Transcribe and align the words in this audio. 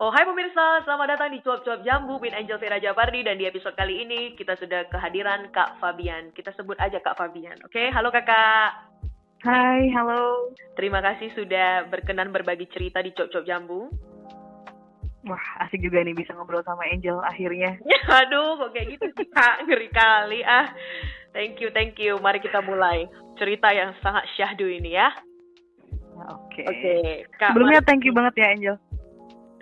Oh 0.00 0.08
hai 0.08 0.24
pemirsa, 0.24 0.80
selamat 0.88 1.12
datang 1.12 1.28
di 1.28 1.44
Cuap-Cuap 1.44 1.84
Jambu 1.84 2.16
with 2.24 2.32
Angel 2.32 2.56
Vera 2.56 2.80
Jabardi 2.80 3.20
dan 3.20 3.36
di 3.36 3.44
episode 3.44 3.76
kali 3.76 4.00
ini 4.00 4.32
kita 4.32 4.56
sudah 4.56 4.88
kehadiran 4.88 5.52
Kak 5.52 5.76
Fabian. 5.76 6.32
Kita 6.32 6.56
sebut 6.56 6.72
aja 6.80 7.04
Kak 7.04 7.20
Fabian, 7.20 7.60
oke? 7.60 7.92
Halo 7.92 8.08
kakak. 8.08 8.96
Hai, 9.44 9.92
halo. 9.92 10.56
Terima 10.72 11.04
kasih 11.04 11.36
sudah 11.36 11.84
berkenan 11.92 12.32
berbagi 12.32 12.64
cerita 12.72 13.04
di 13.04 13.12
Cuap-Cuap 13.12 13.44
Jambu. 13.44 13.92
Wah, 15.28 15.68
asik 15.68 15.84
juga 15.84 16.00
nih 16.00 16.16
bisa 16.16 16.32
ngobrol 16.32 16.64
sama 16.64 16.88
Angel 16.88 17.20
akhirnya. 17.20 17.76
Aduh, 18.24 18.56
kok 18.56 18.72
kayak 18.72 18.96
gitu 18.96 19.04
sih 19.20 19.28
kak, 19.28 19.68
ngeri 19.68 19.92
kali 19.92 20.40
ah. 20.48 20.72
Thank 21.36 21.60
you, 21.60 21.68
thank 21.76 22.00
you. 22.00 22.16
Mari 22.24 22.40
kita 22.40 22.64
mulai 22.64 23.04
cerita 23.36 23.68
yang 23.68 23.92
sangat 24.00 24.24
syahdu 24.32 24.64
ini 24.64 24.96
ya. 24.96 25.12
Oke. 26.24 26.64
Oke, 26.64 26.94
Kak. 27.36 27.52
Sebelumnya 27.52 27.84
thank 27.84 28.08
you 28.08 28.16
banget 28.16 28.40
ya 28.40 28.48
Angel. 28.48 28.76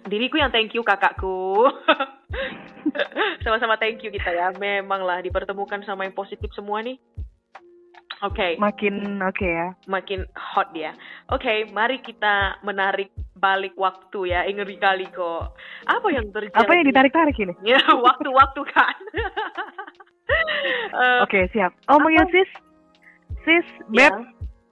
Diriku 0.08 0.40
yang 0.40 0.50
thank 0.50 0.72
you 0.72 0.82
kakakku. 0.82 1.68
Sama-sama 3.44 3.76
thank 3.76 4.02
you 4.02 4.10
kita 4.10 4.32
ya. 4.32 4.52
Memanglah 4.56 5.22
dipertemukan 5.22 5.84
sama 5.84 6.04
yang 6.04 6.16
positif 6.16 6.50
semua 6.52 6.80
nih. 6.82 6.98
Oke, 8.18 8.58
Makin 8.58 9.22
oke 9.22 9.46
ya. 9.46 9.78
makin 9.86 10.26
hot 10.34 10.74
dia. 10.74 10.90
Oke, 11.30 11.70
mari 11.70 12.02
kita 12.02 12.58
menarik 12.66 13.14
balik 13.38 13.78
waktu 13.78 14.34
ya. 14.34 14.42
Eh, 14.42 14.58
ngeri 14.58 14.74
kali 14.74 15.06
kok. 15.14 15.54
Apa 15.86 16.10
yang 16.10 16.26
terjadi? 16.34 16.58
Apa 16.58 16.72
yang 16.74 16.84
ditarik-tarik 16.90 17.38
ini? 17.38 17.54
Ya, 17.70 17.78
waktu-waktu 17.78 18.62
kan. 18.74 18.98
Eh, 20.98 21.18
Oke, 21.22 21.46
siap. 21.54 21.70
Oh, 21.86 22.02
Apa? 22.02 22.10
sis. 22.34 22.50
Sis, 23.46 23.66
ya. 23.94 24.10
Beb, 24.10 24.26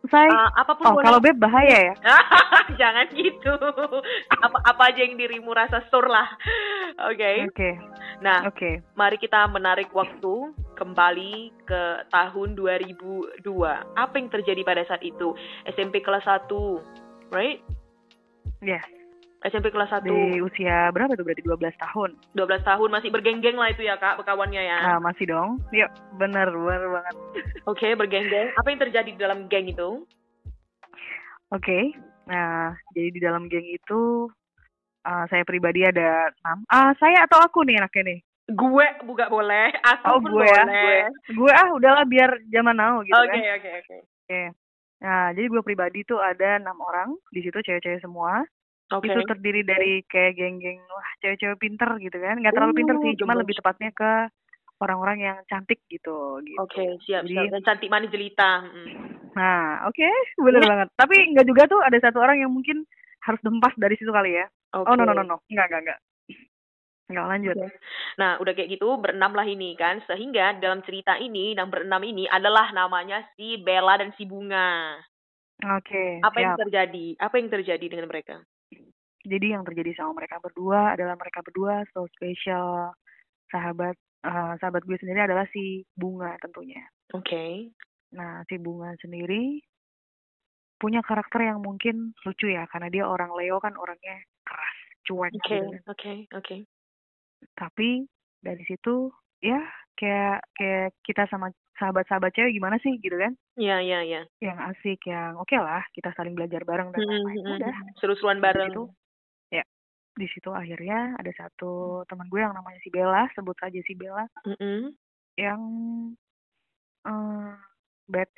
say. 0.09 0.27
Eh, 0.27 0.51
apa 0.57 0.73
pun 0.75 0.85
oh, 0.87 0.93
boleh. 0.99 1.05
kalau 1.07 1.19
Beb 1.23 1.37
bahaya 1.39 1.93
ya. 1.93 1.95
Jangan 2.81 3.07
gitu. 3.15 3.55
apa 4.43 4.59
apa 4.65 4.83
aja 4.91 5.01
yang 5.07 5.15
dirimu 5.21 5.53
rasa 5.53 5.85
sur 5.93 6.07
lah. 6.09 6.27
Oke. 7.13 7.47
Oke, 7.53 7.71
Nah, 8.25 8.49
oke. 8.49 8.81
mari 8.97 9.21
kita 9.21 9.45
menarik 9.53 9.93
waktu 9.93 10.57
kembali 10.77 11.53
ke 11.69 11.83
tahun 12.09 12.57
2002. 12.57 13.45
Apa 13.97 14.15
yang 14.17 14.29
terjadi 14.33 14.63
pada 14.65 14.83
saat 14.89 15.05
itu? 15.05 15.37
SMP 15.69 16.01
kelas 16.01 16.25
1, 16.25 16.49
right? 17.33 17.61
Yes. 18.65 18.96
SMP 19.45 19.69
kelas 19.69 19.93
1, 19.93 20.09
Di 20.09 20.41
usia 20.41 20.89
berapa 20.91 21.13
tuh 21.13 21.23
berarti 21.23 21.45
12 21.45 21.77
tahun? 21.77 22.11
12 22.33 22.65
tahun 22.65 22.89
masih 22.89 23.11
bergenggeng 23.13 23.61
lah 23.61 23.69
itu 23.69 23.85
ya 23.85 24.01
kak, 24.01 24.17
berkawannya 24.19 24.65
ya. 24.65 24.97
Ah, 24.97 24.99
masih 24.99 25.29
dong. 25.29 25.61
Yuk, 25.77 25.91
bener, 26.17 26.49
bener 26.49 26.89
banget. 26.89 27.15
Oke, 27.71 27.93
bergenggeng. 27.95 28.51
Apa 28.57 28.73
yang 28.73 28.81
terjadi 28.81 29.11
di 29.13 29.21
dalam 29.21 29.47
geng 29.47 29.69
itu? 29.69 30.09
Oke. 31.53 31.95
Nah, 32.27 32.75
jadi 32.97 33.09
di 33.13 33.21
dalam 33.23 33.47
geng 33.47 33.69
itu 33.69 34.27
ah, 35.07 35.29
saya 35.31 35.47
pribadi 35.47 35.85
ada 35.87 36.33
enam. 36.43 36.65
Ah, 36.67 36.91
saya 36.99 37.29
atau 37.29 37.39
aku 37.39 37.63
nih 37.63 37.79
enaknya 37.79 38.03
nih? 38.17 38.21
Gue 38.47 38.87
buka 39.03 39.27
boleh, 39.27 39.75
aku 39.83 40.07
Oh, 40.07 40.19
pun 40.23 40.39
gue 40.39 40.47
ya, 40.47 40.63
boleh. 40.63 41.03
Gue 41.35 41.51
ah 41.51 41.69
udahlah 41.75 42.07
biar 42.07 42.31
zaman 42.47 42.79
now 42.79 43.03
gitu 43.03 43.15
Oke, 43.19 43.31
kan. 43.31 43.39
oke, 43.59 43.71
oke. 43.85 43.97
Oke. 44.27 44.43
Nah, 45.03 45.35
jadi 45.35 45.47
gue 45.51 45.63
pribadi 45.67 46.07
tuh 46.07 46.23
ada 46.23 46.57
enam 46.63 46.79
orang 46.79 47.11
di 47.35 47.43
situ 47.43 47.59
cewek-cewek 47.59 48.01
semua. 48.01 48.47
Oke. 48.87 49.11
Itu 49.11 49.21
terdiri 49.27 49.67
dari 49.67 50.07
kayak 50.07 50.39
geng-geng 50.39 50.79
wah 50.87 51.09
cewek-cewek 51.19 51.59
pinter 51.59 51.91
gitu 51.99 52.17
kan. 52.17 52.39
Nggak 52.39 52.55
terlalu 52.55 52.75
pinter 52.77 52.97
Oh, 52.97 53.03
sih, 53.03 53.13
cuma 53.19 53.35
gemes. 53.35 53.41
lebih 53.43 53.55
tepatnya 53.59 53.91
ke 53.91 54.11
orang-orang 54.77 55.19
yang 55.19 55.37
cantik 55.49 55.81
gitu. 55.89 56.39
gitu. 56.45 56.59
Oke, 56.61 57.01
siap, 57.03 57.27
Jadi- 57.27 57.35
siap. 57.35 57.45
Dan 57.51 57.63
cantik 57.65 57.91
manis 57.91 58.13
jelita. 58.13 58.63
Mm. 58.63 58.89
Nah, 59.35 59.85
oke, 59.85 60.09
bener 60.39 60.63
Iya. 60.63 60.71
banget. 60.71 60.89
Tapi 60.95 61.17
nggak 61.35 61.47
juga 61.47 61.63
tuh 61.67 61.81
ada 61.83 61.99
satu 61.99 62.19
orang 62.23 62.39
yang 62.41 62.53
mungkin 62.53 62.87
harus 63.21 63.41
dempas 63.43 63.75
dari 63.75 63.99
situ 63.99 64.13
kali 64.13 64.39
ya. 64.39 64.47
Oke. 64.73 64.87
Oh, 64.87 64.95
no, 64.95 65.03
no, 65.03 65.13
no, 65.13 65.25
no. 65.25 65.37
Nggak, 65.49 65.67
nggak, 65.67 65.83
nggak. 65.83 66.01
Nggak 67.07 67.27
lanjut. 67.27 67.57
Nah, 68.19 68.35
udah 68.39 68.53
kayak 68.53 68.67
gitu, 68.69 68.99
berenam 68.99 69.31
lah 69.31 69.47
ini 69.47 69.75
kan. 69.75 70.03
Sehingga 70.05 70.59
dalam 70.59 70.83
cerita 70.83 71.15
ini, 71.17 71.55
yang 71.55 71.71
berenam 71.71 72.03
ini 72.03 72.27
adalah 72.27 72.71
namanya 72.71 73.23
si 73.35 73.63
Bella 73.63 73.95
dan 73.97 74.11
si 74.15 74.27
Bunga. 74.27 74.99
Oke, 75.79 76.19
Apa 76.21 76.37
yang 76.37 76.55
siap. 76.55 76.67
terjadi? 76.67 77.07
Apa 77.17 77.35
yang 77.39 77.49
terjadi 77.49 77.87
dengan 77.87 78.11
mereka? 78.11 78.43
Jadi 79.27 79.47
yang 79.51 79.67
terjadi 79.67 79.91
sama 79.99 80.23
mereka 80.23 80.39
berdua 80.39 80.95
adalah 80.95 81.19
mereka 81.19 81.43
berdua 81.43 81.83
so 81.91 82.07
special. 82.15 82.95
Sahabat 83.51 83.99
eh, 84.23 84.55
sahabat 84.63 84.83
gue 84.87 84.97
sendiri 85.03 85.27
adalah 85.27 85.47
si 85.51 85.83
Bunga 85.99 86.39
tentunya. 86.39 86.83
Oke. 87.11 87.75
Nah, 88.15 88.47
si 88.47 88.55
Bunga 88.63 88.95
sendiri 89.03 89.59
punya 90.77 91.01
karakter 91.03 91.41
yang 91.41 91.65
mungkin 91.65 92.13
lucu 92.23 92.53
ya, 92.53 92.69
karena 92.69 92.93
dia 92.93 93.05
orang 93.09 93.33
Leo 93.33 93.57
kan 93.59 93.73
orangnya 93.81 94.21
keras, 94.45 94.77
cuek 95.09 95.33
Oke, 95.33 95.41
gitu 95.41 95.57
kan. 95.73 95.83
oke, 95.89 96.13
oke. 96.37 96.57
Tapi 97.57 98.05
dari 98.45 98.63
situ 98.69 99.09
ya 99.41 99.61
kayak 99.97 100.45
kayak 100.53 100.93
kita 101.01 101.25
sama 101.33 101.49
sahabat-sahabat 101.81 102.33
cewek 102.37 102.57
gimana 102.57 102.77
sih 102.81 102.97
gitu 103.01 103.17
kan? 103.17 103.33
Iya, 103.57 103.81
iya, 103.81 103.99
iya. 104.05 104.21
Yang 104.41 104.59
asik, 104.73 105.01
yang 105.09 105.37
oke 105.41 105.57
lah, 105.57 105.85
kita 105.97 106.13
saling 106.17 106.37
belajar 106.37 106.61
bareng 106.65 106.93
dan 106.93 107.05
lain-lain. 107.05 107.41
Mhm, 107.41 107.53
Udah. 107.57 107.77
Seru-seruan 108.01 108.41
bareng. 108.41 108.69
situ, 108.73 108.83
ya, 108.89 109.06
di 110.17 110.27
situ 110.33 110.49
akhirnya 110.49 111.13
ada 111.21 111.29
satu 111.37 112.03
teman 112.09 112.27
gue 112.33 112.41
yang 112.41 112.57
namanya 112.57 112.81
si 112.81 112.89
Bella, 112.89 113.29
sebut 113.37 113.55
saja 113.61 113.77
si 113.85 113.93
Bella, 113.93 114.25
Mm-mm. 114.49 114.97
yang 115.37 115.61
eh 117.07 117.53
bad 118.09 118.31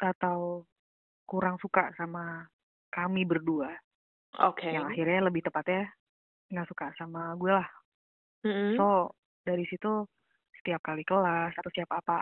atau 0.00 0.68
kurang 1.24 1.56
suka 1.58 1.90
sama 1.96 2.44
kami 2.92 3.24
berdua. 3.24 3.72
Oke. 4.44 4.68
Yang 4.68 4.94
akhirnya 4.94 5.20
lebih 5.26 5.42
tepatnya 5.46 5.88
nggak 6.52 6.68
suka 6.68 6.92
sama 7.00 7.32
gue 7.40 7.52
lah. 7.54 7.68
Mm-mm. 8.44 8.76
So, 8.76 9.16
dari 9.46 9.64
situ 9.66 10.04
setiap 10.60 10.84
kali 10.84 11.06
kelas 11.08 11.56
atau 11.56 11.70
setiap 11.72 11.96
apa 11.96 12.16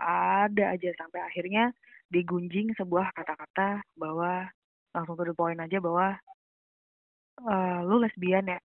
ada 0.47 0.71
aja 0.71 0.89
sampai 0.95 1.19
akhirnya 1.19 1.75
digunjing 2.07 2.71
sebuah 2.79 3.11
kata-kata 3.11 3.83
bahwa 3.99 4.47
langsung 4.95 5.19
to 5.19 5.27
the 5.27 5.35
point 5.35 5.59
aja 5.59 5.83
bahwa 5.83 6.15
eh 7.43 7.79
lu 7.83 7.99
lesbian 7.99 8.47
ya. 8.47 8.59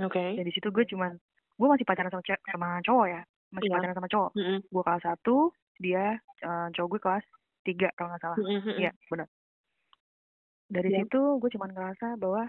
Oke. 0.00 0.24
Dan 0.36 0.44
di 0.44 0.52
situ 0.52 0.68
gue 0.68 0.84
cuman 0.84 1.16
gue 1.56 1.68
masih 1.68 1.86
pacaran 1.88 2.12
sama 2.12 2.22
ce- 2.22 2.42
sama 2.46 2.68
cowok 2.84 3.06
ya. 3.08 3.20
Masih 3.52 3.68
Iya. 3.70 3.74
pacaran 3.80 3.96
sama 3.96 4.08
cowok. 4.08 4.30
Mm-mm. 4.36 4.58
Gue 4.68 4.82
kelas 4.82 5.02
satu, 5.02 5.36
dia 5.78 6.04
eh, 6.42 6.66
cowok 6.76 6.88
gue 6.92 7.00
kelas 7.00 7.24
tiga 7.64 7.88
kalau 7.96 8.12
nggak 8.12 8.22
salah. 8.22 8.38
Iya, 8.76 8.92
benar. 9.08 9.28
Dari 10.66 10.88
Iya. 10.90 10.98
situ 11.06 11.20
gue 11.38 11.50
cuman 11.54 11.70
ngerasa 11.72 12.18
bahwa 12.18 12.42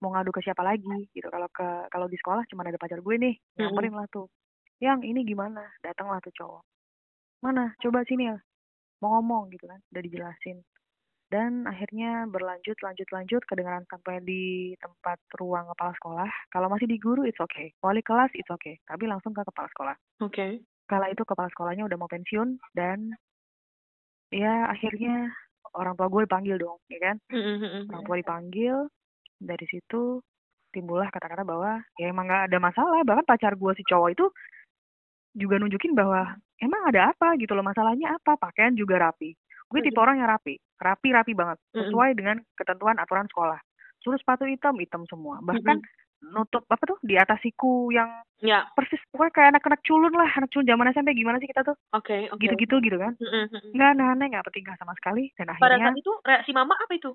mau 0.00 0.10
ngadu 0.14 0.30
ke 0.30 0.40
siapa 0.40 0.62
lagi 0.62 1.10
gitu. 1.12 1.28
Kalau 1.28 1.48
ke 1.50 1.66
kalau 1.88 2.06
di 2.06 2.16
sekolah 2.16 2.42
cuman 2.48 2.66
ada 2.66 2.78
pacar 2.78 2.98
gue 2.98 3.14
nih, 3.14 3.34
nyamperin 3.58 3.94
lah 3.94 4.06
tuh. 4.08 4.26
Yang 4.78 5.10
ini 5.10 5.20
gimana? 5.22 5.62
Datanglah 5.82 6.18
tuh 6.18 6.32
cowok. 6.34 6.62
Mana? 7.42 7.74
Coba 7.78 8.02
sini 8.02 8.26
ya. 8.26 8.38
Mau 8.98 9.14
ngomong 9.14 9.50
gitu 9.50 9.66
kan. 9.66 9.78
Udah 9.90 10.02
dijelasin. 10.02 10.58
Dan 11.28 11.68
akhirnya 11.68 12.24
berlanjut, 12.24 12.80
lanjut, 12.80 13.08
lanjut. 13.12 13.42
Kedengaran 13.44 13.84
sampai 13.92 14.24
di 14.24 14.72
tempat 14.80 15.20
ruang 15.36 15.68
kepala 15.76 15.92
sekolah. 16.00 16.30
Kalau 16.48 16.72
masih 16.72 16.88
di 16.88 16.96
guru, 16.96 17.28
it's 17.28 17.40
okay. 17.40 17.72
Wali 17.84 18.00
kelas, 18.00 18.32
it's 18.32 18.48
okay. 18.48 18.80
Tapi 18.88 19.04
langsung 19.04 19.36
ke 19.36 19.44
kepala 19.44 19.68
sekolah. 19.76 19.96
Oke. 20.24 20.64
Kala 20.88 21.12
itu 21.12 21.20
kepala 21.28 21.52
sekolahnya 21.52 21.84
udah 21.84 21.98
mau 22.00 22.08
pensiun. 22.08 22.56
Dan 22.72 23.12
ya 24.32 24.72
akhirnya 24.72 25.28
orang 25.76 26.00
tua 26.00 26.08
gue 26.08 26.24
dipanggil 26.24 26.56
dong, 26.56 26.80
ya 26.88 27.12
kan? 27.12 27.16
Orang 27.92 28.04
tua 28.08 28.16
dipanggil 28.16 28.88
dari 29.36 29.66
situ 29.68 30.24
timbullah 30.72 31.08
kata-kata 31.08 31.44
bahwa 31.48 31.80
ya 31.96 32.12
emang 32.12 32.28
nggak 32.28 32.52
ada 32.52 32.58
masalah 32.60 33.00
bahkan 33.06 33.24
pacar 33.24 33.56
gue 33.56 33.72
si 33.72 33.82
cowok 33.88 34.08
itu 34.12 34.26
juga 35.32 35.56
nunjukin 35.56 35.96
bahwa 35.96 36.36
emang 36.60 36.82
ada 36.92 37.14
apa 37.14 37.38
gitu 37.40 37.56
loh 37.56 37.64
masalahnya 37.64 38.12
apa 38.12 38.36
pakaian 38.36 38.76
juga 38.76 39.00
rapi 39.00 39.32
gue 39.68 39.80
tipe 39.80 39.96
orang 39.96 40.20
yang 40.20 40.28
rapi 40.28 40.60
rapi 40.78 41.08
rapi 41.12 41.32
banget 41.34 41.58
sesuai 41.74 42.14
dengan 42.14 42.36
ketentuan 42.54 42.96
aturan 43.02 43.26
sekolah. 43.28 43.58
Suruh 44.02 44.18
sepatu 44.18 44.46
hitam 44.46 44.78
hitam 44.78 45.02
semua. 45.10 45.42
Bahkan 45.42 45.76
nutup 46.34 46.66
apa 46.66 46.82
tuh 46.82 46.98
di 47.02 47.14
atas 47.14 47.38
siku 47.42 47.90
yang 47.94 48.10
Ya, 48.38 48.70
persis 48.78 49.02
pokoknya 49.10 49.34
kayak 49.34 49.48
anak-anak 49.58 49.82
culun 49.82 50.14
lah 50.14 50.30
anak 50.38 50.50
culun 50.54 50.66
zaman 50.70 50.94
SMP 50.94 51.10
gimana 51.18 51.42
sih 51.42 51.50
kita 51.50 51.66
tuh? 51.66 51.74
Oke, 51.90 52.30
oke. 52.30 52.38
gitu-gitu 52.38 52.78
gitu 52.86 52.98
kan? 53.02 53.18
Mm-mm. 53.18 53.74
nggak 53.74 53.88
aneh-aneh 53.98 54.26
nggak 54.30 54.46
penting 54.46 54.64
sama 54.78 54.94
sekali. 54.94 55.34
Dan 55.34 55.50
Pada 55.50 55.74
akhirnya 55.74 55.90
saat 55.90 55.98
itu 55.98 56.12
reaksi 56.22 56.50
mama 56.54 56.74
apa 56.78 56.92
itu? 56.94 57.10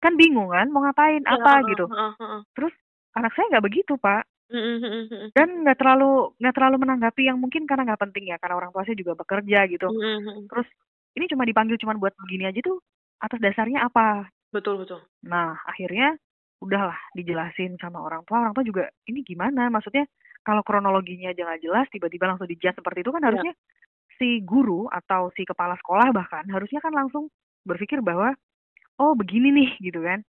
kan 0.00 0.12
bingung 0.16 0.48
kan 0.48 0.68
mau 0.72 0.80
ngapain 0.84 1.20
Ya, 1.24 1.36
apa 1.36 1.50
heeh, 1.60 1.68
gitu. 1.72 1.84
heeh, 1.88 2.12
heeh. 2.20 2.40
terus 2.56 2.74
anak 3.16 3.32
saya 3.36 3.48
nggak 3.52 3.64
begitu 3.64 3.96
pak. 4.00 4.24
Dan 5.30 5.62
nggak 5.62 5.78
terlalu 5.78 6.34
nggak 6.42 6.54
terlalu 6.58 6.76
menanggapi 6.82 7.22
yang 7.30 7.38
mungkin 7.38 7.62
karena 7.64 7.86
nggak 7.86 8.02
penting 8.02 8.34
ya 8.34 8.36
karena 8.42 8.58
orang 8.58 8.74
tua 8.74 8.82
saya 8.82 8.98
juga 8.98 9.14
bekerja 9.14 9.58
gitu. 9.70 9.88
Terus 10.50 10.68
ini 11.16 11.24
cuma 11.30 11.46
dipanggil 11.46 11.76
cuma 11.80 11.96
buat 11.96 12.14
begini 12.26 12.46
aja 12.50 12.60
tuh 12.62 12.78
atas 13.20 13.38
dasarnya 13.40 13.84
apa 13.86 14.28
Betul, 14.50 14.82
betul. 14.82 15.00
nah 15.22 15.54
akhirnya 15.66 16.18
udahlah 16.60 16.96
dijelasin 17.16 17.78
sama 17.80 18.02
orang 18.04 18.20
tua 18.28 18.44
orang 18.44 18.52
tua 18.52 18.64
juga 18.66 18.84
ini 19.08 19.24
gimana 19.24 19.72
maksudnya 19.72 20.04
kalau 20.44 20.60
kronologinya 20.60 21.32
aja 21.32 21.44
nggak 21.46 21.62
jelas 21.64 21.86
tiba-tiba 21.92 22.28
langsung 22.28 22.48
dijudge 22.48 22.76
seperti 22.76 23.00
itu 23.04 23.12
kan 23.12 23.24
harusnya 23.24 23.52
si 24.20 24.44
guru 24.44 24.84
atau 24.92 25.32
si 25.32 25.48
kepala 25.48 25.76
sekolah 25.80 26.12
bahkan 26.12 26.44
harusnya 26.52 26.80
kan 26.84 26.92
langsung 26.92 27.32
berpikir 27.64 28.04
bahwa 28.04 28.36
oh 29.00 29.16
begini 29.16 29.52
nih 29.52 29.70
gitu 29.80 30.00
kan 30.04 30.20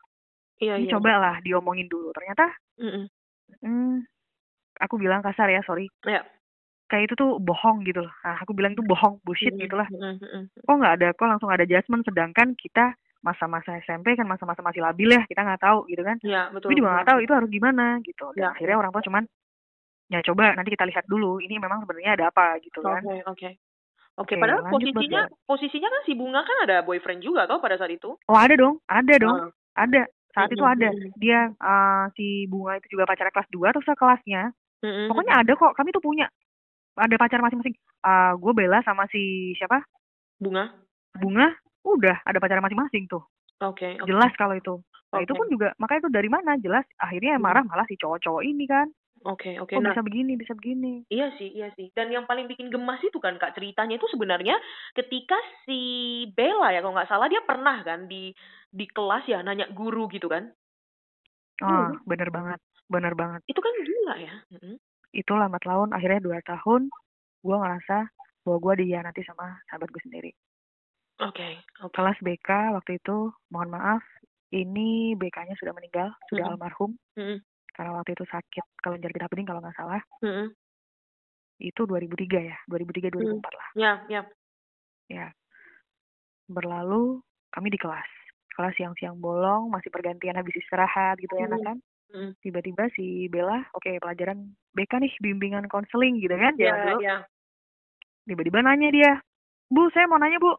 Iya, 0.60 0.76
Ini 0.76 0.86
iya. 0.86 0.92
cobalah 0.92 1.40
diomongin 1.40 1.88
dulu. 1.88 2.12
Ternyata 2.12 2.52
Mm-mm. 2.84 3.08
hmm, 3.64 3.96
aku 4.76 5.00
bilang 5.00 5.24
kasar 5.24 5.48
ya, 5.48 5.64
sorry. 5.64 5.88
Iya. 6.04 6.20
Kayak 6.90 7.04
itu 7.06 7.14
tuh 7.14 7.31
bohong 7.38 7.87
gitu 7.87 8.02
loh. 8.02 8.12
Nah, 8.26 8.37
aku 8.42 8.50
bilang 8.50 8.75
itu 8.75 8.82
bohong, 8.82 9.22
bullshit 9.22 9.54
gitu 9.54 9.78
lah. 9.78 9.87
Kok 10.66 10.75
nggak 10.75 10.94
ada, 10.98 11.08
kok 11.14 11.26
langsung 11.31 11.50
ada 11.54 11.62
judgement. 11.62 12.02
Sedangkan 12.02 12.58
kita 12.58 12.98
masa-masa 13.22 13.76
SMP 13.84 14.16
kan 14.19 14.26
masa-masa 14.26 14.64
masih 14.64 14.81
labil 14.82 15.12
ya, 15.12 15.22
kita 15.28 15.44
nggak 15.44 15.62
tahu 15.62 15.87
gitu 15.87 16.02
kan. 16.02 16.16
Iya, 16.25 16.50
betul. 16.50 16.69
Gue 16.75 16.78
juga 16.82 16.88
nggak 16.90 16.98
betul. 17.06 17.10
tahu 17.14 17.19
itu 17.22 17.32
harus 17.38 17.50
gimana 17.54 17.87
gitu. 18.02 18.26
Dan 18.34 18.42
Ya. 18.42 18.50
akhirnya 18.50 18.76
orang 18.81 18.90
tua 18.90 19.02
cuman, 19.06 19.22
ya 20.10 20.19
coba 20.26 20.44
nanti 20.58 20.70
kita 20.75 20.84
lihat 20.90 21.04
dulu. 21.06 21.38
Ini 21.38 21.54
memang 21.62 21.78
sebenarnya 21.87 22.12
ada 22.19 22.25
apa 22.34 22.58
gitu 22.64 22.82
kan. 22.82 23.02
Oke, 23.06 23.22
oke. 23.31 23.50
Oke, 24.20 24.34
padahal 24.37 24.60
lanjut, 24.69 24.92
posisinya 24.92 25.22
posisinya 25.48 25.88
kan 25.88 26.02
si 26.04 26.12
Bunga 26.12 26.40
kan 26.44 26.56
ada 26.69 26.76
boyfriend 26.84 27.25
juga 27.25 27.48
tau 27.48 27.56
pada 27.62 27.81
saat 27.81 27.88
itu. 27.94 28.19
Oh 28.28 28.37
ada 28.37 28.52
dong, 28.52 28.76
ada 28.84 29.14
dong, 29.16 29.38
Ah, 29.38 29.87
ada. 29.87 30.02
Saat 30.31 30.50
itu 30.52 30.60
Mm-mm, 30.62 30.75
ada. 30.76 30.88
Dia 31.16 31.40
eh, 31.50 32.04
si 32.19 32.26
Bunga 32.50 32.76
itu 32.76 32.87
juga 32.92 33.08
pacarnya 33.08 33.32
kelas 33.32 33.48
2 33.48 33.72
atau 33.72 33.81
sekelasnya. 33.81 34.52
mm-mm, 34.84 35.08
Pokoknya 35.08 35.34
ada 35.40 35.52
kok, 35.56 35.72
kami 35.72 35.88
tuh 35.90 36.04
punya. 36.04 36.26
Ada 36.98 37.16
pacar 37.16 37.40
masing-masing. 37.40 37.75
Ah, 38.00 38.34
gue 38.34 38.52
Bella 38.56 38.81
sama 38.82 39.06
si 39.12 39.52
siapa? 39.56 39.82
Bunga. 40.40 40.72
Bunga, 41.16 41.52
udah 41.84 42.22
ada 42.25 42.38
pacar 42.40 42.62
masing-masing 42.64 43.06
tuh. 43.06 43.22
Oke, 43.60 44.00
oke. 44.00 44.08
Jelas 44.08 44.32
kalau 44.40 44.56
itu. 44.56 44.81
Nah 45.10 45.20
itu 45.20 45.32
Oke. 45.34 45.38
pun 45.42 45.46
juga, 45.50 45.69
makanya 45.76 46.06
itu 46.06 46.10
dari 46.14 46.28
mana? 46.31 46.52
Jelas 46.56 46.87
akhirnya 46.96 47.37
yang 47.37 47.42
Hmm. 47.44 47.50
marah 47.50 47.64
malah 47.66 47.84
si 47.90 47.98
cowok-cowok 47.98 48.42
ini 48.46 48.64
kan. 48.64 48.88
Oke, 49.20 49.60
oke. 49.60 49.76
Kok 49.76 49.82
Nah, 49.84 49.92
bisa 49.92 50.00
begini, 50.00 50.32
bisa 50.32 50.56
begini. 50.56 51.04
Iya 51.12 51.37
sih, 51.37 51.52
iya 51.52 51.69
sih. 51.76 51.92
Dan 51.92 52.08
yang 52.08 52.25
paling 52.25 52.48
bikin 52.48 52.72
gemas 52.72 53.04
itu 53.04 53.20
kan 53.20 53.37
kak 53.37 53.52
ceritanya 53.52 54.00
itu 54.00 54.08
sebenarnya 54.08 54.56
ketika 54.96 55.37
si 55.69 55.81
Bella 56.32 56.72
ya 56.72 56.81
kalau 56.81 56.96
nggak 56.96 57.10
salah 57.10 57.28
dia 57.28 57.44
pernah 57.44 57.84
kan 57.84 58.08
di 58.08 58.32
di 58.72 58.87
kelas 58.88 59.28
ya 59.28 59.44
nanya 59.44 59.69
guru 59.76 60.08
gitu 60.08 60.25
kan. 60.31 60.48
Ah, 61.60 61.92
Hmm. 61.92 62.00
bener 62.08 62.32
banget, 62.32 62.60
bener 62.88 63.12
banget. 63.12 63.44
Itu 63.44 63.60
kan 63.60 63.75
gila 63.84 64.14
ya. 64.16 64.34
Mm-mm. 64.56 64.81
Itu 65.10 65.34
lambat 65.34 65.66
laun 65.66 65.90
akhirnya 65.90 66.22
dua 66.22 66.38
tahun, 66.46 66.90
gue 67.42 67.56
ngerasa 67.56 68.06
bahwa 68.46 68.58
gue 68.62 68.74
dihianati 68.84 69.22
sama 69.26 69.58
sahabat 69.68 69.90
gue 69.90 70.02
sendiri. 70.06 70.32
Oke, 71.20 71.60
oke. 71.84 71.92
Kelas 71.92 72.16
BK 72.24 72.48
waktu 72.72 72.96
itu, 72.96 73.28
mohon 73.52 73.68
maaf, 73.68 74.00
ini 74.56 75.12
BK-nya 75.20 75.52
sudah 75.60 75.76
meninggal, 75.76 76.08
sudah 76.32 76.48
Mm-mm. 76.48 76.56
almarhum. 76.56 76.90
Mm-mm. 77.20 77.38
Karena 77.76 77.92
waktu 78.00 78.16
itu 78.16 78.24
sakit 78.24 78.64
kelenjar 78.80 79.12
getah 79.12 79.28
bening 79.28 79.46
kalau 79.46 79.60
nggak 79.60 79.76
salah. 79.76 80.00
Mm-mm. 80.24 80.48
Itu 81.60 81.84
2003 81.84 82.40
ya, 82.40 82.56
2003-2004 82.72 83.52
lah. 83.52 83.68
Ya, 83.76 83.92
ya. 84.08 84.22
Ya. 85.12 85.26
Berlalu, 86.48 87.20
kami 87.52 87.68
di 87.68 87.76
kelas. 87.76 88.08
Kelas 88.56 88.72
siang-siang 88.80 89.20
bolong, 89.20 89.68
masih 89.68 89.92
pergantian 89.92 90.40
habis 90.40 90.56
istirahat 90.56 91.20
gitu 91.20 91.36
ya, 91.36 91.46
Mm. 91.52 91.60
kan. 91.60 91.76
Mm. 92.10 92.32
Tiba-tiba 92.42 92.84
si 92.94 93.30
Bella, 93.30 93.62
oke 93.74 94.02
pelajaran 94.02 94.54
BK 94.74 94.92
nih, 94.98 95.12
bimbingan 95.22 95.66
konseling 95.70 96.18
gitu 96.18 96.34
kan, 96.34 96.54
Ya, 96.58 96.74
dulu. 96.74 96.98
Tiba-tiba 98.26 98.62
nanya 98.62 98.90
dia, 98.90 99.12
Bu, 99.70 99.90
saya 99.94 100.10
mau 100.10 100.18
nanya 100.18 100.38
Bu. 100.42 100.54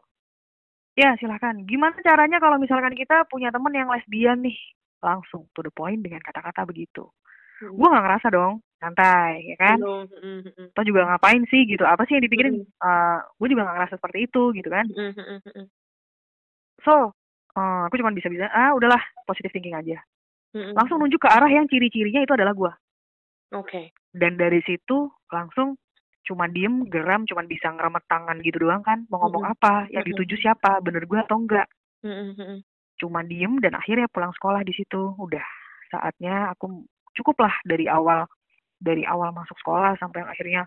Ya, 0.92 1.16
silahkan. 1.16 1.56
Gimana 1.64 1.96
caranya 2.04 2.36
kalau 2.36 2.60
misalkan 2.60 2.92
kita 2.92 3.24
punya 3.28 3.48
temen 3.48 3.72
yang 3.72 3.88
lesbian 3.88 4.44
nih? 4.44 4.56
Langsung, 5.00 5.48
to 5.56 5.64
the 5.64 5.72
point 5.72 6.00
dengan 6.04 6.20
kata-kata 6.20 6.68
begitu. 6.68 7.08
Mm. 7.64 7.76
Gue 7.80 7.86
nggak 7.88 8.04
ngerasa 8.04 8.28
dong, 8.28 8.54
santai, 8.76 9.54
ya 9.54 9.56
kan? 9.56 9.78
Belum. 9.80 10.04
Mm, 10.10 10.40
mm, 10.42 10.52
mm. 10.52 10.68
Atau 10.76 10.84
juga 10.84 11.00
ngapain 11.08 11.42
sih 11.48 11.64
gitu, 11.64 11.84
apa 11.86 12.04
sih 12.04 12.18
yang 12.18 12.24
dipikirin? 12.28 12.54
Mm. 12.60 12.66
Eh, 12.68 13.18
gue 13.40 13.48
juga 13.48 13.62
nggak 13.64 13.76
ngerasa 13.78 13.94
seperti 13.96 14.18
itu 14.28 14.42
gitu 14.52 14.68
kan. 14.68 14.84
Mm, 14.90 15.12
mm, 15.16 15.26
mm, 15.26 15.40
mm. 15.48 15.66
So, 16.82 17.16
eh, 17.56 17.82
aku 17.88 17.94
cuma 17.96 18.12
bisa 18.12 18.28
bisa, 18.28 18.50
ah 18.52 18.76
udahlah, 18.76 19.00
positive 19.24 19.54
thinking 19.54 19.78
aja. 19.78 20.02
Mm, 20.52 20.72
mm. 20.72 20.74
Langsung 20.76 21.00
nunjuk 21.00 21.20
ke 21.24 21.28
arah 21.28 21.48
yang 21.48 21.64
ciri-cirinya 21.68 22.20
itu 22.24 22.32
adalah 22.36 22.52
gue. 22.52 22.72
Oke. 23.56 23.92
Dan 24.12 24.36
dari 24.36 24.60
situ 24.64 25.08
langsung 25.32 25.76
cuma 26.22 26.46
diem, 26.46 26.86
geram, 26.86 27.26
cuma 27.26 27.42
bisa 27.42 27.72
ngeremet 27.72 28.04
tangan 28.06 28.38
gitu 28.44 28.62
doang 28.62 28.84
kan. 28.84 29.04
Mau 29.08 29.26
ngomong 29.26 29.48
Mm-mm. 29.48 29.54
apa, 29.58 29.90
yang 29.90 30.04
dituju 30.06 30.38
siapa, 30.38 30.78
bener 30.84 31.08
gue 31.08 31.18
atau 31.18 31.36
enggak. 31.40 31.66
Mm, 32.04 32.12
mm, 32.12 32.32
mm, 32.36 32.46
mm. 32.46 32.58
Cuma 33.00 33.20
diem 33.26 33.58
dan 33.58 33.74
akhirnya 33.74 34.06
pulang 34.12 34.30
sekolah 34.36 34.62
di 34.62 34.72
situ. 34.76 35.16
Udah, 35.18 35.42
saatnya 35.90 36.52
aku 36.54 36.84
cukup 37.16 37.48
lah 37.48 37.54
dari 37.66 37.88
awal. 37.90 38.28
Dari 38.82 39.06
awal 39.06 39.30
masuk 39.30 39.54
sekolah 39.62 39.94
sampai 39.98 40.26
yang 40.26 40.30
akhirnya, 40.30 40.62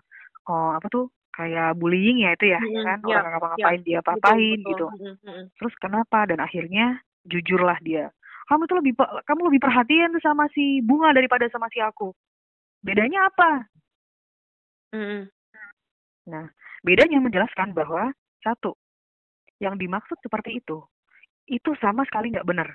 oh, 0.48 0.72
apa 0.72 0.88
tuh, 0.88 1.12
kayak 1.36 1.76
bullying 1.76 2.24
ya 2.24 2.32
itu 2.32 2.52
ya, 2.52 2.60
Mm-mm. 2.60 2.84
kan. 2.84 2.98
Orang 3.04 3.32
ngapa-ngapain 3.32 3.80
dia 3.84 4.00
Betul, 4.00 4.04
apa-apain 4.04 4.58
gitu. 4.60 4.86
Mm, 4.88 5.04
mm, 5.04 5.16
mm. 5.24 5.44
Terus 5.56 5.74
kenapa? 5.80 6.18
Dan 6.28 6.38
akhirnya 6.40 7.00
jujurlah 7.24 7.78
dia. 7.80 8.12
Kamu 8.46 8.62
tuh 8.70 8.78
lebih 8.78 8.94
kamu 9.26 9.40
lebih 9.50 9.60
perhatian 9.62 10.14
tuh 10.14 10.22
sama 10.22 10.46
si 10.54 10.78
Bunga 10.82 11.10
daripada 11.10 11.50
sama 11.50 11.66
si 11.70 11.82
aku. 11.82 12.14
Bedanya 12.82 13.26
apa? 13.26 13.66
Mm, 14.94 15.02
mm. 15.02 15.22
Nah, 16.30 16.46
bedanya 16.86 17.18
menjelaskan 17.18 17.74
bahwa 17.74 18.14
satu, 18.42 18.78
yang 19.58 19.74
dimaksud 19.74 20.18
seperti 20.22 20.62
itu, 20.62 20.78
itu 21.50 21.70
sama 21.82 22.06
sekali 22.06 22.30
nggak 22.30 22.46
benar. 22.46 22.68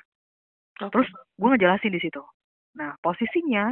Oke. 0.84 0.92
Terus 0.92 1.10
gue 1.40 1.48
ngejelasin 1.56 1.96
di 1.96 2.02
situ. 2.04 2.20
Nah, 2.76 2.96
posisinya 3.00 3.72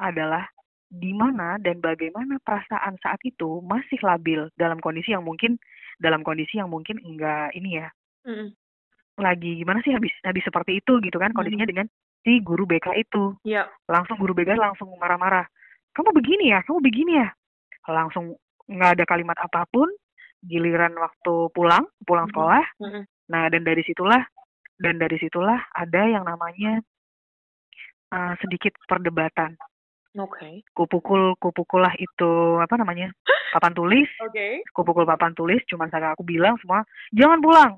adalah 0.00 0.44
di 0.90 1.14
mana 1.14 1.54
dan 1.62 1.78
bagaimana 1.78 2.42
perasaan 2.42 2.98
saat 2.98 3.22
itu 3.22 3.62
masih 3.62 4.00
labil 4.02 4.50
dalam 4.58 4.82
kondisi 4.82 5.14
yang 5.14 5.22
mungkin 5.22 5.54
dalam 6.02 6.26
kondisi 6.26 6.58
yang 6.58 6.66
mungkin 6.66 6.98
enggak 7.06 7.54
ini 7.54 7.78
ya 7.78 7.88
Mm. 8.20 8.52
Lagi 9.20 9.60
gimana 9.60 9.78
sih 9.80 9.92
habis 9.92 10.10
habis 10.24 10.42
seperti 10.42 10.80
itu 10.80 10.98
gitu 11.00 11.16
kan 11.16 11.30
kondisinya 11.30 11.64
dengan 11.64 11.86
si 12.20 12.40
guru 12.40 12.64
BK 12.64 12.96
itu 12.98 13.36
Ya. 13.44 13.68
langsung 13.86 14.16
guru 14.16 14.32
BK 14.32 14.56
langsung 14.56 14.88
marah-marah 14.96 15.44
kamu 15.92 16.10
begini 16.12 16.50
ya 16.50 16.60
kamu 16.64 16.80
begini 16.80 17.12
ya 17.20 17.28
langsung 17.86 18.36
nggak 18.66 18.90
ada 18.98 19.04
kalimat 19.04 19.36
apa 19.36 19.66
pun 19.68 19.88
giliran 20.40 20.96
waktu 20.96 21.34
pulang 21.52 21.84
pulang 22.02 22.26
Mhm. 22.26 22.32
sekolah 22.32 22.64
Mm, 22.80 22.90
mm. 22.90 23.02
nah 23.28 23.44
dan 23.48 23.62
dari 23.62 23.82
situlah 23.84 24.22
dan 24.80 24.96
dari 24.96 25.16
situlah 25.16 25.60
ada 25.74 26.02
yang 26.06 26.24
namanya 26.24 26.80
uh, 28.12 28.34
sedikit 28.40 28.72
perdebatan 28.86 29.56
Oke. 30.18 30.66
kupukul 30.74 31.38
kupukul 31.38 31.86
lah 31.86 31.94
itu 31.96 32.30
apa 32.58 32.74
namanya 32.74 33.14
papan 33.54 33.74
tulis 33.74 34.08
Oke. 34.22 34.64
kupukul 34.74 35.06
papan 35.06 35.34
tulis 35.34 35.62
cuman 35.66 35.86
saya 35.88 36.14
aku 36.14 36.26
bilang 36.26 36.58
semua 36.58 36.82
jangan 37.12 37.38
pulang 37.38 37.72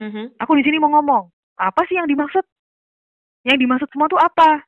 Mhm. 0.00 0.40
aku 0.40 0.52
di 0.56 0.64
sini 0.64 0.80
mau 0.80 0.88
ngomong 0.96 1.28
apa 1.60 1.84
sih 1.84 2.00
yang 2.00 2.08
dimaksud 2.08 2.40
yang 3.44 3.60
dimaksud 3.60 3.88
semua 3.92 4.08
tuh 4.08 4.16
apa 4.20 4.64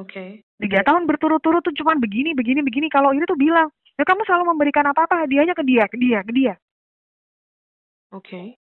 Oke. 0.00 0.40
tiga 0.56 0.80
tahun 0.80 1.04
berturut-turut 1.04 1.60
tuh 1.60 1.76
cuman 1.76 2.00
begini 2.00 2.32
begini 2.32 2.64
begini 2.64 2.88
kalau 2.88 3.12
ini 3.12 3.28
tuh 3.28 3.36
bilang 3.36 3.68
ya 4.00 4.04
kamu 4.08 4.24
selalu 4.24 4.56
memberikan 4.56 4.88
apa 4.88 5.04
apa 5.04 5.28
hadiahnya 5.28 5.52
ke 5.52 5.64
dia 5.68 5.84
ke 5.88 5.96
dia 6.00 6.24
ke 6.24 6.32
dia 6.32 6.54
Oke. 8.12 8.56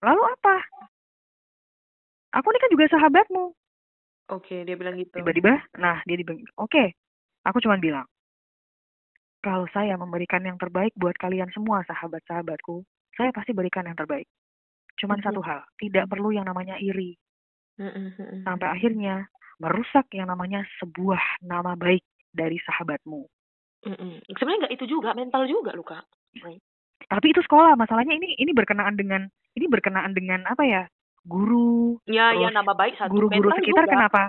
lalu 0.00 0.22
apa 0.24 0.56
aku 2.32 2.46
ini 2.52 2.58
kan 2.60 2.72
juga 2.72 2.86
sahabatmu 2.96 3.44
Oke, 4.26 4.66
dia 4.66 4.74
bilang 4.74 4.98
gitu. 4.98 5.12
tiba-tiba 5.12 5.60
nah 5.76 6.00
dia 6.08 6.16
dibilang 6.16 6.40
oke 6.56 6.96
aku 7.44 7.58
cuman 7.60 7.78
bilang 7.84 8.06
kalau 9.44 9.68
saya 9.70 9.94
memberikan 9.94 10.42
yang 10.42 10.58
terbaik 10.58 10.90
buat 10.98 11.14
kalian 11.20 11.52
semua 11.54 11.84
sahabat-sahabatku 11.86 12.82
saya 13.16 13.32
pasti 13.32 13.52
berikan 13.52 13.84
yang 13.84 13.96
terbaik 13.96 14.28
cuman 14.96 15.20
satu 15.20 15.40
hal 15.44 15.60
tidak 15.76 16.08
perlu 16.08 16.32
yang 16.32 16.48
namanya 16.48 16.76
iri 16.80 17.16
sampai 18.44 18.68
akhirnya 18.72 19.28
merusak 19.60 20.08
yang 20.12 20.28
namanya 20.28 20.64
sebuah 20.80 21.40
nama 21.44 21.76
baik 21.76 22.04
dari 22.32 22.60
sahabatmu. 22.64 23.24
Sebenarnya 24.36 24.68
nggak 24.68 24.74
itu 24.76 24.84
juga, 24.88 25.16
mental 25.16 25.48
juga 25.48 25.72
lu 25.72 25.84
kak. 25.84 26.04
Tapi 27.06 27.26
itu 27.32 27.40
sekolah, 27.44 27.76
masalahnya 27.76 28.16
ini 28.16 28.36
ini 28.40 28.52
berkenaan 28.52 28.96
dengan 28.96 29.28
ini 29.56 29.66
berkenaan 29.68 30.12
dengan 30.12 30.44
apa 30.48 30.64
ya? 30.64 30.84
Guru, 31.24 31.98
Ya, 32.06 32.32
ya 32.36 32.48
nama 32.52 32.72
baik 32.72 32.96
satu. 33.00 33.12
guru-guru 33.12 33.50
sekitar 33.56 33.84
juga. 33.88 33.94
kenapa? 33.96 34.22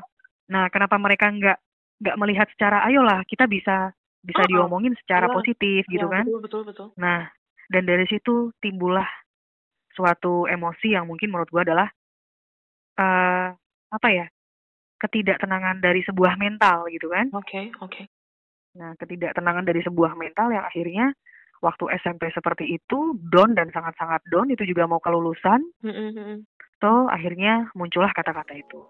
Nah, 0.49 0.65
kenapa 0.71 0.95
mereka 0.97 1.29
nggak 1.31 1.57
nggak 2.03 2.17
melihat 2.19 2.47
secara 2.53 2.85
ayolah 2.85 3.25
kita 3.27 3.49
bisa 3.49 3.91
bisa 4.23 4.43
Oh, 4.43 4.49
diomongin 4.49 4.93
secara 4.99 5.27
Ya, 5.29 5.33
positif 5.33 5.81
gitu 5.87 6.07
Ya, 6.07 6.13
kan? 6.13 6.25
Betul, 6.25 6.41
betul, 6.43 6.61
betul. 6.67 6.87
Nah, 6.99 7.29
dan 7.67 7.83
dari 7.87 8.07
situ 8.07 8.51
timbullah 8.63 9.07
suatu 9.93 10.45
emosi 10.45 10.93
yang 10.93 11.09
mungkin 11.09 11.33
menurut 11.33 11.49
gua 11.49 11.63
adalah 11.65 11.87
eh 12.97 13.49
apa 13.87 14.09
ya? 14.11 14.27
ketidaktenangan 14.97 15.77
dari 15.77 16.01
sebuah 16.01 16.41
mental 16.41 16.89
gitu 16.89 17.13
kan? 17.13 17.29
Oke, 17.37 17.69
oke. 17.79 18.09
Nah, 18.77 18.97
ketidaktenangan 18.97 19.65
dari 19.65 19.81
sebuah 19.85 20.17
mental 20.17 20.53
yang 20.53 20.65
akhirnya 20.65 21.13
waktu 21.61 21.89
SMP 22.01 22.29
seperti 22.33 22.77
itu 22.77 23.17
down 23.33 23.57
dan 23.57 23.73
sangat-sangat 23.73 24.21
down 24.29 24.49
itu 24.49 24.65
juga 24.65 24.85
mau 24.85 25.01
kelulusan, 25.01 25.65
Mm, 25.81 25.89
mm, 25.89 26.09
mm, 26.13 26.25
mm. 26.33 26.39
so 26.77 27.09
akhirnya 27.09 27.69
muncullah 27.73 28.13
kata-kata 28.13 28.53
itu. 28.57 28.81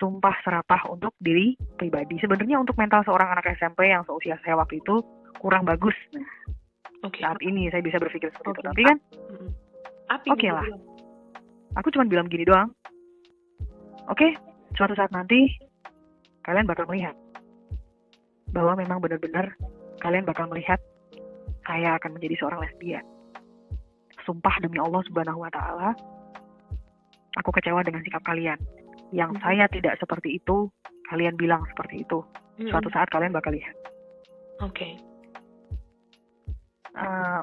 Sumpah 0.00 0.34
serapah 0.42 0.90
untuk 0.90 1.14
diri 1.22 1.54
pribadi. 1.78 2.18
Sebenarnya 2.18 2.58
untuk 2.58 2.74
mental 2.74 3.06
seorang 3.06 3.30
anak 3.30 3.46
SMP 3.54 3.88
yang 3.88 4.02
seusia 4.02 4.40
saya 4.42 4.58
waktu 4.58 4.82
itu 4.82 5.00
kurang 5.38 5.62
bagus. 5.62 5.94
Nah, 6.12 6.26
Oke. 7.04 7.20
saat 7.20 7.36
ini 7.40 7.68
saya 7.68 7.80
bisa 7.80 8.00
berpikir 8.00 8.32
seperti 8.32 8.48
itu. 8.50 8.60
Oke. 8.60 8.68
Tapi 8.68 8.82
kan 8.82 8.98
Oke 10.26 10.40
nih, 10.40 10.52
lah. 10.52 10.64
bilang. 10.64 10.82
aku 11.74 11.88
cuma 11.90 12.04
bilang 12.06 12.26
gini 12.26 12.44
doang. 12.44 12.70
Oke, 14.06 14.36
suatu 14.72 14.92
saat 14.92 15.08
nanti 15.10 15.48
kalian 16.42 16.64
bakal 16.64 16.84
melihat 16.84 17.16
bahwa 18.50 18.76
memang 18.76 19.00
benar-benar 19.00 19.56
kalian 19.98 20.24
bakal 20.24 20.44
melihat 20.46 20.76
saya 21.64 21.96
akan 21.96 22.16
menjadi 22.16 22.36
seorang 22.38 22.60
lesbian. 22.60 23.04
Sumpah 24.22 24.56
demi 24.60 24.76
Allah 24.76 25.00
Subhanahu 25.04 25.40
wa 25.40 25.48
taala, 25.48 25.92
aku 27.34 27.50
kecewa 27.50 27.80
dengan 27.80 28.00
sikap 28.00 28.20
kalian. 28.22 28.56
Yang 29.10 29.36
Mhm. 29.36 29.40
saya 29.40 29.64
tidak 29.68 29.94
seperti 29.96 30.36
itu, 30.36 30.68
kalian 31.08 31.36
bilang 31.36 31.64
seperti 31.68 32.02
itu. 32.02 32.20
Mm-mm. 32.56 32.70
Suatu 32.70 32.88
saat 32.88 33.08
kalian 33.08 33.32
bakal 33.32 33.52
lihat. 33.52 33.74
Oke. 34.60 34.96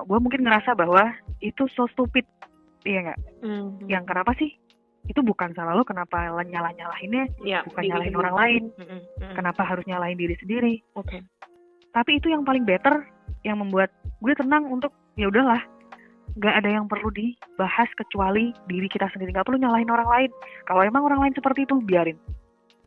Gue 0.07 0.17
mungkin 0.17 0.41
ngerasa 0.43 0.73
bahwa 0.73 1.11
itu 1.39 1.67
so 1.75 1.85
stupid, 1.91 2.23
iya 2.83 3.11
nggak? 3.11 3.19
Mhm. 3.43 3.87
Yang 3.87 4.03
kenapa 4.07 4.31
sih? 4.39 4.51
Itu 5.09 5.25
bukan 5.25 5.51
salah 5.57 5.73
lo, 5.73 5.83
kenapa 5.83 6.29
nyalah 6.45 6.71
nyalahinnya? 6.71 7.25
Ya, 7.41 7.65
Bukan 7.65 7.81
diri 7.83 7.89
nyalahin 7.89 8.13
sendiri. 8.13 8.21
orang 8.21 8.35
lain. 8.37 8.63
Mm-mm. 8.77 8.99
Mm-mm. 9.17 9.33
Kenapa 9.35 9.61
harus 9.65 9.83
nyalahin 9.89 10.15
diri 10.15 10.35
sendiri? 10.37 10.73
Oke. 10.93 11.25
Tapi 11.91 12.21
itu 12.21 12.29
yang 12.29 12.45
paling 12.45 12.63
better, 12.63 13.03
yang 13.43 13.59
membuat 13.59 13.89
gue 14.21 14.33
tenang 14.37 14.69
untuk 14.69 14.93
ya 15.17 15.27
udahlah, 15.27 15.59
nggak 16.37 16.55
ada 16.63 16.69
yang 16.69 16.85
perlu 16.87 17.09
dibahas 17.11 17.89
kecuali 17.97 18.53
diri 18.69 18.87
kita 18.87 19.09
sendiri. 19.11 19.33
Nggak 19.35 19.49
perlu 19.49 19.59
nyalahin 19.59 19.89
orang 19.89 20.07
lain. 20.07 20.31
Kalau 20.69 20.85
emang 20.85 21.03
orang 21.03 21.19
lain 21.27 21.33
seperti 21.35 21.65
itu, 21.67 21.75
biarin. 21.81 22.15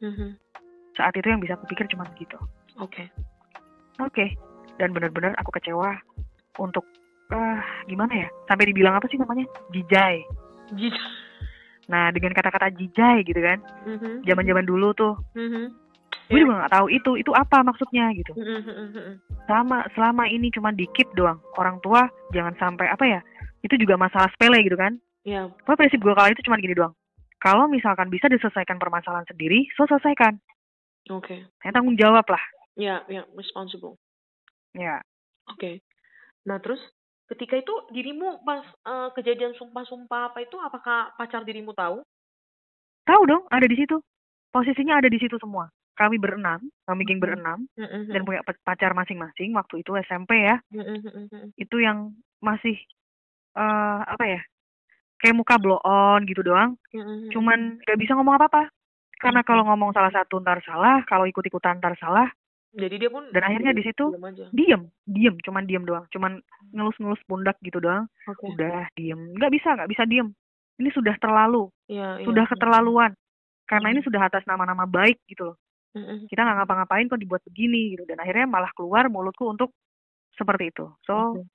Mhm. 0.00 0.38
Saat 0.94 1.18
itu 1.18 1.26
yang 1.28 1.42
bisa 1.42 1.59
aku 1.59 1.66
pikir 1.66 1.90
cuma 1.90 2.06
gitu. 2.14 2.38
Oke. 2.78 3.11
Oke. 3.99 4.38
Dan 4.78 4.94
benar-benar 4.94 5.35
aku 5.37 5.50
kecewa 5.50 5.99
untuk 6.58 6.84
ah 7.32 7.61
gimana 7.87 8.26
ya? 8.26 8.28
Sampai 8.46 8.68
dibilang 8.68 8.94
apa 8.94 9.08
sih 9.08 9.18
namanya? 9.18 9.49
Jijai. 9.73 10.23
Nah, 11.84 12.08
dengan 12.16 12.32
kata-kata 12.32 12.73
jijai 12.73 13.20
gitu 13.28 13.40
kan. 13.40 13.61
Mhm. 13.84 14.25
Zaman-zaman 14.25 14.64
dulu 14.64 14.96
tuh, 14.96 15.14
Mhm. 15.37 15.64
gue 16.32 16.38
Iya. 16.40 16.44
juga 16.49 16.54
nggak 16.64 16.73
tahu 16.73 16.87
itu 16.88 17.11
itu 17.20 17.30
apa 17.37 17.61
maksudnya 17.61 18.08
gitu. 18.16 18.32
Mhm, 18.32 18.61
mhm, 18.64 18.84
mhm. 18.96 19.14
Sama 19.44 19.84
selama 19.92 20.25
ini 20.25 20.49
cuma 20.49 20.73
dikit 20.73 21.04
doang. 21.12 21.37
Orang 21.61 21.84
tua 21.84 22.08
jangan 22.32 22.56
sampai 22.56 22.88
apa 22.88 23.04
ya? 23.04 23.20
Itu 23.61 23.76
juga 23.76 24.00
masalah 24.00 24.32
sepele 24.32 24.64
gitu 24.64 24.76
kan. 24.80 24.96
Ya. 25.25 25.49
Pokoknya 25.64 25.88
prinsip 25.88 26.00
gue 26.00 26.14
kala 26.16 26.32
itu 26.32 26.44
cuma 26.44 26.56
gini 26.56 26.73
doang. 26.73 26.96
Kalau 27.40 27.68
misalkan 27.68 28.08
bisa 28.08 28.25
diselesaikan 28.32 28.80
permasalahan 28.80 29.28
sendiri, 29.28 29.68
so 29.76 29.84
selesaikan. 29.84 30.40
Oke. 31.12 31.44
Saya 31.61 31.73
tanggung 31.76 31.96
jawab 32.00 32.25
lah. 32.25 32.40
Ya, 32.80 33.04
ya, 33.12 33.28
responsible. 33.37 34.00
Ya. 34.73 35.04
Oke. 35.52 35.84
Nah, 36.45 36.61
terus 36.61 36.81
ketika 37.33 37.57
itu 37.57 37.73
dirimu 37.91 38.45
pas 38.45 38.61
eh, 38.65 39.09
kejadian 39.17 39.57
sumpah-sumpah 39.57 40.33
apa 40.33 40.45
itu 40.45 40.57
apakah 40.61 41.13
pacar 41.17 41.43
dirimu 41.43 41.73
tahu? 41.73 42.05
Tahu 43.05 43.23
dong, 43.29 43.45
ada 43.53 43.65
di 43.69 43.77
situ. 43.77 44.01
Posisinya 44.49 44.97
ada 45.01 45.09
di 45.11 45.19
situ 45.21 45.37
semua. 45.41 45.69
Kami 45.95 46.19
berenam, 46.19 46.59
kami 46.89 47.07
geng 47.07 47.23
berenam, 47.23 47.69
Mhm, 47.79 48.11
dan 48.11 48.23
punya 48.27 48.43
pa- 48.43 48.59
pacar 48.67 48.97
masing-masing 48.99 49.55
waktu 49.55 49.83
itu 49.85 49.95
SMP 50.05 50.43
ya. 50.43 50.59
mhm, 50.75 50.99
mhm. 51.07 51.55
Itu 51.55 51.79
yang 51.79 52.13
masih 52.43 52.75
eh 53.55 54.01
apa 54.05 54.25
ya? 54.27 54.41
Kayak 55.23 55.39
muka 55.39 55.55
blow 55.63 55.79
on 55.87 56.27
gitu 56.27 56.43
doang. 56.43 56.75
Mhm, 56.91 57.31
Cuman 57.31 57.79
gak 57.87 57.99
bisa 58.01 58.19
ngomong 58.19 58.37
apa-apa. 58.37 58.69
Karena 59.23 59.41
kalau 59.47 59.65
ngomong 59.65 59.95
salah 59.95 60.11
satu 60.11 60.43
ntar 60.43 60.61
salah, 60.67 61.01
kalau 61.07 61.25
ikut-ikutan 61.25 61.79
ntar 61.79 61.95
salah, 61.97 62.29
Jadi 62.75 62.95
dia 62.99 63.11
pun 63.11 63.23
dan 63.31 63.43
akhirnya 63.47 63.71
di 63.71 63.87
situ 63.87 64.11
diem, 64.50 64.83
diem, 65.07 65.35
cuman 65.47 65.62
diem 65.62 65.85
doang, 65.87 66.04
cuman 66.11 66.43
ngelus-ngelus 66.75 67.23
pundak 67.31 67.54
gitu 67.62 67.78
doang. 67.78 68.11
Oke. 68.26 68.50
Udah 68.50 68.90
diem, 68.99 69.31
nggak 69.38 69.52
bisa, 69.54 69.78
nggak 69.78 69.90
bisa 69.95 70.02
diem. 70.11 70.35
Ini 70.83 70.90
sudah 70.90 71.14
terlalu, 71.23 71.71
iya. 71.87 72.19
sudah 72.26 72.50
keterlaluan. 72.50 73.14
Karena 73.64 73.88
Mhm. 73.88 73.95
ini 73.95 74.00
sudah 74.02 74.21
atas 74.26 74.43
nama-nama 74.45 74.85
baik 74.90 75.23
gitu 75.31 75.54
loh. 75.54 75.57
Mhm. 75.95 76.26
Kita 76.26 76.43
nggak 76.43 76.57
ngapa-ngapain 76.66 77.07
kok 77.07 77.23
dibuat 77.23 77.47
begini 77.47 77.95
gitu. 77.95 78.02
Dan 78.11 78.19
akhirnya 78.19 78.50
malah 78.50 78.75
keluar 78.75 79.07
mulutku 79.07 79.47
untuk 79.47 79.71
seperti 80.35 80.75
itu. 80.75 80.90
So, 81.07 81.38
Oke. 81.38 81.47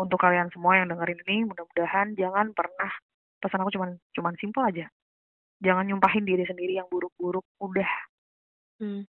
untuk 0.00 0.18
kalian 0.24 0.48
semua 0.56 0.80
yang 0.80 0.88
dengerin 0.88 1.20
ini, 1.28 1.52
mudah-mudahan 1.52 2.16
jangan 2.16 2.56
pernah 2.56 2.90
pesan 3.44 3.60
aku 3.60 3.76
cuman 3.76 4.00
cuman 4.16 4.34
simpel 4.40 4.64
aja. 4.64 4.88
Jangan 5.60 5.84
nyumpahin 5.86 6.24
diri 6.24 6.48
sendiri 6.48 6.80
yang 6.80 6.88
buruk-buruk. 6.88 7.44
Udah. 7.60 7.92
Hmm. 8.80 9.04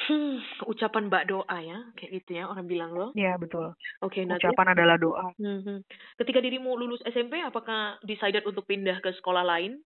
Hmm, 0.00 0.40
ucapan 0.64 1.12
mbak 1.12 1.28
doa 1.28 1.56
ya, 1.60 1.78
kayak 1.92 2.10
gitu 2.24 2.40
ya 2.40 2.48
orang 2.48 2.64
bilang 2.64 2.96
loh. 2.96 3.12
Ya, 3.12 3.36
betul. 3.36 3.76
Oke, 4.00 4.24
nah 4.24 4.40
terus, 4.40 4.56
Ucapan 4.56 4.72
adalah 4.72 4.96
doa. 4.96 5.28
Mhm. 5.36 5.84
ketika 6.16 6.40
dirimu 6.40 6.72
lulus 6.72 7.04
SMP, 7.04 7.36
apakah 7.44 8.00
decided 8.02 8.42
untuk 8.48 8.64
pindah 8.64 8.96
ke 9.04 9.12
sekolah 9.20 9.44
lain? 9.44 9.84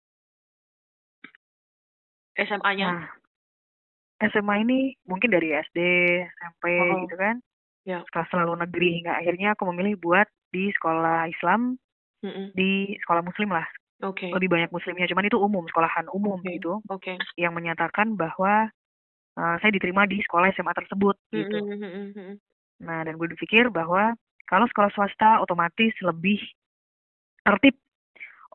SMA-nya? 2.38 2.88
Nah, 2.88 3.04
SMA 4.32 4.54
ini 4.64 4.96
mungkin 5.04 5.28
dari 5.28 5.52
SD, 5.54 5.78
SMP 6.24 6.64
Oh. 6.88 7.04
gitu 7.04 7.16
kan. 7.18 7.36
Ya. 7.84 8.00
Setelah 8.08 8.26
selalu 8.32 8.52
negeri 8.64 8.88
hingga 9.02 9.12
akhirnya 9.18 9.54
aku 9.54 9.68
memilih 9.72 10.00
buat 10.00 10.26
di 10.50 10.72
sekolah 10.72 11.28
Islam, 11.28 11.76
Mhm. 12.24 12.56
di 12.56 12.96
sekolah 13.04 13.22
muslim 13.22 13.52
lah. 13.52 13.66
Oke, 13.98 14.30
Lebih 14.30 14.46
banyak 14.46 14.70
muslimnya, 14.70 15.10
cuman 15.10 15.26
itu 15.26 15.38
umum, 15.42 15.66
sekolahan 15.66 16.06
umum 16.14 16.38
Oke. 16.38 16.54
gitu. 16.54 16.78
oke. 16.86 17.18
Yang 17.34 17.52
menyatakan 17.58 18.14
bahwa 18.14 18.70
uh, 19.38 19.56
saya 19.62 19.70
diterima 19.70 20.04
di 20.10 20.18
sekolah 20.18 20.50
SMA 20.52 20.74
tersebut 20.74 21.14
gitu. 21.30 21.58
Mhm, 21.62 21.78
mhm, 21.78 22.02
mhm. 22.12 22.34
Nah, 22.82 23.06
dan 23.06 23.14
gue 23.14 23.26
berpikir 23.30 23.70
bahwa 23.70 24.14
kalau 24.50 24.66
sekolah 24.66 24.90
swasta 24.90 25.38
otomatis 25.38 25.94
lebih 26.02 26.42
tertib. 27.46 27.78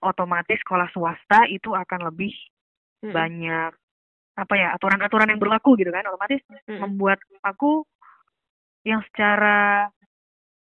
Otomatis 0.03 0.59
sekolah 0.59 0.91
swasta 0.91 1.47
itu 1.47 1.71
akan 1.71 2.11
lebih 2.11 2.35
Mhm, 3.03 3.11
banyak 3.15 3.71
apa 4.33 4.53
ya 4.57 4.73
aturan-aturan 4.73 5.29
yang 5.29 5.37
berlaku 5.37 5.77
gitu 5.77 5.93
kan 5.93 6.07
otomatis 6.09 6.41
mhm. 6.49 6.79
membuat 6.81 7.19
aku 7.45 7.85
yang 8.87 9.03
secara 9.11 9.87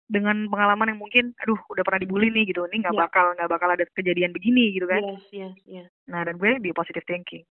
dengan 0.05 0.49
pengalaman 0.51 0.93
yang 0.93 1.01
mungkin 1.01 1.25
aduh 1.41 1.57
udah 1.73 1.81
pernah 1.87 2.03
dibully 2.03 2.29
nih 2.35 2.51
gitu 2.53 2.67
ini 2.69 2.83
nggak 2.85 2.97
Iya. 2.97 3.03
bakal 3.09 3.27
nggak 3.39 3.51
bakal 3.51 3.69
ada 3.73 3.85
kejadian 3.97 4.35
begini 4.35 4.75
gitu 4.77 4.85
kan 4.91 5.01
Yes, 5.01 5.25
yes, 5.33 5.57
yes. 5.65 5.89
nah 6.09 6.21
dan 6.27 6.37
gue 6.37 6.61
di 6.61 6.75
positive 6.75 7.07
thinking 7.09 7.45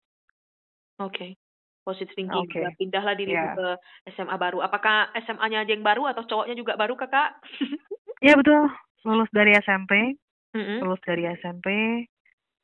Oke. 1.00 1.38
Positive 1.83 2.15
thinking. 2.15 2.47
Oke. 2.47 2.62
Nah, 2.62 2.73
Pindahlah 2.79 3.15
dirimu 3.19 3.43
Iya. 3.43 3.55
ke 3.59 3.69
SMA 4.15 4.37
baru. 4.39 4.62
Apakah 4.62 5.11
SMA-nya 5.19 5.67
aja 5.67 5.73
yang 5.75 5.83
baru 5.83 6.07
atau 6.15 6.23
cowoknya 6.23 6.55
juga 6.55 6.79
baru, 6.79 6.95
Kakak? 6.95 7.43
ya 8.23 8.39
betul 8.39 8.71
lulus 9.03 9.27
dari 9.35 9.51
SMP 9.59 10.15
Mhm. 10.55 10.79
lulus 10.85 11.03
dari 11.03 11.27
SMP 11.27 11.67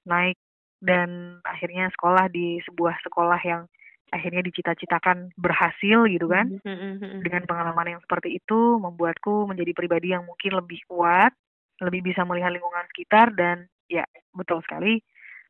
naik 0.06 0.38
dan 0.78 1.42
akhirnya 1.42 1.90
sekolah 1.90 2.30
di 2.30 2.62
sebuah 2.62 2.94
sekolah 3.02 3.40
yang 3.42 3.66
akhirnya 4.14 4.40
dicita-citakan 4.40 5.34
berhasil 5.36 6.06
gitu 6.08 6.30
kan 6.30 6.48
Mhm, 6.48 6.64
mhm, 6.64 6.92
mhm. 7.02 7.18
dengan 7.26 7.42
pengalaman 7.44 7.98
yang 7.98 8.00
seperti 8.06 8.38
itu 8.38 8.78
membuatku 8.78 9.50
menjadi 9.50 9.74
pribadi 9.74 10.14
yang 10.16 10.24
mungkin 10.24 10.56
lebih 10.56 10.80
kuat, 10.88 11.34
lebih 11.82 12.06
bisa 12.06 12.22
melihat 12.24 12.54
lingkungan 12.54 12.86
sekitar 12.94 13.34
dan 13.34 13.66
ya 13.90 14.06
betul 14.32 14.62
sekali 14.64 15.02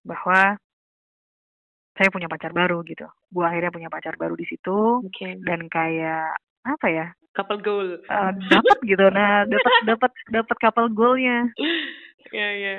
bahwa 0.02 0.56
saya 1.98 2.08
punya 2.14 2.30
pacar 2.30 2.54
baru 2.54 2.86
gitu. 2.86 3.04
Gue 3.34 3.42
akhirnya 3.42 3.74
punya 3.74 3.90
pacar 3.90 4.14
baru 4.14 4.38
di 4.38 4.46
situ 4.46 5.02
Oke. 5.02 5.42
dan 5.42 5.66
kayak 5.66 6.38
apa 6.62 6.86
ya 6.86 7.06
Couple 7.34 7.60
goal. 7.62 8.02
eh, 8.02 8.32
dapat 8.50 8.78
gitu. 8.82 9.04
Nah 9.10 9.46
dapat 9.46 9.72
dapat 9.90 10.10
dapat 10.30 10.56
couple 10.58 10.90
goalnya. 10.94 11.50
Ya, 12.28 12.48
ya. 12.50 12.74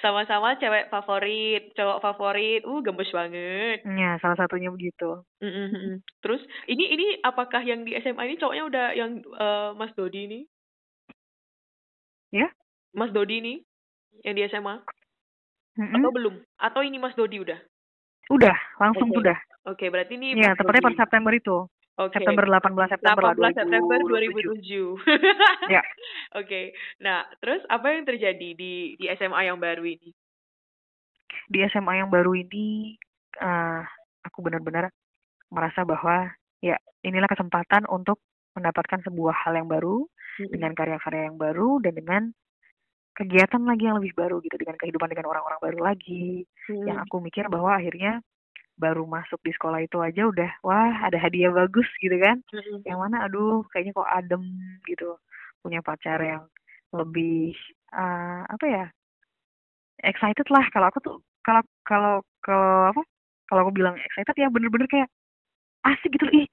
Sama-sama 0.00 0.56
cewek 0.56 0.88
favorit, 0.88 1.74
cowok 1.76 1.98
favorit. 2.00 2.62
Uh, 2.64 2.80
gemes 2.80 3.10
banget. 3.10 3.82
Ya 3.84 4.16
salah 4.22 4.38
satunya 4.38 4.70
begitu. 4.70 5.18
Mhm, 5.42 5.64
mhm. 5.76 5.94
Terus, 6.24 6.40
ini 6.70 6.94
ini 6.94 7.06
apakah 7.20 7.60
yang 7.66 7.84
di 7.84 7.92
SMA 8.00 8.22
ini 8.32 8.40
cowoknya 8.40 8.64
udah 8.64 8.86
yang 8.96 9.10
eh, 9.20 9.70
Mas 9.76 9.92
Dodi 9.98 10.20
ini? 10.24 10.40
Ya? 12.32 12.48
Mas 12.94 13.12
Dodi 13.12 13.42
ini 13.44 13.54
yang 14.24 14.38
di 14.38 14.46
SMA 14.48 14.80
Mm-mm. 15.76 15.94
atau 16.00 16.10
belum? 16.14 16.34
Atau 16.56 16.80
ini 16.86 16.96
Mas 16.96 17.18
Dodi 17.18 17.42
udah? 17.42 17.58
Udah 18.32 18.56
langsung 18.80 19.08
Oke. 19.12 19.16
sudah. 19.20 19.38
Oke, 19.64 19.88
berarti 19.88 20.20
ini 20.20 20.36
Ya 20.36 20.52
tepatnya 20.52 20.84
per 20.84 20.92
Dodi. 20.92 21.00
September 21.00 21.32
itu. 21.32 21.56
Oke. 21.94 22.14
September 22.18 22.44
18 22.48 22.90
September 22.90 23.22
lah 23.22 23.34
18 23.54 23.60
September 23.64 23.98
2007. 24.02 24.98
2007. 25.64 25.72
Ya. 25.74 25.82
Oke. 26.40 26.74
Nah, 27.00 27.22
terus 27.38 27.62
apa 27.70 27.86
yang 27.94 28.04
terjadi 28.04 28.48
di 28.52 28.98
di 28.98 29.06
SMA 29.14 29.48
yang 29.48 29.56
baru 29.62 29.86
ini? 29.86 30.10
di 31.48 31.60
SMA 31.68 32.00
yang 32.00 32.08
baru 32.08 32.32
ini 32.36 32.96
eh 33.40 33.82
aku 34.24 34.38
benar-benar 34.40 34.88
merasa 35.52 35.84
bahwa 35.84 36.32
ya 36.64 36.78
inilah 37.04 37.28
kesempatan 37.28 37.84
untuk 37.90 38.22
mendapatkan 38.56 39.02
sebuah 39.04 39.34
hal 39.44 39.58
yang 39.58 39.68
baru 39.68 40.06
dengan 40.38 40.72
karya-karya 40.72 41.30
yang 41.30 41.38
baru 41.38 41.82
dan 41.82 41.92
dengan 41.98 42.22
kegiatan 43.14 43.62
lagi 43.62 43.86
yang 43.86 44.02
lebih 44.02 44.14
baru 44.18 44.42
gitu 44.42 44.58
dengan 44.58 44.74
kehidupan 44.76 45.08
dengan 45.08 45.30
orang-orang 45.30 45.60
baru 45.62 45.78
lagi. 45.86 46.44
Hmm. 46.66 46.84
yang 46.88 46.98
aku 47.00 47.22
mikir 47.22 47.46
bahwa 47.46 47.76
akhirnya 47.76 48.24
baru 48.74 49.06
masuk 49.06 49.38
di 49.46 49.54
sekolah 49.54 49.86
itu 49.86 50.02
aja 50.02 50.26
udah 50.26 50.50
wah 50.66 51.06
ada 51.06 51.14
hadiah 51.14 51.54
bagus 51.54 51.86
gitu 52.02 52.18
kan. 52.18 52.42
Mm-mm. 52.50 52.82
yang 52.82 52.98
mana 52.98 53.22
aduh 53.26 53.62
kayaknya 53.70 53.94
kok 53.94 54.10
adem 54.10 54.42
gitu. 54.90 55.14
Punya 55.62 55.80
pacar 55.80 56.18
yang 56.20 56.44
lebih 56.90 57.54
eh, 57.94 58.42
apa 58.50 58.66
ya 58.66 58.84
excited 60.02 60.46
lah. 60.50 60.66
Kalau 60.74 60.86
aku 60.90 60.98
tuh 61.00 61.16
kalau 61.46 61.62
kalau 61.86 62.14
kalau 62.42 62.90
apa 62.90 63.02
kalau 63.46 63.60
aku 63.68 63.72
bilang 63.78 63.94
excited 64.02 64.34
ya 64.34 64.50
bener-bener 64.50 64.90
kayak 64.90 65.08
asik 65.86 66.10
gitu. 66.10 66.26
Ih 66.34 66.46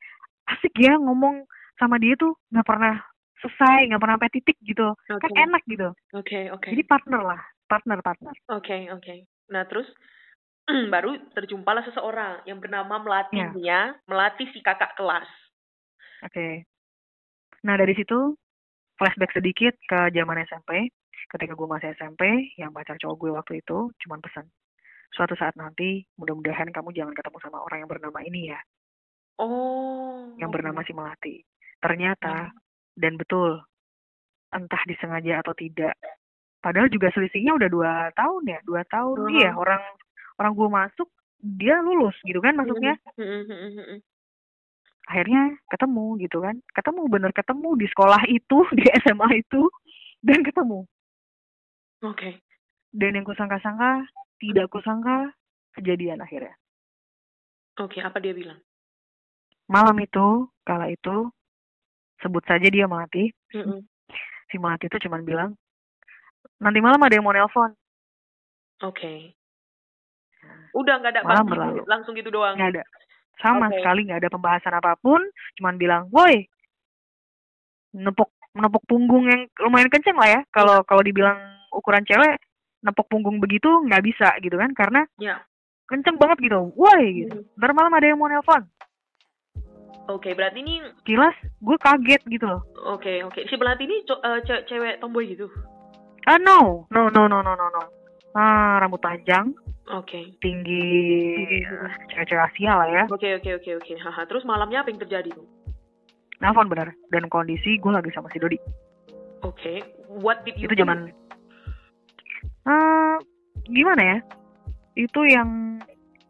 asik 0.53 0.73
ya 0.77 0.93
ngomong 1.01 1.49
sama 1.81 1.97
dia 1.97 2.13
tuh. 2.21 2.37
Nggak 2.53 2.67
pernah 2.69 2.95
selesai 3.41 3.89
nggak 3.89 4.01
pernah 4.01 4.15
sampai 4.21 4.33
titik 4.33 4.57
gitu 4.62 4.88
Oke. 4.93 5.21
kan 5.27 5.31
enak 5.50 5.63
gitu 5.65 5.89
Oke, 6.13 6.48
oke. 6.53 6.69
jadi 6.69 6.83
partner 6.86 7.21
lah 7.25 7.41
partner 7.65 8.00
partner 8.05 8.33
Oke, 8.53 8.88
oke. 8.93 9.15
Nah, 9.51 9.67
terus 9.67 9.88
baru 10.93 11.17
terjumpalah 11.36 11.83
seseorang 11.83 12.45
yang 12.48 12.62
bernama 12.62 13.01
melatihnya, 13.01 14.00
melatih 14.07 14.48
si 14.53 14.63
kakak 14.63 14.95
kelas. 14.95 15.27
Oke. 16.24 16.69
Nah 17.65 17.75
dari 17.77 17.93
situ 17.98 18.38
flashback 18.98 19.33
sedikit 19.33 19.74
ke 19.89 20.13
zaman 20.13 20.45
SMP. 20.45 20.89
Ketika 21.31 21.55
gue 21.55 21.67
masih 21.67 21.95
SMP, 21.95 22.53
yang 22.60 22.75
pacar 22.75 23.00
cowok 23.00 23.17
gue 23.17 23.31
waktu 23.33 23.53
itu 23.63 23.89
cuman 24.05 24.19
pesan, 24.19 24.45
suatu 25.15 25.33
saat 25.39 25.55
nanti 25.55 26.03
mudah-mudahan 26.19 26.69
kamu 26.69 26.91
jangan 26.91 27.15
ketemu 27.15 27.38
sama 27.39 27.63
orang 27.63 27.86
yang 27.86 27.91
bernama 27.91 28.19
ini 28.25 28.51
ya, 28.51 28.60
Oh. 29.39 30.36
yang 30.38 30.51
bernama 30.51 30.83
si 30.86 30.91
Melati. 30.93 31.36
Ternyata 31.81 32.51
dan 32.98 33.15
betul, 33.15 33.62
entah 34.51 34.81
disengaja 34.88 35.41
atau 35.41 35.55
tidak. 35.55 35.95
Padahal 36.62 36.91
juga 36.93 37.10
selisihnya 37.15 37.57
udah 37.57 37.69
dua 37.71 37.93
tahun 38.13 38.43
ya, 38.45 38.60
dua 38.67 38.81
tahun. 38.86 39.17
Mhm. 39.17 39.33
Iya 39.41 39.51
orang 39.57 39.81
orang 40.38 40.51
gue 40.53 40.69
masuk, 40.69 41.10
dia 41.41 41.81
lulus 41.81 42.15
gitu 42.21 42.38
kan 42.38 42.53
masuknya. 42.53 42.98
Mm, 43.17 43.25
mm, 43.25 43.43
mm, 43.50 43.57
mm, 43.57 43.86
mm. 43.98 44.00
akhirnya 45.10 45.43
ketemu 45.67 46.05
gitu 46.21 46.38
kan 46.39 46.55
ketemu 46.77 47.01
bener 47.10 47.31
ketemu 47.33 47.69
di 47.75 47.88
sekolah 47.89 48.21
itu 48.29 48.57
di 48.77 48.86
SMA 49.01 49.43
itu 49.43 49.67
dan 50.21 50.45
ketemu 50.45 50.86
Oke. 52.05 52.39
dan 52.93 53.17
yang 53.17 53.25
kusangka-sangka 53.25 54.05
tidak 54.38 54.69
kusangka 54.69 55.33
kejadian 55.75 56.21
akhirnya 56.21 56.53
Oke, 57.81 57.98
apa 58.03 58.21
dia 58.21 58.31
bilang? 58.31 58.62
malam 59.65 59.98
itu 60.00 60.48
kala 60.63 60.91
itu 60.93 61.33
sebut 62.21 62.43
saja 62.43 62.63
dia 62.63 62.85
melati 62.85 63.33
Mm-mm. 63.51 63.81
si 64.45 64.55
melati 64.55 64.85
itu 64.85 64.97
cuman 65.01 65.21
bilang 65.21 65.51
nanti 66.57 66.77
malam 66.77 66.99
ada 66.99 67.11
yang 67.11 67.23
mau 67.23 67.33
nelpon 67.33 67.73
Oke. 68.81 69.37
Udah 70.73 70.97
nggak 70.97 71.13
ada 71.13 71.21
Malam 71.21 71.45
berlalu. 71.45 71.85
langsung 71.85 72.13
gitu 72.13 72.29
doang. 72.29 72.57
nggak 72.57 72.71
ada 72.71 72.83
sama 73.37 73.67
Oke. 73.67 73.77
sekali 73.77 74.05
nggak 74.05 74.21
ada 74.21 74.29
pembahasan 74.29 74.73
apa 74.73 74.97
pun 74.97 75.21
cuman 75.55 75.75
bilang 75.75 76.03
woi 76.09 76.49
nepuk 77.93 78.29
nepuk 78.53 78.83
punggung 78.85 79.25
yang 79.25 79.41
lumayan 79.59 79.85
kenceng 79.87 80.15
lah 80.15 80.29
ya 80.29 80.41
kalau 80.49 80.81
kalau 80.83 81.01
dibilang 81.01 81.37
ukuran 81.69 82.03
cewek 82.03 82.39
nepuk 82.81 83.05
punggung 83.05 83.37
begitu 83.37 83.69
nggak 83.85 84.01
bisa 84.01 84.33
gitu 84.39 84.55
kan 84.55 84.71
karena 84.71 85.05
Ya. 85.17 85.43
kenceng 85.85 86.17
banget 86.17 86.41
gitu 86.41 86.71
woi 86.73 87.03
gitu 87.21 87.35
Mhm. 87.37 87.57
ntar 87.57 87.71
malam 87.71 87.91
ada 87.91 88.05
yang 88.05 88.17
mau 88.17 88.27
nelpon 88.27 88.63
Oke, 90.07 90.33
berarti 90.33 90.60
ini 90.60 90.81
kilas 91.01 91.31
gue 91.57 91.77
kaget 91.77 92.21
gitu 92.27 92.43
loh 92.43 92.62
oke, 92.89 93.24
oke. 93.24 93.39
Si 93.45 93.55
pelatih 93.55 93.86
ini 93.86 94.01
eh, 94.01 94.39
ce- 94.43 94.63
cewek 94.65 94.98
tomboy 94.98 95.24
gitu. 95.25 95.48
ah 96.25 96.38
no 96.38 96.86
no 96.89 97.07
no 97.07 97.25
no 97.25 97.39
no 97.39 97.53
no 97.53 97.67
no 97.67 97.81
ah 98.33 98.77
rambut 98.77 99.00
panjang 99.00 99.51
Oke. 99.88 100.36
tinggi 100.38 100.83
Mhm. 101.60 101.67
eh, 101.67 101.91
cewek-cewek 102.10 102.45
Asia 102.45 102.71
lah 102.74 102.88
ya 102.88 103.03
Oke, 103.07 103.27
oke, 103.36 103.50
oke, 103.57 103.71
oke. 103.77 103.93
Haha. 103.98 104.24
Terus 104.25 104.43
malamnya 104.43 104.81
apa 104.81 104.89
yang 104.89 105.00
terjadi 105.00 105.31
tuh? 105.31 105.48
nelpon 106.38 106.65
bener 106.65 106.89
dan 107.10 107.27
kondisi 107.27 107.77
gue 107.77 107.91
lagi 107.91 108.10
sama 108.10 108.25
si 108.29 108.38
Dodi 108.38 108.57
Oke. 109.41 109.81
What 110.10 110.41
did 110.41 110.57
you 110.57 110.65
itu 110.65 110.75
zaman 110.75 111.13
eh 112.62 113.15
gimana 113.67 114.01
ya 114.01 114.17
itu 114.95 115.21
yang 115.25 115.81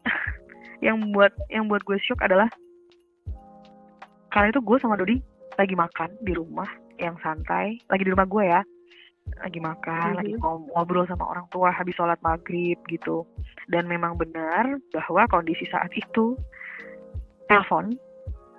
yang 0.86 1.12
buat 1.12 1.32
yang 1.48 1.66
buat 1.66 1.80
gue 1.82 1.96
shock 2.00 2.20
adalah 2.20 2.48
kali 4.32 4.48
itu 4.48 4.60
gue 4.60 4.78
sama 4.80 4.96
Dodi 4.96 5.20
lagi 5.54 5.76
makan 5.76 6.10
di 6.20 6.32
rumah 6.32 6.68
yang 6.96 7.16
santai 7.20 7.76
lagi 7.86 8.02
di 8.02 8.10
rumah 8.10 8.24
gue 8.24 8.44
ya 8.44 8.60
lagi 9.38 9.60
makan 9.60 10.08
Mhm. 10.12 10.18
lagi 10.18 10.32
ngobrol 10.72 11.06
sama 11.06 11.24
orang 11.26 11.46
tua 11.48 11.70
habis 11.70 11.94
sholat 11.94 12.18
maghrib 12.20 12.76
gitu 12.88 13.22
dan 13.68 13.86
memang 13.86 14.16
benar 14.16 14.66
bahwa 14.90 15.28
kondisi 15.28 15.62
saat 15.68 15.92
itu 15.92 16.34
telepon 17.46 17.94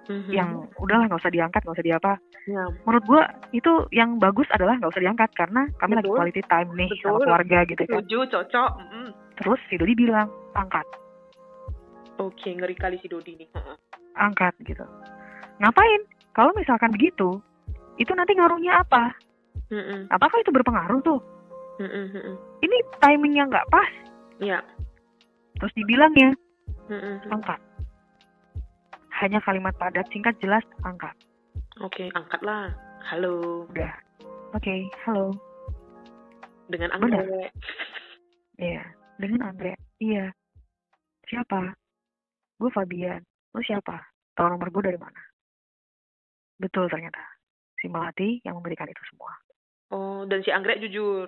Mhm. 0.04 0.32
yang 0.32 0.50
udahlah 0.78 1.08
nggak 1.08 1.20
usah 1.20 1.32
diangkat 1.32 1.64
nggak 1.64 1.76
usah 1.76 1.88
diapa 1.88 2.14
Ya. 2.44 2.64
menurut 2.84 3.04
gue 3.08 3.22
itu 3.54 3.72
yang 3.92 4.20
bagus 4.20 4.48
adalah 4.52 4.76
nggak 4.76 4.92
usah 4.92 5.04
diangkat 5.04 5.30
karena 5.32 5.68
kami 5.80 5.96
lagi 5.96 6.08
Betul. 6.12 6.18
quality 6.20 6.42
time 6.44 6.70
nih 6.76 6.90
sama 7.00 7.16
Betul. 7.16 7.24
keluarga 7.24 7.58
gitu 7.66 7.82
kan 7.84 7.96
Setuju, 7.98 8.20
cocok. 8.30 8.70
Mm-mm. 8.78 9.08
terus 9.34 9.60
si 9.68 9.76
Dodi 9.76 9.94
bilang 9.96 10.28
angkat 10.54 10.86
Oke, 12.14 12.46
ngeri 12.46 12.78
kali 12.78 13.02
si 13.02 13.10
Dodi 13.10 13.34
nih. 13.34 13.50
Angkat 14.14 14.54
gitu 14.62 14.86
ngapain? 15.64 16.02
Kalau 16.36 16.52
misalkan 16.60 16.92
begitu 16.92 17.40
itu 17.96 18.12
nanti 18.12 18.36
ngaruhnya 18.36 18.84
apa? 18.84 19.16
Mm-mm. 19.72 20.12
apakah 20.12 20.38
itu 20.44 20.52
berpengaruh 20.52 21.00
tuh? 21.02 21.24
Mm-mm, 21.82 22.38
ini 22.62 22.78
timingnya 23.02 23.48
nggak 23.50 23.70
pas. 23.72 23.90
Ya. 24.44 24.60
terus 25.58 25.72
dibilangnya 25.78 26.36
Mm-mm, 26.92 27.24
mm. 27.24 27.32
angkat. 27.32 27.60
Hanya 29.24 29.40
kalimat 29.46 29.72
padat 29.80 30.04
singkat 30.12 30.36
jelas 30.44 30.66
angkat. 30.84 31.16
Oke, 31.80 32.12
angkatlah. 32.12 32.76
Halo. 33.08 33.66
udah. 33.72 33.94
Oke 34.52 34.90
halo. 35.08 35.32
Dengan 36.68 36.92
anggrek. 36.98 37.54
iya 38.60 38.84
dengan 39.18 39.54
Andre. 39.54 39.78
Iya. 40.02 40.34
Siapa? 41.30 41.72
Gue 42.60 42.70
Fabian. 42.74 43.22
Lu 43.54 43.62
siapa? 43.64 44.02
Tahu 44.34 44.48
nomor 44.50 44.70
gue 44.74 44.84
dari 44.92 45.00
mana 45.00 45.33
betul 46.64 46.88
ternyata 46.88 47.20
si 47.76 47.92
Melati 47.92 48.40
yang 48.48 48.56
memberikan 48.56 48.88
itu 48.88 49.04
semua 49.12 49.36
Oh, 49.94 50.24
dan 50.26 50.42
si 50.42 50.50
anggrek 50.50 50.80
jujur. 50.82 51.28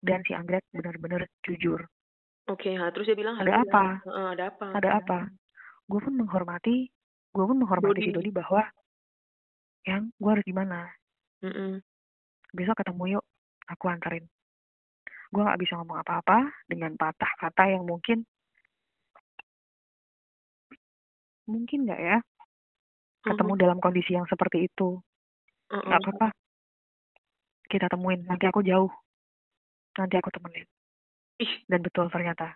dan 0.00 0.22
si 0.24 0.32
Anggrek 0.32 0.62
benar-benar 0.70 1.26
jujur 1.42 1.82
Oke, 2.50 2.74
ha, 2.74 2.90
terus 2.90 3.06
dia 3.06 3.14
bilang 3.14 3.38
Ada 3.38 3.52
"Halo, 3.54 3.62
apa? 3.68 3.82
ya." 3.82 3.94
Heeh, 4.02 4.26
ada 4.34 4.44
apa? 4.50 4.66
ada 4.74 4.88
apa 4.98 5.18
gue 5.86 6.00
pun 6.00 6.14
menghormati 6.16 6.76
gue 7.32 7.44
pun 7.44 7.58
menghormati 7.58 8.00
si 8.00 8.10
Dodi. 8.10 8.16
Dodi 8.16 8.30
bahwa 8.32 8.62
yang 9.84 10.08
gue 10.14 10.30
harus 10.30 10.46
gimana 10.46 10.88
Mm-mm. 11.42 11.82
besok 12.54 12.78
ketemu 12.80 13.18
yuk 13.18 13.24
aku 13.68 13.84
antarin 13.90 14.24
gue 15.32 15.42
nggak 15.42 15.60
bisa 15.60 15.76
ngomong 15.76 16.00
apa-apa 16.00 16.38
dengan 16.70 16.94
patah 16.96 17.32
kata 17.40 17.72
yang 17.76 17.84
mungkin 17.84 18.22
mungkin 21.44 21.84
nggak 21.84 22.00
ya 22.00 22.18
ketemu 23.22 23.52
dalam 23.54 23.78
kondisi 23.78 24.12
yang 24.12 24.26
seperti 24.26 24.66
itu 24.66 24.98
Mm-mm. 25.70 25.86
nggak 25.86 26.00
apa-apa 26.02 26.28
kita 27.66 27.86
temuin 27.88 28.20
nanti 28.26 28.44
aku 28.44 28.60
jauh 28.60 28.90
nanti 29.94 30.14
aku 30.18 30.28
temenin 30.30 30.66
Ih. 31.40 31.52
dan 31.66 31.80
betul 31.80 32.10
ternyata 32.10 32.52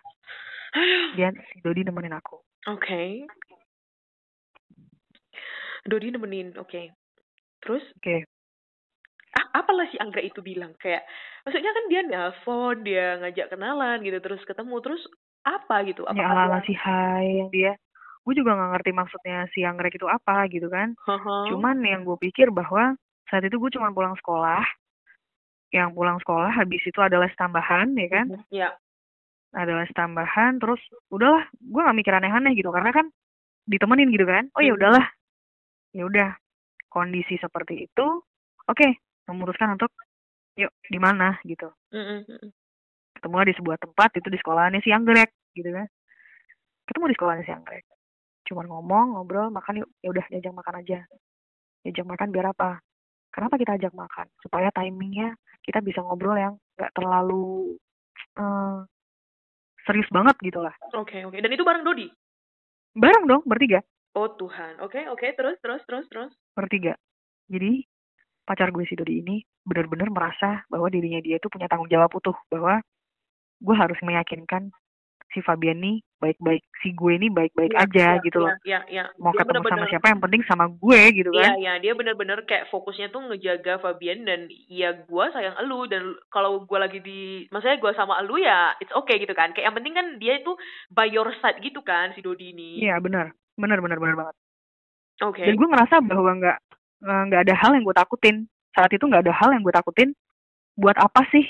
dia 1.17 1.31
si 1.51 1.63
Dodi 1.63 1.81
nemenin 1.81 2.13
aku 2.13 2.43
Oke. 2.67 3.23
Dodi 5.87 6.11
nemenin, 6.11 6.51
oke. 6.59 6.91
Terus, 7.63 7.79
oke 7.95 8.27
ah, 9.39 9.63
apalah 9.63 9.87
si 9.87 9.95
anggrek 9.95 10.35
itu 10.35 10.43
bilang? 10.43 10.75
Kayak, 10.75 11.07
maksudnya 11.47 11.71
kan 11.71 11.85
dia 11.87 12.01
nelpon, 12.03 12.75
dia 12.83 13.05
ngajak 13.23 13.47
kenalan 13.55 14.03
gitu, 14.03 14.19
terus 14.19 14.43
ketemu, 14.43 14.83
terus 14.83 14.99
apa 15.47 15.87
gitu? 15.87 16.03
ya 16.03 16.11
Apakah 16.11 16.27
ala-ala 16.27 16.59
dia- 16.59 16.67
si 16.67 16.73
Hai 16.75 17.25
yang 17.39 17.49
dia 17.55 17.71
gue 18.27 18.43
juga 18.43 18.59
nggak 18.59 18.71
ngerti 18.75 18.91
maksudnya 18.91 19.47
si 19.55 19.63
Anggrek 19.63 19.95
itu 19.95 20.03
apa 20.03 20.51
gitu 20.51 20.67
kan. 20.67 20.91
Haha. 21.07 21.47
cuman 21.47 21.79
yang 21.79 22.03
gue 22.03 22.19
pikir 22.19 22.51
bahwa 22.51 22.99
saat 23.31 23.47
itu 23.47 23.55
gue 23.55 23.71
cuma 23.71 23.87
pulang 23.95 24.19
sekolah. 24.19 24.67
Yang 25.71 25.89
pulang 25.95 26.19
sekolah 26.19 26.51
habis 26.51 26.83
itu 26.83 26.99
ada 26.99 27.15
les 27.23 27.31
tambahan 27.39 27.95
ya 27.95 28.07
kan? 28.11 28.27
Ya. 28.51 28.69
ada 29.55 29.79
les 29.79 29.91
tambahan 29.95 30.59
terus 30.59 30.79
udahlah 31.07 31.47
gue 31.55 31.81
nggak 31.81 31.97
mikir 32.03 32.11
aneh-aneh 32.19 32.51
gitu. 32.59 32.67
Karena 32.67 32.91
kan 32.91 33.07
ditemenin 33.63 34.11
gitu 34.11 34.27
kan 34.27 34.51
oh 34.51 34.61
ya 34.63 34.75
Hmm. 34.75 34.79
udahlah. 34.83 35.05
Ya 35.95 36.03
udah 36.03 36.29
kondisi 36.91 37.39
seperti 37.39 37.87
itu 37.87 38.07
oke 38.67 38.87
memutuskan 39.31 39.79
untuk 39.79 39.87
yuk 40.59 40.75
di 40.91 40.99
mana? 40.99 41.39
Gitu. 41.47 41.71
Mm-mm. 41.95 42.51
ketemu 43.17 43.49
di 43.49 43.55
sebuah 43.57 43.77
tempat 43.81 44.13
itu 44.19 44.27
di 44.29 44.37
sekolahannya 44.37 44.83
si 44.83 44.91
Anggrek 44.91 45.31
gitu 45.55 45.71
kan. 45.71 45.87
Ketemu 46.91 47.05
di 47.07 47.15
sekolahnya 47.15 47.43
si 47.47 47.53
Anggrek 47.55 47.87
cuman 48.47 48.65
ngomong 48.71 49.05
ngobrol 49.19 49.51
makan 49.51 49.83
yuk 49.83 49.89
ya 49.99 50.09
udah 50.15 50.25
diajak 50.31 50.55
makan 50.55 50.75
aja 50.81 50.99
diajak 51.83 52.07
makan 52.07 52.31
biar 52.31 52.55
apa 52.55 52.79
kenapa 53.29 53.59
kita 53.59 53.75
ajak 53.75 53.93
makan 53.93 54.27
supaya 54.39 54.71
timingnya 54.71 55.35
kita 55.67 55.83
bisa 55.83 55.99
ngobrol 55.99 56.39
yang 56.39 56.55
nggak 56.79 56.93
terlalu 56.95 57.75
eh, 58.39 58.79
serius 59.83 60.07
banget 60.09 60.35
gitu 60.43 60.63
lah 60.63 60.73
Oke, 60.95 61.23
oke. 61.27 61.37
Dan 61.39 61.51
itu 61.51 61.63
bareng 61.67 61.83
Dodi? 61.83 62.07
bareng 62.97 63.23
dong 63.27 63.43
bertiga 63.45 63.83
Oh 64.17 64.33
Tuhan. 64.33 64.81
Oke, 64.81 65.05
oke. 65.13 65.29
Terus, 65.37 65.61
terus, 65.61 65.85
terus, 65.85 66.05
terus. 66.09 66.31
bertiga 66.57 66.97
jadi 67.51 67.85
pacar 68.47 68.71
gue 68.71 68.87
si 68.87 68.95
Dodi 68.95 69.19
ini 69.19 69.43
benar-benar 69.67 70.07
merasa 70.07 70.63
bahwa 70.71 70.87
dirinya 70.87 71.19
dia 71.19 71.35
itu 71.37 71.51
punya 71.51 71.67
tanggung 71.67 71.91
jawab 71.91 72.07
utuh 72.15 72.35
bahwa 72.47 72.79
gue 73.59 73.75
harus 73.75 73.99
meyakinkan 74.01 74.71
si 75.35 75.43
Fabian 75.43 75.83
nih 75.83 75.99
baik-baik 76.17 76.65
si 76.81 76.91
gue 76.91 77.13
ini 77.13 77.29
baik-baik 77.29 77.71
Iya, 77.71 77.81
aja 77.83 78.07
iya, 78.11 78.23
gitu 78.23 78.37
loh 78.39 78.49
Iya, 78.61 78.81
iya, 78.89 79.03
iya. 79.03 79.03
mau 79.17 79.29
Dia 79.29 79.39
ketemu 79.39 79.53
sama 79.53 79.65
bener-bener- 79.69 79.91
siapa 79.91 80.07
yang 80.07 80.21
penting 80.21 80.41
sama 80.43 80.65
gue 80.67 81.01
gitu 81.13 81.29
Iya, 81.29 81.41
kan 81.43 81.51
iya, 81.55 81.73
dia 81.77 81.93
bener-bener 81.93 82.39
kayak 82.43 82.65
fokusnya 82.67 83.07
tuh 83.07 83.21
ngejaga 83.23 83.73
Fabian 83.77 84.19
dan 84.23 84.39
ya 84.67 84.97
gua 85.03 85.29
sayang 85.29 85.53
elu 85.59 85.79
dan 85.85 86.01
kalau 86.27 86.63
gua 86.63 86.83
lagi 86.83 86.99
di, 86.99 87.19
maksudnya 87.47 87.77
gua 87.77 87.93
sama 87.93 88.17
elu 88.19 88.37
ya 88.39 88.73
it's 88.77 88.91
okay 88.91 89.17
gitu 89.17 89.31
kan. 89.31 89.53
Kayak 89.53 89.69
yang 89.69 89.77
penting 89.77 89.93
kan 89.93 90.07
dia 90.17 90.33
itu 90.37 90.51
by 90.89 91.05
your 91.05 91.29
side 91.37 91.59
gitu 91.59 91.79
kan 91.79 92.11
si 92.11 92.19
Dodi 92.19 92.49
ini. 92.49 92.81
iya 92.81 92.97
benar 92.97 93.29
benar 93.53 93.77
benar 93.77 93.97
benar 93.97 94.15
banget 94.15 94.35
Oke. 95.19 95.41
dan 95.41 95.53
gue 95.53 95.67
ngerasa 95.67 95.95
bahwa 96.03 96.29
nggak 96.35 96.57
nggak 97.01 97.41
ada 97.41 97.55
hal 97.55 97.71
yang 97.73 97.83
gue 97.83 97.95
takutin 97.95 98.35
saat 98.71 98.89
itu 98.89 99.01
nggak 99.01 99.21
ada 99.21 99.33
hal 99.33 99.49
yang 99.49 99.61
gue 99.61 99.71
takutin 99.71 100.09
buat 100.73 100.93
apa 100.93 101.25
sih 101.29 101.45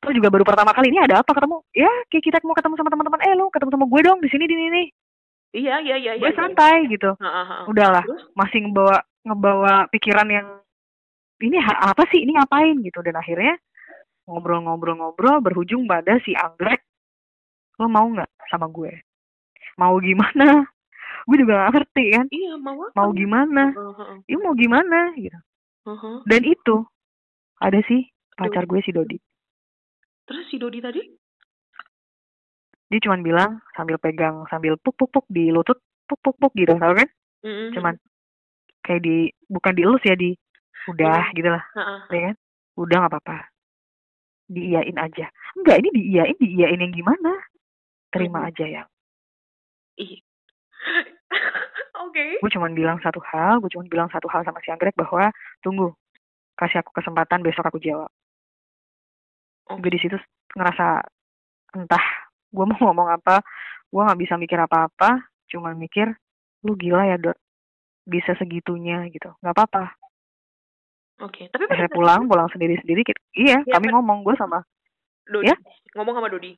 terus 0.00 0.14
juga 0.16 0.28
baru 0.28 0.44
pertama 0.44 0.72
kali 0.72 0.88
ini 0.88 0.98
ada 0.98 1.20
apa 1.20 1.30
ketemu 1.30 1.60
ya 1.70 1.90
kayak 2.08 2.24
kita 2.24 2.36
mau 2.42 2.56
ketemu 2.56 2.74
sama 2.74 2.88
teman-teman 2.88 3.20
eh 3.20 3.34
lu 3.34 3.46
ketemu 3.48 3.70
sama 3.70 3.86
gue 3.86 4.00
dong 4.02 4.18
di 4.20 4.28
sini 4.28 4.44
di 4.46 4.56
sini 4.56 4.84
Iya, 5.50 5.82
iya, 5.82 5.96
iya, 5.98 6.12
iya. 6.14 6.22
gue 6.22 6.30
iya. 6.30 6.38
santai 6.38 6.86
gitu 6.86 7.10
Ha, 7.18 7.26
ha, 7.26 7.42
ha. 7.42 7.56
udahlah 7.66 8.06
Terus? 8.06 8.22
masih 8.32 8.58
ngebawa 8.64 8.96
ngebawa 9.22 9.72
pikiran 9.90 10.28
yang 10.30 10.46
ini 11.40 11.58
apa 11.58 12.06
sih 12.08 12.22
ini 12.22 12.38
ngapain 12.38 12.78
gitu 12.80 13.02
dan 13.02 13.18
akhirnya 13.18 13.58
ngobrol-ngobrol-ngobrol 14.24 15.42
berujung 15.42 15.84
pada 15.84 16.22
si 16.22 16.32
anggrek 16.32 16.86
lo 17.76 17.90
mau 17.90 18.06
nggak 18.06 18.30
sama 18.46 18.70
gue 18.70 18.92
mau 19.74 19.98
gimana 19.98 20.64
gue 21.26 21.36
juga 21.36 21.52
gak 21.60 21.72
ngerti 21.74 22.04
kan 22.14 22.26
Iya, 22.30 22.52
mau 22.56 22.76
apa? 22.80 22.94
mau 22.94 23.10
gimana 23.10 23.64
ha, 23.72 23.82
ha. 23.90 24.04
ini 24.24 24.38
mau 24.38 24.54
gimana 24.54 24.98
gitu 25.14 25.38
Ha, 25.80 25.92
ha. 25.96 26.10
dan 26.24 26.42
itu 26.44 26.76
ada 27.58 27.80
sih 27.82 28.04
pacar 28.36 28.64
gue 28.64 28.78
si 28.80 28.92
Dodi 28.92 29.16
Terus 30.30 30.46
si 30.46 30.56
Dodi 30.56 30.78
tadi? 30.78 31.02
dia 32.86 32.98
cuma 32.98 33.14
bilang 33.18 33.62
sambil 33.70 34.02
pegang 34.02 34.42
sambil 34.50 34.74
puk 34.74 34.98
puk 34.98 35.10
puk 35.10 35.22
di 35.30 35.54
lutut 35.54 35.78
puk 36.10 36.18
puk 36.18 36.34
puk 36.42 36.50
gitu 36.58 36.74
tau 36.74 36.90
kan 36.90 37.06
Mm-mm. 37.46 37.70
cuman 37.70 37.94
kayak 38.82 38.98
di 38.98 39.30
bukan 39.46 39.78
dielus 39.78 40.02
ya 40.02 40.18
di 40.18 40.34
udah 40.90 41.30
gitu 41.30 41.46
lah 41.46 41.62
ha. 41.78 42.02
ya 42.10 42.20
kan 42.26 42.36
udah 42.74 42.96
nggak 42.98 43.12
apa-apa 43.14 43.46
diiyain 44.50 44.98
aja 44.98 45.30
enggak 45.54 45.78
ini 45.78 45.88
diiyain 45.94 46.34
diiyain 46.34 46.82
yang 46.82 46.90
gimana 46.90 47.30
terima 48.10 48.42
Mhm. 48.42 48.48
aja 48.50 48.66
ya 48.66 48.82
Ih. 50.02 50.18
Oke. 52.10 52.42
gue 52.42 52.50
cuma 52.50 52.66
bilang 52.74 52.98
satu 53.06 53.22
hal 53.22 53.62
gue 53.62 53.70
cuma 53.70 53.86
bilang 53.86 54.10
satu 54.10 54.26
hal 54.26 54.42
sama 54.42 54.58
si 54.66 54.74
anggrek 54.74 54.98
bahwa 54.98 55.30
tunggu 55.62 55.94
kasih 56.58 56.82
aku 56.82 56.90
kesempatan 56.90 57.38
besok 57.40 57.70
aku 57.70 57.78
jawab. 57.78 58.10
Gue 59.78 59.90
di 59.90 60.00
situ 60.00 60.16
ngerasa 60.56 60.86
entah 61.76 62.04
gue 62.50 62.64
mau 62.66 62.78
ngomong 62.90 63.08
apa 63.12 63.38
gue 63.86 64.02
nggak 64.02 64.20
bisa 64.20 64.34
mikir 64.34 64.58
apa-apa 64.58 65.22
cuma 65.46 65.70
mikir 65.74 66.10
lu 66.62 66.74
gila 66.74 67.06
ya 67.06 67.16
dot 67.16 67.38
bisa 68.02 68.34
segitunya 68.34 69.06
gitu 69.08 69.30
nggak 69.38 69.54
apa-apa 69.54 69.94
Oke. 71.20 71.52
Tapi 71.52 71.68
pada 71.68 71.84
saya 71.84 71.92
pulang 71.92 72.24
pulang 72.24 72.48
sendiri-sendiri 72.48 73.04
gitu. 73.04 73.20
iya 73.36 73.60
Iya, 73.60 73.76
kami 73.76 73.92
ngomong 73.92 74.24
gue 74.24 74.32
sama 74.40 74.64
Dodi 75.28 75.52
Ya? 75.52 75.56
ngomong 75.92 76.14
sama 76.16 76.28
Dodi. 76.32 76.56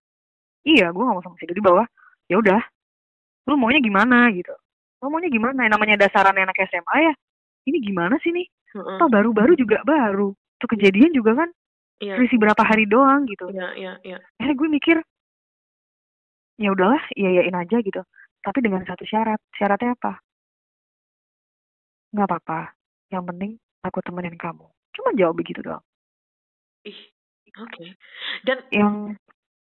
iya 0.63 0.95
gue 0.95 1.03
ngomong 1.03 1.19
sama 1.21 1.35
si 1.37 1.51
Dodi 1.51 1.59
bahwa 1.59 1.83
ya 2.31 2.39
udah 2.39 2.63
lu 3.51 3.59
maunya 3.59 3.83
gimana 3.83 4.31
gitu 4.31 4.55
lu 5.03 5.11
maunya 5.11 5.27
gimana 5.27 5.67
yang 5.67 5.75
namanya 5.75 6.07
dasaran 6.07 6.39
anak 6.39 6.55
SMA 6.71 6.97
ya 7.03 7.13
ini 7.67 7.83
gimana 7.83 8.15
sih 8.23 8.31
nih 8.31 8.47
Heeh. 8.73 8.97
Toh 9.03 9.09
baru-baru 9.11 9.59
juga 9.59 9.83
baru 9.83 10.31
tuh 10.63 10.69
kejadian 10.71 11.11
juga 11.11 11.35
kan 11.37 11.51
Iya. 12.03 12.19
selisih 12.19 12.39
berapa 12.43 12.63
hari 12.67 12.85
doang 12.91 13.31
gitu 13.31 13.47
Iya, 13.55 13.69
iya, 13.79 13.93
iya. 14.03 14.19
akhirnya 14.43 14.57
gue 14.59 14.69
mikir 14.75 14.97
ya 16.59 16.69
udahlah 16.75 17.03
iya 17.15 17.31
iyain 17.39 17.55
aja 17.55 17.79
gitu 17.79 18.03
tapi 18.43 18.59
dengan 18.59 18.83
satu 18.83 19.07
syarat 19.07 19.39
syaratnya 19.55 19.95
apa 19.95 20.19
nggak 22.13 22.27
apa-apa 22.29 22.75
yang 23.09 23.23
penting 23.25 23.55
aku 23.81 24.03
temenin 24.03 24.35
kamu 24.35 24.67
cuma 24.93 25.11
jawab 25.15 25.39
begitu 25.39 25.63
doang 25.63 25.83
Ih. 26.83 26.99
Oke. 27.63 27.95
Dan 28.43 28.59
yang 28.75 29.15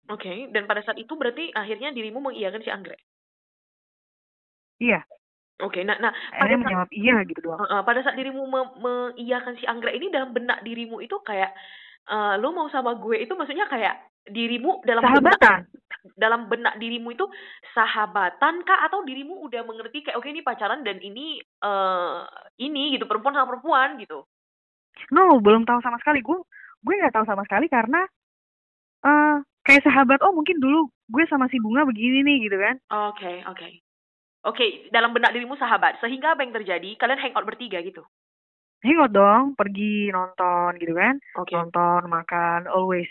oke, 0.09 0.33
dan 0.55 0.65
pada 0.65 0.81
saat 0.81 0.97
itu 0.97 1.13
berarti 1.19 1.51
akhirnya 1.53 1.91
dirimu 1.91 2.23
mengiyakan 2.23 2.63
si 2.63 2.71
anggrek. 2.73 3.01
iya 4.81 5.03
Oke, 5.61 5.85
nah 5.87 5.95
nah 6.01 6.11
pada 6.35 6.57
saat 6.57 6.63
menjawab 6.63 6.89
iya 6.91 7.23
gitu 7.27 7.41
doang 7.45 7.61
Uh, 7.61 7.79
uh, 7.79 7.83
pada 7.85 8.01
saat 8.03 8.17
dirimu 8.17 8.49
me- 8.49 8.75
mengiyakan 8.81 9.55
si 9.59 9.67
anggrek 9.67 9.95
ini 9.95 10.09
dalam 10.11 10.33
benak 10.35 10.63
dirimu 10.65 10.99
itu 10.99 11.15
kayak 11.23 11.53
uh, 12.09 12.35
lo 12.41 12.51
mau 12.51 12.67
sama 12.73 12.99
gue 12.99 13.23
itu 13.23 13.33
maksudnya 13.37 13.69
kayak 13.71 13.95
dirimu 14.27 14.83
dalam 14.87 15.03
benak 15.03 15.39
sahabatan? 15.39 15.59
dalam 16.19 16.51
benak 16.51 16.75
dirimu 16.79 17.15
itu 17.15 17.27
sahabatan 17.75 18.63
kah? 18.67 18.79
Atau 18.87 19.03
dirimu 19.07 19.43
udah 19.47 19.63
mengerti 19.67 20.07
kayak 20.07 20.19
oke 20.19 20.27
ini 20.31 20.43
pacaran 20.43 20.83
dan 20.87 20.99
ini 21.03 21.39
eh 21.43 22.21
ini 22.63 22.95
gitu 22.95 23.07
perempuan 23.07 23.35
sama 23.35 23.51
perempuan 23.55 23.99
gitu? 23.99 24.27
No 25.11 25.39
belum 25.43 25.67
tahu 25.67 25.83
sama 25.83 25.99
sekali. 26.03 26.23
Gue 26.23 26.43
gue 26.83 26.95
nggak 26.99 27.15
tahu 27.15 27.27
sama 27.27 27.43
sekali 27.47 27.67
karena 27.71 28.03
eh 29.03 29.37
kayak 29.63 29.87
sahabat 29.87 30.23
oh 30.27 30.35
mungkin 30.35 30.59
dulu 30.59 30.91
gue 30.91 31.25
sama 31.31 31.47
si 31.51 31.59
bunga 31.59 31.87
begini 31.87 32.23
nih 32.23 32.37
gitu 32.51 32.57
kan. 32.59 32.77
Oke 33.11 33.43
oke. 33.47 33.69
Oke 34.43 34.67
dalam 34.91 35.15
benak 35.15 35.35
dirimu 35.35 35.55
sahabat. 35.59 35.99
Sehingga 36.03 36.35
apa 36.35 36.43
yang 36.43 36.55
terjadi? 36.55 36.99
Kalian 36.99 37.19
hangout 37.19 37.47
bertiga 37.47 37.79
gitu 37.83 38.03
hangout 38.83 39.13
dong 39.13 39.43
pergi 39.55 40.11
nonton 40.11 40.77
gitu 40.77 40.93
kan 40.93 41.15
oke 41.39 41.51
nonton 41.51 42.01
makan 42.07 42.67
always 42.67 43.09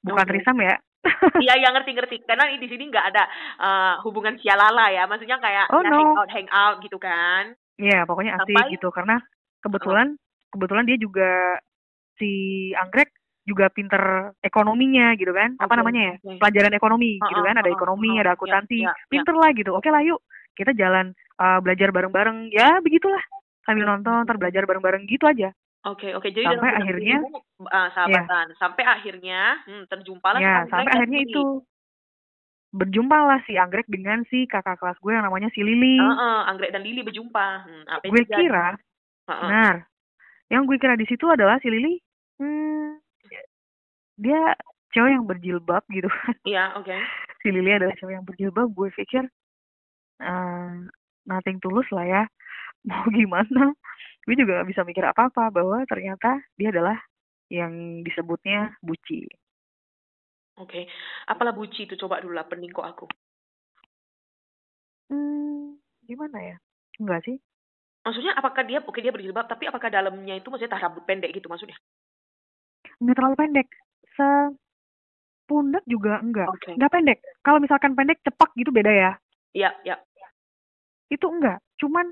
bukan 0.00 0.24
Oke. 0.24 0.30
trisam 0.32 0.58
ya 0.60 0.76
Iya, 1.44 1.60
yang 1.60 1.76
ngerti-ngerti. 1.76 2.24
Karena 2.24 2.48
di 2.48 2.64
sini 2.64 2.88
nggak 2.88 3.06
ada 3.12 3.28
uh, 3.60 3.94
hubungan 4.08 4.40
sialala 4.40 4.88
ya. 4.88 5.04
Maksudnya 5.04 5.36
kayak 5.36 5.68
Oh, 5.68 5.84
ya, 5.84 5.92
no. 5.92 6.00
hangout, 6.00 6.32
hangout 6.32 6.76
gitu 6.80 6.96
kan. 6.96 7.52
Iya, 7.76 8.08
pokoknya 8.08 8.40
asik 8.40 8.56
Sampai- 8.56 8.72
gitu 8.72 8.88
karena 8.88 9.20
kebetulan 9.60 10.16
kebetulan 10.48 10.88
dia 10.88 10.96
juga 10.96 11.60
si 12.16 12.32
anggrek 12.72 13.12
juga 13.44 13.68
pinter 13.68 14.32
ekonominya 14.40 15.12
gitu 15.20 15.36
kan. 15.36 15.60
Apa 15.60 15.76
Oke, 15.76 15.80
namanya 15.84 16.02
ya? 16.08 16.14
oke. 16.24 16.40
Pelajaran 16.40 16.72
ekonomi 16.72 17.20
Oh, 17.20 17.28
gitu 17.28 17.40
oh, 17.42 17.46
kan, 17.52 17.56
ada 17.60 17.68
oh, 17.68 17.76
ekonomi, 17.76 18.10
oh, 18.16 18.20
ada 18.24 18.30
ya, 18.32 18.36
akuntansi. 18.40 18.78
ya, 18.80 18.88
ya. 18.88 19.04
Pinter 19.12 19.34
lah 19.36 19.50
gitu. 19.52 19.70
Oke 19.76 19.88
lah 19.92 20.00
yuk, 20.00 20.24
kita 20.56 20.72
jalan 20.72 21.12
uh, 21.36 21.60
belajar 21.60 21.92
bareng-bareng. 21.92 22.48
Ya, 22.48 22.80
begitulah. 22.80 23.20
Sambil 23.64 23.84
nonton, 23.88 24.24
ntar 24.28 24.36
belajar 24.36 24.68
bareng-bareng 24.68 25.08
gitu 25.08 25.24
aja. 25.24 25.52
Oke, 25.84 26.16
oke. 26.16 26.32
Jadi 26.32 26.48
Sampai 26.48 26.72
akhirnya- 26.72 27.20
uh, 27.60 27.88
sahabatan. 27.92 28.46
Sampai 28.56 28.84
akhirnya 28.88 29.60
hmm, 29.68 29.84
terjumpalah 29.88 30.40
si 30.40 30.44
Ya, 30.44 30.64
anggrek 30.64 30.72
sampai 30.72 30.92
akhirnya 30.96 31.20
itu 31.24 31.44
berjumpa 32.74 33.16
lah 33.22 33.38
si 33.46 33.54
anggrek 33.54 33.86
dengan 33.86 34.26
si 34.26 34.50
kakak 34.50 34.82
kelas 34.82 34.98
gue 34.98 35.12
yang 35.14 35.22
namanya 35.22 35.46
si 35.54 35.62
Lili. 35.62 36.00
Heeh, 36.00 36.38
anggrek 36.50 36.72
dan 36.74 36.82
Lili 36.82 37.06
berjumpa. 37.06 37.46
Hmm, 37.68 37.82
apa 37.86 38.04
gue 38.08 38.24
kira 38.26 38.74
Heeh. 39.30 39.40
Benar. 39.48 39.76
Yang 40.50 40.62
gue 40.68 40.76
kira 40.80 40.94
di 40.98 41.06
situ 41.08 41.24
adalah 41.30 41.56
si 41.62 41.68
Lili, 41.72 41.96
hmm, 42.40 43.00
dia 44.20 44.56
cewek 44.92 45.10
yang 45.16 45.24
berjilbab 45.26 45.82
gitu 45.90 46.06
kan. 46.10 46.36
Iya, 46.44 46.64
oke. 46.80 46.96
Si 47.40 47.48
Lili 47.52 47.70
adalah 47.72 47.94
cewek 47.96 48.14
yang 48.18 48.26
berjilbab. 48.26 48.68
Gue 48.72 48.88
pikir, 48.92 49.24
eh, 50.20 50.72
nothing 51.24 51.58
tulus 51.60 51.88
lah 51.92 52.04
ya. 52.04 52.22
Mau 52.88 53.08
gimana? 53.08 53.72
Gue 54.24 54.36
juga 54.36 54.60
gak 54.60 54.68
bisa 54.68 54.82
mikir 54.84 55.04
apa-apa 55.04 55.52
bahwa 55.52 55.84
ternyata 55.88 56.40
dia 56.56 56.72
adalah 56.72 56.96
yang 57.52 58.04
disebutnya 58.04 58.76
buci. 58.80 59.28
Oke. 60.60 60.86
Apalah 61.28 61.52
buci 61.52 61.84
itu 61.84 61.94
coba 61.98 62.22
dulu 62.22 62.36
lah 62.36 62.46
pening 62.48 62.72
kok 62.72 62.86
aku. 62.86 63.06
Hmm, 65.12 65.76
gimana 66.06 66.38
ya? 66.40 66.56
Enggak 67.00 67.26
sih. 67.26 67.36
Maksudnya 68.04 68.36
apakah 68.36 68.62
dia 68.68 68.84
oke 68.84 69.00
dia 69.00 69.12
berjilbab 69.12 69.48
tapi 69.48 69.64
apakah 69.68 69.88
dalamnya 69.88 70.36
itu 70.36 70.48
maksudnya 70.52 70.76
tak 70.76 70.84
rambut 70.84 71.04
pendek 71.08 71.32
gitu 71.32 71.48
maksudnya? 71.48 71.76
Nggak 73.00 73.16
terlalu 73.16 73.36
pendek. 73.36 73.68
Sepundak 74.14 75.84
juga 75.88 76.20
enggak. 76.20 76.48
Oke. 76.48 76.76
Enggak 76.76 76.92
pendek. 76.92 77.18
Kalau 77.40 77.58
misalkan 77.60 77.92
pendek 77.96 78.20
cepak 78.24 78.52
gitu 78.56 78.70
beda 78.72 78.92
ya. 78.92 79.12
Iya, 79.54 79.70
iya. 79.86 79.96
itu 81.12 81.30
enggak 81.30 81.62
cuman 81.78 82.10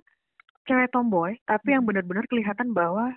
cewek 0.65 0.91
tomboy 0.91 1.35
tapi 1.45 1.73
yang 1.73 1.83
Hmm. 1.83 1.91
benar-benar 1.93 2.25
kelihatan 2.27 2.71
bahwa 2.73 3.15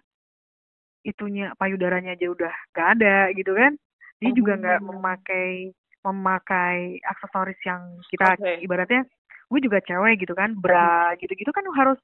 itunya 1.02 1.54
payudaranya 1.56 2.18
aja 2.18 2.28
udah 2.28 2.54
gak 2.72 2.88
ada 2.98 3.30
gitu 3.32 3.54
kan 3.54 3.78
dia 4.18 4.32
juga 4.32 4.58
nggak 4.58 4.80
Oh. 4.82 4.86
memakai 4.90 5.70
memakai 6.02 6.98
aksesoris 7.04 7.58
yang 7.62 7.82
kita 8.10 8.34
Oke. 8.34 8.62
ibaratnya 8.62 9.06
gue 9.46 9.60
juga 9.62 9.78
cewek 9.82 10.18
gitu 10.20 10.34
kan 10.34 10.58
bra 10.58 11.14
gitu-gitu 11.16 11.50
kan 11.50 11.66
harus 11.74 12.00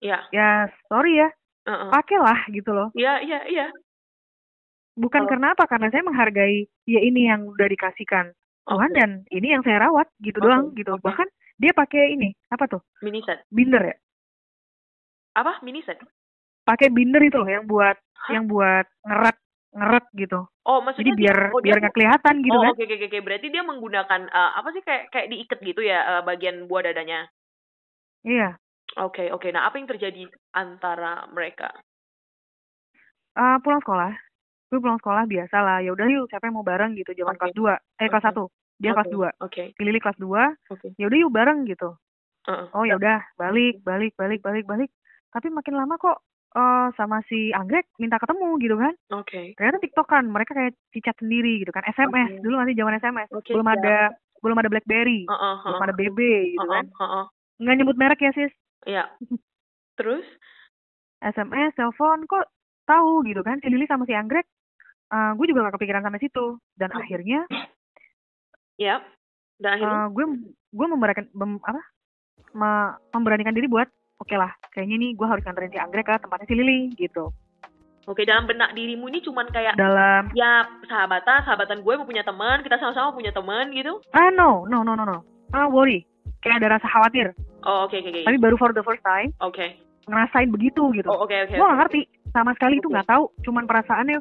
Iya. 0.00 0.18
ya 0.30 0.48
sorry 0.88 1.18
ya 1.18 1.28
Heeh. 1.66 1.88
pakailah 1.90 2.40
gitu 2.48 2.72
loh 2.72 2.88
Iya, 2.94 3.20
iya, 3.20 3.40
iya. 3.44 3.66
bukan 4.96 5.24
Kalau- 5.24 5.30
karena 5.30 5.46
apa 5.52 5.64
karena 5.66 5.88
saya 5.90 6.02
menghargai 6.02 6.56
ya 6.86 7.00
ini 7.00 7.28
yang 7.28 7.44
udah 7.46 7.68
dikasihkan 7.68 8.32
Tuhan 8.64 8.90
Oke. 8.92 8.96
dan 8.96 9.10
ini 9.28 9.48
yang 9.52 9.62
saya 9.62 9.84
rawat 9.84 10.08
gitu 10.20 10.40
Oke, 10.40 10.44
doang 10.44 10.64
gitu 10.72 10.92
oke. 10.92 11.04
bahkan 11.04 11.28
dia 11.56 11.72
pakai 11.72 12.14
ini 12.14 12.32
apa 12.48 12.64
tuh 12.64 12.80
Mini 13.00 13.20
set. 13.22 13.44
binder 13.48 13.82
ya 13.84 13.96
Apa? 15.38 15.62
Mini 15.62 15.80
set? 15.86 16.02
pakai 16.68 16.92
binder 16.92 17.22
itu 17.24 17.40
loh 17.40 17.48
yang 17.48 17.64
buat 17.64 17.96
Hah? 17.96 18.30
yang 18.36 18.44
buat 18.44 18.84
ngerat 19.08 19.36
ngeret 19.72 20.06
gitu 20.20 20.40
Oh, 20.68 20.84
jadi 20.84 20.84
maksudnya 20.84 21.14
dia, 21.16 21.20
biar 21.32 21.38
oh 21.48 21.60
dia 21.64 21.66
biar 21.72 21.78
nggak 21.80 21.94
kelihatan 21.96 22.34
gitu 22.44 22.52
oh 22.52 22.60
kan 22.60 22.72
oke 22.76 22.82
oke 22.84 22.94
oke 23.00 23.06
oke. 23.08 23.18
berarti 23.24 23.46
dia 23.48 23.62
menggunakan 23.64 24.20
eh, 24.28 24.50
apa 24.52 24.68
sih 24.76 24.82
kayak 24.84 25.04
kayak 25.08 25.28
diikat 25.32 25.58
gitu 25.64 25.80
ya 25.80 25.98
eh, 26.04 26.22
bagian 26.28 26.68
buah 26.68 26.92
dadanya. 26.92 27.24
iya 28.26 28.60
Oke 29.00 29.28
oke. 29.28 29.48
Nah 29.52 29.68
apa 29.68 29.76
yang 29.76 29.84
terjadi 29.88 30.28
antara 30.56 31.28
mereka? 31.32 31.68
Eh, 33.36 33.56
pulang 33.64 33.80
sekolah 33.84 34.12
gue 34.68 34.80
pulang 34.84 35.00
sekolah 35.00 35.24
biasa 35.24 35.56
lah 35.64 35.78
ya 35.80 35.96
udah 35.96 36.04
yuk 36.12 36.28
siapa 36.28 36.44
yang 36.52 36.60
mau 36.60 36.66
bareng 36.66 36.92
gitu 36.92 37.16
zaman 37.16 37.40
Oke. 37.40 37.40
kelas 37.40 37.56
2 37.56 38.04
eh 38.04 38.08
kelas 38.12 38.24
satu 38.28 38.44
dia 38.76 38.92
kelas 38.92 39.08
Oke, 39.08 39.16
2 39.16 39.46
Oke 39.48 39.62
si 39.72 39.82
Lili 39.84 39.96
kelas 39.96 40.18
2 40.20 40.28
oke. 40.76 40.88
ya 41.00 41.04
udah 41.08 41.18
yuk 41.24 41.32
bareng 41.32 41.58
gitu 41.64 41.88
Heeh. 42.44 42.66
oh 42.76 42.84
ya 42.84 43.00
udah 43.00 43.18
balik 43.40 43.80
balik 43.80 44.12
balik 44.20 44.40
balik 44.44 44.64
balik 44.68 44.90
tapi 45.30 45.48
makin 45.48 45.74
lama 45.74 45.94
kok 45.96 46.18
eh 46.48 46.88
sama 46.94 47.20
si 47.24 47.52
Anggrek 47.52 47.92
minta 47.96 48.16
ketemu 48.16 48.56
gitu 48.58 48.74
kan 48.74 48.94
Oke. 49.12 49.52
ternyata 49.52 49.78
tiktokan 49.78 50.24
mereka 50.26 50.52
kayak 50.52 50.72
cicat 50.90 51.12
sendiri 51.16 51.60
gitu 51.60 51.68
kan 51.68 51.84
SMS 51.84 52.32
Oke. 52.32 52.40
dulu 52.40 52.54
masih 52.56 52.74
zaman 52.74 52.96
SMS 52.96 53.28
Oke, 53.30 53.52
belum 53.52 53.64
siap. 53.64 53.76
ada 53.76 53.96
belum 54.38 54.56
ada 54.56 54.68
BlackBerry 54.68 55.20
Heeh, 55.24 55.54
belum 55.60 55.74
heeh. 55.74 55.84
ada 55.84 55.94
BB 55.94 56.18
gitu 56.50 56.60
Heeh, 56.62 56.72
kan 56.72 56.86
heeh. 56.88 57.24
nggak 57.58 57.76
nyebut 57.76 57.96
merek 57.96 58.20
ya 58.20 58.32
sis 58.32 58.52
Iya. 58.82 59.04
Terus? 59.98 60.24
SMS 61.20 61.74
telepon 61.74 62.24
kok 62.24 62.46
tahu 62.86 63.20
gitu 63.22 63.42
kan 63.42 63.58
si 63.58 63.68
Lili 63.68 63.84
sama 63.84 64.06
si 64.06 64.14
Anggrek 64.14 64.48
eh 65.08 65.30
gue 65.34 65.46
juga 65.46 65.64
gak 65.64 65.76
kepikiran 65.76 66.00
sampai 66.00 66.20
situ 66.20 66.46
dan 66.74 66.88
Hmm. 66.90 67.00
akhirnya 67.00 67.44
Ya. 68.76 69.02
Dan 69.58 69.74
akhirnya? 69.74 69.98
eh 69.98 70.08
gue 70.08 70.24
gue 70.70 70.86
memberanikan 70.86 71.26
mem- 71.34 71.60
apa 71.60 71.82
me- 72.54 72.94
memberanikan 73.10 73.52
diri 73.52 73.66
buat 73.66 73.90
oke 74.18 74.34
lah 74.34 74.50
kayaknya 74.70 74.96
nih 74.98 75.10
gue 75.14 75.26
harus 75.26 75.42
nganterin 75.42 75.72
si 75.72 75.78
Anggrek 75.78 76.06
ke 76.06 76.14
tempatnya 76.18 76.46
si 76.46 76.54
Lili 76.54 76.80
gitu 76.94 77.30
Oke, 78.08 78.24
dalam 78.24 78.48
benak 78.48 78.72
dirimu 78.72 79.04
ini 79.12 79.20
cuman 79.20 79.52
kayak 79.52 79.76
dalam 79.76 80.32
ya 80.32 80.64
sahabatan, 80.88 81.44
sahabatan 81.44 81.84
gue 81.84 81.92
mau 81.92 82.08
punya 82.08 82.24
teman, 82.24 82.64
kita 82.64 82.80
sama-sama 82.80 83.12
punya 83.12 83.36
teman 83.36 83.68
gitu. 83.68 84.00
ah 84.16 84.32
no 84.32 84.64
no 84.64 84.80
no 84.80 84.96
no 84.96 85.04
no 85.04 85.20
ah 85.52 85.68
worry 85.68 86.08
kayak 86.40 86.64
ada 86.64 86.80
rasa 86.80 86.88
khawatir 86.88 87.36
Oh, 87.68 87.84
oke 87.84 88.00
oke 88.00 88.08
oke. 88.08 88.24
tapi 88.24 88.38
baru 88.40 88.56
for 88.56 88.72
the 88.72 88.80
first 88.80 89.04
time 89.04 89.28
Oke. 89.44 89.76
ngerasain 90.08 90.48
begitu 90.48 90.88
gitu 90.96 91.04
Oh, 91.10 91.28
oke 91.28 91.36
oke. 91.36 91.52
gue 91.52 91.60
gak 91.60 91.78
ngerti 91.84 92.00
sama 92.32 92.56
sekali 92.56 92.80
itu 92.80 92.88
Oke. 92.88 92.94
nggak 92.96 93.08
tahu 93.12 93.24
cuman 93.44 93.64
perasaannya 93.68 94.18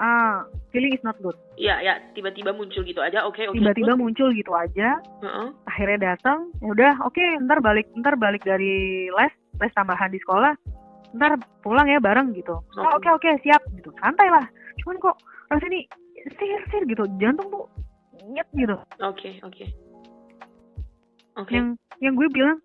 ah 0.00 0.46
feeling 0.76 0.92
is 0.92 1.00
not 1.00 1.16
good 1.24 1.32
Iya, 1.56 1.80
ya, 1.80 1.94
tiba-tiba 2.12 2.52
muncul 2.52 2.84
gitu 2.84 3.00
aja. 3.00 3.24
Oke, 3.24 3.48
oke. 3.48 3.56
tiba-tiba 3.56 3.96
muncul 3.96 4.28
gitu 4.30 4.52
aja? 4.52 5.00
Heeh. 5.24 5.48
akhirnya 5.64 6.12
datang 6.12 6.52
ya 6.60 6.68
udah 6.68 6.92
oke 7.00 7.24
ntar 7.42 7.64
balik 7.64 7.88
ntar 7.96 8.12
balik 8.14 8.44
dari 8.44 9.08
les 9.08 9.32
les 9.56 9.72
tambahan 9.72 10.12
di 10.12 10.20
sekolah 10.20 10.52
ntar 11.16 11.40
pulang 11.60 11.88
ya 11.88 11.96
bareng 11.96 12.36
gitu 12.36 12.60
oh, 12.60 12.84
oke 12.92 13.08
Oke. 13.08 13.32
oke 13.32 13.40
siap 13.40 13.64
gitu 13.72 13.88
santai 13.96 14.28
lah 14.28 14.44
cuman 14.84 15.00
kok 15.00 15.16
rasanya 15.48 15.72
nih 15.72 15.84
sir 16.36 16.60
sir 16.68 16.82
gitu 16.84 17.08
jantung 17.16 17.48
tuh 17.48 17.64
nyet 18.26 18.44
gitu 18.52 18.76
Oke, 19.00 19.40
oke. 19.40 19.64
Oke. 21.36 21.52
yang 21.52 21.66
yang 22.00 22.12
gue 22.16 22.28
bilang 22.28 22.60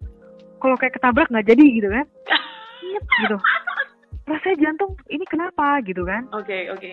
kalau 0.59 0.75
kayak 0.75 0.95
ketabrak 0.95 1.27
nggak 1.27 1.47
jadi 1.47 1.63
gitu 1.63 1.87
kan 1.87 2.05
nyet 2.91 3.05
gitu 3.23 3.37
rasanya 4.25 4.57
jantung 4.61 4.91
ini 5.07 5.25
kenapa 5.27 5.79
gitu 5.83 6.03
kan 6.03 6.27
Oke, 6.31 6.71
oke. 6.71 6.91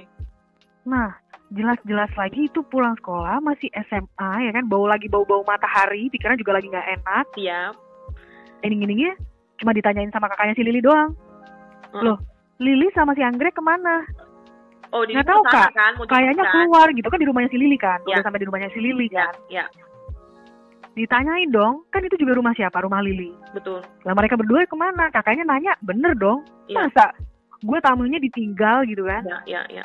Nah 0.89 1.13
jelas-jelas 1.49 2.09
lagi 2.15 2.45
itu 2.45 2.61
pulang 2.65 2.97
sekolah 2.97 3.41
masih 3.41 3.69
SMA 3.85 4.33
ya 4.41 4.51
kan 4.51 4.65
bau 4.65 4.85
lagi 4.85 5.05
bau-bau 5.07 5.45
matahari 5.45 6.09
pikiran 6.09 6.37
juga 6.37 6.57
lagi 6.57 6.69
nggak 6.69 6.89
enak 6.99 7.25
Siap. 7.37 7.73
ending-endingnya 8.61 9.13
cuma 9.57 9.73
ditanyain 9.73 10.09
sama 10.09 10.29
kakaknya 10.29 10.55
si 10.55 10.65
Lili 10.65 10.81
doang 10.81 11.13
Heeh. 11.89 12.05
Loh, 12.05 12.19
Lili 12.59 12.93
sama 12.93 13.17
si 13.17 13.25
Anggrek 13.25 13.57
ke 13.57 13.65
mana? 13.65 14.05
Oh, 14.93 15.05
di 15.05 15.17
Nggak 15.17 15.25
tahu, 15.25 15.41
Kak. 15.47 15.73
kan, 15.73 15.93
Kayaknya 16.05 16.45
kan? 16.45 16.53
keluar 16.53 16.87
gitu 16.93 17.09
kan 17.09 17.17
di 17.17 17.25
rumahnya 17.25 17.49
si 17.49 17.57
Lili 17.57 17.77
kan. 17.77 17.97
Ya. 18.05 18.21
Udah 18.21 18.25
sampai 18.25 18.41
di 18.41 18.49
rumahnya 18.49 18.69
si 18.73 18.81
Lili 18.81 19.09
Ya, 19.09 19.25
kan. 19.25 19.33
ya, 19.49 19.65
Ditanyain 20.93 21.49
dong, 21.49 21.87
kan 21.89 22.03
itu 22.03 22.19
juga 22.19 22.35
rumah 22.35 22.53
siapa? 22.53 22.83
Rumah 22.83 23.01
Lili. 23.01 23.31
betul. 23.55 23.81
Lah 24.03 24.13
mereka 24.13 24.35
berdua 24.35 24.67
ke 24.67 24.75
mana? 24.75 25.09
Kakaknya 25.09 25.47
nanya, 25.47 25.73
bener 25.81 26.13
dong. 26.13 26.43
Iya. 26.67 26.91
Masa 26.91 27.15
gue 27.57 27.79
tamunya 27.81 28.19
ditinggal 28.19 28.85
gitu 28.85 29.07
kan? 29.07 29.23
Ya, 29.25 29.39
ya, 29.47 29.63
ya. 29.71 29.85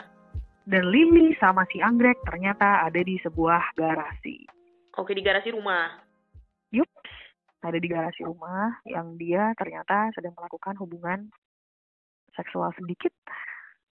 Dan 0.64 0.88
Lili 0.90 1.36
sama 1.44 1.68
si 1.68 1.84
Anggrek 1.84 2.24
ternyata 2.24 2.88
ada 2.88 3.02
di 3.04 3.20
sebuah 3.20 3.76
garasi. 3.76 4.48
Oke, 4.96 5.12
di 5.12 5.20
garasi 5.20 5.52
rumah. 5.52 6.00
Yups, 6.72 7.12
ada 7.60 7.78
di 7.78 7.88
garasi 7.92 8.24
rumah 8.24 8.80
yang 8.88 9.20
dia 9.20 9.52
ternyata 9.60 10.10
sedang 10.16 10.34
melakukan 10.40 10.80
hubungan 10.80 11.28
seksual 12.34 12.74
sedikit 12.74 13.14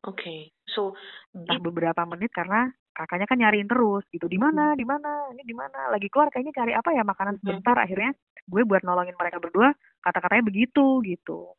Oke. 0.07 0.55
So, 0.63 0.95
entah 1.35 1.59
di- 1.59 1.65
beberapa 1.65 2.07
menit 2.07 2.31
karena 2.31 2.71
kakaknya 2.95 3.27
kan 3.27 3.39
nyariin 3.39 3.67
terus 3.67 4.03
gitu 4.11 4.27
di 4.31 4.39
mana 4.39 4.75
di 4.75 4.83
mana 4.87 5.27
ini 5.31 5.43
di 5.43 5.55
mana 5.55 5.91
lagi 5.91 6.07
keluar 6.07 6.31
kayaknya 6.31 6.55
cari 6.55 6.71
apa 6.75 6.91
ya 6.91 7.03
makanan 7.03 7.39
Mhm. 7.39 7.43
sebentar 7.43 7.75
akhirnya 7.79 8.11
gue 8.47 8.61
buat 8.67 8.83
nolongin 8.83 9.15
mereka 9.15 9.39
berdua 9.39 9.71
kata-katanya 10.03 10.43
begitu 10.47 11.03
gitu 11.03 11.51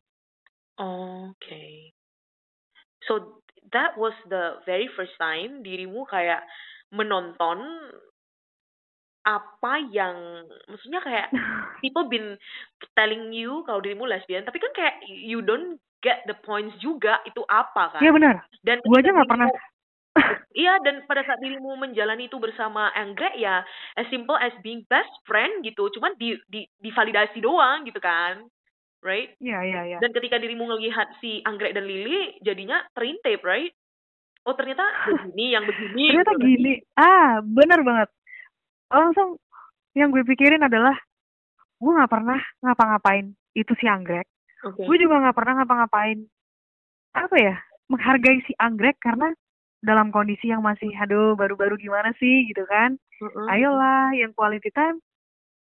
Oke. 0.81 1.93
So 3.05 3.40
that 3.73 3.97
was 3.99 4.15
the 4.29 4.59
very 4.67 4.91
first 4.93 5.15
time 5.19 5.63
dirimu 5.63 6.07
kayak 6.09 6.43
menonton 6.91 7.61
apa 9.21 9.85
yang 9.93 10.49
maksudnya 10.67 11.01
kayak 11.05 11.29
people 11.85 12.09
been 12.09 12.41
telling 12.97 13.31
you 13.31 13.63
kalau 13.69 13.79
dirimu 13.85 14.09
lesbian 14.09 14.43
tapi 14.49 14.59
kan 14.59 14.73
kayak 14.73 14.97
you 15.07 15.45
don't 15.45 15.79
get 16.01 16.25
the 16.25 16.37
points 16.45 16.73
juga 16.81 17.21
itu 17.29 17.45
apa 17.47 17.97
kan? 17.97 18.01
Iya 18.01 18.13
benar. 18.17 18.35
Dan 18.65 18.81
gue 18.81 18.99
aja 18.99 19.13
nggak 19.13 19.31
pernah. 19.31 19.49
iya 20.59 20.75
dan 20.83 21.07
pada 21.07 21.23
saat 21.23 21.39
dirimu 21.39 21.79
menjalani 21.79 22.27
itu 22.27 22.41
bersama 22.43 22.91
Anggrek 22.99 23.39
ya 23.39 23.63
as 23.95 24.09
simple 24.11 24.35
as 24.35 24.51
being 24.65 24.83
best 24.91 25.13
friend 25.23 25.63
gitu 25.63 25.87
cuman 25.95 26.19
di 26.19 26.35
di 26.51 26.67
divalidasi 26.83 27.39
doang 27.39 27.87
gitu 27.87 28.03
kan 28.03 28.43
right? 29.01 29.33
Iya 29.41 29.59
iya 29.65 29.81
iya 29.95 29.99
dan 29.99 30.13
ketika 30.13 30.37
dirimu 30.37 30.69
ngelihat 30.69 31.09
si 31.21 31.41
Anggrek 31.45 31.73
dan 31.73 31.85
Lili 31.85 32.37
jadinya 32.41 32.81
terintip 32.93 33.41
right? 33.43 33.73
Oh 34.49 34.57
ternyata 34.57 34.83
begini 35.09 35.53
yang 35.53 35.65
begini 35.69 36.05
ternyata 36.17 36.33
gitu. 36.37 36.45
gini. 36.45 36.73
Ah 36.97 37.45
benar 37.45 37.81
banget. 37.85 38.09
Langsung 38.89 39.37
yang 39.93 40.09
gue 40.15 40.25
pikirin 40.25 40.65
adalah 40.65 40.97
gue 41.81 41.93
nggak 41.93 42.13
pernah 42.13 42.41
ngapa-ngapain 42.65 43.33
itu 43.57 43.73
si 43.81 43.89
anggrek. 43.89 44.29
Oke. 44.61 44.85
gue 44.85 44.97
juga 45.01 45.25
nggak 45.25 45.37
pernah 45.37 45.65
ngapa-ngapain 45.65 46.21
apa 47.17 47.37
ya 47.41 47.57
menghargai 47.89 48.45
si 48.45 48.53
anggrek 48.61 49.01
karena 49.01 49.33
dalam 49.81 50.13
kondisi 50.13 50.53
yang 50.53 50.61
masih 50.61 50.93
aduh 50.93 51.33
baru-baru 51.33 51.81
gimana 51.81 52.13
sih? 52.21 52.45
gitu 52.53 52.69
kan. 52.69 53.01
Mm-mm. 53.21 53.47
ayolah 53.53 54.17
yang 54.17 54.33
quality 54.33 54.73
time 54.73 54.97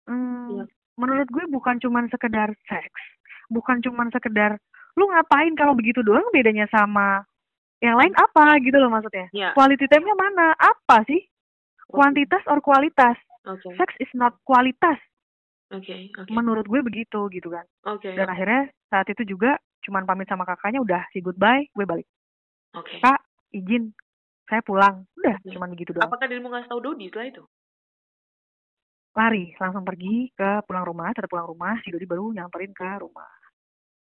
hmm, 0.07 0.47
Iya. 0.47 0.63
menurut 0.95 1.27
gue 1.27 1.43
bukan 1.51 1.75
cuman 1.83 2.07
sekedar 2.07 2.55
seks 2.71 3.01
bukan 3.53 3.79
cuman 3.85 4.09
sekedar 4.09 4.57
lu 4.97 5.05
ngapain 5.09 5.53
kalau 5.53 5.77
begitu 5.77 6.01
doang? 6.01 6.25
Bedanya 6.33 6.65
sama 6.73 7.21
yang 7.79 7.95
lain 7.95 8.17
apa? 8.17 8.57
Gitu 8.59 8.75
loh 8.75 8.89
maksudnya. 8.89 9.29
Ya. 9.29 9.53
Quality 9.53 9.85
time-nya 9.85 10.17
mana? 10.17 10.57
Apa 10.57 11.05
sih? 11.05 11.21
Kuantitas 11.85 12.41
or 12.49 12.57
kualitas? 12.59 13.15
Oke. 13.45 13.69
Sex 13.77 13.93
is 14.01 14.09
not 14.17 14.33
kualitas 14.41 14.97
oke 15.73 15.95
oke. 16.21 16.31
Menurut 16.31 16.65
gue 16.69 16.81
begitu 16.85 17.19
gitu 17.33 17.49
kan. 17.49 17.65
Oke. 17.89 18.13
Dan 18.13 18.29
akhirnya 18.29 18.69
saat 18.87 19.09
itu 19.09 19.25
juga 19.25 19.57
cuman 19.83 20.05
pamit 20.07 20.29
sama 20.29 20.47
kakaknya 20.47 20.79
udah 20.79 21.01
si 21.11 21.19
goodbye 21.19 21.67
gue 21.73 21.85
balik. 21.85 22.07
Oke. 22.77 23.01
Kak 23.01 23.19
izin 23.51 23.91
saya 24.47 24.61
pulang. 24.61 25.03
Udah 25.17 25.35
Oke. 25.41 25.51
cuman 25.57 25.69
begitu 25.73 25.91
doang. 25.97 26.07
Apakah 26.07 26.29
dirimu 26.29 26.53
ngasih 26.53 26.69
tahu 26.69 26.81
Dodi 26.81 27.09
setelah 27.09 27.27
itu? 27.27 27.43
Lari 29.13 29.45
langsung 29.61 29.85
pergi 29.85 30.33
ke 30.33 30.65
pulang 30.65 30.85
rumah 30.89 31.13
tetap 31.13 31.29
pulang 31.29 31.49
rumah 31.49 31.77
si 31.85 31.93
Dodi 31.93 32.05
baru 32.09 32.33
nyamperin 32.33 32.73
ke 32.73 32.89
rumah 32.97 33.29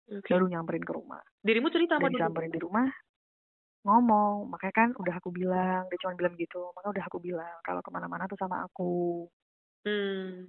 oke. 0.09 0.27
baru 0.27 0.45
nyamperin 0.47 0.83
ke 0.83 0.93
rumah. 0.93 1.21
Dirimu 1.41 1.67
cerita 1.69 1.95
Dodi 1.97 2.15
disamperin 2.15 2.51
di 2.51 2.61
rumah 2.61 2.87
ngomong 3.83 4.47
makanya 4.47 4.75
kan 4.75 4.89
udah 4.95 5.15
aku 5.19 5.29
bilang 5.29 5.91
dia 5.91 5.99
cuma 5.99 6.15
bilang 6.15 6.39
gitu 6.39 6.71
maka 6.71 6.87
udah 6.87 7.03
aku 7.03 7.19
bilang 7.19 7.51
kalau 7.61 7.83
ke 7.83 7.91
mana-mana 7.91 8.23
tuh 8.31 8.39
sama 8.39 8.63
aku. 8.63 9.27
Hmm. 9.83 10.47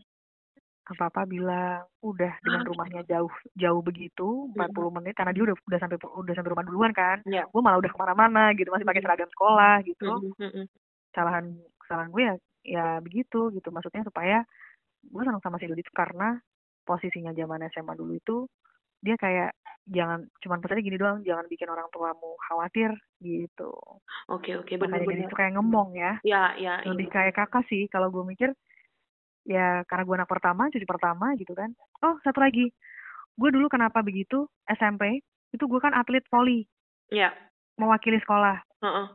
Apa 0.85 1.09
apa 1.11 1.25
bilang 1.27 1.83
udah 1.99 2.33
dengan 2.45 2.63
Ah. 2.63 2.69
rumahnya 2.71 3.03
jauh 3.09 3.33
jauh 3.57 3.83
begitu 3.83 4.53
40 4.55 4.93
menit 4.95 5.17
karena 5.19 5.33
dia 5.35 5.43
udah 5.51 5.57
udah 5.67 5.79
sampai 5.83 5.97
udah 5.99 6.35
sampai 6.37 6.51
rumah 6.53 6.63
duluan 6.63 6.93
kan 6.95 7.25
ya. 7.27 7.43
gue 7.43 7.61
malah 7.65 7.81
udah 7.83 7.91
ke 7.91 7.99
mana-mana 7.99 8.53
gitu 8.55 8.71
masih 8.71 8.87
pakai 8.87 9.01
Mhm. 9.03 9.07
seragam 9.09 9.31
sekolah 9.35 9.75
gitu. 9.83 10.07
Mm-mm, 10.07 10.35
mm-mm. 10.39 10.67
kesalahan 11.11 11.45
kesalahan 11.83 12.11
gue 12.13 12.23
ya 12.23 12.35
ya 12.65 12.87
begitu 13.01 13.51
gitu 13.51 13.69
maksudnya 13.73 14.05
supaya 14.07 14.45
gue 15.03 15.23
senang 15.25 15.43
sama 15.43 15.59
si 15.59 15.67
Dodi 15.67 15.83
itu 15.83 15.93
karena 15.93 16.39
posisinya 16.85 17.33
zaman 17.33 17.65
SMA 17.67 17.97
dulu 17.97 18.13
itu 18.15 18.37
dia 19.05 19.17
kayak 19.21 19.53
jangan 19.85 20.25
cuman 20.41 20.59
pesannya 20.65 20.81
gini 20.89 20.97
doang 20.97 21.21
jangan 21.21 21.45
bikin 21.45 21.69
orang 21.69 21.85
tuamu 21.93 22.41
khawatir 22.49 22.97
gitu. 23.21 23.73
Oke 24.33 24.57
oke 24.57 24.81
makanya 24.81 24.81
dia 24.81 24.81
benar-benar 24.81 25.29
itu 25.29 25.37
kayak 25.37 25.53
ngomong 25.61 25.89
ya. 25.93 26.13
Ya 26.25 26.57
ya 26.57 26.81
lebih 26.89 27.13
iya. 27.13 27.15
kayak 27.15 27.35
kakak 27.37 27.69
sih 27.69 27.85
kalau 27.93 28.09
gue 28.09 28.25
mikir 28.25 28.51
ya 29.45 29.85
karena 29.85 30.03
gue 30.09 30.17
anak 30.17 30.31
pertama 30.33 30.73
cucu 30.73 30.89
pertama 30.89 31.37
gitu 31.37 31.53
kan. 31.53 31.69
Oh 32.01 32.17
satu 32.25 32.41
lagi. 32.41 32.73
Gue 33.37 33.51
dulu 33.53 33.69
kenapa 33.69 34.01
begitu? 34.01 34.49
SMP 34.65 35.21
itu 35.53 35.65
gue 35.69 35.81
kan 35.85 35.93
atlet 35.93 36.25
voli. 36.33 36.65
Ya. 37.13 37.37
Mewakili 37.77 38.17
sekolah. 38.25 38.65
Heeh. 38.81 39.09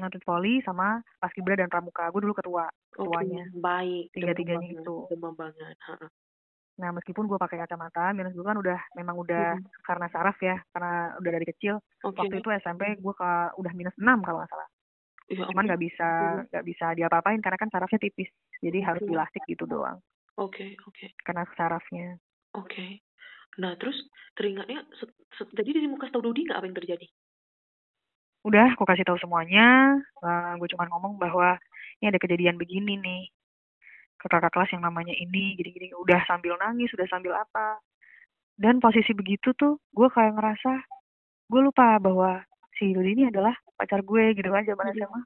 atlet 0.00 0.24
voli 0.24 0.60
sama 0.64 1.00
paskibra 1.20 1.56
dan 1.56 1.72
pramuka. 1.72 2.04
Gue 2.12 2.20
dulu 2.20 2.36
ketua 2.36 2.68
ketuanya 2.92 3.48
baik. 3.56 4.12
tiga-tiganya 4.12 4.60
Demam 4.60 4.76
banget, 4.76 4.84
itu. 4.84 4.96
Demam 5.08 5.34
banget. 5.36 5.74
Nah 6.80 6.90
meskipun 6.96 7.28
gue 7.28 7.36
pakai 7.36 7.60
kacamata 7.60 8.16
minus 8.16 8.32
gue 8.32 8.40
kan 8.40 8.56
udah 8.56 8.80
memang 8.96 9.20
udah 9.20 9.60
karena 9.84 10.08
saraf 10.08 10.40
ya 10.40 10.56
karena 10.72 11.14
udah 11.20 11.30
dari 11.30 11.46
kecil 11.52 11.76
Oke. 12.08 12.24
waktu 12.24 12.34
itu 12.40 12.48
SMP 12.64 12.96
gue 12.96 13.14
ke 13.14 13.30
udah 13.60 13.72
minus 13.76 13.94
6 14.00 14.24
kalau 14.24 14.40
nggak 14.40 14.52
salah 14.52 14.68
Ya 15.30 15.46
cuman 15.46 15.62
nggak 15.62 15.78
bisa 15.78 16.08
nggak 16.50 16.64
bisa 16.66 16.86
diapa-apain 16.98 17.38
karena 17.38 17.54
kan 17.54 17.70
sarafnya 17.70 18.02
tipis 18.02 18.26
jadi 18.58 18.82
harus 18.82 19.04
Oke. 19.04 19.14
dilastik 19.14 19.42
gitu 19.46 19.62
doang 19.68 20.02
Oke, 20.40 20.74
oke. 20.88 21.06
karena 21.22 21.44
sarafnya 21.54 22.18
Oke. 22.56 23.04
Nah, 23.62 23.78
terus 23.78 23.94
teringatnya, 24.34 24.82
jadi 25.54 25.70
dirimu 25.70 25.98
kasih 26.02 26.18
tau 26.18 26.22
Dodi 26.22 26.46
nggak 26.46 26.58
apa 26.58 26.66
yang 26.66 26.78
terjadi? 26.82 27.06
udah 28.40 28.72
aku 28.72 28.88
kasih 28.88 29.04
tahu 29.04 29.20
semuanya 29.20 30.00
gue 30.56 30.68
cuman 30.72 30.88
ngomong 30.88 31.20
bahwa 31.20 31.60
ini 32.00 32.08
ada 32.08 32.16
kejadian 32.16 32.56
begini 32.56 32.96
nih 32.96 33.22
ke 34.20 34.28
kakak 34.28 34.52
kelas 34.52 34.70
yang 34.76 34.84
namanya 34.84 35.16
ini 35.16 35.56
gini-gini 35.56 35.96
udah 35.96 36.20
sambil 36.28 36.60
nangis 36.60 36.92
udah 36.92 37.08
sambil 37.08 37.32
apa. 37.32 37.80
Dan 38.60 38.76
posisi 38.76 39.16
begitu 39.16 39.56
tuh 39.56 39.80
gue 39.96 40.08
kayak 40.12 40.36
ngerasa 40.36 40.84
gue 41.48 41.60
lupa 41.64 41.96
bahwa 41.96 42.44
si 42.76 42.92
Dodi 42.92 43.16
ini 43.16 43.24
adalah 43.32 43.56
pacar 43.74 44.04
gue 44.04 44.36
gitu 44.36 44.52
kan 44.52 44.62
zaman 44.68 44.92
Mhm. 44.92 44.96
SMA 45.00 45.20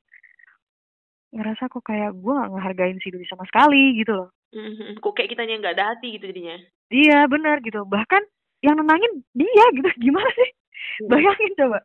ngerasa 1.35 1.67
kok 1.67 1.83
kayak 1.83 2.15
gue 2.15 2.31
gak 2.31 2.51
ngehargain 2.55 2.99
si 3.03 3.11
Dodi 3.11 3.27
sama 3.27 3.43
sekali 3.51 3.99
gitu 3.99 4.15
loh. 4.15 4.31
Mhm. 4.55 5.03
Kok 5.03 5.13
kayak 5.19 5.35
kitanya 5.35 5.59
nggak 5.59 5.75
ada 5.75 5.87
hati 5.95 6.15
gitu 6.15 6.31
jadinya? 6.31 6.57
iya 6.95 7.27
benar 7.27 7.59
gitu. 7.59 7.83
Bahkan 7.83 8.23
yang 8.63 8.79
nenangin 8.79 9.27
dia 9.35 9.65
gitu. 9.75 9.89
Gimana 10.05 10.31
sih? 10.39 10.51
Bayangin 11.11 11.53
coba. 11.59 11.83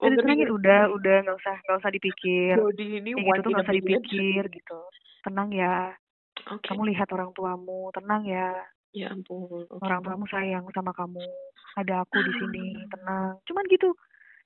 Oh, 0.00 0.08
tenangin 0.10 0.48
udah 0.48 0.88
udah 0.90 1.16
nggak 1.28 1.36
usah 1.38 1.56
nggak 1.60 1.78
usah 1.84 1.92
dipikir. 1.92 2.56
Dodi 2.56 3.04
ini 3.04 3.12
gitu 3.12 3.40
tuh 3.44 3.50
nggak 3.52 3.64
usah 3.68 3.76
dipikir 3.76 4.42
gitu. 4.48 4.78
Tenang 5.28 5.52
ya 5.52 5.92
Oke. 6.50 6.66
kamu 6.68 6.92
lihat 6.92 7.08
orang 7.10 7.30
tuamu 7.32 7.88
tenang 7.92 8.22
ya 8.24 8.52
Ya 8.94 9.10
ampun. 9.10 9.66
Oke. 9.66 9.82
orang 9.82 10.00
tuamu 10.02 10.26
sayang 10.28 10.64
sama 10.70 10.92
kamu 10.92 11.18
ada 11.74 12.02
aku 12.02 12.14
di 12.20 12.32
sini 12.36 12.64
tenang 12.88 13.38
cuman 13.42 13.64
gitu 13.66 13.90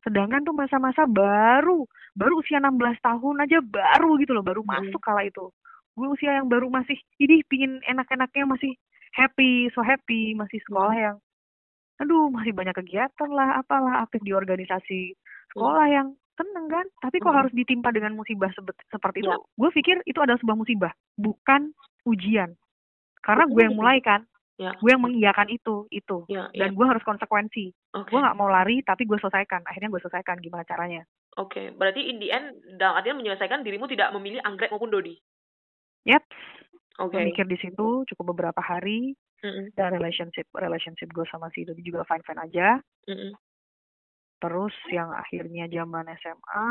sedangkan 0.00 0.40
tuh 0.40 0.54
masa-masa 0.54 1.04
baru 1.04 1.84
baru 2.14 2.38
usia 2.38 2.56
16 2.56 2.78
tahun 3.02 3.42
aja 3.42 3.58
baru 3.60 4.16
gitu 4.16 4.32
loh 4.32 4.40
baru 4.40 4.62
Hmm. 4.64 4.72
masuk 4.88 5.02
kala 5.02 5.26
itu 5.26 5.52
gue 5.92 6.08
usia 6.08 6.38
yang 6.38 6.46
baru 6.46 6.70
masih 6.70 6.94
ini 7.18 7.42
pingin 7.44 7.82
enak-enaknya 7.84 8.46
masih 8.46 8.72
happy 9.12 9.66
so 9.74 9.82
happy 9.82 10.32
masih 10.32 10.62
sekolah 10.62 10.94
yang 10.94 11.16
aduh 11.98 12.30
masih 12.30 12.54
banyak 12.54 12.72
kegiatan 12.72 13.28
lah 13.28 13.58
apalah 13.58 14.06
aktif 14.06 14.22
di 14.22 14.30
organisasi 14.30 15.18
sekolah 15.50 15.86
yang 15.90 16.08
seneng 16.38 16.70
kan 16.70 16.86
tapi 16.98 17.18
kok 17.18 17.28
Hmm. 17.28 17.40
harus 17.42 17.52
ditimpa 17.52 17.90
dengan 17.90 18.14
musibah 18.14 18.48
seperti 18.88 19.20
itu 19.20 19.28
Ya. 19.28 19.36
gue 19.36 19.70
pikir 19.74 19.96
itu 20.06 20.18
adalah 20.18 20.38
sebuah 20.38 20.54
musibah 20.56 20.92
bukan 21.14 21.74
ujian 22.04 22.54
karena 23.20 23.44
gue 23.44 23.60
yang 23.60 23.74
mulai 23.74 23.98
kan 23.98 24.22
Ya. 24.54 24.74
gue 24.74 24.90
yang 24.90 25.02
mengiyakan 25.02 25.50
itu 25.50 25.86
itu 25.88 26.26
Ya, 26.26 26.50
ya. 26.50 26.66
dan 26.66 26.74
gue 26.74 26.82
harus 26.82 27.02
konsekuensi 27.02 27.74
Oke. 27.94 28.10
gue 28.10 28.18
nggak 28.18 28.34
mau 28.34 28.46
lari 28.46 28.82
tapi 28.82 29.02
gue 29.02 29.14
selesaikan 29.16 29.62
akhirnya 29.62 29.86
gue 29.88 30.00
selesaikan 30.00 30.38
gimana 30.38 30.62
caranya 30.62 31.02
Oke. 31.38 31.70
Berarti 31.70 32.02
in 32.02 32.18
the 32.18 32.34
end, 32.34 32.50
dalam 32.74 32.98
artian 32.98 33.14
menyelesaikan 33.14 33.62
dirimu 33.62 33.86
tidak 33.86 34.10
memilih 34.10 34.42
anggrek 34.42 34.74
maupun 34.74 34.90
Dodi. 34.90 35.14
yep 36.02 36.26
Oke. 36.98 37.14
gue 37.14 37.30
mikir 37.30 37.46
di 37.46 37.54
situ 37.56 38.02
cukup 38.04 38.34
beberapa 38.34 38.58
hari 38.58 39.14
Mm-mm. 39.38 39.70
dan 39.78 39.94
relationship 39.94 40.50
relationship 40.50 41.06
gue 41.14 41.22
sama 41.30 41.46
si 41.54 41.62
Dodi 41.62 41.78
juga 41.80 42.02
fine 42.02 42.26
fine 42.26 42.42
aja 42.42 42.68
Mm-mm. 43.06 43.30
Terus 44.38 44.74
yang 44.88 45.10
akhirnya 45.10 45.66
zaman 45.66 46.06
SMA 46.16 46.66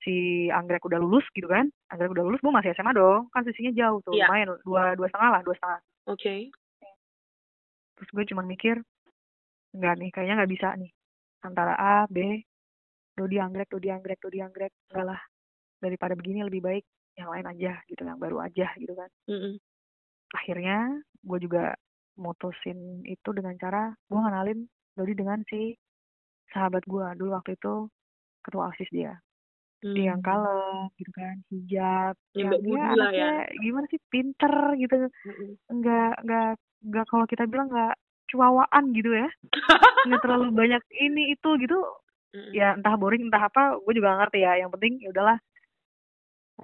si 0.00 0.14
anggrek 0.48 0.82
udah 0.82 0.96
lulus 0.96 1.22
gitu 1.30 1.46
kan 1.46 1.68
anggrek 1.88 2.10
udah 2.10 2.24
lulus 2.24 2.40
gue 2.40 2.50
masih 2.50 2.72
SMA 2.72 2.92
dong 2.92 3.28
kan 3.30 3.44
sisinya 3.44 3.70
jauh 3.70 4.00
tuh 4.00 4.16
Iya. 4.16 4.26
lumayan 4.26 4.48
dua 4.64 4.82
dua 4.96 5.06
setengah 5.08 5.30
lah 5.30 5.42
dua 5.44 5.54
setengah 5.54 5.80
Oke. 6.08 6.34
terus 7.96 8.08
gue 8.10 8.24
cuma 8.32 8.42
mikir 8.42 8.80
enggak 9.70 9.94
nih 10.00 10.10
kayaknya 10.10 10.34
nggak 10.40 10.52
bisa 10.52 10.68
nih 10.74 10.90
antara 11.40 11.74
A 11.76 11.94
B 12.08 12.40
Dodi 13.12 13.36
anggrek 13.36 13.68
Dodi 13.68 13.88
anggrek 13.92 14.18
Dodi 14.18 14.40
anggrek 14.40 14.72
enggak 14.88 15.06
lah 15.06 15.20
daripada 15.78 16.16
begini 16.16 16.42
lebih 16.42 16.60
baik 16.60 16.84
yang 17.14 17.28
lain 17.28 17.46
aja 17.46 17.76
gitu 17.86 18.00
yang 18.00 18.16
baru 18.16 18.40
aja 18.40 18.72
gitu 18.74 18.96
kan 18.96 19.10
Mm-mm. 19.28 19.60
akhirnya 20.32 20.96
gue 21.20 21.38
juga 21.38 21.76
mutusin 22.16 23.04
itu 23.04 23.28
dengan 23.30 23.52
cara 23.56 23.92
gue 24.08 24.16
ngenalin 24.18 24.64
Dodi 24.96 25.12
dengan 25.12 25.44
si 25.44 25.76
sahabat 26.50 26.82
gue 26.84 27.06
dulu 27.16 27.30
waktu 27.32 27.54
itu 27.54 27.74
ketua 28.42 28.70
osis 28.70 28.90
dia 28.90 29.14
dia 29.80 30.12
yang 30.12 30.20
Hmm. 30.20 30.28
kalem 30.28 30.86
gitu 31.00 31.10
kan 31.16 31.36
hijab 31.48 32.14
Ya, 32.36 32.52
yang 32.52 32.60
dia 32.62 32.76
lah 32.76 32.84
ya. 32.84 32.92
anaknya 32.94 33.30
gimana 33.58 33.86
sih 33.88 34.00
pinter 34.06 34.54
gitu 34.76 34.96
Mm-mm. 35.24 35.50
enggak 35.72 36.12
enggak 36.20 36.50
enggak 36.84 37.04
kalau 37.08 37.24
kita 37.24 37.44
bilang 37.48 37.72
enggak 37.72 37.96
cuawaan 38.28 38.84
gitu 38.92 39.10
ya 39.10 39.28
nggak 40.06 40.20
terlalu 40.20 40.52
banyak 40.52 40.82
ini 40.94 41.32
itu 41.32 41.50
gitu 41.58 41.78
Mm-mm. 42.36 42.52
ya 42.52 42.76
entah 42.76 42.94
boring 42.94 43.26
entah 43.26 43.48
apa 43.48 43.80
gue 43.80 43.92
juga 43.96 44.12
gak 44.14 44.20
ngerti 44.28 44.38
ya 44.44 44.52
yang 44.60 44.70
penting 44.70 45.00
ya 45.00 45.08
udahlah 45.10 45.38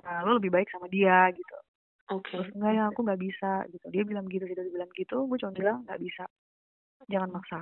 nah, 0.05 0.20
lo 0.22 0.37
lebih 0.38 0.53
baik 0.53 0.68
sama 0.70 0.87
dia 0.87 1.33
gitu 1.33 1.57
Oke. 2.14 2.31
terus 2.31 2.49
enggak 2.55 2.72
ya 2.77 2.85
aku 2.87 3.01
nggak 3.03 3.18
bisa 3.18 3.51
gitu 3.75 3.87
dia 3.90 4.03
bilang 4.07 4.27
gitu 4.31 4.44
dia 4.46 4.61
bilang 4.70 4.90
gitu 4.94 5.16
gue 5.27 5.38
cuma 5.42 5.53
bilang 5.57 5.79
nggak 5.88 5.99
bisa 5.99 6.25
jangan 7.11 7.31
maksa 7.35 7.59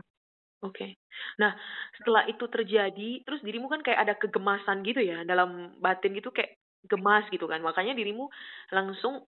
Oke. 0.65 0.97
Nah, 1.37 1.53
setelah 2.01 2.25
itu 2.25 2.45
terjadi, 2.49 3.21
terus 3.23 3.45
dirimu 3.45 3.69
kan 3.69 3.85
kayak 3.85 4.01
ada 4.01 4.15
kegemasan 4.17 4.81
gitu 4.83 5.05
ya 5.05 5.21
dalam 5.29 5.77
batin 5.79 6.17
gitu 6.17 6.33
kayak 6.33 6.57
gemas 6.89 7.29
gitu 7.29 7.45
kan. 7.45 7.61
Makanya 7.61 7.93
dirimu 7.93 8.33
langsung 8.73 9.29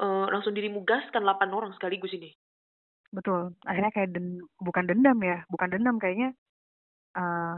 eh, 0.00 0.26
langsung 0.32 0.56
dirimu 0.56 0.80
gaskan 0.88 1.20
8 1.22 1.52
orang 1.52 1.72
sekaligus 1.76 2.16
ini. 2.16 2.32
betul 3.10 3.50
akhirnya 3.66 3.90
kayak 3.90 4.14
den, 4.14 4.38
bukan 4.62 4.86
dendam 4.86 5.18
ya 5.18 5.42
bukan 5.50 5.66
dendam 5.66 5.98
kayaknya 5.98 6.30
eh 7.18 7.54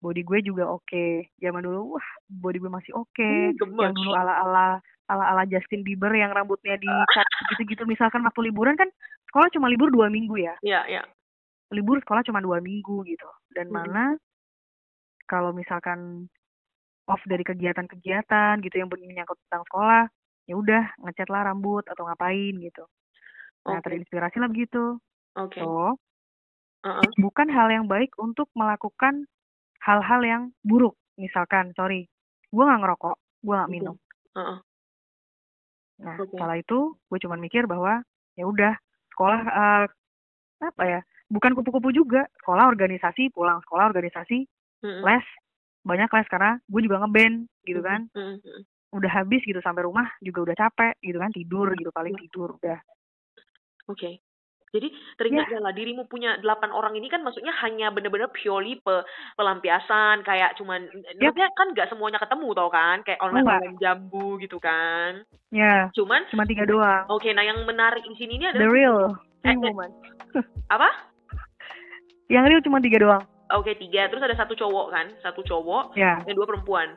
body 0.00 0.24
gue 0.24 0.38
juga 0.48 0.64
oke 0.64 1.28
zaman 1.40 1.60
dulu 1.60 2.00
wah 2.00 2.08
body 2.28 2.56
gue 2.56 2.72
masih 2.72 2.92
oke 2.96 3.12
Hmm, 3.20 3.52
gemes. 3.60 3.84
yang 3.84 3.92
dulu 3.92 4.16
ala 4.16 4.32
ala 4.48 4.66
ala 5.12 5.24
ala 5.36 5.42
Justin 5.44 5.84
Bieber 5.84 6.08
yang 6.16 6.32
rambutnya 6.32 6.80
dicat 6.80 7.28
gitu 7.52 7.62
gitu 7.76 7.82
misalkan 7.84 8.24
waktu 8.24 8.48
liburan 8.48 8.80
kan 8.80 8.88
sekolah 9.28 9.52
cuma 9.52 9.68
libur 9.68 9.92
dua 9.92 10.08
minggu 10.08 10.40
ya 10.40 10.56
Ya, 10.64 10.88
ya. 10.88 11.04
Libur 11.74 11.98
sekolah 12.00 12.22
cuma 12.22 12.38
dua 12.40 12.62
minggu 12.62 13.02
gitu 13.04 13.28
dan 13.52 13.68
Mhm. 13.68 13.74
mana 13.74 14.04
kalau 15.26 15.50
misalkan 15.50 16.28
off 17.08 17.20
dari 17.28 17.44
kegiatan-kegiatan 17.44 18.60
gitu 18.64 18.76
yang 18.80 18.88
menyangkut 18.88 19.36
tentang 19.48 19.64
sekolah 19.68 20.04
ya 20.48 20.54
udah 20.56 20.84
ngecat 21.04 21.28
lah 21.32 21.48
rambut 21.48 21.84
atau 21.88 22.04
ngapain 22.08 22.54
gitu 22.60 22.84
nah 23.64 23.80
Oke. 23.80 23.84
terinspirasi 23.88 24.36
lah 24.40 24.48
begitu 24.48 25.00
Oke. 25.36 25.60
so 25.60 25.96
Heeh. 26.84 27.08
bukan 27.16 27.48
hal 27.48 27.68
yang 27.72 27.86
baik 27.88 28.12
untuk 28.20 28.48
melakukan 28.52 29.24
hal-hal 29.80 30.20
yang 30.24 30.42
buruk 30.64 30.96
misalkan 31.16 31.72
sorry 31.76 32.08
gue 32.52 32.62
nggak 32.64 32.80
ngerokok 32.84 33.16
gue 33.44 33.54
nggak 33.56 33.72
minum 33.72 33.96
Heeh. 34.36 34.58
nah 36.04 36.16
Oke. 36.20 36.36
kala 36.36 36.60
itu 36.60 36.92
gue 37.08 37.18
cuma 37.24 37.36
mikir 37.40 37.64
bahwa 37.64 38.04
ya 38.36 38.44
udah 38.44 38.76
sekolah 39.16 39.40
eh, 39.48 39.84
apa 40.64 40.82
ya 40.84 41.00
bukan 41.30 41.52
kupu-kupu 41.56 41.90
juga 41.90 42.28
sekolah 42.42 42.68
organisasi 42.68 43.32
pulang 43.32 43.60
sekolah 43.64 43.88
organisasi 43.88 44.44
Mm-mm. 44.84 45.02
les 45.02 45.26
banyak 45.84 46.08
les 46.08 46.28
karena 46.28 46.56
gue 46.64 46.80
juga 46.84 47.00
ngeband 47.04 47.48
gitu 47.64 47.80
kan. 47.80 48.08
Mm-mm. 48.12 48.60
udah 48.94 49.10
habis 49.10 49.42
gitu 49.42 49.58
sampai 49.58 49.82
rumah 49.82 50.06
juga 50.22 50.46
udah 50.46 50.56
capek 50.56 50.94
gitu 51.02 51.18
kan 51.18 51.34
tidur 51.34 51.74
gitu 51.74 51.90
paling 51.90 52.14
tidur 52.14 52.54
udah 52.62 52.78
Oke. 53.84 54.20
Jadi 54.74 54.90
teringat 55.14 55.54
lah 55.54 55.70
dirimu 55.70 56.10
punya 56.10 56.34
delapan 56.42 56.74
orang 56.74 56.98
ini 56.98 57.06
kan 57.06 57.22
maksudnya 57.22 57.54
hanya 57.62 57.94
bener-bener 57.94 58.26
purely 58.34 58.74
pe- 58.82 59.06
pelampiasan 59.38 60.26
kayak 60.26 60.58
cuman 60.58 60.90
Yap. 61.14 61.30
maksudnya 61.30 61.48
kan 61.54 61.66
nggak 61.70 61.88
semuanya 61.94 62.18
ketemu 62.18 62.48
tau 62.58 62.74
kan 62.74 63.06
kayak 63.06 63.22
online 63.22 63.46
online 63.46 63.76
jambu 63.78 64.34
gitu 64.42 64.58
kan. 64.58 65.22
ya 65.54 65.94
Cuman 65.94 66.26
cuma 66.26 66.42
tiga 66.42 66.66
doang 66.66 67.06
oke 67.06 67.28
nah 67.30 67.46
yang 67.46 67.62
menarik 67.62 68.02
di 68.02 68.18
sini 68.18 68.34
ini 68.34 68.50
the 68.50 68.66
adalah 68.66 68.74
real 68.74 68.98
Eh, 69.46 69.54
real 69.54 69.62
eh. 69.62 69.62
moment 69.62 69.92
apa? 70.66 70.90
Yang 72.32 72.44
real 72.48 72.64
cuma 72.64 72.80
tiga 72.80 73.00
doang. 73.00 73.24
Oke 73.52 73.76
tiga. 73.76 74.08
Terus 74.08 74.24
ada 74.24 74.36
satu 74.36 74.56
cowok 74.56 74.86
kan? 74.90 75.06
Satu 75.20 75.44
cowok 75.44 75.94
ya. 75.98 76.20
dan 76.24 76.32
dua 76.32 76.48
perempuan. 76.48 76.96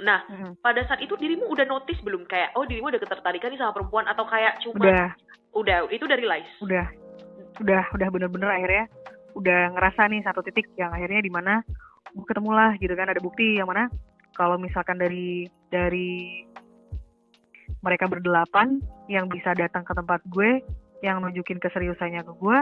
Nah 0.00 0.22
mm, 0.28 0.60
pada 0.60 0.84
saat 0.86 1.00
itu 1.00 1.16
dirimu 1.16 1.48
udah 1.48 1.64
notice 1.64 2.00
belum? 2.04 2.28
Kayak 2.28 2.52
oh 2.54 2.68
dirimu 2.68 2.92
udah 2.92 3.00
ketertarikan 3.00 3.50
nih 3.52 3.60
sama 3.60 3.72
perempuan? 3.72 4.04
Atau 4.06 4.28
kayak 4.28 4.60
cuma 4.60 4.84
udah. 4.84 5.08
Udah 5.50 5.76
itu 5.90 6.04
dari 6.06 6.24
lies. 6.28 6.50
udah. 6.60 6.86
Udah 7.60 7.84
udah 7.96 8.08
bener-bener 8.12 8.50
akhirnya 8.52 8.84
udah 9.34 9.60
ngerasa 9.76 10.08
nih 10.10 10.22
satu 10.24 10.40
titik 10.44 10.68
yang 10.76 10.90
akhirnya 10.92 11.20
di 11.22 11.32
mana 11.32 11.64
gue 12.12 12.26
ketemu 12.28 12.50
lah 12.52 12.72
gitu 12.78 12.92
kan. 12.92 13.08
Ada 13.08 13.20
bukti 13.24 13.58
yang 13.58 13.68
mana 13.68 13.88
kalau 14.36 14.60
misalkan 14.60 15.00
dari 15.00 15.48
dari 15.72 16.44
mereka 17.80 18.04
berdelapan 18.06 18.78
yang 19.08 19.26
bisa 19.26 19.56
datang 19.56 19.82
ke 19.82 19.92
tempat 19.96 20.20
gue 20.28 20.60
yang 21.00 21.24
nunjukin 21.24 21.56
keseriusannya 21.56 22.20
ke 22.20 22.32
gue 22.36 22.58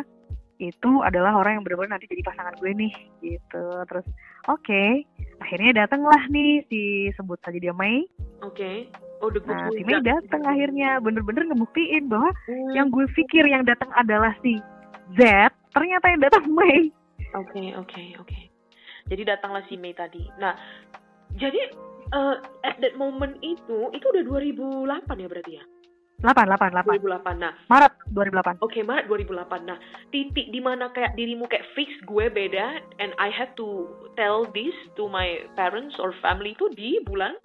itu 0.59 0.91
adalah 1.07 1.39
orang 1.39 1.59
yang 1.59 1.65
benar-benar 1.65 1.99
nanti 1.99 2.11
jadi 2.11 2.23
pasangan 2.27 2.55
gue 2.59 2.71
nih 2.75 2.95
gitu 3.23 3.65
terus 3.87 4.07
oke 4.51 4.83
akhirnya 5.39 5.87
datanglah 5.87 6.19
nih 6.31 6.67
si 6.67 7.09
sebut 7.15 7.39
saja 7.43 7.59
dia 7.59 7.75
Mei 7.75 8.07
Oke. 8.39 8.87
Oh, 9.19 9.27
the 9.35 9.43
good 9.43 9.51
nah 9.51 9.67
si 9.75 9.83
Mei 9.83 9.99
datang 10.03 10.43
akhirnya 10.47 11.03
bener-bener 11.03 11.47
ngebuktiin 11.51 12.07
bahwa 12.07 12.31
Hmm, 12.47 12.71
yang 12.75 12.91
gue 12.91 13.07
pikir 13.15 13.47
yang 13.47 13.67
datang 13.67 13.91
adalah 13.95 14.35
si 14.43 14.59
Z 15.19 15.51
ternyata 15.75 16.07
yang 16.11 16.23
datang 16.23 16.45
Mei 16.59 16.91
Oke, 17.37 17.77
oke, 17.77 18.03
oke. 18.25 18.39
Jadi 19.09 19.23
datanglah 19.25 19.61
si 19.69 19.77
Mei 19.77 19.93
tadi. 19.93 20.25
Nah, 20.41 20.57
jadi 21.37 21.61
eh, 22.09 22.37
at 22.65 22.81
that 22.81 22.97
moment 22.97 23.37
itu, 23.45 23.93
itu 23.93 24.05
udah 24.09 24.25
2008 24.25 25.13
ya 25.21 25.29
berarti 25.29 25.53
ya? 25.61 25.65
8 26.19 26.35
8 26.51 26.75
8 26.75 26.99
2008. 26.99 27.39
Nah, 27.39 27.55
Maret 27.71 27.93
2008 28.11 28.59
oke 28.59 28.81
Maret 28.83 29.07
2008. 29.07 29.71
Nah, 29.71 29.79
titik 30.11 30.51
di 30.51 30.59
mana 30.59 30.91
kayak 30.91 31.15
dirimu 31.15 31.47
kayak 31.47 31.63
fix 31.79 31.95
gue 32.03 32.27
beda 32.27 32.83
and 32.99 33.15
I 33.23 33.31
have 33.31 33.55
to 33.55 33.87
tell 34.19 34.43
this 34.51 34.75
to 34.99 35.07
my 35.07 35.47
parents 35.55 35.95
or 36.03 36.11
family 36.19 36.59
itu 36.59 36.67
di 36.75 36.99
bulan 37.07 37.39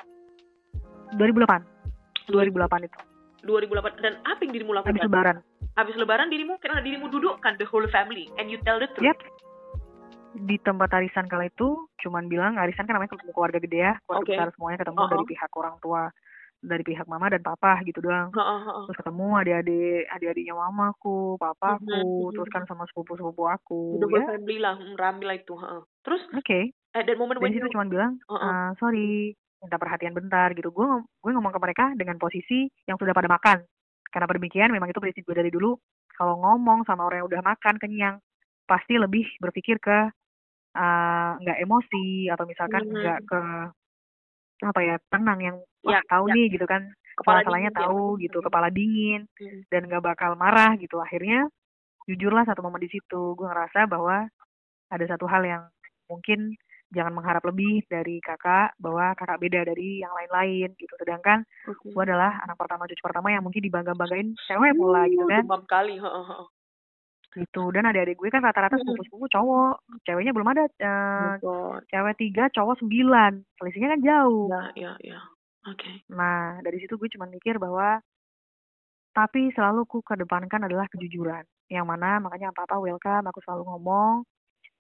2008 1.21 2.34
2008 2.34 2.89
itu 2.89 2.99
2008 3.45 4.01
dan 4.01 4.17
apa 4.26 4.39
yang 4.41 4.53
dirimu 4.57 4.71
lakukan? 4.74 4.89
habis 4.97 5.05
lebaran 5.05 5.38
Habis 5.74 5.95
lebaran 5.97 6.30
dirimu 6.30 6.61
karena 6.61 6.86
dirimu 6.86 7.09
duduk 7.09 7.41
kan 7.41 7.57
the 7.61 7.65
whole 7.69 7.86
family 7.93 8.30
and 8.41 8.49
you 8.49 8.57
tell 8.65 8.78
the 8.82 8.89
truth. 8.97 9.05
Yap. 9.05 9.21
di 10.34 10.57
tempat 10.57 10.89
arisan 10.97 11.30
kala 11.30 11.45
itu 11.45 11.78
cuman 12.01 12.26
bilang 12.26 12.57
arisan 12.57 12.89
kan 12.89 12.97
namanya 12.97 13.13
keluarga 13.21 13.61
gede 13.61 13.86
ya 13.86 13.93
keluarga 14.09 14.26
Oke. 14.26 14.34
besar 14.34 14.49
semuanya 14.57 14.82
ketemu 14.82 14.97
Uh-uh. 14.97 15.11
dari 15.13 15.26
pihak 15.30 15.51
orang 15.53 15.76
tua 15.78 16.09
dari 16.64 16.84
pihak 16.88 17.07
mama 17.11 17.28
dan 17.34 17.41
papa 17.45 17.80
gitu 17.88 17.99
doang 18.03 18.34
Heeh, 18.34 18.59
heeh. 18.66 18.88
terus 18.88 18.97
ketemu 18.99 19.28
adik-adik 19.41 20.03
adik-adiknya 20.16 20.55
mamaku 20.57 21.38
papaku 21.41 22.01
Mhm, 22.01 22.36
terus 22.36 22.49
mhm. 22.49 22.53
kan 22.53 22.64
sama 22.70 22.84
sepupu-sepupu 22.89 23.43
aku 23.47 24.09
whole 24.11 24.22
ya 24.22 24.28
family 24.28 24.57
lah, 24.64 24.76
hmm, 24.80 24.95
rame 25.01 25.24
lah 25.28 25.36
itu. 25.41 25.53
Terus 26.03 26.24
oke 26.36 26.59
at 26.93 27.05
that 27.07 27.18
moment 27.18 27.39
when 27.41 27.53
you 27.55 27.61
cuman 27.74 27.89
bilang 27.91 28.14
Heeh. 28.30 28.53
"Ah, 28.53 28.74
sorry 28.82 29.34
minta 29.64 29.78
perhatian 29.80 30.14
bentar 30.16 30.51
gitu 30.57 30.70
gue 30.72 30.88
gue 31.24 31.32
ngomong 31.34 31.53
ke 31.55 31.59
mereka 31.61 31.86
dengan 31.97 32.18
posisi 32.20 32.68
yang 32.89 32.97
sudah 32.99 33.16
pada 33.16 33.30
makan 33.32 33.64
karena 34.11 34.28
demikian 34.30 34.70
memang 34.74 34.91
itu 34.91 34.99
prinsip 35.01 35.24
gue 35.26 35.36
dari 35.38 35.51
dulu 35.53 35.76
kalau 36.18 36.38
ngomong 36.41 36.86
sama 36.88 37.07
orang 37.07 37.24
yang 37.26 37.30
udah 37.32 37.41
makan 37.43 37.76
kenyang 37.82 38.16
pasti 38.70 38.95
lebih 38.99 39.26
berpikir 39.41 39.80
ke 39.82 40.11
ah, 40.78 41.36
nggak 41.41 41.59
emosi 41.64 42.30
atau 42.34 42.45
misalkan 42.49 42.84
Mhm. 42.89 42.97
nggak 42.99 43.20
ke 43.28 43.39
apa 44.62 44.80
ya 44.80 44.95
tenang 45.10 45.39
yang 45.41 45.58
Ya, 45.84 45.99
tahu 46.08 46.32
ya. 46.32 46.36
nih 46.36 46.47
gitu 46.54 46.64
kan 46.64 46.88
kepala 47.14 47.43
dingin 47.43 47.68
ya. 47.68 47.76
tahu 47.76 48.16
gitu 48.18 48.38
kepala 48.39 48.68
dingin 48.70 49.22
Hmm. 49.36 49.62
dan 49.68 49.82
nggak 49.86 49.99
bakal 50.01 50.32
marah 50.34 50.74
gitu 50.80 50.95
akhirnya 50.97 51.51
jujurlah 52.04 52.43
satu 52.43 52.60
momen 52.60 52.80
di 52.80 52.89
situ 52.89 53.34
gue 53.34 53.43
ngerasa 53.43 53.84
bahwa 53.86 54.28
ada 54.88 55.06
satu 55.06 55.28
hal 55.28 55.43
yang 55.43 55.64
mungkin 56.08 56.56
jangan 56.93 57.12
mengharap 57.12 57.41
lebih 57.43 57.82
dari 57.86 58.22
kakak 58.22 58.78
bahwa 58.78 59.12
kakak 59.14 59.41
beda 59.41 59.66
dari 59.66 59.99
yang 59.99 60.14
lain-lain 60.14 60.72
gitu 60.78 60.93
sedangkan 60.95 61.41
gue 61.66 62.04
adalah 62.06 62.39
anak 62.39 62.56
pertama 62.56 62.86
cucu 62.86 63.01
pertama 63.01 63.28
yang 63.28 63.41
mungkin 63.41 63.60
dibangga-banggain 63.60 64.38
cewek 64.45 64.72
pula 64.74 65.04
gitu 65.06 65.26
Uh, 65.26 65.32
kan 65.32 65.43
demam 65.43 65.64
kali. 65.66 65.97
Gitu 67.34 67.74
dan 67.74 67.90
adik-adik 67.90 68.18
gue 68.18 68.30
kan 68.30 68.46
rata-rata 68.46 68.78
Mm. 68.78 68.82
sepupu-sepupu 68.86 69.26
cowok 69.30 69.74
ceweknya 70.06 70.32
belum 70.32 70.50
ada 70.54 70.64
God. 71.42 71.82
cewek 71.90 72.16
tiga 72.22 72.44
cowok 72.54 72.78
sembilan 72.80 73.32
selisihnya 73.58 73.90
kan 73.98 74.02
jauh 74.02 74.48
Ya, 74.50 74.64
ya, 74.78 74.92
ya. 75.02 75.20
Oke. 75.64 76.04
Nah, 76.12 76.60
dari 76.60 76.78
situ 76.78 77.00
gue 77.00 77.08
cuma 77.10 77.24
mikir 77.26 77.56
bahwa 77.56 78.04
tapi 79.14 79.54
selalu 79.54 79.86
ku 79.86 80.02
kedepankan 80.02 80.66
adalah 80.66 80.90
kejujuran. 80.90 81.46
Yang 81.70 81.86
mana 81.86 82.18
makanya 82.20 82.50
apa-apa 82.52 82.82
welcome, 82.82 83.30
aku 83.30 83.40
selalu 83.46 83.64
ngomong, 83.70 84.26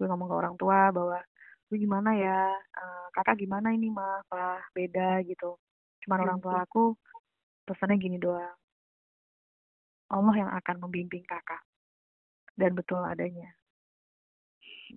gue 0.01 0.05
ngomong 0.09 0.27
ke 0.27 0.35
orang 0.35 0.55
tua 0.57 0.89
bahwa 0.89 1.21
gue 1.69 1.77
gimana 1.79 2.17
ya, 2.17 2.51
eh, 2.51 3.05
kakak 3.13 3.39
gimana 3.39 3.71
ini 3.71 3.93
mah, 3.93 4.25
apa 4.27 4.65
beda 4.73 5.21
gitu. 5.23 5.55
Cuman 6.03 6.19
orang 6.25 6.39
tua 6.41 6.65
aku 6.65 6.97
pesannya 7.63 7.95
gini 7.95 8.17
doang, 8.19 8.57
Allah 10.11 10.35
yang 10.35 10.51
akan 10.51 10.75
membimbing 10.83 11.23
kakak. 11.23 11.61
Dan 12.53 12.77
betul 12.77 13.01
adanya. 13.01 13.49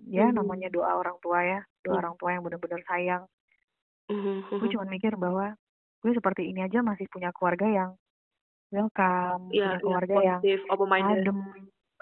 Ya, 0.07 0.29
Hmm. 0.29 0.37
namanya 0.37 0.69
doa 0.69 0.93
orang 0.93 1.17
tua 1.19 1.39
ya, 1.41 1.59
doa 1.81 1.97
Hmm. 1.97 2.01
orang 2.05 2.15
tua 2.21 2.29
yang 2.37 2.43
benar-benar 2.45 2.81
sayang. 2.85 3.23
Mhm, 4.07 4.35
gue 4.55 4.67
mhm. 4.67 4.73
cuma 4.77 4.85
mikir 4.87 5.13
bahwa 5.19 5.51
gue 5.99 6.11
seperti 6.15 6.47
ini 6.47 6.63
aja 6.63 6.79
masih 6.79 7.09
punya 7.11 7.33
keluarga 7.35 7.67
yang 7.67 7.89
welcome, 8.71 9.51
Iya, 9.51 9.67
punya 9.67 9.79
keluarga 9.83 10.13
yang 10.15 10.41
positif, 10.41 10.59
open 10.71 10.87
minded, 10.87 11.19
adem, 11.27 11.39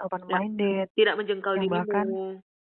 open 0.01 0.23
minded, 0.29 0.87
tidak 0.93 1.15
menjengkel 1.17 1.53
yang 1.55 1.63
dirimu, 1.65 1.73
bahkan 1.73 2.07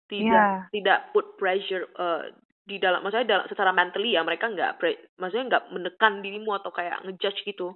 tidak 0.06 0.24
Iya. 0.24 0.48
tidak 0.72 1.00
put 1.12 1.26
pressure 1.42 1.84
eh, 1.98 2.24
di 2.66 2.76
dalam, 2.82 3.02
maksudnya 3.06 3.28
dalam, 3.28 3.46
secara 3.50 3.72
mentally 3.76 4.16
ya 4.16 4.22
mereka 4.26 4.50
nggak, 4.50 4.72
maksudnya 5.20 5.46
nggak 5.52 5.64
menekan 5.74 6.14
dirimu 6.22 6.52
atau 6.58 6.72
kayak 6.74 7.02
ngejudge 7.06 7.42
gitu, 7.46 7.76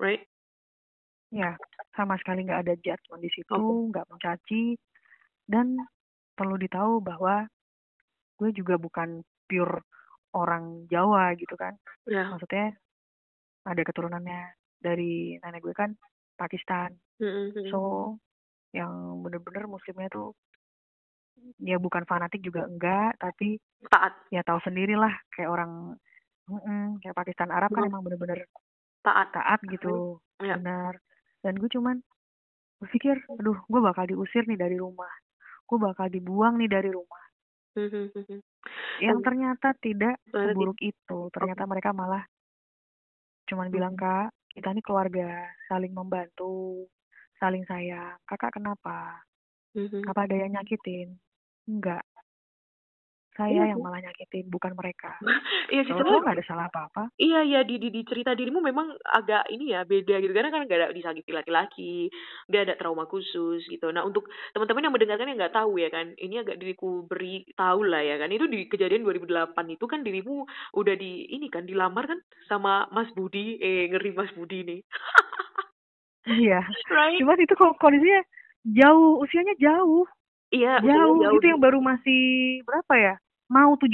right? 0.00 0.26
Ya 1.32 1.56
sama 1.96 2.16
sekali 2.20 2.44
nggak 2.44 2.62
ada 2.68 2.74
judgement 2.84 3.22
di 3.24 3.30
situ, 3.32 3.56
Oke. 3.56 3.88
nggak 3.92 4.08
mencaci 4.12 4.76
dan 5.48 5.76
perlu 6.36 6.56
ditahu 6.60 7.00
bahwa 7.00 7.48
gue 8.40 8.50
juga 8.52 8.76
bukan 8.76 9.24
pure 9.48 9.80
orang 10.36 10.88
Jawa 10.88 11.32
gitu 11.36 11.52
kan, 11.56 11.76
Ya. 12.08 12.28
maksudnya 12.28 12.72
ada 13.68 13.82
keturunannya 13.84 14.56
dari 14.80 15.36
nenek 15.40 15.62
gue 15.64 15.74
kan 15.76 15.92
Pakistan, 16.36 16.92
Mhm, 17.20 17.52
mhm. 17.56 17.68
so 17.70 17.80
yang 18.72 19.20
bener-bener 19.24 19.68
muslimnya 19.68 20.08
tuh 20.12 20.32
ya 21.60 21.76
bukan 21.80 22.04
fanatik 22.08 22.40
juga 22.44 22.64
enggak, 22.64 23.16
tapi 23.20 23.60
taat, 23.90 24.14
ya 24.32 24.40
tahu 24.44 24.58
sendirilah 24.64 25.12
kayak 25.36 25.50
orang 25.52 25.72
kayak 27.00 27.16
Pakistan 27.16 27.48
Arab 27.52 27.70
kan 27.72 27.84
Hmm. 27.84 27.90
emang 27.92 28.02
bener-bener 28.04 28.40
taat. 29.04 29.28
taat 29.32 29.60
gitu 29.68 30.18
Ya. 30.42 30.56
benar 30.58 30.96
dan 31.42 31.58
gue 31.58 31.70
cuman 31.70 31.98
berpikir 32.82 33.18
aduh 33.38 33.58
gue 33.66 33.80
bakal 33.82 34.06
diusir 34.06 34.46
nih 34.46 34.58
dari 34.58 34.78
rumah. 34.78 35.10
Gue 35.66 35.78
bakal 35.78 36.10
dibuang 36.10 36.58
nih 36.58 36.70
dari 36.70 36.90
rumah. 36.90 37.24
Mhm, 37.78 38.12
mhm. 38.12 38.38
yang 39.00 39.18
Oh. 39.18 39.24
ternyata 39.24 39.74
tidak 39.80 40.20
seburuk 40.28 40.78
itu. 40.78 41.18
Ternyata 41.32 41.66
mereka 41.66 41.90
malah 41.90 42.22
cuman 43.50 43.68
bilang 43.68 43.98
kak 43.98 44.30
kita 44.54 44.70
ini 44.70 44.80
keluarga 44.84 45.50
saling 45.66 45.92
membantu 45.92 46.86
saling 47.42 47.66
sayang. 47.66 48.16
Kakak 48.28 48.54
kenapa? 48.54 49.18
Apa 50.06 50.20
ada 50.28 50.36
yang 50.36 50.54
nyakitin? 50.54 51.16
Enggak 51.66 52.04
saya 53.32 53.64
Iya 53.64 53.64
yang 53.72 53.80
malah 53.80 54.00
nyakitin 54.00 54.46
bukan 54.52 54.76
mereka 54.76 55.16
Iya 55.72 55.82
sih, 55.88 55.92
soalnya- 55.96 56.20
nggak 56.20 56.36
ada 56.36 56.46
salah 56.46 56.66
apa-apa 56.68 57.02
Iya 57.16 57.40
ya 57.44 57.60
di, 57.64 57.80
di 57.80 57.88
di 57.88 58.02
cerita 58.04 58.32
dirimu 58.32 58.60
memang 58.60 58.92
agak 59.04 59.48
ini 59.48 59.72
ya 59.72 59.84
beda 59.84 60.20
gitu 60.20 60.32
karena 60.32 60.50
kan 60.50 60.66
gak 60.66 60.78
ada 60.78 60.88
disakiti 60.92 61.30
laki-laki, 61.30 62.10
dia 62.46 62.66
ada 62.66 62.74
trauma 62.74 63.06
khusus 63.06 63.62
gitu. 63.68 63.88
Nah 63.94 64.02
untuk 64.02 64.26
teman-teman 64.52 64.84
yang 64.84 64.94
mendengarkan 64.94 65.28
yang 65.30 65.38
nggak 65.38 65.54
tahu 65.54 65.78
ya 65.78 65.88
kan, 65.88 66.12
ini 66.18 66.40
agak 66.40 66.58
diriku 66.58 67.06
beri 67.06 67.46
tahu 67.54 67.86
lah 67.86 68.02
ya 68.02 68.18
kan. 68.18 68.28
Itu 68.28 68.48
di 68.48 68.66
kejadian 68.66 69.04
2008 69.04 69.54
itu 69.70 69.84
kan 69.86 70.02
dirimu 70.02 70.44
udah 70.74 70.94
di 70.98 71.30
ini 71.30 71.46
kan 71.48 71.64
dilamar 71.64 72.04
kan 72.10 72.18
sama 72.50 72.90
Mas 72.90 73.08
Budi, 73.14 73.56
eh 73.60 73.86
ngeri 73.88 74.10
Mas 74.12 74.32
Budi 74.34 74.60
nih, 74.66 74.80
iya 76.42 76.60
right? 76.90 77.18
Cuman 77.18 77.38
itu 77.38 77.54
kondisinya 77.56 78.20
jauh, 78.66 79.20
usianya 79.20 79.54
jauh. 79.58 80.06
Iya 80.52 80.84
usianya 80.84 81.26
Jauh. 81.26 81.36
Itu 81.40 81.46
yang 81.48 81.60
baru 81.60 81.78
masih 81.80 82.22
berapa 82.68 82.94
ya? 83.00 83.14
Mau 83.52 83.76
17, 83.76 83.92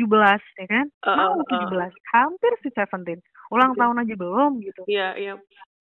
ya 0.59 0.67
kan? 0.71 0.87
Uh, 1.03 1.15
Mau 1.15 1.33
uh, 1.39 1.47
uh. 1.47 1.91
17. 1.91 2.15
Hampir 2.15 2.53
sih 2.63 2.71
17. 2.75 3.23
Ulang 3.49 3.73
Oke. 3.73 3.81
tahun 3.81 4.03
aja 4.05 4.15
belum 4.19 4.53
gitu. 4.61 4.83
Iya 4.91 5.17
iya 5.17 5.35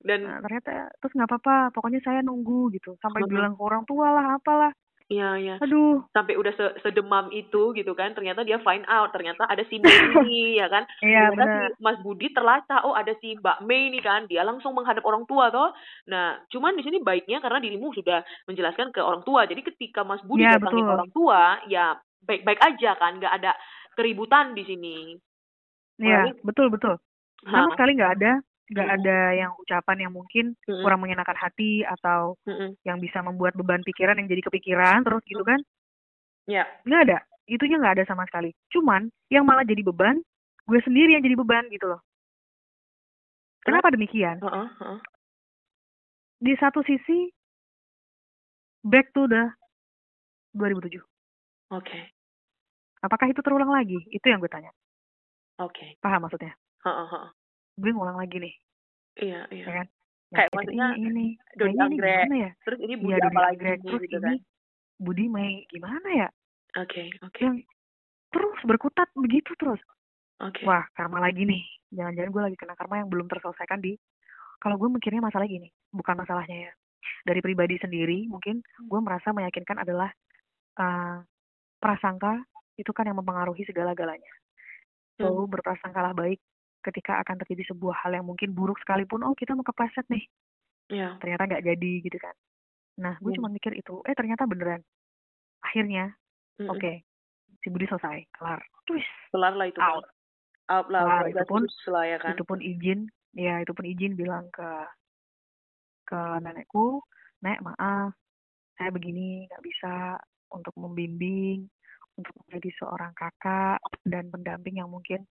dan 0.08 0.20
Nah, 0.24 0.40
ternyata 0.46 0.94
terus 1.02 1.14
nggak 1.18 1.30
apa-apa, 1.30 1.56
pokoknya 1.74 2.00
saya 2.06 2.20
nunggu 2.22 2.72
gitu. 2.78 2.96
Sampai 3.02 3.26
bilang 3.26 3.58
ke 3.58 3.62
orang 3.62 3.84
tua 3.84 4.14
lah, 4.14 4.38
apalah. 4.38 4.72
Iya 5.08 5.30
iya 5.36 5.56
Aduh, 5.58 6.04
sampai 6.12 6.36
udah 6.36 6.52
se 6.52 6.66
sedemam 6.82 7.32
itu 7.32 7.72
gitu 7.72 7.92
kan 7.92 8.12
ternyata 8.12 8.44
dia 8.44 8.60
find 8.60 8.84
out 8.86 9.10
ternyata 9.10 9.48
ada 9.48 9.64
si 9.64 9.80
ini 9.80 9.88
ya 10.60 10.68
kan 10.68 10.84
iya 11.00 11.32
benar. 11.32 11.48
si 11.72 11.80
Mas 11.80 11.98
Budi 12.00 12.28
terlacak 12.30 12.84
oh 12.84 12.92
ada 12.92 13.16
si 13.18 13.36
Mbak 13.36 13.64
Mei 13.64 13.88
nih 13.88 14.04
kan 14.04 14.28
dia 14.28 14.44
langsung 14.44 14.76
menghadap 14.76 15.04
orang 15.04 15.24
tua 15.24 15.48
toh 15.48 15.72
nah 16.06 16.36
cuman 16.48 16.76
di 16.76 16.84
sini 16.84 17.00
baiknya 17.00 17.40
karena 17.40 17.58
dirimu 17.58 17.96
sudah 17.96 18.20
menjelaskan 18.46 18.92
ke 18.92 19.00
orang 19.00 19.24
tua 19.24 19.48
jadi 19.48 19.64
ketika 19.64 20.04
Mas 20.04 20.20
Budi 20.22 20.44
Iya, 20.44 20.60
datangin 20.60 20.84
betul. 20.84 20.94
orang 20.94 21.10
tua 21.12 21.42
ya 21.66 21.86
baik-baik 22.22 22.60
aja 22.60 22.92
kan 22.96 23.16
nggak 23.16 23.34
ada 23.34 23.52
keributan 23.94 24.52
di 24.52 24.64
sini 24.64 24.98
Iya, 25.98 26.30
Apalagi- 26.30 26.44
betul 26.46 26.68
betul. 26.70 26.94
Hah. 27.42 27.54
Sama 27.58 27.74
sekali 27.74 27.98
nggak 27.98 28.14
ada, 28.22 28.32
nggak 28.68 28.88
Mm-mm. 28.88 28.98
ada 29.00 29.18
yang 29.32 29.52
ucapan 29.64 29.98
yang 30.08 30.12
mungkin 30.12 30.52
Mm-mm. 30.68 30.84
kurang 30.84 31.00
mengenakan 31.00 31.38
hati 31.40 31.88
atau 31.88 32.36
Mm-mm. 32.44 32.76
yang 32.84 33.00
bisa 33.00 33.24
membuat 33.24 33.56
beban 33.56 33.80
pikiran 33.84 34.20
yang 34.20 34.28
jadi 34.28 34.44
kepikiran 34.44 35.08
terus 35.08 35.24
gitu 35.24 35.44
kan. 35.44 35.60
ya. 36.48 36.68
Nggak 36.84 37.02
ada. 37.08 37.18
Itunya 37.48 37.80
nggak 37.80 37.96
ada 38.00 38.06
sama 38.08 38.28
sekali. 38.28 38.52
Cuman 38.72 39.08
yang 39.32 39.48
malah 39.48 39.64
jadi 39.64 39.80
beban 39.84 40.20
gue 40.68 40.80
sendiri 40.84 41.16
yang 41.16 41.24
jadi 41.24 41.40
beban 41.40 41.64
gitu 41.72 41.88
loh. 41.88 42.04
Kenapa? 43.64 43.92
Demikian? 43.92 44.40
Di 46.44 46.54
satu 46.60 46.84
sisi 46.84 47.32
back 48.84 49.12
to 49.16 49.28
the 49.32 49.48
2007 50.56 51.00
oke. 51.72 52.00
Apakah 53.04 53.28
itu 53.32 53.40
terulang 53.40 53.72
lagi? 53.72 54.00
Itu 54.12 54.28
yang 54.28 54.44
gue 54.44 54.52
tanya. 54.52 54.72
Oke. 55.58 55.98
paham 56.04 56.28
maksudnya. 56.28 56.54
Gue 57.78 57.92
ngulang 57.92 58.18
lagi 58.18 58.38
nih 58.38 58.56
Iya, 59.18 59.40
iya. 59.50 59.66
ya 59.66 59.74
kan 59.76 59.88
Kayak 60.28 60.36
Nyakit 60.44 60.54
maksudnya 60.54 60.88
ini 60.94 61.08
ini 61.08 61.26
Dodi 61.56 61.72
Nah, 61.72 61.72
ini 61.72 61.84
Anggrek. 61.88 62.18
gimana 62.20 62.36
ya 62.38 62.52
Terus 62.60 62.80
ini 62.80 62.94
Budi 62.96 63.08
iya 63.08 63.18
Dodi 63.18 63.30
apalagi 63.32 63.54
Anggrek 63.56 63.78
nih, 63.78 63.88
terus 63.88 64.02
gitu 64.04 64.18
ini 64.18 64.26
kan. 64.28 64.38
Budi 64.98 65.26
Mei 65.28 65.52
gimana 65.68 66.10
ya 66.12 66.28
Oke, 66.76 67.02
oke. 67.20 67.40
yang 67.40 67.58
terus 68.28 68.60
berkutat 68.62 69.10
begitu 69.16 69.52
terus 69.56 69.82
Oke. 70.38 70.62
wah 70.62 70.86
karma 70.92 71.18
lagi 71.20 71.42
nih 71.42 71.64
jangan-jangan 71.90 72.30
gue 72.30 72.44
lagi 72.44 72.58
kena 72.58 72.76
karma 72.76 73.00
yang 73.00 73.10
belum 73.10 73.26
terselesaikan 73.26 73.80
di 73.80 73.96
kalau 74.58 74.76
gue 74.76 74.90
mikirnya 74.92 75.24
masalah 75.24 75.46
gini 75.46 75.66
bukan 75.90 76.14
masalahnya 76.14 76.70
ya 76.70 76.72
dari 77.24 77.40
pribadi 77.40 77.78
sendiri 77.78 78.28
mungkin 78.28 78.60
gue 78.60 79.00
merasa 79.00 79.32
meyakinkan 79.32 79.80
adalah 79.80 80.12
uh, 80.76 81.24
prasangka 81.78 82.42
itu 82.76 82.92
kan 82.92 83.06
yang 83.06 83.18
mempengaruhi 83.18 83.64
segala-galanya 83.64 84.30
Hmm. 85.18 85.26
selalu 85.26 85.50
berprasangkalah 85.50 86.14
baik 86.14 86.38
ketika 86.88 87.20
akan 87.20 87.36
terjadi 87.40 87.70
sebuah 87.70 88.02
hal 88.02 88.12
yang 88.14 88.24
mungkin 88.24 88.52
buruk 88.52 88.80
sekalipun 88.80 89.22
oh 89.22 89.34
kita 89.34 89.52
mau 89.52 89.64
kepleset 89.64 90.08
nih 90.08 90.24
Iya. 90.88 91.20
ternyata 91.20 91.44
nggak 91.46 91.66
jadi 91.66 91.92
gitu 92.02 92.18
kan 92.18 92.36
nah 92.96 93.14
gue 93.18 93.30
Hmm. 93.30 93.38
cuma 93.38 93.50
mikir 93.50 93.72
itu 93.72 94.00
eh 94.04 94.14
ternyata 94.14 94.44
beneran 94.44 94.80
akhirnya 95.60 96.16
Mm-mm. 96.58 96.72
oke 96.72 96.92
si 97.60 97.68
Budi 97.68 97.86
selesai 97.86 98.24
kelar 98.32 98.64
twist 98.84 99.10
Kelar 99.30 99.54
lah 99.54 99.68
itu. 99.68 99.78
out 99.78 100.08
Out 100.68 100.88
lah. 100.88 101.00
Kelar, 101.02 101.24
itu 101.30 101.44
pun- 101.46 101.68
lah 101.88 102.04
ya 102.06 102.18
kan. 102.18 102.32
itu 102.34 102.44
pun 102.44 102.60
izin 102.60 103.00
ya 103.32 103.60
itu 103.60 103.72
pun 103.72 103.84
izin 103.84 104.16
bilang 104.16 104.48
ke 104.50 104.70
ke 106.04 106.20
nenekku 106.40 107.04
nek 107.40 107.60
maaf 107.62 108.16
saya 108.74 108.90
begini 108.90 109.46
nggak 109.46 109.64
bisa 109.64 110.16
untuk 110.50 110.72
membimbing 110.76 111.68
untuk 112.16 112.34
menjadi 112.42 112.70
seorang 112.78 113.12
kakak 113.14 113.78
dan 114.04 114.28
pendamping 114.28 114.76
yang 114.76 114.88
mungkin 114.88 115.28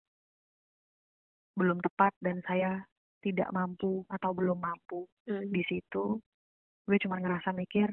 belum 1.56 1.80
tepat 1.82 2.12
dan 2.20 2.44
saya 2.46 2.84
tidak 3.24 3.50
mampu 3.52 4.06
atau 4.12 4.32
belum 4.36 4.60
mampu 4.62 5.08
Mm. 5.26 5.50
di 5.50 5.66
situ 5.66 6.22
gue 6.86 6.98
cuma 7.02 7.18
ngerasa 7.18 7.50
mikir 7.50 7.90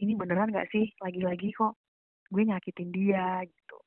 ini 0.00 0.16
beneran 0.16 0.48
nggak 0.48 0.72
sih 0.72 0.88
lagi-lagi 1.04 1.52
kok 1.52 1.76
gue 2.32 2.42
nyakitin 2.48 2.88
dia 2.88 3.44
gitu 3.44 3.78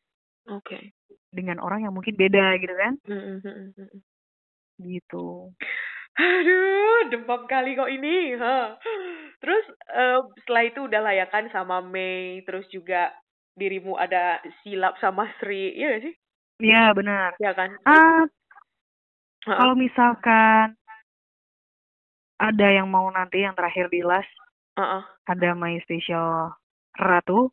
Oke. 0.54 0.94
dengan 1.34 1.58
orang 1.58 1.90
yang 1.90 1.94
mungkin 1.98 2.14
beda 2.14 2.62
gitu 2.62 2.76
kan 2.78 2.94
Mm-mm, 3.10 3.42
mm-mm, 3.42 3.68
mm-mm. 3.82 4.02
gitu 4.78 5.50
Aduh, 6.12 7.08
demam 7.08 7.48
kali 7.48 7.72
kok 7.72 7.88
ini. 7.88 8.36
ha. 8.36 8.76
Terus 9.40 9.64
eh, 9.96 10.20
setelah 10.44 10.64
itu 10.68 10.80
udah 10.84 11.02
lah 11.02 11.14
ya 11.16 11.26
kan 11.32 11.48
sama 11.56 11.80
Mei, 11.80 12.44
terus 12.44 12.68
juga 12.68 13.16
dirimu 13.56 13.96
ada 13.96 14.44
silap 14.60 15.00
sama 15.00 15.32
Sri, 15.40 15.72
iya 15.72 15.96
gak 15.98 16.04
sih? 16.04 16.14
Iya 16.62 16.92
benar 16.94 17.32
Ya 17.40 17.56
kan? 17.56 17.72
ah 17.88 18.28
Ha-ha. 19.42 19.58
kalau 19.58 19.74
misalkan 19.74 20.78
ada 22.38 22.68
yang 22.70 22.90
mau 22.90 23.06
nanti 23.10 23.42
yang 23.42 23.54
terakhir 23.54 23.90
di 23.90 24.02
last 24.02 24.30
Ha-ha. 24.78 25.02
ada 25.26 25.54
my 25.54 25.78
special 25.82 26.54
ratu 26.96 27.50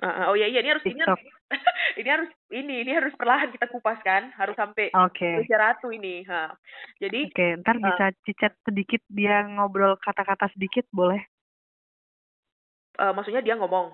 Ha-ha. 0.00 0.30
Oh 0.30 0.36
iya 0.38 0.46
iya 0.46 0.62
ini 0.62 0.70
harus 0.70 0.86
ini 0.86 1.02
harus 1.02 1.18
ini 2.00 2.08
harus 2.08 2.30
ini 2.54 2.74
ini 2.86 2.92
harus 2.94 3.10
perlahan 3.18 3.50
kita 3.50 3.66
kupas 3.68 3.98
kan, 4.00 4.30
harus 4.38 4.54
sampai 4.54 4.88
usia 5.42 5.58
ratu 5.58 5.90
ini. 5.90 6.22
Ha. 6.24 6.54
Jadi 7.02 7.26
oke 7.26 7.46
ntar 7.60 7.76
Ah. 7.76 7.82
bisa 7.84 8.04
cicat 8.22 8.54
sedikit 8.62 9.02
dia 9.10 9.42
ngobrol 9.44 9.98
kata-kata 9.98 10.46
sedikit 10.54 10.86
boleh 10.94 11.18
eh, 12.96 13.12
maksudnya 13.12 13.42
dia 13.42 13.58
ngomong. 13.58 13.90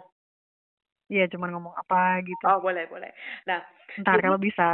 Iya 1.07 1.31
cuman 1.31 1.55
ngomong 1.55 1.75
apa 1.77 2.19
gitu 2.27 2.43
Oh 2.45 2.59
boleh 2.59 2.91
boleh. 2.91 3.15
Nah 3.47 3.63
ntar 4.03 4.19
jadi- 4.19 4.25
kalau 4.27 4.39
bisa 4.39 4.69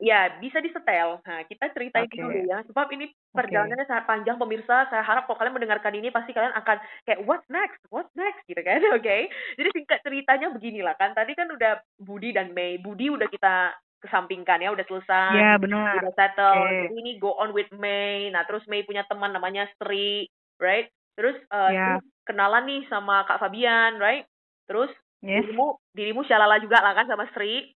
Ya, 0.00 0.32
bisa 0.36 0.60
disetel. 0.60 1.20
Nah, 1.24 1.44
kita 1.44 1.68
ceritain 1.76 2.08
Oke. 2.08 2.16
dulu 2.16 2.32
ya. 2.32 2.64
Sebab 2.64 2.88
ini 2.92 3.08
perjalanannya 3.32 3.84
sangat 3.84 4.04
panjang 4.08 4.36
pemirsa. 4.36 4.88
Saya 4.88 5.04
harap 5.04 5.24
kalau 5.24 5.36
kalian 5.36 5.56
mendengarkan 5.56 5.92
ini 5.92 6.08
pasti 6.08 6.32
kalian 6.32 6.56
akan 6.56 6.76
kayak 7.04 7.20
what's 7.24 7.44
next? 7.52 7.76
What's 7.88 8.08
next 8.12 8.40
gitu 8.44 8.60
kan. 8.60 8.80
Oke. 8.96 9.28
Jadi 9.56 9.68
singkat 9.72 10.00
ceritanya 10.00 10.48
beginilah 10.48 10.96
kan. 10.96 11.12
Tadi 11.12 11.32
kan 11.32 11.48
udah 11.48 11.84
Budi 12.00 12.32
dan 12.32 12.52
Mei. 12.52 12.80
Budi 12.80 13.12
udah 13.12 13.28
kita 13.28 13.76
kesampingkan 14.00 14.64
ya, 14.64 14.72
udah 14.72 14.84
selesai. 14.88 15.36
Iya 15.36 15.52
benar 15.60 16.00
Udah 16.00 16.14
settle. 16.16 16.64
Jadi 16.88 16.96
ini 16.96 17.12
go 17.16 17.36
on 17.36 17.52
with 17.52 17.68
Mei. 17.72 18.32
Nah, 18.32 18.44
terus 18.44 18.64
Mei 18.64 18.80
punya 18.80 19.04
teman 19.04 19.32
namanya 19.32 19.68
Sri, 19.76 20.24
right? 20.56 20.88
Terus 21.12 21.36
eh, 21.36 21.70
Ya. 21.72 22.00
Kenalan 22.24 22.64
nih 22.64 22.88
sama 22.88 23.24
Kak 23.24 23.40
Fabian, 23.40 24.00
right? 24.00 24.24
Terus 24.64 24.88
yes 25.20 25.44
dirimu 25.44 25.76
dirimu 25.92 26.22
syalala 26.24 26.56
juga 26.60 26.80
lah 26.80 26.92
kan 26.96 27.06
sama 27.08 27.28
Sri. 27.32 27.72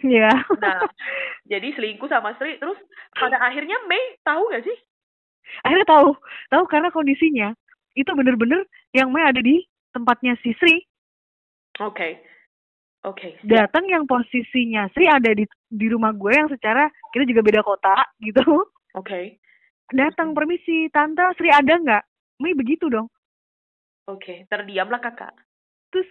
Iya 0.00 0.32
Nah, 0.62 0.80
jadi 1.44 1.74
selingkuh 1.76 2.08
sama 2.08 2.32
Sri. 2.40 2.56
Terus 2.56 2.78
pada 3.12 3.36
akhirnya 3.42 3.76
Mei 3.84 4.16
tahu 4.24 4.48
gak 4.54 4.64
sih? 4.64 4.78
akhirnya 5.66 5.82
tahu 5.88 6.14
tahu 6.46 6.64
karena 6.70 6.88
kondisinya 6.94 7.48
itu 7.98 8.06
bener-bener 8.14 8.62
yang 8.94 9.10
Mei 9.10 9.26
ada 9.26 9.42
di 9.42 9.58
tempatnya 9.90 10.38
si 10.40 10.54
Sri 10.56 10.86
Oke. 11.82 12.22
Oke. 13.02 13.34
siap. 13.40 13.48
datang 13.48 13.88
yang 13.90 14.04
posisinya 14.06 14.86
Sri 14.94 15.10
ada 15.10 15.32
di 15.34 15.42
di 15.72 15.86
rumah 15.90 16.12
gue 16.14 16.30
yang 16.30 16.46
secara 16.52 16.86
kita 17.10 17.26
juga 17.26 17.42
beda 17.42 17.60
kota 17.66 17.96
gitu 18.22 18.62
Oke. 18.94 19.42
datang 19.90 20.38
permisi 20.38 20.86
tante 20.94 21.24
Sri 21.34 21.50
ada 21.50 21.74
nggak 21.76 22.02
Mei 22.40 22.54
begitu 22.54 22.86
dong 22.86 23.10
Oke. 24.06 24.46
Terdiamlah 24.46 25.02
kakak. 25.02 25.34
terus 25.90 26.06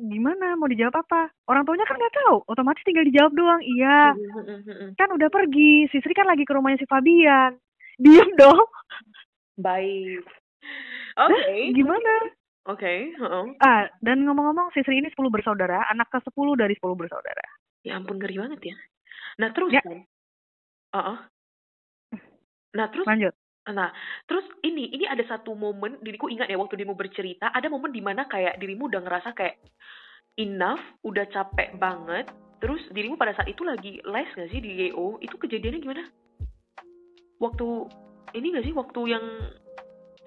gimana 0.00 0.56
mau 0.56 0.64
dijawab 0.64 0.96
apa 0.96 1.28
orang 1.44 1.62
tuanya 1.62 1.84
kan 1.84 1.94
nggak 1.94 2.16
tahu 2.16 2.40
otomatis 2.48 2.80
tinggal 2.82 3.04
dijawab 3.04 3.32
doang 3.36 3.60
iya 3.60 4.16
kan 4.96 5.08
udah 5.12 5.28
pergi 5.28 5.84
si 5.88 6.00
Sri 6.00 6.16
kan 6.16 6.24
lagi 6.24 6.42
ke 6.42 6.56
rumahnya 6.56 6.80
si 6.80 6.88
Fabian 6.88 7.60
diem 8.02 8.32
dong 8.34 8.64
Baik. 9.60 10.24
Oke. 11.20 11.76
gimana 11.76 12.14
Oke. 12.64 13.12
heeh. 13.12 13.44
ah 13.60 13.84
dan 14.00 14.24
ngomong-ngomong 14.24 14.72
si 14.72 14.80
Sri 14.80 14.96
ini 14.96 15.12
10 15.12 15.20
bersaudara 15.28 15.84
anak 15.86 16.08
ke 16.08 16.16
10 16.24 16.32
dari 16.56 16.72
10 16.72 16.96
bersaudara 16.96 17.44
Ya 17.80 17.96
ampun 17.96 18.20
ngeri 18.20 18.36
banget 18.36 18.60
ya. 18.72 18.76
Nah 19.40 19.48
terus 19.52 19.72
Ya. 19.72 19.80
kan. 19.80 20.04
Heeh. 20.92 21.16
Nah 22.70 22.86
terus 22.88 23.04
lanjut 23.04 23.32
Nah, 23.70 23.90
terus 24.26 24.44
ini 24.66 24.90
ini 24.92 25.06
ada 25.06 25.22
satu 25.26 25.54
momen 25.54 26.02
diriku 26.02 26.26
ingat 26.26 26.50
ya 26.50 26.58
waktu 26.58 26.78
dirimu 26.78 26.98
bercerita, 26.98 27.50
ada 27.54 27.70
momen 27.70 27.94
di 27.94 28.02
mana 28.02 28.26
kayak 28.26 28.58
dirimu 28.58 28.90
udah 28.90 29.00
ngerasa 29.02 29.32
kayak 29.32 29.58
enough, 30.38 30.82
udah 31.06 31.24
capek 31.30 31.74
banget. 31.78 32.26
Terus 32.60 32.82
dirimu 32.92 33.16
pada 33.16 33.32
saat 33.32 33.48
itu 33.48 33.64
lagi 33.64 34.04
les 34.04 34.28
gak 34.36 34.50
sih 34.52 34.60
di 34.60 34.92
GO? 34.92 35.16
Itu 35.24 35.40
kejadiannya 35.40 35.80
gimana? 35.80 36.04
Waktu 37.40 37.68
ini 38.36 38.46
gak 38.52 38.66
sih 38.68 38.74
waktu 38.76 39.00
yang 39.08 39.24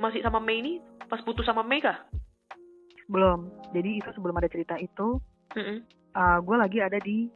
masih 0.02 0.26
sama 0.26 0.42
Mei 0.42 0.60
ini 0.66 0.74
pas 1.06 1.22
putus 1.22 1.46
sama 1.46 1.62
Mei 1.62 1.78
kah? 1.78 2.02
belum 3.12 3.52
jadi 3.76 4.00
itu 4.00 4.10
sebelum 4.16 4.36
ada 4.40 4.48
cerita 4.48 4.76
itu 4.80 5.20
Mm-mm. 5.58 5.84
uh, 6.16 6.38
gue 6.40 6.56
lagi 6.56 6.80
ada 6.80 7.00
di 7.04 7.28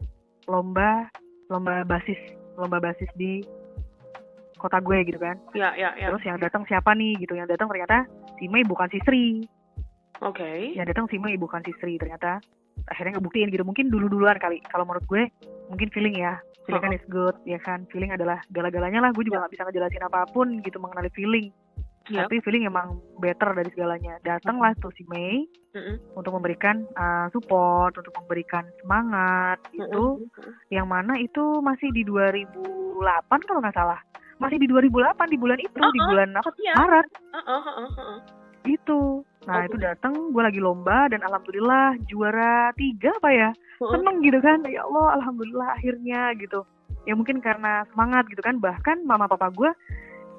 lomba 0.48 1.08
lomba 1.52 1.84
basis 1.84 2.18
lomba 2.56 2.80
basis 2.80 3.10
di 3.20 3.44
kota 4.58 4.82
gue 4.82 4.98
gitu 5.08 5.20
kan. 5.22 5.38
Ya, 5.54 5.74
ya, 5.78 5.94
ya. 5.96 6.10
terus 6.12 6.24
yang 6.26 6.38
datang 6.42 6.66
siapa 6.66 6.92
nih 6.98 7.16
gitu. 7.22 7.38
Yang 7.38 7.58
datang 7.58 7.70
ternyata 7.70 8.10
si 8.42 8.46
Mei 8.50 8.66
bukan 8.66 8.90
si 8.90 9.00
Sri. 9.06 9.46
Oke. 10.18 10.74
yang 10.74 10.90
datang 10.90 11.06
si 11.14 11.22
Mei 11.22 11.38
bukan 11.38 11.62
si 11.62 11.72
Sri 11.78 11.96
ternyata. 12.02 12.42
Akhirnya 12.90 13.22
ngebuktiin 13.22 13.54
gitu. 13.54 13.64
Mungkin 13.64 13.94
dulu 13.94 14.10
duluan 14.10 14.42
kali. 14.42 14.62
Kalau 14.66 14.84
menurut 14.84 15.06
gue 15.06 15.30
mungkin 15.70 15.90
feeling 15.94 16.18
ya. 16.18 16.42
Feeling 16.66 16.84
kan 16.84 16.94
is 16.98 17.06
good 17.08 17.38
ya 17.48 17.62
kan? 17.62 17.88
Feeling 17.94 18.12
adalah 18.12 18.42
gala-galanya 18.52 19.00
lah. 19.00 19.10
Gue 19.14 19.24
juga 19.24 19.46
nggak 19.46 19.54
bisa 19.56 19.64
ngejelasin 19.70 20.04
apa 20.04 20.28
pun 20.34 20.60
gitu 20.66 20.82
mengenali 20.82 21.14
feeling. 21.14 21.54
Yap. 22.08 22.32
tapi 22.32 22.40
feeling 22.40 22.64
emang 22.64 23.04
better 23.20 23.52
dari 23.52 23.68
segalanya. 23.76 24.16
Datanglah 24.24 24.72
tuh 24.80 24.96
si 24.96 25.04
Mei 25.12 25.44
Mm-mm. 25.76 26.00
untuk 26.16 26.32
memberikan 26.40 26.88
uh, 26.96 27.28
support 27.36 27.92
untuk 28.00 28.16
memberikan 28.24 28.64
semangat 28.80 29.60
gitu 29.76 30.24
Mm-mm. 30.24 30.52
yang 30.72 30.88
mana 30.88 31.20
itu 31.20 31.60
masih 31.60 31.92
di 31.92 32.08
2008 32.08 33.04
kalau 33.44 33.60
nggak 33.60 33.76
salah 33.76 34.00
masih 34.38 34.58
di 34.58 34.68
2008 34.70 34.94
di 35.28 35.38
bulan 35.38 35.58
itu 35.58 35.74
di 35.74 36.00
Uh-uh. 36.00 36.10
bulan 36.10 36.30
apa 36.36 36.50
Iya. 36.58 36.74
Maret 36.76 37.08
Heeh, 37.34 37.62
heeh, 37.66 37.90
heeh. 37.98 38.20
gitu 38.66 39.02
nah 39.48 39.64
Oke. 39.64 39.72
itu 39.72 39.78
datang 39.80 40.14
gue 40.30 40.44
lagi 40.44 40.60
lomba 40.60 41.08
dan 41.08 41.24
alhamdulillah 41.24 41.96
juara 42.06 42.70
tiga 42.76 43.16
apa 43.16 43.30
ya 43.32 43.50
Heeh. 43.80 43.92
seneng 43.92 44.20
gitu 44.22 44.40
kan 44.40 44.60
ya 44.68 44.84
Allah 44.84 45.18
alhamdulillah 45.18 45.68
akhirnya 45.74 46.36
gitu 46.36 46.62
ya 47.08 47.16
mungkin 47.16 47.40
karena 47.40 47.88
semangat 47.92 48.28
gitu 48.28 48.44
kan 48.44 48.60
bahkan 48.60 49.00
mama 49.08 49.26
papa 49.26 49.48
gue 49.50 49.72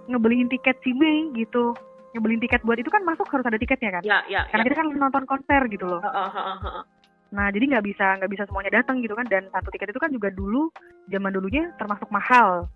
ngebeliin 0.07 0.49
tiket 0.49 0.77
si 0.85 0.93
Mei 0.93 1.33
gitu 1.35 1.73
ngebeliin 2.17 2.41
tiket 2.41 2.61
buat 2.65 2.77
itu 2.77 2.89
kan 2.89 3.05
masuk 3.05 3.29
harus 3.29 3.45
ada 3.45 3.57
tiketnya 3.57 4.01
kan 4.01 4.03
Ya, 4.05 4.21
ya, 4.29 4.45
karena 4.49 4.63
ya. 4.63 4.67
kita 4.73 4.77
kan 4.77 4.87
nonton 4.93 5.25
konser 5.25 5.61
gitu 5.69 5.85
loh 5.85 6.01
heeh, 6.05 6.31
heeh. 6.33 6.85
Nah, 7.29 7.53
jadi 7.53 7.77
nggak 7.77 7.85
bisa 7.85 8.17
nggak 8.17 8.33
bisa 8.33 8.45
semuanya 8.49 8.81
datang 8.81 9.05
gitu 9.05 9.13
kan 9.13 9.29
dan 9.29 9.45
satu 9.53 9.69
tiket 9.69 9.93
itu 9.93 10.01
kan 10.01 10.09
juga 10.09 10.33
dulu 10.33 10.73
zaman 11.13 11.29
dulunya 11.29 11.69
termasuk 11.77 12.09
mahal. 12.09 12.73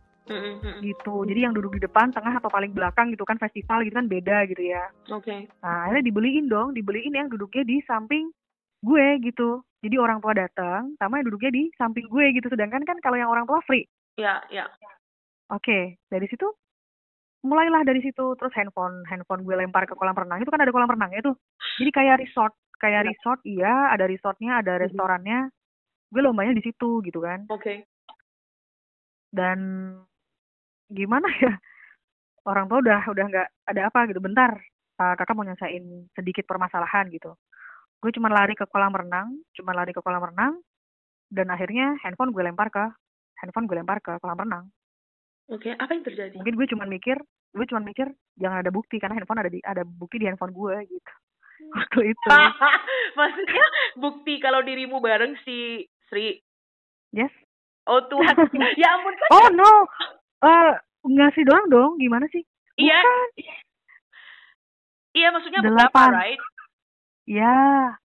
Gitu. 0.80 1.26
Jadi 1.26 1.40
yang 1.42 1.54
duduk 1.54 1.74
di 1.74 1.82
depan, 1.82 2.10
tengah 2.14 2.38
atau 2.38 2.50
paling 2.50 2.70
belakang 2.70 3.10
gitu 3.10 3.26
kan 3.26 3.38
festival 3.38 3.82
gitu 3.82 3.94
kan 3.96 4.06
beda 4.06 4.46
gitu 4.46 4.62
ya. 4.62 4.86
Oke. 5.10 5.50
Nah, 5.62 5.86
akhirnya 5.86 6.06
dibeliin 6.10 6.46
dong, 6.50 6.74
dibeliin 6.74 7.14
yang 7.14 7.28
duduknya 7.30 7.62
di 7.66 7.78
samping 7.86 8.30
gue 8.82 9.06
gitu 9.22 9.62
jadi 9.78 9.94
orang 9.98 10.18
tua 10.18 10.34
datang 10.34 10.98
sama 10.98 11.22
yang 11.22 11.30
duduknya 11.30 11.54
di 11.54 11.62
samping 11.78 12.06
gue 12.10 12.34
gitu 12.34 12.50
sedangkan 12.50 12.82
kan 12.82 12.98
kalau 12.98 13.14
yang 13.14 13.30
orang 13.30 13.46
tua 13.46 13.62
free 13.62 13.86
Ya, 14.18 14.42
ya. 14.50 14.66
Oke, 15.48 15.96
dari 16.10 16.26
situ 16.26 16.50
mulailah 17.46 17.86
dari 17.86 18.02
situ 18.02 18.34
terus 18.38 18.50
handphone 18.58 19.06
handphone 19.06 19.46
gue 19.46 19.54
lempar 19.54 19.86
ke 19.86 19.94
kolam 19.94 20.14
renang 20.14 20.42
itu 20.42 20.50
kan 20.50 20.62
ada 20.62 20.70
kolam 20.74 20.90
renangnya 20.90 21.30
tuh 21.30 21.34
jadi 21.78 21.90
kayak 21.90 22.16
resort 22.26 22.54
kayak 22.78 23.06
Ya. 23.06 23.08
resort 23.14 23.38
iya 23.46 23.74
ada 23.94 24.06
resortnya 24.06 24.58
ada 24.62 24.78
Mhm. 24.78 24.82
restorannya 24.86 25.38
gue 26.10 26.22
lombanya 26.22 26.54
di 26.58 26.62
situ 26.66 27.02
gitu 27.06 27.22
kan 27.22 27.46
Oke. 27.50 27.86
dan 29.34 29.58
gimana 30.92 31.28
ya 31.40 31.52
orang 32.44 32.68
tua 32.68 32.78
udah 32.82 33.00
udah 33.08 33.24
nggak 33.28 33.48
ada 33.68 33.80
apa 33.88 34.00
gitu 34.10 34.20
bentar 34.20 34.52
uh, 34.98 35.14
kakak 35.16 35.34
mau 35.34 35.46
nyelesain 35.46 35.84
sedikit 36.12 36.44
permasalahan 36.44 37.08
gitu 37.08 37.32
gue 38.02 38.10
cuma 38.12 38.28
lari 38.28 38.52
ke 38.52 38.66
kolam 38.66 38.92
renang 38.92 39.40
cuma 39.54 39.72
lari 39.72 39.94
ke 39.94 40.02
kolam 40.02 40.22
renang 40.22 40.58
dan 41.30 41.48
akhirnya 41.48 41.96
handphone 42.02 42.34
gue 42.34 42.42
lempar 42.42 42.68
ke 42.68 42.82
handphone 43.40 43.66
gue 43.66 43.76
lempar 43.78 43.98
ke 44.02 44.12
kolam 44.20 44.38
renang 44.38 44.66
Oke, 45.50 45.74
apa 45.74 45.90
yang 45.92 46.06
terjadi? 46.06 46.32
mungkin 46.38 46.54
gue 46.54 46.66
cuma 46.70 46.84
mikir 46.86 47.18
gue 47.52 47.66
cuma 47.68 47.82
mikir 47.82 48.08
jangan 48.40 48.62
ada 48.64 48.70
bukti 48.72 48.96
karena 48.96 49.18
handphone 49.18 49.42
ada 49.42 49.50
di 49.52 49.60
ada 49.62 49.82
bukti 49.84 50.16
di 50.18 50.26
handphone 50.26 50.54
gue 50.54 50.76
gitu 50.88 51.12
waktu 51.78 52.00
itu 52.10 52.28
Maksudnya 53.18 53.66
bukti 54.00 54.40
kalau 54.40 54.64
dirimu 54.64 54.98
bareng 54.98 55.36
si 55.44 55.84
Sri. 56.08 56.40
yes 57.12 57.30
Oh 57.84 57.98
Tuhan. 58.08 58.34
ya 58.80 58.88
ampun 58.94 59.14
kan. 59.14 59.28
oh 59.30 59.46
no 59.52 59.72
eh 60.42 60.70
nggak 61.02 61.30
sih 61.34 61.42
doang 61.42 61.66
dong 61.66 61.90
gimana 61.98 62.26
sih? 62.28 62.42
Iya, 62.74 62.98
iya 65.12 65.28
maksudnya 65.30 65.60
Delapan. 65.60 65.92
beberapa, 65.92 66.18
right? 66.18 66.40
ya 67.24 67.56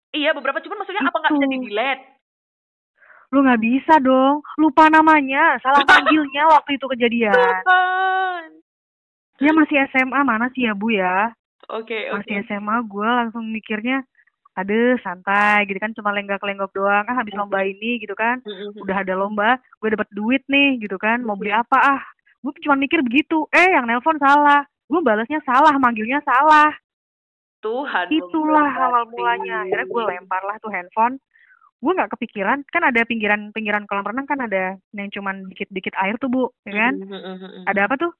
Iya, 0.08 0.32
beberapa 0.34 0.60
cuman 0.64 0.78
maksudnya 0.82 1.04
apa 1.04 1.18
nggak 1.20 1.34
bisa 1.36 1.46
Itu. 1.46 1.54
di 1.54 1.60
delete? 1.68 2.04
lu 3.28 3.44
nggak 3.44 3.60
bisa 3.60 3.94
dong. 4.00 4.40
Lupa 4.56 4.88
namanya 4.88 5.60
salah 5.60 5.84
panggilnya 5.90 6.48
waktu 6.48 6.80
itu 6.80 6.86
kejadian. 6.88 7.36
Tuhan. 7.36 8.44
ya 9.38 9.52
masih 9.54 9.78
SMA 9.92 10.20
mana 10.24 10.48
sih 10.56 10.64
ya 10.64 10.74
bu 10.74 10.96
ya? 10.96 11.36
Oke, 11.68 12.08
oke. 12.08 12.24
masih 12.24 12.48
SMA 12.48 12.76
gue 12.88 13.04
langsung 13.06 13.44
mikirnya 13.52 14.02
ada 14.58 14.98
santai 15.04 15.68
gitu 15.68 15.78
kan 15.78 15.92
cuma 15.92 16.16
lenggak-lenggok 16.16 16.72
doang. 16.72 17.04
Ah 17.06 17.20
habis 17.20 17.36
lomba 17.36 17.62
ini 17.62 18.00
gitu 18.00 18.16
kan. 18.16 18.40
Udah 18.80 19.04
ada 19.04 19.14
lomba 19.14 19.60
gue 19.84 19.90
dapat 19.92 20.08
duit 20.10 20.42
nih 20.48 20.80
gitu 20.80 20.96
kan. 20.96 21.20
Mau 21.20 21.36
beli 21.36 21.52
apa 21.52 21.78
ah 21.78 22.02
gue 22.48 22.64
cuma 22.64 22.76
mikir 22.76 23.04
begitu 23.04 23.44
eh 23.52 23.68
yang 23.70 23.84
nelpon 23.84 24.16
salah. 24.18 24.64
Gue 24.88 25.04
balasnya 25.04 25.44
salah 25.44 25.76
manggilnya 25.76 26.24
salah. 26.24 26.72
Tuhan. 27.58 28.08
itulah 28.08 28.70
awal 28.72 29.04
mulanya. 29.10 29.66
Akhirnya 29.66 29.86
gue 29.86 30.04
lempar 30.08 30.40
lah 30.42 30.56
tuh 30.58 30.72
handphone. 30.72 31.20
Gue 31.78 31.92
nggak 31.92 32.16
kepikiran 32.16 32.64
kan 32.66 32.82
ada 32.82 33.04
pinggiran 33.04 33.52
pinggiran 33.52 33.84
kolam 33.84 34.06
renang 34.06 34.24
kan 34.24 34.40
ada 34.40 34.80
yang 34.92 35.10
cuman 35.12 35.46
dikit-dikit 35.46 35.92
air 35.98 36.16
tuh 36.16 36.26
bu 36.26 36.48
ya 36.64 36.74
kan? 36.74 36.94
Mm-mm. 36.96 37.66
ada 37.66 37.86
apa 37.86 37.96
tuh? 37.98 38.12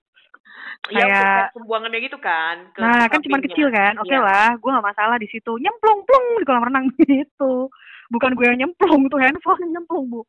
Ya, 0.90 1.06
kayak- 1.06 1.16
proses 1.48 1.56
pembuangannya 1.56 2.00
gitu 2.02 2.18
kan. 2.20 2.56
ke 2.70 2.80
nah 2.82 3.06
kan 3.08 3.20
cuman 3.22 3.42
kecil 3.42 3.68
kan? 3.72 3.94
Oke 3.98 4.12
Iya. 4.12 4.22
lah 4.22 4.48
gue 4.54 4.70
nggak 4.70 4.88
masalah 4.90 5.16
di 5.16 5.28
situ. 5.28 5.52
Nyemplung 5.56 6.04
plung 6.04 6.26
di 6.36 6.46
kolam 6.46 6.68
renang 6.68 6.86
gitu. 7.00 7.72
Bukan 8.10 8.32
gue 8.34 8.46
yang 8.46 8.60
nyemplung 8.60 9.08
tuh 9.08 9.18
handphone 9.18 9.64
nyemplung 9.70 10.06
bu 10.08 10.22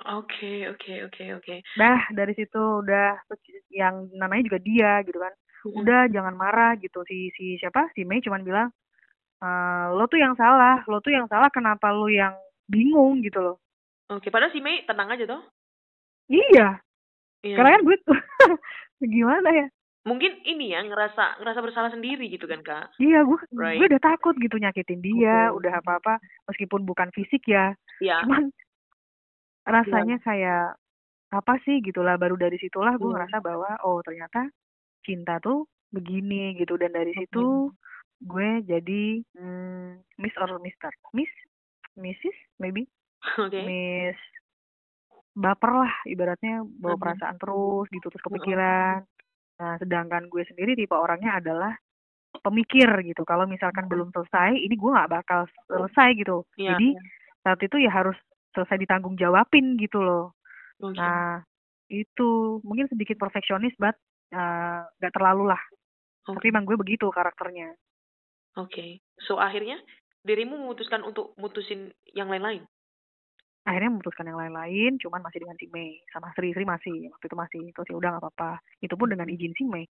Oke, 0.00 0.64
oke, 0.66 0.92
oke, 1.06 1.24
oke. 1.36 1.54
dah 1.76 2.00
dari 2.10 2.32
situ 2.32 2.56
udah 2.56 3.20
yang 3.68 4.08
namanya 4.16 4.48
juga 4.48 4.58
dia 4.58 4.92
gitu 5.04 5.18
kan. 5.18 5.34
Udah 5.62 6.08
jangan 6.08 6.32
marah 6.32 6.72
gitu. 6.76 7.04
Si 7.04 7.28
si 7.36 7.60
siapa? 7.60 7.92
Si 7.92 8.02
Mei 8.02 8.20
cuman 8.20 8.40
bilang 8.40 8.68
"Eh, 9.40 9.86
lo 9.92 10.04
tuh 10.06 10.16
yang 10.16 10.32
salah. 10.34 10.80
Lo 10.88 11.00
tuh 11.00 11.12
yang 11.12 11.28
salah. 11.28 11.52
Kenapa 11.52 11.92
lo 11.92 12.08
yang 12.08 12.32
bingung? 12.64 13.20
gitu 13.20 13.40
loh. 13.40 13.56
Oke, 14.08 14.32
padahal 14.32 14.50
si 14.50 14.58
Mei 14.58 14.82
tenang 14.84 15.12
aja 15.12 15.24
toh. 15.28 15.42
iya. 16.28 16.80
Iya. 17.40 17.56
karena 17.56 17.72
kan 17.72 17.82
gue 17.82 17.96
tuh 18.04 18.16
gimana 19.16 19.48
ya? 19.48 19.66
Mungkin 20.04 20.44
ini 20.44 20.72
ya 20.72 20.80
ngerasa 20.84 21.40
ngerasa 21.40 21.60
bersalah 21.60 21.88
sendiri 21.88 22.28
gitu 22.28 22.44
kan 22.44 22.60
kak. 22.60 22.92
iya 22.96 23.20
gue 23.24 23.36
Right. 23.52 23.80
gue 23.80 23.86
udah 23.88 24.00
takut 24.00 24.36
gitu 24.36 24.56
nyakitin 24.56 25.00
dia 25.00 25.48
udah 25.52 25.80
apa 25.80 26.00
apa 26.00 26.14
meskipun 26.48 26.84
bukan 26.84 27.08
fisik 27.12 27.44
ya. 27.48 27.72
Iya. 28.00 28.24
cuman 28.24 28.52
rasanya 29.66 30.16
kayak 30.20 30.76
apa 31.30 31.54
sih? 31.62 31.78
Gitulah 31.80 32.16
baru 32.16 32.34
dari 32.34 32.58
situlah 32.58 32.96
gue 32.96 33.06
Hmm. 33.06 33.16
ngerasa 33.16 33.38
bahwa 33.38 33.70
oh 33.86 34.02
ternyata 34.02 34.50
cinta 35.04 35.38
tuh 35.38 35.66
begini 35.90 36.54
gitu. 36.58 36.74
Dan 36.76 36.94
dari 36.94 37.14
situ 37.14 37.70
gue 38.20 38.48
jadi 38.66 39.02
hmm, 39.38 40.04
Miss 40.20 40.36
or 40.36 40.58
Mister? 40.60 40.92
Miss? 41.12 41.30
Mrs 41.96 42.36
maybe? 42.58 42.86
Oke. 43.38 43.60
Miss 43.64 44.18
baper 45.30 45.72
lah 45.86 45.94
ibaratnya 46.04 46.66
bawa 46.66 46.98
Mhm. 46.98 47.02
perasaan 47.02 47.36
terus 47.38 47.86
gitu 47.88 48.06
terus 48.10 48.24
kepikiran. 48.26 49.06
Nah 49.60 49.74
sedangkan 49.78 50.26
gue 50.26 50.42
sendiri 50.44 50.74
tipe 50.74 50.92
orangnya 50.96 51.38
adalah 51.38 51.72
pemikir 52.42 52.88
gitu. 53.06 53.22
Kalau 53.26 53.46
misalkan 53.46 53.86
belum 53.86 54.10
selesai 54.10 54.54
ini 54.56 54.74
gue 54.74 54.90
nggak 54.90 55.10
bakal 55.10 55.46
selesai 55.66 56.14
gitu. 56.18 56.42
Iya. 56.56 56.74
jadi 56.76 56.88
saat 57.40 57.60
itu 57.64 57.76
ya 57.80 57.88
harus 57.90 58.16
selesai 58.54 58.76
ditanggung 58.82 59.14
jawabin 59.14 59.78
gitu 59.78 60.02
loh. 60.02 60.34
Oke. 60.80 60.96
nah 60.96 61.44
itu 61.90 62.62
mungkin 62.64 62.88
sedikit 62.88 63.20
perfeksionis 63.20 63.74
but 63.76 63.98
uh, 64.32 64.86
nggak 65.02 65.14
terlalu 65.14 65.50
lah. 65.50 65.62
Oke. 66.30 66.38
tapi 66.38 66.46
emang 66.54 66.64
gue 66.64 66.76
begitu 66.78 67.10
karakternya. 67.10 67.74
Oke. 68.56 69.02
So 69.26 69.36
akhirnya 69.38 69.78
dirimu 70.22 70.60
memutuskan 70.60 71.02
untuk 71.02 71.34
mutusin 71.40 71.90
yang 72.14 72.30
lain-lain. 72.30 72.64
akhirnya 73.60 73.92
memutuskan 73.92 74.24
yang 74.24 74.40
lain-lain 74.40 74.96
cuman 75.04 75.20
masih 75.20 75.44
dengan 75.44 75.56
si 75.60 75.68
Mei. 75.68 76.00
Sama 76.10 76.32
Sri 76.32 76.50
Sri 76.56 76.64
masih. 76.64 77.12
Waktu 77.12 77.26
itu 77.28 77.36
masih 77.36 77.62
terus 77.76 77.88
ya 77.92 77.96
udah 78.00 78.08
nggak 78.16 78.24
apa-apa. 78.24 78.52
Itu 78.80 78.96
pun 78.96 79.12
dengan 79.12 79.28
izin 79.28 79.52
si 79.52 79.68
Mei. 79.68 79.84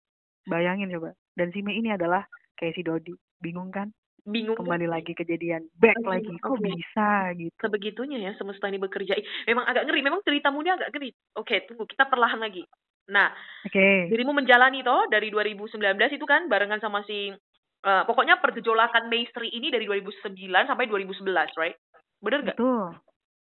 Bayangin 0.49 0.89
coba. 0.89 1.13
Dan 1.37 1.53
si 1.53 1.61
Mei 1.61 1.77
ini 1.77 1.93
adalah 1.93 2.25
kayak 2.57 2.75
si 2.75 2.81
Dodi. 2.81 3.13
Bingung 3.39 3.69
kan 3.69 3.93
Bingung. 4.25 4.57
kembali 4.57 4.87
lagi 4.89 5.11
kejadian 5.15 5.67
back 5.77 5.99
Oke, 6.03 6.09
lagi 6.09 6.33
kok 6.39 6.51
oke. 6.55 6.63
bisa 6.63 7.09
gitu 7.37 7.55
Sebegitunya 7.59 8.17
ya 8.19 8.31
semesta 8.35 8.67
ini 8.67 8.79
bekerja. 8.79 9.15
Memang 9.47 9.65
agak 9.67 9.87
ngeri. 9.87 10.01
Memang 10.01 10.21
ceritamu 10.23 10.59
ini 10.63 10.71
agak 10.71 10.89
ngeri. 10.95 11.09
Oke, 11.37 11.63
tunggu. 11.67 11.87
Kita 11.87 12.07
perlahan 12.07 12.39
lagi. 12.39 12.63
Nah, 13.09 13.33
oke 13.65 13.89
dirimu 14.13 14.37
menjalani 14.37 14.85
toh 14.85 15.09
dari 15.09 15.33
2019 15.33 15.81
itu 16.13 16.25
kan 16.29 16.45
barengan 16.45 16.77
sama 16.77 17.01
si 17.09 17.33
eh, 17.81 18.03
pokoknya 18.05 18.37
pergejolakan 18.37 19.09
Maestri 19.09 19.49
ini 19.49 19.73
dari 19.73 19.89
2009 19.89 20.37
sampai 20.69 20.85
2011, 20.85 21.25
right? 21.57 21.73
Bener 22.21 22.45
nggak? 22.45 22.57
betul 22.59 22.93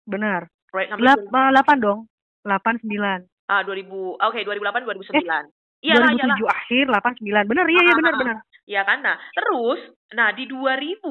benar 0.08 0.48
Right, 0.72 0.88
sampai 0.88 1.02
Lap- 1.02 1.20
eh, 1.20 1.50
delapan 1.52 1.76
dong 1.82 2.00
delapan 2.40 2.74
sembilan 2.80 3.18
ah 3.52 3.60
2000 3.66 4.16
oke 4.16 4.38
2008 4.46 4.86
2009. 4.86 5.59
Iyalah, 5.80 6.08
dua 6.08 6.12
ribu 6.12 6.18
iyalah. 6.20 6.36
tujuh 6.36 6.48
akhir 6.48 6.82
delapan 6.88 7.12
sembilan 7.16 7.44
benar 7.48 7.66
iya 7.66 7.82
iya 7.82 7.92
Ah, 7.92 7.96
benar 7.96 8.12
ah, 8.12 8.16
ah. 8.16 8.20
benar 8.22 8.36
Ya 8.66 8.82
kan? 8.86 8.98
Nah, 9.02 9.16
terus 9.34 9.80
nah 10.14 10.30
di 10.30 10.46
2009 10.46 11.02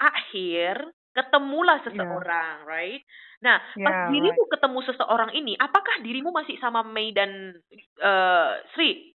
akhir 0.00 0.74
ketemulah 1.12 1.78
seseorang, 1.84 2.64
right? 2.64 3.02
Nah, 3.38 3.58
pas 3.76 3.76
Ya, 3.76 4.08
dirimu 4.08 4.42
ketemu 4.48 4.78
seseorang 4.86 5.30
ini, 5.34 5.52
apakah 5.58 6.00
dirimu 6.00 6.30
masih 6.32 6.56
sama 6.58 6.80
Mei 6.82 7.12
dan 7.12 7.52
eh, 8.00 8.50
Sri? 8.72 9.12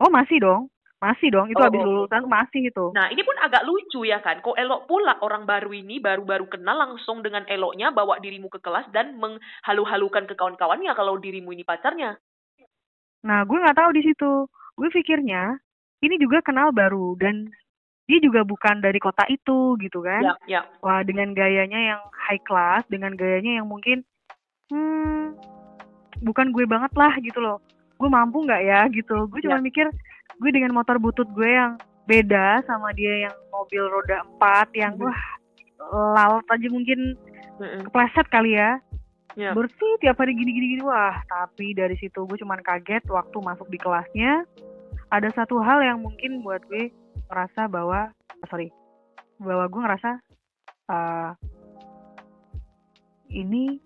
oh 0.00 0.10
masih 0.10 0.40
dong 0.40 0.62
masih 0.98 1.28
dong 1.30 1.50
itu 1.50 1.58
Oh, 1.58 1.66
habis 1.66 1.82
oh, 1.82 1.84
oh. 1.84 1.90
lulusan 2.06 2.22
masih 2.26 2.70
itu 2.70 2.86
Nah, 2.90 3.10
ini 3.10 3.22
pun 3.22 3.34
agak 3.38 3.66
lucu 3.66 4.06
ya 4.06 4.22
kan. 4.22 4.38
Kok 4.40 4.54
elok 4.54 4.86
pula 4.86 5.18
orang 5.20 5.44
baru 5.44 5.70
ini 5.74 5.98
baru-baru 5.98 6.46
kenal 6.48 6.78
langsung 6.78 7.20
dengan 7.20 7.42
eloknya 7.46 7.90
bawa 7.90 8.22
dirimu 8.22 8.46
ke 8.48 8.62
kelas 8.62 8.86
dan 8.94 9.18
menghalu-halukan 9.18 10.24
ke 10.30 10.34
kawan-kawannya 10.34 10.92
kalau 10.94 11.18
dirimu 11.18 11.50
ini 11.52 11.66
pacarnya. 11.66 12.16
Nah, 13.22 13.46
gue 13.46 13.58
nggak 13.58 13.78
tahu 13.78 13.90
di 13.94 14.02
situ. 14.02 14.32
Gue 14.74 14.88
pikirnya 14.90 15.56
ini 16.02 16.18
juga 16.18 16.42
kenal 16.42 16.74
baru 16.74 17.14
dan 17.14 17.46
dia 18.10 18.18
juga 18.18 18.42
bukan 18.42 18.82
dari 18.82 18.98
kota 18.98 19.22
itu 19.30 19.78
gitu 19.78 20.02
kan. 20.02 20.22
Ya, 20.22 20.34
ya. 20.50 20.60
Wah, 20.82 21.06
dengan 21.06 21.30
gayanya 21.32 21.78
yang 21.94 22.02
high 22.26 22.42
class, 22.42 22.82
dengan 22.90 23.14
gayanya 23.14 23.62
yang 23.62 23.66
mungkin 23.70 24.02
hmm 24.68 25.38
bukan 26.22 26.54
gue 26.54 26.66
banget 26.66 26.92
lah 26.94 27.14
gitu 27.22 27.38
loh. 27.38 27.58
Gue 27.98 28.10
mampu 28.10 28.42
nggak 28.42 28.62
ya 28.62 28.80
gitu. 28.90 29.30
Gue 29.30 29.40
cuma 29.42 29.58
Ya. 29.58 29.64
mikir 29.64 29.86
gue 30.38 30.50
dengan 30.50 30.74
motor 30.74 30.98
butut 30.98 31.30
gue 31.30 31.46
yang 31.46 31.78
beda 32.02 32.66
sama 32.66 32.90
dia 32.90 33.30
yang 33.30 33.36
mobil 33.54 33.86
roda 33.86 34.26
empat 34.26 34.74
yang 34.74 34.98
Mhm. 34.98 35.06
wah 35.06 35.20
lalat 36.18 36.42
aja 36.50 36.66
mungkin 36.66 37.14
Mm-mm. 37.62 37.86
kepleset 37.86 38.26
kali 38.26 38.58
ya 38.58 38.82
Ya. 39.32 39.56
bersih 39.56 39.96
tiap 40.04 40.20
hari 40.20 40.36
gini 40.36 40.52
gini 40.52 40.84
wah 40.84 41.24
tapi 41.24 41.72
dari 41.72 41.96
situ 41.96 42.28
gue 42.28 42.36
cuman 42.36 42.60
kaget 42.60 43.04
waktu 43.08 43.36
masuk 43.40 43.68
di 43.72 43.78
kelasnya. 43.80 44.44
Ada 45.12 45.28
satu 45.32 45.60
hal 45.60 45.84
yang 45.84 46.00
mungkin 46.00 46.40
buat 46.40 46.64
gue 46.68 46.88
ngerasa 47.28 47.68
bahwa 47.68 48.12
ah, 48.12 48.46
sorry 48.48 48.72
bahwa 49.40 49.68
gue 49.68 49.80
ngerasa 49.80 50.10
uh, 50.92 51.30
ini 53.32 53.80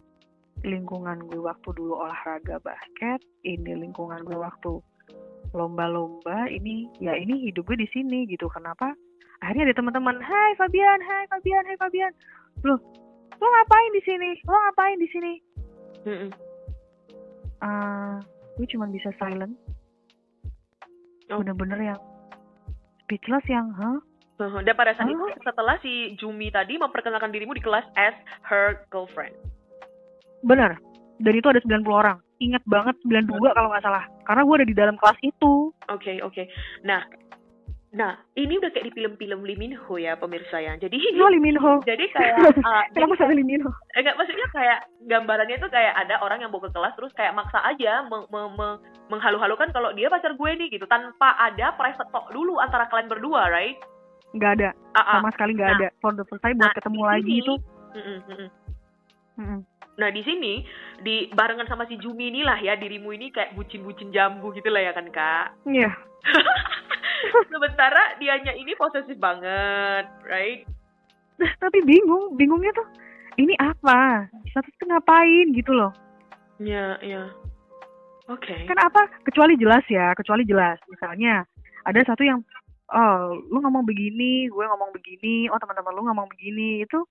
lingkungan 0.66 1.22
gue 1.30 1.38
waktu 1.38 1.68
dulu 1.78 2.02
olahraga 2.02 2.58
basket 2.62 3.22
ini 3.46 3.74
lingkungan 3.86 4.26
gue 4.26 4.34
waktu 4.34 4.82
lomba-lomba 5.54 6.50
ini 6.50 6.90
ya 6.98 7.14
ini 7.14 7.46
hidup 7.46 7.70
gue 7.70 7.78
di 7.78 7.88
sini 7.94 8.26
gitu. 8.26 8.50
Kenapa? 8.50 8.92
Akhirnya 9.44 9.70
ada 9.70 9.78
teman-teman 9.78 10.18
hai 10.18 10.52
Fabian 10.58 10.98
hai 11.02 11.24
Fabian 11.30 11.64
hai 11.70 11.76
Fabian. 11.78 12.12
Loh 12.66 13.05
lo 13.36 13.46
ngapain 13.46 13.90
di 13.90 14.02
sini 14.02 14.30
lo 14.42 14.56
ngapain 14.56 14.98
di 14.98 15.08
sini 15.08 15.32
Mm-mm. 16.06 16.30
Ah, 17.58 18.20
gue 18.54 18.66
cuma 18.66 18.86
bisa 18.86 19.10
silent 19.16 19.54
Oh. 21.26 21.42
bener-bener 21.42 21.90
yang 21.90 22.00
speechless 23.02 23.42
yang 23.46 23.70
hah 23.74 23.98
Uh-huh. 24.36 24.60
Dan 24.60 24.76
pada 24.76 24.92
saat 24.92 25.08
itu 25.08 25.16
Oh. 25.16 25.32
setelah 25.40 25.80
si 25.80 26.12
Jumi 26.14 26.52
tadi 26.52 26.76
memperkenalkan 26.76 27.32
dirimu 27.32 27.50
di 27.50 27.64
kelas 27.64 27.88
as 27.96 28.12
her 28.42 28.84
girlfriend. 28.86 29.32
bener 30.44 30.76
dan 31.16 31.32
itu 31.32 31.48
ada 31.48 31.56
90 31.58 31.88
orang 31.88 32.20
ingat 32.36 32.60
banget 32.62 32.92
92 33.02 33.32
kalau 33.48 33.72
nggak 33.72 33.80
salah 33.80 34.04
karena 34.22 34.44
gue 34.44 34.54
ada 34.54 34.66
di 34.68 34.76
dalam 34.76 34.94
kelas 34.94 35.16
itu 35.24 35.72
Oke, 35.88 36.20
oke. 36.20 36.44
Nah, 36.84 37.00
nah 37.88 38.12
ini 38.34 38.58
udah 38.58 38.68
kayak 38.68 38.86
di 38.86 38.92
film-film 38.92 39.40
Lee 39.40 39.54
Min 39.54 39.72
Ho 39.72 39.94
ya 39.94 40.14
pemirsa 40.14 40.58
ya. 40.58 40.74
Jadi 40.74 40.98
lo 41.14 41.28
Lee 41.28 41.38
Min 41.38 41.56
Ho 41.56 41.80
jadi 41.80 42.02
kayak 42.08 42.34
uh, 42.66 42.84
kenapa 42.90 43.14
sampai 43.16 43.34
Lee 43.34 43.46
Min 43.46 43.62
Ho 43.62 43.70
enggak 43.92 44.14
maksudnya 44.14 44.46
kayak 44.50 44.78
gambarannya 45.04 45.56
tuh 45.56 45.70
kayak 45.70 45.94
ada 45.94 46.18
orang 46.18 46.40
yang 46.40 46.50
bawa 46.50 46.66
ke 46.66 46.72
kelas 46.72 46.92
terus 46.92 47.14
kayak 47.14 47.32
maksa 47.32 47.62
aja 47.62 48.04
meng- 48.04 48.26
me- 48.26 48.52
me- 48.52 48.78
menghalu-halukan 49.08 49.70
kalau 49.70 49.92
dia 49.92 50.06
pacar 50.06 50.34
gue 50.34 50.50
nih 50.52 50.68
gitu 50.68 50.84
tanpa 50.84 51.38
ada 51.38 51.72
private 51.72 52.10
talk 52.10 52.26
dulu 52.28 52.58
antara 52.58 52.84
kalian 52.86 53.06
berdua, 53.06 53.48
right? 53.48 53.78
nggak 54.32 54.52
ada 54.58 54.68
Ah, 54.92 55.00
ah. 55.00 55.14
sama 55.16 55.30
sekali 55.30 55.54
nggak 55.54 55.70
Nah. 55.70 55.78
ada 55.78 55.88
for 55.96 56.12
the 56.12 56.26
first 56.26 56.42
time 56.42 56.58
buat 56.58 56.68
Nah, 56.68 56.76
ketemu 56.76 56.98
di 56.98 57.06
lagi 57.06 57.22
sini- 57.24 57.40
itu 57.40 57.54
Mm-mm, 57.96 58.18
mm-mm. 58.26 58.48
mm-mm. 59.38 59.60
Nah 59.96 60.08
di 60.10 60.20
sini 60.20 60.60
di 61.00 61.30
barengan 61.30 61.64
sama 61.64 61.86
si 61.86 61.96
Jumi 61.96 62.28
inilah 62.28 62.58
ya 62.58 62.76
dirimu 62.76 63.08
ini 63.10 63.30
kayak 63.30 63.54
bucin-bucin 63.54 64.10
jambu 64.10 64.52
gitu 64.52 64.68
lah 64.68 64.82
ya 64.82 64.92
kan 64.92 65.08
kak. 65.08 65.56
iya 65.64 65.88
Sementara 67.48 68.16
dianya 68.16 68.52
ini 68.52 68.72
posesif 68.74 69.16
banget, 69.16 70.04
right? 70.24 70.64
Nah, 71.36 71.52
tapi 71.60 71.84
bingung 71.84 72.32
bingungnya 72.34 72.72
tuh 72.72 72.88
ini 73.36 73.52
apa 73.60 74.24
status 74.48 74.72
tuh 74.80 74.88
ngapain 74.88 75.52
gitu 75.52 75.68
loh 75.72 75.92
Ya, 76.56 76.96
ya. 77.04 77.28
Oke. 78.26 78.64
kan 78.64 78.80
apa 78.80 79.04
kecuali 79.22 79.54
jelas 79.60 79.84
ya 79.86 80.16
kecuali 80.16 80.48
jelas 80.48 80.80
misalnya 80.88 81.44
ada 81.84 82.00
satu 82.02 82.24
yang 82.24 82.40
oh 82.88 83.36
lu 83.52 83.60
ngomong 83.60 83.84
begini 83.84 84.48
gue 84.48 84.64
ngomong 84.64 84.90
begini 84.96 85.52
oh 85.52 85.60
teman-teman 85.60 85.92
lu 85.92 86.08
ngomong 86.08 86.26
begini 86.32 86.82
itu 86.82 87.04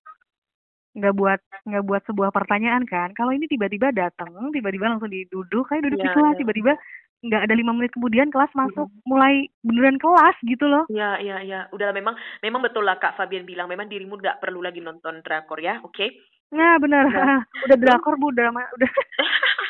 nggak 0.98 1.14
buat 1.14 1.40
nggak 1.68 1.84
buat 1.86 2.02
sebuah 2.04 2.34
pertanyaan 2.34 2.82
kan 2.84 3.14
kalau 3.14 3.30
ini 3.30 3.46
tiba-tiba 3.46 3.94
datang 3.94 4.28
tiba-tiba 4.50 4.90
langsung 4.90 5.08
diduduk 5.08 5.70
kayak 5.70 5.86
duduk 5.86 6.02
di 6.02 6.08
Iya, 6.10 6.14
kelas 6.18 6.34
iya. 6.34 6.40
tiba-tiba 6.42 6.72
nggak 7.18 7.44
ada 7.44 7.54
lima 7.54 7.72
menit 7.72 7.90
kemudian 7.90 8.28
kelas 8.28 8.52
masuk 8.52 8.86
mulai 9.02 9.48
beneran 9.60 9.96
kelas 9.96 10.36
gitu 10.42 10.64
loh 10.64 10.84
Ya, 10.86 11.16
ya, 11.16 11.40
ya. 11.40 11.66
Udahlah 11.70 11.92
memang 11.92 12.12
memang 12.40 12.60
betul 12.60 12.82
lah 12.82 12.96
Kak 12.96 13.14
Fabian 13.14 13.42
bilang 13.42 13.66
memang 13.66 13.86
dirimu 13.86 14.16
nggak 14.16 14.38
perlu 14.38 14.60
lagi 14.60 14.78
nonton 14.78 15.20
drakor 15.20 15.58
ya, 15.58 15.80
oke? 15.80 16.06
nah 16.46 16.78
bener 16.78 17.10
Nah. 17.10 17.42
udah 17.66 17.76
drakor 17.76 18.14
bu 18.16 18.30
udah 18.30 18.48
ma- 18.50 18.70
udah 18.72 18.86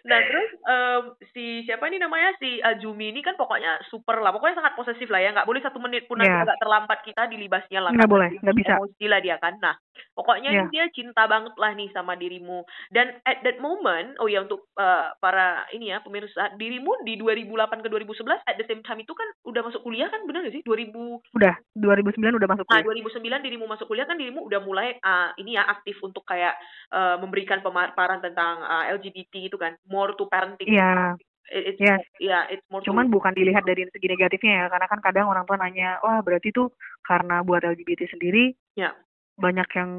Nah 0.00 0.24
terus 0.24 0.50
em, 0.64 1.02
si 1.30 1.44
siapa 1.62 1.84
ini 1.84 2.00
namanya 2.00 2.32
si 2.38 2.56
uh, 2.58 2.72
Jumi 2.74 3.12
ini 3.12 3.20
kan 3.20 3.36
pokoknya 3.36 3.76
super 3.86 4.16
lah, 4.16 4.32
pokoknya 4.32 4.56
sangat 4.56 4.72
posesif 4.72 5.04
lah 5.06 5.20
ya, 5.20 5.34
nggak 5.34 5.44
boleh 5.44 5.60
satu 5.60 5.76
menit 5.76 6.08
pun 6.08 6.16
Iya. 6.16 6.48
agak 6.48 6.56
terlambat 6.56 6.98
kita 7.04 7.28
dilibasnya 7.28 7.80
lah. 7.82 7.90
Nggak 7.92 8.08
boleh, 8.08 8.30
nggak 8.40 8.56
bisa. 8.56 8.72
Emosi 8.78 9.04
lah 9.04 9.20
dia 9.20 9.36
kan. 9.36 9.60
Nah 9.60 9.76
pokoknya 10.12 10.50
Iya. 10.50 10.60
ini 10.60 10.70
dia 10.70 10.84
cinta 10.90 11.24
banget 11.24 11.54
lah 11.54 11.72
nih 11.72 11.88
sama 11.90 12.14
dirimu. 12.14 12.62
Dan 12.88 13.18
at 13.22 13.40
that 13.42 13.58
moment, 13.58 14.18
oh 14.18 14.26
ya 14.26 14.42
untuk 14.42 14.66
uh, 14.74 15.12
para 15.18 15.66
ini 15.70 15.90
ya 15.90 16.00
pemirsa, 16.00 16.54
dirimu 16.54 17.02
di 17.02 17.16
2008 17.16 17.80
ke 17.80 17.88
2011 17.88 18.44
at 18.44 18.56
the 18.56 18.66
same 18.66 18.80
time 18.80 18.98
itu 18.98 19.12
kan 19.12 19.26
udah 19.42 19.62
masuk 19.62 19.80
kuliah 19.80 20.06
kan 20.06 20.24
benar 20.24 20.42
gak 20.42 20.54
sih? 20.54 20.64
2000 20.64 20.90
udah 21.34 21.54
2009 21.74 22.38
udah 22.38 22.48
masuk 22.48 22.64
Nah, 22.66 22.80
kuliah 22.80 23.04
2009 23.04 23.46
dirimu 23.46 23.64
masuk 23.64 23.86
kuliah 23.86 24.04
kan 24.04 24.16
dirimu 24.16 24.44
udah 24.44 24.60
mulai 24.60 24.98
uh, 24.98 25.32
ini 25.36 25.54
ya 25.54 25.64
aktif 25.64 25.98
untuk 26.00 26.22
kayak 26.22 26.54
uh, 26.90 27.16
memberikan 27.18 27.60
pemaparan 27.60 28.18
tentang 28.18 28.60
uh, 28.60 28.84
LGBT 28.90 29.48
itu 29.48 29.56
kan, 29.56 29.74
more 29.86 30.14
to 30.14 30.26
parenting. 30.26 30.68
iya 30.68 31.14
It- 31.14 31.26
It's, 31.48 31.80
Yes. 31.80 32.04
yeah, 32.20 32.44
it's 32.46 32.60
more 32.68 32.84
to- 32.84 32.92
cuman 32.92 33.08
bukan 33.08 33.32
dilihat 33.32 33.64
dari 33.64 33.88
segi 33.88 34.04
negatifnya 34.04 34.52
ya 34.52 34.64
karena 34.68 34.84
kan 34.84 35.00
kadang 35.00 35.32
orang 35.32 35.48
tua 35.48 35.56
nanya 35.56 35.96
wah 35.98 36.20
berarti 36.20 36.52
tuh 36.52 36.68
karena 37.00 37.40
buat 37.40 37.64
LGBT 37.64 38.04
sendiri 38.06 38.52
Ya. 38.76 38.92
Banyak 39.38 39.68
yang 39.72 39.90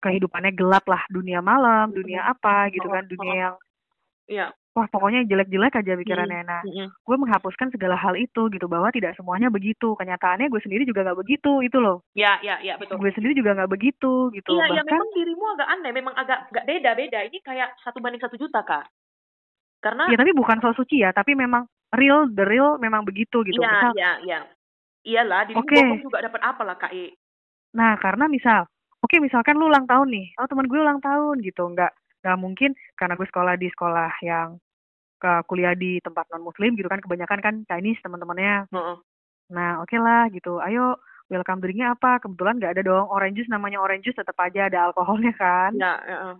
kehidupannya 0.00 0.52
gelap 0.54 0.84
lah 0.88 1.02
dunia 1.12 1.42
malam 1.42 1.90
dunia 1.92 2.24
apa 2.24 2.70
gitu 2.72 2.86
Oh, 2.88 2.92
kan 2.94 3.04
dunia 3.06 3.32
oh. 3.34 3.38
yang 3.38 3.54
Iya. 4.28 4.46
wah 4.76 4.84
pokoknya 4.92 5.24
jelek-jelek 5.24 5.80
aja 5.80 5.96
pikirannya 5.96 6.44
nah 6.44 6.60
gue 6.78 7.16
menghapuskan 7.16 7.72
segala 7.72 7.96
hal 7.96 8.12
itu 8.14 8.52
gitu 8.52 8.68
bahwa 8.68 8.92
tidak 8.92 9.16
semuanya 9.16 9.48
begitu 9.48 9.96
kenyataannya 9.96 10.52
gue 10.52 10.60
sendiri 10.60 10.84
juga 10.84 11.02
nggak 11.02 11.18
begitu 11.18 11.64
itu 11.64 11.80
loh 11.80 12.04
Ya, 12.12 12.36
ya, 12.44 12.60
ya, 12.60 12.76
betul. 12.76 13.00
gue 13.00 13.10
sendiri 13.16 13.32
juga 13.34 13.56
nggak 13.56 13.72
begitu 13.72 14.28
gitu 14.36 14.52
Iya, 14.54 14.80
ya 14.80 14.82
memang 14.84 15.08
dirimu 15.16 15.44
agak 15.56 15.68
aneh, 15.72 15.92
memang 15.96 16.14
agak 16.14 16.46
agak 16.52 16.64
beda 16.68 16.90
beda. 16.94 17.18
Ini 17.24 17.38
kayak 17.40 17.68
satu 17.82 17.98
banding 18.04 18.20
satu 18.22 18.36
juta 18.38 18.60
kak. 18.62 18.86
Karena 19.80 20.06
ya 20.12 20.16
tapi 20.20 20.30
bukan 20.36 20.60
so 20.62 20.70
suci 20.76 21.00
ya 21.02 21.10
tapi 21.10 21.32
memang 21.34 21.64
real 21.96 22.28
the 22.30 22.44
real 22.44 22.76
memang 22.76 23.02
begitu 23.02 23.40
gitu 23.48 23.58
iya, 23.64 23.90
iya, 23.96 24.10
iya. 24.22 24.40
Iyalah, 25.08 25.48
dirimu 25.48 25.64
bohong 25.64 26.02
juga 26.04 26.18
dapat 26.20 26.40
apa 26.44 26.62
lah 26.68 26.76
kak? 26.76 26.92
E? 26.92 27.16
Nah, 27.76 28.00
karena 28.00 28.24
misal, 28.32 28.64
oke 29.04 29.16
misalkan 29.20 29.60
lu 29.60 29.68
ulang 29.68 29.84
tahun 29.84 30.08
nih, 30.08 30.26
oh 30.40 30.46
teman 30.48 30.64
gue 30.70 30.80
ulang 30.80 31.00
tahun 31.04 31.36
gitu, 31.44 31.68
nggak 31.76 31.92
nggak 32.24 32.38
mungkin 32.40 32.70
karena 32.98 33.14
gue 33.14 33.26
sekolah 33.28 33.54
di 33.60 33.68
sekolah 33.70 34.10
yang 34.24 34.56
ke 35.22 35.32
kuliah 35.50 35.74
di 35.78 35.98
tempat 36.04 36.26
non 36.32 36.44
muslim 36.46 36.74
gitu 36.78 36.88
kan, 36.90 37.00
kebanyakan 37.02 37.40
kan 37.42 37.54
Chinese 37.70 38.00
teman-temannya. 38.04 38.66
Heeh. 38.72 38.96
Nah, 39.54 39.82
oke 39.84 39.96
lah 40.00 40.28
gitu, 40.34 40.60
ayo 40.64 40.96
welcome 41.32 41.60
drinknya 41.64 41.94
apa? 41.96 42.20
Kebetulan 42.22 42.58
nggak 42.60 42.72
ada 42.78 42.82
dong 42.86 43.06
orange 43.12 43.42
juice, 43.44 43.52
namanya 43.52 43.80
orange 43.84 44.08
juice 44.10 44.18
tetap 44.20 44.36
aja 44.40 44.68
ada 44.70 44.90
alkoholnya 44.92 45.32
kan. 45.36 45.72
Ya, 45.78 45.98
heeh. 46.04 46.34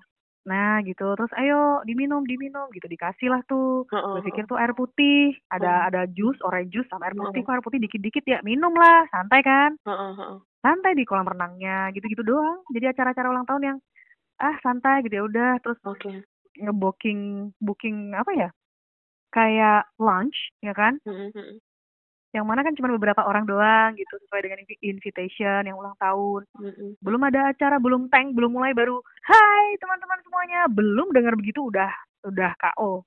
Nah 0.49 0.81
gitu, 0.87 1.05
terus 1.19 1.33
ayo 1.37 1.83
diminum, 1.89 2.25
diminum 2.25 2.71
gitu, 2.75 2.87
dikasih 2.89 3.29
lah 3.33 3.43
tuh. 3.49 3.87
Gue 4.13 4.23
pikir 4.25 4.49
tuh 4.49 4.57
air 4.61 4.73
putih, 4.77 5.37
ada 5.53 5.87
ada 5.91 6.07
jus, 6.11 6.37
orange 6.47 6.71
juice 6.75 6.89
sama 6.91 7.07
air 7.11 7.17
putih, 7.19 7.43
kok 7.45 7.53
air 7.59 7.65
putih 7.65 7.81
dikit-dikit 7.83 8.25
ya, 8.27 8.39
minum 8.47 8.73
lah, 8.77 9.05
santai 9.13 9.43
kan 9.45 9.79
heeh, 9.87 10.13
heeh. 10.19 10.48
Santai 10.63 10.93
di 10.99 11.07
kolam 11.07 11.29
renangnya 11.29 11.91
gitu-gitu 11.95 12.27
doang 12.27 12.67
jadi 12.75 12.91
acara-acara 12.91 13.31
ulang 13.31 13.47
tahun 13.47 13.63
yang 13.75 13.79
ah 14.39 14.57
santai 14.63 15.03
gitu 15.07 15.15
ya 15.19 15.25
udah 15.27 15.51
terus 15.63 15.79
Oke. 15.87 16.23
ngebooking 16.59 17.51
booking 17.63 18.15
apa 18.15 18.31
ya 18.35 18.49
kayak 19.31 19.87
lunch 20.01 20.37
ya 20.65 20.73
kan 20.75 20.99
heeh. 21.05 21.59
yang 22.35 22.45
mana 22.45 22.61
kan 22.61 22.77
cuma 22.77 22.93
beberapa 22.93 23.25
orang 23.25 23.49
doang 23.49 23.97
gitu 23.97 24.15
sesuai 24.25 24.45
dengan 24.45 24.59
invi- 24.63 24.83
invitation 24.83 25.63
yang 25.65 25.79
ulang 25.79 25.97
tahun 25.99 26.43
Heeh. 26.59 26.91
belum 27.03 27.23
ada 27.29 27.55
acara 27.55 27.79
belum 27.79 28.11
tank 28.11 28.35
belum 28.35 28.53
mulai 28.59 28.75
baru 28.75 28.99
hai 29.27 29.77
teman-teman 29.79 30.21
semuanya 30.27 30.61
belum 30.71 31.15
dengar 31.15 31.35
begitu 31.39 31.71
udah 31.71 31.91
udah 32.27 32.51
KO 32.59 33.07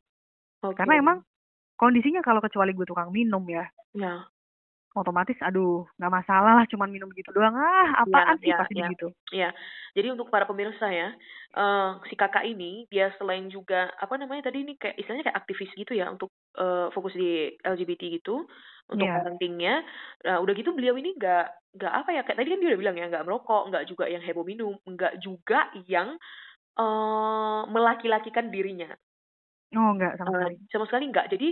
Oke. 0.63 0.77
karena 0.77 0.93
emang 0.99 1.17
kondisinya 1.75 2.21
kalau 2.21 2.39
kecuali 2.39 2.71
gue 2.71 2.85
tukang 2.87 3.11
minum 3.11 3.43
ya 3.49 3.65
ya. 3.97 4.23
Otomatis 4.97 5.37
aduh 5.47 5.87
nggak 5.97 6.13
masalah 6.17 6.51
lah 6.61 6.65
cuman 6.71 6.89
minum 6.93 7.09
gitu 7.15 7.29
doang 7.35 7.55
ah 7.55 7.89
apaan 8.03 8.37
sih 8.43 8.51
ya, 8.51 8.59
pasti 8.59 8.73
ya. 8.75 8.87
begitu 8.87 9.11
Ya, 9.31 9.47
jadi 9.95 10.11
untuk 10.11 10.27
para 10.27 10.43
pemirsa 10.43 10.91
ya, 10.91 11.15
eh, 11.55 11.87
si 12.11 12.15
kakak 12.19 12.43
ini 12.43 12.83
dia 12.91 13.15
selain 13.15 13.47
juga 13.47 13.87
apa 13.95 14.19
namanya 14.19 14.51
tadi 14.51 14.67
ini 14.67 14.75
kayak 14.75 14.99
istilahnya 14.99 15.23
kayak 15.31 15.39
aktivis 15.47 15.71
gitu 15.79 15.95
ya 15.95 16.11
untuk 16.11 16.35
eh, 16.59 16.91
fokus 16.91 17.15
di 17.15 17.55
LGBT 17.63 18.01
gitu 18.19 18.43
untuk 18.91 19.07
Iya. 19.07 19.15
parentingnya. 19.15 19.71
Nah, 20.27 20.37
udah 20.43 20.51
gitu 20.59 20.75
beliau 20.75 20.99
ini 20.99 21.15
nggak 21.15 21.43
nggak 21.79 21.93
apa 22.03 22.09
ya 22.11 22.21
kayak 22.27 22.37
tadi 22.43 22.49
kan 22.51 22.59
dia 22.59 22.69
udah 22.75 22.81
bilang 22.83 22.95
ya 22.99 23.05
nggak 23.07 23.23
merokok, 23.27 23.61
nggak 23.71 23.83
juga 23.87 24.05
yang 24.11 24.19
heboh 24.27 24.43
minum, 24.43 24.75
nggak 24.83 25.13
juga 25.23 25.71
yang 25.87 26.09
eh 26.79 27.61
melaki-lakikan 27.73 28.47
dirinya. 28.53 28.91
oh 29.77 29.89
enggak 29.93 30.13
sama 30.19 30.31
sekali 30.35 30.55
sama 30.71 30.85
sekali 30.87 31.03
nggak. 31.11 31.27
Jadi 31.33 31.47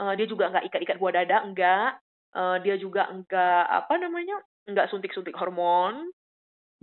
eh, 0.00 0.12
dia 0.18 0.26
juga 0.28 0.44
nggak 0.52 0.64
ikat-ikat 0.72 0.96
buah 1.00 1.14
dada, 1.22 1.36
enggak. 1.46 1.90
Eh, 2.34 2.56
dia 2.66 2.74
juga 2.74 3.06
enggak 3.14 3.62
apa 3.70 3.94
namanya, 4.02 4.42
nggak 4.66 4.90
suntik-suntik 4.90 5.38
hormon. 5.38 6.10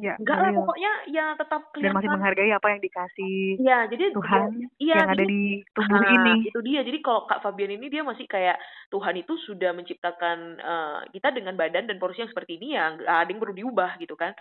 ya 0.02 0.16
Enggak 0.18 0.39
lah 0.39 0.49
real. 0.49 0.58
pokoknya 0.64 0.91
ya 1.14 1.26
tetap 1.38 1.62
dan 1.78 1.91
masih 1.93 2.08
kelihatan 2.10 2.16
menghargai 2.18 2.52
apa 2.56 2.68
yang 2.74 2.82
dikasih 2.82 3.38
Iya, 3.62 3.78
jadi 3.91 4.04
Tuhan 4.16 4.41
iya, 4.82 4.95
yang 4.97 5.10
ada 5.14 5.22
jadi 5.22 5.30
di 5.30 5.41
tubuh 5.76 5.99
ah, 6.02 6.14
ini. 6.16 6.34
itu 6.49 6.60
dia. 6.66 6.82
Jadi 6.82 6.99
kalau 7.06 7.28
Kak 7.30 7.43
Fabian 7.45 7.76
ini 7.76 7.86
dia 7.91 8.02
masih 8.02 8.26
kayak 8.26 8.58
Tuhan 8.89 9.16
itu 9.20 9.34
sudah 9.45 9.76
menciptakan 9.78 10.38
eh, 10.58 10.99
kita 11.14 11.30
dengan 11.36 11.54
badan 11.60 11.86
dan 11.86 11.99
porsi 12.02 12.24
yang 12.24 12.32
seperti 12.32 12.58
ini 12.58 12.74
ya, 12.80 12.97
nggak 12.97 13.18
ada 13.22 13.30
yang 13.30 13.41
perlu 13.43 13.54
diubah 13.54 13.91
gitu 14.02 14.16
kan. 14.18 14.32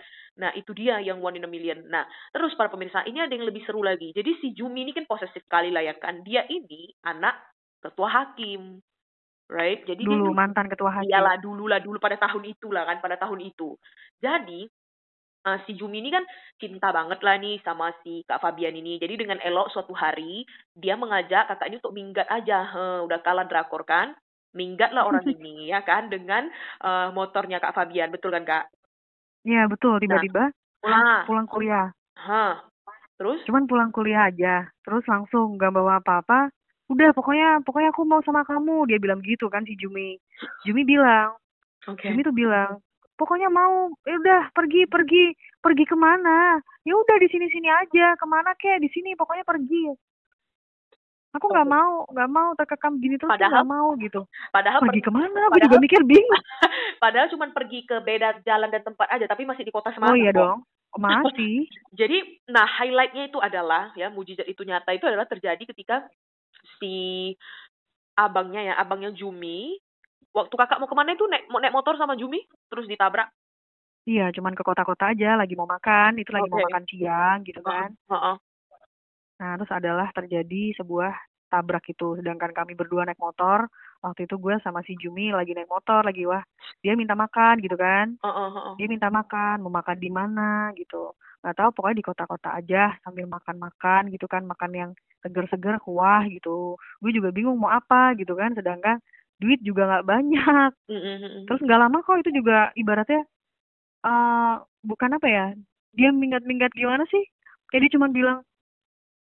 Nah, 0.41 0.49
itu 0.57 0.71
dia 0.73 0.97
yang 1.03 1.21
one 1.21 1.37
in 1.37 1.45
a 1.45 1.51
million. 1.51 1.83
Nah, 1.91 2.07
terus 2.33 2.55
para 2.57 2.71
pemirsa, 2.71 3.03
ini 3.05 3.19
ada 3.21 3.35
yang 3.35 3.45
lebih 3.45 3.61
seru 3.67 3.83
lagi. 3.85 4.15
Jadi 4.17 4.31
si 4.41 4.47
Jumi 4.57 4.87
ini 4.87 4.95
kan 4.97 5.05
posesif 5.05 5.43
sekali 5.45 5.69
lah 5.69 5.83
ya 5.85 5.93
kan. 5.99 6.23
Dia 6.25 6.47
ini 6.49 6.89
anak 7.05 7.37
ketua 7.83 8.09
hakim. 8.09 8.81
Right? 9.51 9.83
Jadi 9.83 10.07
dia 10.07 10.15
Dulu 10.15 10.31
tuh 10.31 10.37
mantan 10.37 10.71
ketua 10.71 10.89
hakim. 10.95 11.11
Iyalah 11.11 11.35
dulu 11.43 11.67
lah 11.67 11.83
dulu 11.83 11.99
pada 11.99 12.15
tahun 12.15 12.47
itu 12.47 12.71
lah 12.71 12.87
kan 12.87 13.03
pada 13.03 13.19
tahun 13.19 13.43
itu. 13.43 13.75
Jadi 14.23 14.63
eh, 15.43 15.59
si 15.67 15.75
Jumi 15.75 15.99
ini 15.99 16.07
kan 16.07 16.23
cinta 16.55 16.95
banget 16.95 17.19
lah 17.19 17.35
nih 17.35 17.59
sama 17.59 17.91
si 17.99 18.23
Kak 18.23 18.39
Fabian 18.39 18.71
ini. 18.71 18.95
Jadi 18.95 19.19
dengan 19.19 19.43
elok 19.43 19.75
suatu 19.75 19.91
hari 19.91 20.47
dia 20.71 20.95
mengajak 20.95 21.51
kakak 21.51 21.67
ini 21.67 21.77
untuk 21.83 21.95
minggat 21.95 22.31
aja. 22.31 22.63
Heh, 22.63 22.99
udah 23.03 23.19
kalah 23.19 23.43
drakor 23.43 23.83
kan? 23.83 24.15
Minggat 24.55 24.95
lah 24.95 25.03
orang 25.03 25.27
ini 25.35 25.67
ya 25.67 25.83
kan 25.83 26.07
dengan 26.07 26.47
eh, 26.79 27.09
motornya 27.11 27.59
Kak 27.59 27.75
Fabian. 27.75 28.07
Betul 28.07 28.31
kan 28.31 28.47
Kak? 28.47 28.65
Iya 29.43 29.67
betul. 29.67 29.99
Nah. 29.99 30.03
Tiba-tiba 30.07 30.55
pulang 30.81 31.05
Hah. 31.05 31.21
pulang 31.29 31.47
kuliah 31.47 31.87
Hah. 32.17 32.53
Terus? 33.21 33.45
cuman 33.45 33.69
pulang 33.69 33.93
kuliah 33.93 34.33
aja 34.33 34.65
terus 34.81 35.05
langsung 35.05 35.53
nggak 35.53 35.69
bawa 35.69 36.01
apa-apa 36.01 36.49
udah 36.91 37.09
pokoknya 37.15 37.63
pokoknya 37.63 37.89
aku 37.89 38.03
mau 38.03 38.19
sama 38.21 38.43
kamu. 38.43 38.91
Dia 38.91 38.99
bilang 38.99 39.23
gitu 39.23 39.47
kan 39.47 39.63
si 39.63 39.73
Jumi. 39.75 40.19
Jumi 40.67 40.83
bilang 40.83 41.33
Oke. 41.87 42.11
Jumi 42.11 42.21
tuh 42.21 42.35
bilang 42.35 42.77
pokoknya 43.15 43.47
mau 43.47 43.93
ya 44.03 44.17
udah 44.17 44.41
pergi 44.51 44.85
pergi 44.85 45.33
pergi 45.57 45.83
ke 45.87 45.95
mana? 45.95 46.59
Ya 46.83 46.93
udah 46.93 47.17
di 47.17 47.27
sini 47.29 47.47
sini 47.47 47.69
aja 47.69 48.13
ke 48.17 48.25
mana 48.25 48.51
kek? 48.53 48.81
Di 48.81 48.89
sini 48.91 49.15
pokoknya 49.15 49.45
pergi. 49.45 49.93
Aku 51.31 51.47
nggak 51.47 51.63
mau 51.63 52.03
nggak 52.11 52.29
mau 52.29 52.51
terkekam 52.59 52.99
gini 52.99 53.15
terus 53.15 53.31
tuh 53.31 53.39
Padahal- 53.39 53.63
nggak 53.63 53.71
mau 53.71 53.87
gitu. 53.95 54.21
Padahal 54.51 54.79
pergi 54.83 54.99
ke 54.99 55.11
mana? 55.15 55.39
aku 55.47 55.53
padahal- 55.55 55.63
juga 55.71 55.77
mikir 55.79 56.01
bingung. 56.03 56.43
Padahal 57.03 57.27
cuma 57.33 57.49
pergi 57.49 57.81
ke 57.87 57.97
beda 58.03 58.43
jalan 58.45 58.69
dan 58.69 58.83
tempat 58.85 59.07
aja, 59.09 59.25
tapi 59.25 59.41
masih 59.47 59.65
di 59.65 59.73
kota 59.73 59.89
Semarang. 59.89 60.13
oh 60.13 60.19
iya 60.19 60.29
kok. 60.29 60.37
dong 60.37 60.59
masih. 60.99 61.65
Jadi, 61.99 62.17
nah 62.51 62.67
highlightnya 62.67 63.31
itu 63.31 63.39
adalah 63.39 63.95
ya 63.95 64.11
mujizat 64.11 64.43
itu 64.43 64.61
nyata 64.67 64.91
itu 64.91 65.07
adalah 65.07 65.23
terjadi 65.23 65.63
ketika 65.63 66.03
si 66.81 66.95
abangnya 68.17 68.61
ya, 68.65 68.73
abangnya 68.81 69.13
Jumi, 69.13 69.77
waktu 70.33 70.53
kakak 70.57 70.81
mau 70.81 70.89
ke 70.89 70.95
mana 70.97 71.13
itu 71.13 71.29
naik 71.29 71.45
mau 71.47 71.61
naik 71.61 71.75
motor 71.77 71.95
sama 71.95 72.17
Jumi, 72.17 72.41
terus 72.67 72.89
ditabrak. 72.89 73.29
iya 74.09 74.33
cuman 74.33 74.57
ke 74.57 74.65
kota-kota 74.65 75.13
aja 75.13 75.37
lagi 75.37 75.53
mau 75.53 75.69
makan 75.69 76.17
itu 76.17 76.33
lagi 76.33 76.49
mau 76.49 76.57
Oke. 76.57 76.73
makan 76.73 76.85
siang 76.89 77.37
gitu 77.45 77.61
kan 77.61 77.93
Heeh. 78.09 78.35
Nah, 79.41 79.57
terus 79.57 79.73
adalah 79.73 80.07
terjadi 80.13 80.77
sebuah 80.77 81.13
tabrak 81.49 81.81
itu. 81.89 82.13
Sedangkan 82.21 82.53
kami 82.53 82.77
berdua 82.77 83.09
naik 83.09 83.17
motor. 83.17 83.65
Waktu 84.05 84.29
itu 84.29 84.37
gue 84.37 84.55
sama 84.61 84.85
si 84.85 84.93
Jumi 85.01 85.33
lagi 85.33 85.57
naik 85.57 85.65
motor 85.65 86.05
lagi 86.05 86.29
wah. 86.29 86.45
Dia 86.85 86.93
minta 86.93 87.17
makan 87.17 87.57
gitu 87.57 87.73
kan. 87.73 88.13
Heeh, 88.21 88.49
heeh. 88.53 88.73
Dia 88.77 88.87
minta 88.87 89.09
makan, 89.09 89.65
mau 89.65 89.73
makan 89.73 89.97
di 89.97 90.09
mana 90.13 90.69
gitu. 90.77 91.17
Nggak 91.41 91.57
tahu 91.57 91.69
pokoknya 91.73 91.97
di 91.97 92.05
kota-kota 92.05 92.49
aja 92.53 92.93
sambil 93.01 93.25
makan-makan 93.25 94.13
gitu 94.13 94.29
kan, 94.29 94.45
makan 94.45 94.71
yang 94.77 94.91
seger-seger 95.25 95.81
kuah 95.81 96.21
gitu. 96.29 96.77
Gue 97.01 97.11
juga 97.13 97.33
bingung 97.33 97.57
mau 97.57 97.73
apa 97.73 98.13
gitu 98.17 98.37
kan. 98.37 98.53
Sedangkan 98.53 99.01
duit 99.41 99.57
juga 99.65 99.89
nggak 99.89 100.05
banyak. 100.05 100.71
Terus 101.49 101.61
nggak 101.65 101.81
lama 101.81 101.97
kok 102.05 102.21
itu 102.21 102.29
juga 102.29 102.69
ibaratnya 102.77 103.25
eh 104.05 104.55
bukan 104.85 105.17
apa 105.17 105.27
ya? 105.29 105.45
Dia 105.97 106.09
minggat-minggat 106.13 106.71
gimana 106.77 107.03
sih? 107.09 107.25
Kayak 107.73 107.89
dia 107.89 107.93
cuma 107.97 108.07
bilang, 108.13 108.39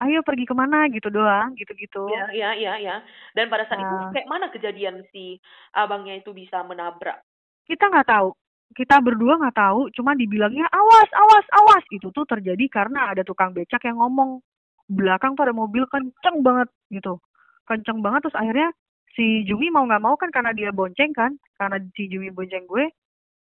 ayo 0.03 0.21
pergi 0.21 0.45
ke 0.45 0.53
mana 0.55 0.85
gitu 0.91 1.07
doang, 1.09 1.55
gitu-gitu. 1.57 2.05
Iya, 2.11 2.25
iya, 2.35 2.49
iya, 2.55 2.73
iya. 2.79 2.95
Dan 3.33 3.47
pada 3.49 3.65
saat 3.65 3.81
itu 3.81 3.95
Nah. 3.95 4.11
kayak 4.13 4.27
mana 4.29 4.47
kejadian 4.51 5.01
si 5.09 5.39
abangnya 5.73 6.19
itu 6.19 6.31
bisa 6.35 6.61
menabrak? 6.67 7.23
Kita 7.65 7.89
nggak 7.89 8.07
tahu. 8.11 8.29
Kita 8.73 8.99
berdua 8.99 9.37
nggak 9.39 9.55
tahu, 9.55 9.93
cuma 9.93 10.17
dibilangnya 10.17 10.65
awas, 10.71 11.09
awas, 11.13 11.45
awas. 11.53 11.83
Itu 11.93 12.09
tuh 12.09 12.25
terjadi 12.25 12.65
karena 12.71 13.13
ada 13.13 13.21
tukang 13.21 13.53
becak 13.53 13.83
yang 13.85 14.01
ngomong 14.01 14.41
belakang 14.89 15.37
tuh 15.37 15.45
ada 15.45 15.55
mobil 15.55 15.85
kenceng 15.91 16.41
banget 16.41 16.71
gitu. 16.89 17.21
Kenceng 17.69 18.01
banget 18.01 18.27
terus 18.27 18.37
akhirnya 18.37 18.73
si 19.15 19.45
Jumi 19.47 19.71
mau 19.71 19.85
nggak 19.87 20.03
mau 20.03 20.15
kan 20.19 20.33
karena 20.33 20.51
dia 20.51 20.73
bonceng 20.73 21.13
kan, 21.15 21.37
karena 21.55 21.77
si 21.95 22.09
Jumi 22.09 22.33
bonceng 22.33 22.65
gue, 22.67 22.89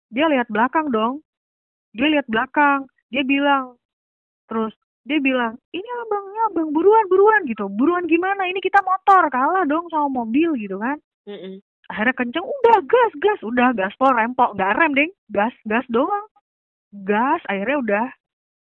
dia 0.08 0.30
lihat 0.30 0.48
belakang 0.48 0.88
dong. 0.88 1.20
Dia 1.92 2.08
lihat 2.08 2.28
belakang, 2.28 2.88
dia 3.08 3.24
bilang 3.24 3.76
terus 4.48 4.72
dia 5.04 5.20
bilang 5.20 5.56
ini 5.72 5.88
abangnya 6.04 6.42
abang 6.52 6.68
buruan 6.72 7.04
buruan 7.08 7.40
gitu 7.48 7.68
buruan 7.68 8.04
gimana 8.04 8.44
ini 8.48 8.60
kita 8.60 8.80
motor 8.84 9.28
kalah 9.32 9.64
dong 9.64 9.88
sama 9.88 10.08
mobil 10.08 10.56
gitu 10.60 10.76
kan 10.76 11.00
Mm-mm. 11.28 11.60
Akhirnya 11.88 12.14
kenceng 12.14 12.44
udah 12.44 12.76
gas 12.84 13.12
gas 13.18 13.40
udah 13.40 13.72
gaspol 13.72 14.12
rempok 14.12 14.52
nggak 14.54 14.76
rem 14.76 14.92
deng 14.92 15.10
gas 15.32 15.54
gas 15.64 15.84
doang. 15.88 16.26
Gas 17.04 17.40
akhirnya 17.48 17.78
udah 17.80 18.06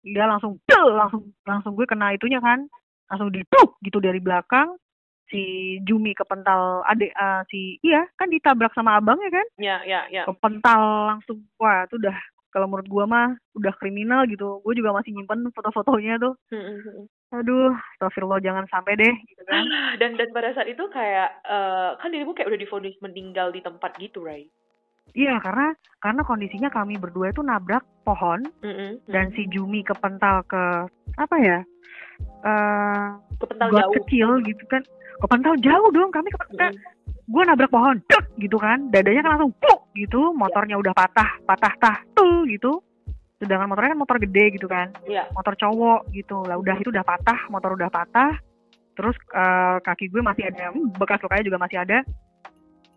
dia 0.00 0.24
langsung 0.24 0.56
pel 0.64 0.96
langsung 0.96 1.22
langsung 1.44 1.74
gue 1.74 1.86
kena 1.86 2.14
itunya 2.14 2.38
kan. 2.38 2.66
Langsung 3.10 3.34
dipuk 3.34 3.76
gitu 3.82 3.98
dari 3.98 4.22
belakang. 4.22 4.78
Si 5.30 5.78
Jumi 5.86 6.10
kepental 6.10 6.82
adik 6.90 7.14
eh, 7.14 7.42
si 7.50 7.78
iya 7.86 8.02
kan 8.18 8.30
ditabrak 8.30 8.74
sama 8.74 8.98
abangnya 8.98 9.30
kan? 9.30 9.46
Ya, 9.62 9.78
ya, 9.86 10.10
ya. 10.10 10.26
kepental 10.26 11.06
langsung 11.06 11.46
wah 11.54 11.86
itu 11.86 11.98
udah 12.02 12.18
kalau 12.50 12.66
menurut 12.66 12.88
gua 12.90 13.04
mah 13.06 13.28
udah 13.54 13.72
kriminal 13.78 14.26
gitu 14.26 14.58
gue 14.62 14.74
juga 14.74 14.94
masih 14.94 15.14
nyimpen 15.14 15.50
foto-fotonya 15.54 16.18
tuh 16.18 16.34
Mm, 16.50 16.58
mm, 16.60 16.78
mm. 16.82 17.04
aduh 17.30 17.70
astagfirullah 17.94 18.42
jangan 18.42 18.66
sampai 18.68 18.98
deh 18.98 19.14
gitu 19.26 19.42
kan 19.46 19.64
Dan 20.00 20.18
dan 20.18 20.28
pada 20.34 20.50
saat 20.54 20.66
itu 20.70 20.82
kayak 20.90 21.30
eh, 21.46 21.90
kan 21.98 22.10
dirimu 22.10 22.34
kayak 22.34 22.50
udah 22.50 22.60
divonis 22.60 22.94
meninggal 23.02 23.50
di 23.50 23.62
tempat 23.62 23.94
gitu, 23.98 24.22
Ray. 24.22 24.50
iya 25.14 25.38
karena 25.42 25.74
karena 25.98 26.22
kondisinya 26.22 26.70
kami 26.70 26.94
berdua 26.98 27.30
itu 27.34 27.42
nabrak 27.42 27.82
pohon 28.06 28.46
Mm-mm. 28.62 29.02
dan 29.10 29.30
si 29.34 29.46
Jumi 29.50 29.82
kepental 29.82 30.46
ke 30.46 30.62
apa 31.18 31.36
ya 31.42 31.58
eh 32.46 33.06
kepental 33.42 33.68
jauh. 33.74 33.94
kecil 34.02 34.28
gitu 34.46 34.64
kan 34.70 34.82
kepental 35.20 35.54
jauh 35.60 35.88
dong 35.92 36.10
kami 36.10 36.28
kepental 36.32 36.72
Mm-mm. 36.72 37.28
gue 37.30 37.42
nabrak 37.46 37.70
pohon 37.70 37.96
dek 38.10 38.24
gitu 38.42 38.56
kan. 38.58 38.90
Dadanya 38.90 39.22
kan 39.22 39.30
langsung 39.38 39.52
puk 39.60 39.80
gitu. 39.94 40.34
Motornya 40.34 40.76
udah 40.80 40.90
patah 40.96 41.30
patah 41.46 41.74
tah 41.78 41.96
tuh 42.16 42.42
gitu. 42.50 42.82
Sedangkan 43.38 43.70
motornya 43.70 43.94
kan 43.94 44.00
motor 44.00 44.16
gede 44.18 44.44
gitu 44.58 44.66
kan. 44.66 44.90
Iya. 45.06 45.30
motor 45.32 45.54
cowok 45.54 46.10
gitu. 46.10 46.42
Lah 46.44 46.58
udah 46.58 46.76
itu 46.80 46.90
udah 46.90 47.04
patah 47.06 47.38
motor 47.52 47.78
udah 47.78 47.86
patah. 47.92 48.34
Terus 48.98 49.16
eh, 49.30 49.76
kaki 49.84 50.10
gue 50.10 50.20
masih 50.20 50.50
ada 50.50 50.74
bekas 50.98 51.22
lukanya 51.22 51.46
juga 51.46 51.58
masih 51.62 51.78
ada. 51.80 51.98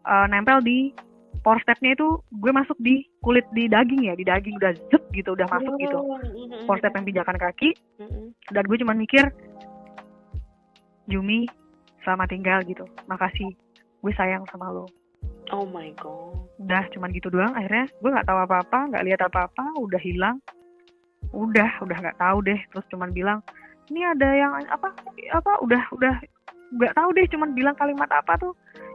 Eh, 0.04 0.26
nempel 0.34 0.60
di 0.66 0.92
power 1.44 1.60
stepnya 1.60 1.94
itu 1.94 2.24
gue 2.40 2.52
masuk 2.56 2.80
di 2.80 3.04
kulit 3.20 3.44
di 3.52 3.68
daging 3.68 4.08
ya 4.08 4.16
di 4.16 4.24
daging 4.24 4.56
udah 4.58 4.72
zep 4.90 5.04
gitu 5.12 5.36
udah 5.36 5.48
masuk 5.52 5.76
gitu. 5.78 6.00
Mm-mm. 6.00 6.64
power 6.66 6.80
step 6.80 6.96
yang 6.96 7.06
pijakan 7.06 7.38
kaki. 7.38 7.70
Mm-mm. 8.00 8.32
dan 8.50 8.64
gue 8.66 8.78
cuma 8.80 8.96
mikir 8.96 9.28
Jumi 11.12 11.44
selamat 12.04 12.28
tinggal 12.30 12.60
gitu. 12.68 12.86
Makasih. 13.08 13.52
Gue 14.04 14.14
sayang 14.16 14.44
sama 14.52 14.70
lo. 14.70 14.86
Oh 15.52 15.68
my 15.68 15.92
god. 16.00 16.36
udah 16.64 16.84
cuman 16.96 17.10
gitu 17.12 17.28
doang. 17.28 17.52
Akhirnya 17.56 17.88
gue 17.90 18.10
nggak 18.12 18.28
tahu 18.28 18.40
apa-apa 18.40 18.80
nggak 18.94 19.06
lihat 19.08 19.22
apa-apa 19.24 19.64
udah 19.80 20.00
hilang. 20.00 20.38
Udah 21.36 21.72
udah 21.84 21.98
nggak 22.00 22.20
tahu 22.20 22.38
deh. 22.44 22.60
Terus 22.72 22.86
cuman 22.92 23.12
bilang 23.12 23.40
ini 23.92 24.04
ada 24.04 24.28
yang 24.32 24.52
apa 24.72 24.92
apa 25.32 25.52
udah 25.64 25.84
udah. 25.96 26.16
Nggak 26.74 26.94
tahu 26.96 27.10
deh 27.16 27.26
cuman 27.32 27.50
bilang 27.56 27.76
kalimat 27.76 28.08
apa 28.12 28.40
tuh. 28.40 28.54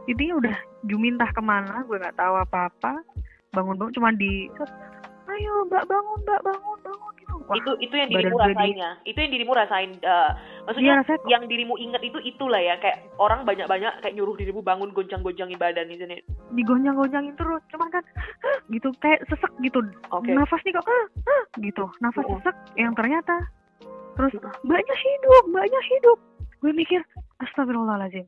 Intinya 0.09 0.41
udah 0.41 0.55
Jumi 0.87 1.13
entah 1.13 1.29
ke 1.29 1.41
mana 1.43 1.85
gue 1.85 1.97
nggak 1.97 2.17
tahu 2.17 2.33
apa-apa. 2.37 3.01
Bangun 3.53 3.77
bangun 3.77 3.93
cuman 3.97 4.13
di 4.17 4.49
ayo 5.29 5.53
mbak 5.69 5.85
bangun 5.85 6.17
mbak 6.25 6.41
bangun 6.41 6.77
bangun 6.81 7.08
Wah, 7.49 7.57
itu 7.57 7.71
itu 7.81 7.93
yang 7.93 8.07
dirimu 8.07 8.29
gue 8.31 8.45
di- 8.45 8.53
rasainnya. 8.53 8.89
Itu 9.03 9.17
yang 9.17 9.31
dirimu 9.31 9.51
rasain. 9.51 9.89
eh, 9.97 10.29
maksudnya 10.63 10.85
iya 10.87 10.99
rasanya 11.01 11.25
yang 11.27 11.43
dirimu 11.45 11.73
ingat 11.75 12.01
itu 12.01 12.17
itulah 12.23 12.57
ya 12.57 12.77
kayak 12.77 13.09
orang 13.17 13.41
banyak-banyak 13.41 13.93
kayak 13.99 14.13
nyuruh 14.13 14.37
dirimu 14.37 14.61
bangun 14.61 14.89
goncang-goncangin 14.91 15.57
badan 15.57 15.89
isn't 15.89 16.11
it? 16.11 16.21
digonjang-gonjangin 16.51 17.33
terus 17.33 17.61
cuman 17.67 17.89
kan 17.89 18.03
gitu 18.69 18.89
kayak 18.99 19.25
sesek 19.25 19.49
gitu 19.59 19.81
Oke. 20.09 20.29
nafas 20.29 20.61
nih 20.61 20.71
kok 20.71 20.81
"Hah, 20.83 21.05
hah," 21.23 21.43
gitu 21.57 21.85
nafas 21.99 22.21
Oh. 22.23 22.37
sesek 22.37 22.55
yang 22.75 22.93
ternyata 22.93 23.33
terus 24.13 24.33
mbaknya 24.61 24.95
hidup 24.95 25.43
mbaknya 25.47 25.81
hidup 25.87 26.17
gue 26.59 26.71
mikir 26.71 27.01
astagfirullahaladzim 27.39 28.25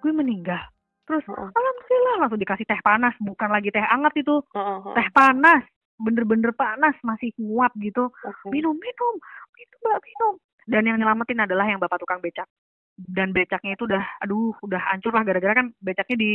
gue 0.00 0.12
meninggal 0.12 0.62
terus 1.04 1.24
Heeh. 1.24 1.48
alhamdulillah 1.48 2.14
langsung 2.18 2.38
dikasih 2.38 2.62
teh 2.64 2.78
panas 2.80 3.14
bukan 3.18 3.50
lagi 3.50 3.68
teh 3.68 3.82
hangat 3.82 4.14
itu 4.14 4.38
Heeh, 4.48 4.78
heeh. 4.80 4.94
teh 4.94 5.08
panas 5.10 5.62
bener-bener 6.00 6.50
panas 6.50 6.96
masih 7.00 7.30
nguap 7.36 7.70
gitu 7.76 8.08
Oke. 8.08 8.48
minum 8.48 8.72
minum 8.74 9.14
minum 9.52 9.78
mbak 9.84 10.00
minum 10.00 10.34
dan 10.64 10.82
yang 10.82 10.96
nyelamatin 10.96 11.44
adalah 11.44 11.64
yang 11.64 11.76
bapak 11.76 12.00
tukang 12.00 12.18
becak 12.18 12.48
dan 12.96 13.30
becaknya 13.30 13.76
itu 13.76 13.84
udah 13.84 14.04
aduh 14.18 14.56
udah 14.60 14.80
hancur 14.90 15.12
lah 15.12 15.22
gara-gara 15.22 15.54
kan 15.54 15.72
becaknya 15.78 16.16
di 16.16 16.30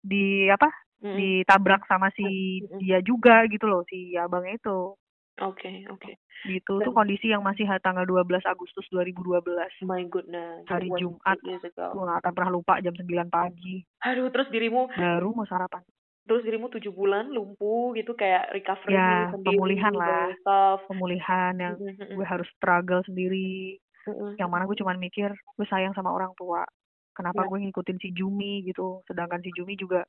di 0.00 0.24
apa 0.46 0.68
Mm-mm. 1.00 1.16
ditabrak 1.16 1.86
sama 1.86 2.10
si 2.12 2.24
Mm-mm. 2.60 2.78
dia 2.78 2.98
juga 3.00 3.46
gitu 3.46 3.66
loh 3.66 3.82
si 3.86 4.14
abangnya 4.14 4.58
itu 4.58 4.94
Oke, 5.42 5.82
oke. 5.90 6.14
gitu 6.46 6.78
tuh 6.78 6.86
Dan- 6.86 6.94
kondisi 6.94 7.26
yang 7.26 7.42
masih 7.42 7.66
tanggal 7.82 8.06
12 8.06 8.46
Agustus 8.46 8.86
2012 8.86 9.42
My 9.82 10.06
goodness. 10.06 10.62
Hari 10.70 10.86
Jumat. 10.94 11.42
gue 11.42 11.58
gak 11.82 12.20
akan 12.22 12.32
pernah 12.32 12.52
lupa 12.54 12.78
jam 12.78 12.94
9 12.94 13.02
pagi 13.28 13.82
Aduh, 14.06 14.30
terus 14.30 14.46
dirimu 14.54 14.86
baru 14.94 15.34
mau 15.34 15.42
sarapan 15.42 15.82
terus 16.24 16.40
dirimu 16.40 16.66
tujuh 16.70 16.88
bulan 16.90 17.28
lumpuh 17.28 17.92
gitu 17.92 18.12
kayak 18.12 18.48
recovery 18.50 18.94
Ya, 18.94 19.28
sendiri 19.28 19.52
pemulihan 19.52 19.92
lah. 19.92 20.08
dari 20.24 20.34
stuff. 20.38 20.78
pemulihan 20.86 21.52
yang 21.54 21.74
Mm, 21.74 21.84
mm, 21.86 21.94
mm, 22.02 22.14
gue 22.14 22.26
harus 22.26 22.48
struggle 22.50 23.00
sendiri 23.02 23.76
mm, 24.02 24.10
mm. 24.10 24.32
yang 24.36 24.48
mana 24.48 24.64
gue 24.64 24.74
cuman 24.74 24.96
mikir 24.96 25.28
gue 25.30 25.66
sayang 25.66 25.92
sama 25.92 26.08
orang 26.08 26.32
tua 26.34 26.64
kenapa 27.12 27.40
Ya. 27.40 27.46
gue 27.46 27.58
ngikutin 27.62 27.98
si 27.98 28.08
Jumi 28.10 28.64
gitu 28.64 29.04
sedangkan 29.04 29.38
si 29.38 29.52
Jumi 29.52 29.74
juga 29.74 30.08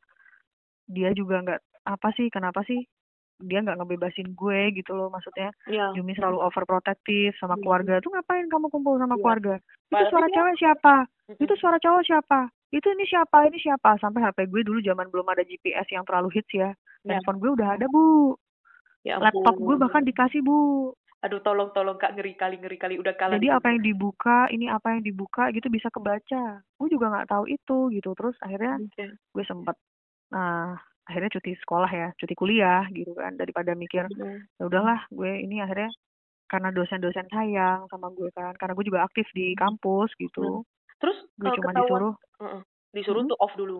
dia 0.85 1.11
juga 1.11 1.41
nggak 1.41 1.61
apa 1.85 2.09
sih 2.11 2.29
kenapa 2.29 2.63
sih 2.63 2.85
dia 3.37 3.59
nggak 3.59 3.75
ngebebasin 3.75 4.31
gue 4.31 4.59
gitu 4.73 4.95
loh 4.95 5.09
maksudnya 5.09 5.51
Ya. 5.67 5.91
Jumi 5.91 6.15
selalu 6.15 6.39
overprotective 6.39 7.35
sama 7.35 7.57
keluarga 7.57 7.99
tuh 7.99 8.09
ngapain 8.09 8.47
kamu 8.47 8.69
kumpul 8.69 8.95
sama 8.95 9.13
Iya. 9.13 9.21
keluarga 9.21 9.53
itu 9.85 10.03
suara 10.07 10.27
cewek 10.29 10.55
siapa 10.55 10.95
itu 11.35 11.53
suara 11.55 11.75
cowok 11.75 12.03
siapa 12.05 12.39
itu 12.69 12.87
ini 12.87 13.05
siapa 13.05 13.45
ini 13.45 13.57
siapa 13.57 13.97
sampai 13.97 14.21
HP 14.23 14.49
gue 14.49 14.61
dulu 14.63 14.79
zaman 14.81 15.09
belum 15.09 15.27
ada 15.29 15.41
GPS 15.41 15.85
yang 15.91 16.05
terlalu 16.05 16.29
hits 16.33 16.51
ya 16.53 16.71
Ya. 17.05 17.21
handphone 17.21 17.37
gue 17.37 17.51
udah 17.53 17.77
ada 17.77 17.85
bu 17.85 18.33
Ya 19.05 19.21
laptop 19.21 19.53
ampun. 19.53 19.65
gue 19.69 19.75
bahkan 19.77 20.01
dikasih 20.01 20.41
bu 20.41 20.89
Aduh, 21.21 21.41
tolong 21.41 21.73
tolong 21.73 21.97
Kak 21.97 22.13
ngeri 22.13 22.37
kali 22.37 22.61
ngeri 22.61 22.77
kali 22.77 22.95
udah 23.01 23.17
kalah. 23.17 23.41
Jadi 23.41 23.49
apa 23.49 23.73
yang 23.73 23.81
dibuka, 23.81 24.45
ini 24.53 24.69
apa 24.69 24.93
yang 24.93 25.01
dibuka 25.01 25.49
gitu 25.49 25.73
bisa 25.73 25.89
kebaca. 25.89 26.61
Gue 26.77 26.87
juga 26.89 27.09
nggak 27.09 27.29
tahu 27.33 27.49
itu 27.49 27.77
gitu. 27.97 28.13
Terus 28.13 28.37
akhirnya 28.45 28.77
gue 29.05 29.43
sempet 29.45 29.73
nah 30.29 30.77
akhirnya 31.05 31.33
cuti 31.33 31.57
sekolah 31.57 31.89
ya, 31.89 32.07
cuti 32.17 32.33
kuliah 32.37 32.85
gitu 32.93 33.13
kan 33.17 33.33
daripada 33.37 33.73
mikir 33.73 34.05
Bener. 34.09 34.45
ya 34.57 34.63
udahlah 34.69 35.05
gue 35.09 35.31
ini 35.41 35.61
akhirnya 35.65 35.89
karena 36.45 36.69
dosen-dosen 36.69 37.25
sayang 37.29 37.89
sama 37.89 38.13
gue 38.13 38.29
kan 38.33 38.53
karena 38.57 38.77
gue 38.77 38.85
juga 38.85 39.01
aktif 39.05 39.25
di 39.33 39.57
kampus 39.57 40.13
gitu. 40.21 40.61
Terus 41.01 41.17
Gue 41.39 41.51
cuma 41.55 41.71
ketahuan 41.71 42.01
disuruh 42.01 42.13
Heeh. 42.41 42.61
disuruh 42.95 43.23
Hmm? 43.23 43.31
tuh 43.31 43.37
off 43.39 43.53
dulu. 43.59 43.79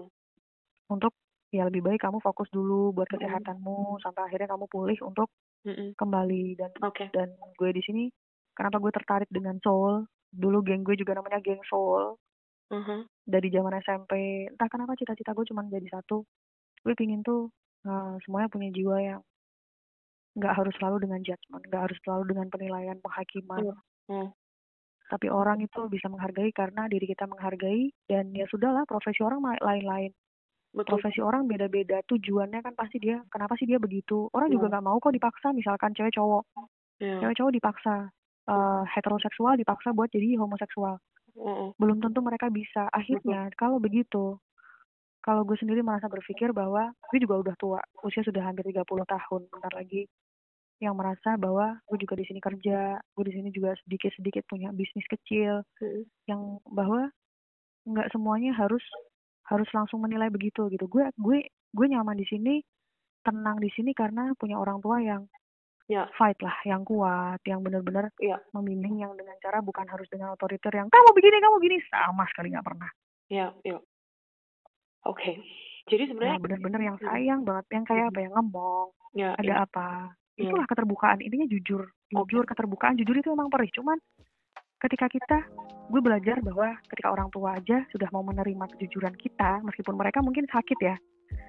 untuk 0.89 1.13
ya 1.49 1.63
lebih 1.67 1.81
baik 1.85 2.01
kamu 2.03 2.19
fokus 2.21 2.49
dulu 2.51 2.91
buat 2.93 3.07
Mm-mm. 3.09 3.19
kesehatanmu 3.19 3.97
sampai 4.03 4.21
akhirnya 4.27 4.49
kamu 4.53 4.65
pulih 4.69 4.97
untuk 5.01 5.29
Mm-mm. 5.65 5.95
kembali 5.97 6.57
dan 6.59 6.71
Oke. 6.83 7.05
dan 7.15 7.29
gue 7.57 7.69
di 7.73 7.81
sini 7.85 8.03
kenapa 8.57 8.77
gue 8.83 8.91
tertarik 8.93 9.29
dengan 9.31 9.57
soul 9.63 10.05
dulu 10.33 10.61
geng 10.67 10.83
gue 10.83 10.95
juga 10.99 11.15
namanya 11.17 11.39
geng 11.41 11.61
soul 11.69 12.17
Mhm. 12.71 13.07
dari 13.25 13.47
zaman 13.49 13.73
SMP 13.81 14.11
entah 14.51 14.69
kenapa 14.69 14.93
cita-cita 14.99 15.33
gue 15.33 15.45
cuma 15.49 15.65
jadi 15.65 15.87
satu 15.89 16.25
gue 16.85 16.93
pingin 16.97 17.21
tuh 17.25 17.49
eh, 17.87 18.13
semuanya 18.25 18.49
punya 18.51 18.69
jiwa 18.73 18.97
yang 19.01 19.21
nggak 20.37 20.53
harus 20.57 20.73
selalu 20.77 20.97
dengan 21.07 21.19
judgement 21.27 21.63
nggak 21.69 21.83
harus 21.87 21.97
selalu 22.03 22.23
dengan 22.35 22.47
penilaian 22.53 22.97
penghakiman 23.03 23.63
Iya. 23.63 23.73
Hmm. 24.09 24.29
Tapi 25.05 25.29
orang 25.29 25.61
itu 25.61 25.85
bisa 25.87 26.09
menghargai 26.09 26.49
karena 26.49 26.89
diri 26.89 27.05
kita 27.05 27.25
menghargai 27.25 27.93
dan 28.05 28.33
ya 28.33 28.45
sudahlah 28.49 28.83
profesi 28.83 29.21
orang 29.21 29.41
lain-lain 29.61 30.09
Betul. 30.75 30.97
profesi 30.99 31.23
orang 31.23 31.47
beda-beda 31.47 32.03
tujuannya 32.03 32.59
kan 32.59 32.73
pasti 32.75 32.99
dia 32.99 33.23
kenapa 33.31 33.55
sih 33.55 33.63
dia 33.63 33.79
begitu 33.79 34.27
orang 34.33 34.51
juga 34.51 34.67
Iya. 34.67 34.71
nggak 34.75 34.85
mau 34.85 34.97
kok 34.99 35.13
dipaksa 35.13 35.53
misalkan 35.53 35.93
cewek 35.93 36.11
cowok 36.11 36.43
Iya. 36.99 37.17
cewek 37.23 37.35
cowok 37.37 37.53
dipaksa 37.53 37.95
eh, 38.45 38.83
heteroseksual 38.91 39.55
dipaksa 39.55 39.89
buat 39.91 40.11
jadi 40.11 40.35
homoseksual 40.35 40.99
Mm-mm. 41.35 41.75
belum 41.79 41.97
tentu 41.99 42.19
mereka 42.19 42.47
bisa 42.47 42.87
akhirnya 42.91 43.47
kalau 43.55 43.79
begitu 43.79 44.35
kalau 45.19 45.41
gue 45.41 45.57
sendiri 45.57 45.81
merasa 45.81 46.05
berpikir 46.05 46.53
bahwa 46.53 46.93
gue 47.09 47.17
juga 47.17 47.41
udah 47.41 47.55
tua 47.57 47.79
usia 48.03 48.21
sudah 48.21 48.45
hampir 48.45 48.61
30 48.67 48.85
tahun 48.85 49.41
bentar 49.49 49.73
lagi 49.73 50.05
yang 50.77 50.93
merasa 50.93 51.39
bahwa 51.39 51.79
gue 51.87 51.97
juga 52.03 52.19
di 52.19 52.25
sini 52.27 52.39
kerja 52.39 52.99
gue 52.99 53.23
di 53.25 53.33
sini 53.33 53.49
juga 53.49 53.71
sedikit 53.85 54.11
sedikit 54.13 54.43
punya 54.45 54.75
bisnis 54.75 55.07
kecil 55.07 55.63
Mm-mm. 55.79 56.03
yang 56.27 56.59
bahwa 56.67 57.07
nggak 57.87 58.11
semuanya 58.11 58.51
harus 58.51 58.83
harus 59.45 59.69
langsung 59.71 60.01
menilai 60.01 60.27
begitu 60.27 60.67
gitu 60.67 60.85
gue 60.85 61.07
gue 61.15 61.37
gue 61.47 61.85
nyaman 61.87 62.17
di 62.17 62.25
sini 62.27 62.59
tenang 63.21 63.57
di 63.57 63.69
sini 63.71 63.95
karena 63.95 64.35
punya 64.35 64.59
orang 64.59 64.79
tua 64.81 64.99
yang 64.99 65.23
Ya. 65.85 66.09
fight 66.17 66.41
lah 66.41 66.57
yang 66.65 66.81
kuat 66.81 67.37
yang 67.45 67.61
benar-benar 67.61 68.09
Iya. 68.17 68.41
membimbing 68.57 69.05
yang 69.05 69.13
dengan 69.13 69.37
cara 69.37 69.61
bukan 69.61 69.85
harus 69.85 70.09
dengan 70.09 70.33
otoriter 70.33 70.73
yang 70.73 70.89
kamu 70.89 71.13
begini 71.13 71.37
kamu 71.37 71.55
begini 71.61 71.77
sama 71.93 72.25
sekali 72.33 72.49
nggak 72.49 72.65
pernah 72.65 72.89
Iya, 73.29 73.53
iya. 73.61 73.77
Oke. 75.05 75.37
Jadi 75.85 76.09
sebenarnya 76.09 76.33
yang 76.33 76.45
benar-benar 76.45 76.81
yang 76.81 76.97
sayang 76.97 77.41
banget 77.45 77.65
yang 77.69 77.85
kayak 77.85 78.05
apa 78.09 78.19
yang 78.25 78.33
ngomong 78.33 78.87
ya, 79.13 79.29
ada 79.37 79.45
ya. 79.45 79.55
apa. 79.61 79.89
Itulah 80.35 80.65
keterbukaan. 80.67 81.19
Intinya 81.23 81.47
jujur. 81.47 81.87
Jujur 82.11 82.43
keterbukaan. 82.43 82.99
Jujur 82.99 83.15
itu 83.15 83.29
memang 83.31 83.47
perih. 83.51 83.71
Cuman 83.71 83.97
ketika 84.83 85.07
kita 85.07 85.37
gue 85.89 86.01
belajar 86.01 86.41
bahwa 86.43 86.75
ketika 86.91 87.13
orang 87.13 87.29
tua 87.31 87.55
aja 87.57 87.85
sudah 87.93 88.09
mau 88.11 88.21
menerima 88.25 88.65
kejujuran 88.75 89.15
kita 89.15 89.63
meskipun 89.63 89.95
mereka 89.95 90.19
mungkin 90.19 90.45
sakit 90.49 90.79
ya. 90.81 90.97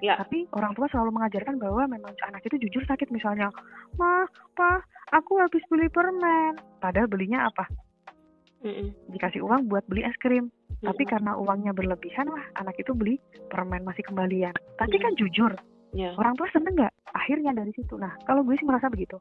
Ya. 0.01 0.17
tapi 0.17 0.49
orang 0.57 0.73
tua 0.73 0.89
selalu 0.89 1.21
mengajarkan 1.21 1.61
bahwa 1.61 1.85
memang 1.85 2.17
anak 2.25 2.41
itu 2.49 2.57
jujur 2.69 2.83
sakit. 2.89 3.13
Misalnya 3.13 3.53
mah 4.01 4.25
pa 4.57 4.81
aku 5.13 5.37
habis 5.37 5.61
beli 5.69 5.93
permen. 5.93 6.57
Padahal 6.81 7.09
belinya 7.11 7.49
apa? 7.49 7.69
Mm-mm. 8.65 8.89
dikasih 9.13 9.45
uang 9.45 9.69
buat 9.69 9.85
beli 9.87 10.03
es 10.03 10.17
krim. 10.19 10.49
Tapi 10.81 11.03
Mm-mm. 11.05 11.13
karena 11.13 11.33
uangnya 11.37 11.73
berlebihan 11.77 12.27
wah 12.33 12.43
anak 12.57 12.77
itu 12.81 12.97
beli 12.97 13.21
permen 13.53 13.85
masih 13.85 14.03
kembalian. 14.03 14.57
Tapi 14.81 14.97
Mm. 14.97 15.03
kan 15.05 15.13
jujur 15.21 15.53
Ya. 15.95 16.13
orang 16.19 16.35
tua 16.35 16.49
seneng 16.51 16.75
nggak? 16.77 16.95
Akhirnya 17.15 17.53
dari 17.57 17.73
situ. 17.73 17.95
Nah 17.97 18.15
kalau 18.27 18.43
gue 18.43 18.55
sih 18.59 18.67
merasa 18.67 18.91
begitu. 18.91 19.17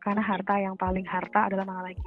Karena 0.00 0.24
harta 0.24 0.56
yang 0.56 0.78
paling 0.80 1.04
harta 1.04 1.50
adalah 1.50 1.68
mana 1.68 1.92
lagi? 1.92 2.02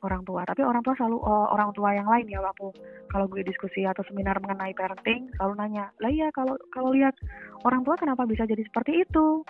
Orang 0.00 0.24
tua. 0.24 0.44
Tapi 0.46 0.64
orang 0.64 0.80
tua 0.80 0.96
selalu 0.96 1.18
oh, 1.20 1.46
orang 1.52 1.70
tua 1.76 1.92
yang 1.92 2.08
lain 2.08 2.28
ya 2.30 2.40
waktu 2.40 2.72
kalau 3.12 3.26
gue 3.28 3.42
diskusi 3.44 3.84
atau 3.84 4.00
seminar 4.08 4.40
mengenai 4.40 4.72
parenting 4.72 5.28
selalu 5.36 5.54
nanya 5.56 5.88
lah 6.00 6.10
iya 6.12 6.28
kalau 6.32 6.56
kalau 6.72 6.92
lihat 6.92 7.16
orang 7.64 7.84
tua 7.84 7.96
kenapa 7.96 8.24
bisa 8.24 8.44
jadi 8.48 8.62
seperti 8.64 9.04
itu? 9.04 9.44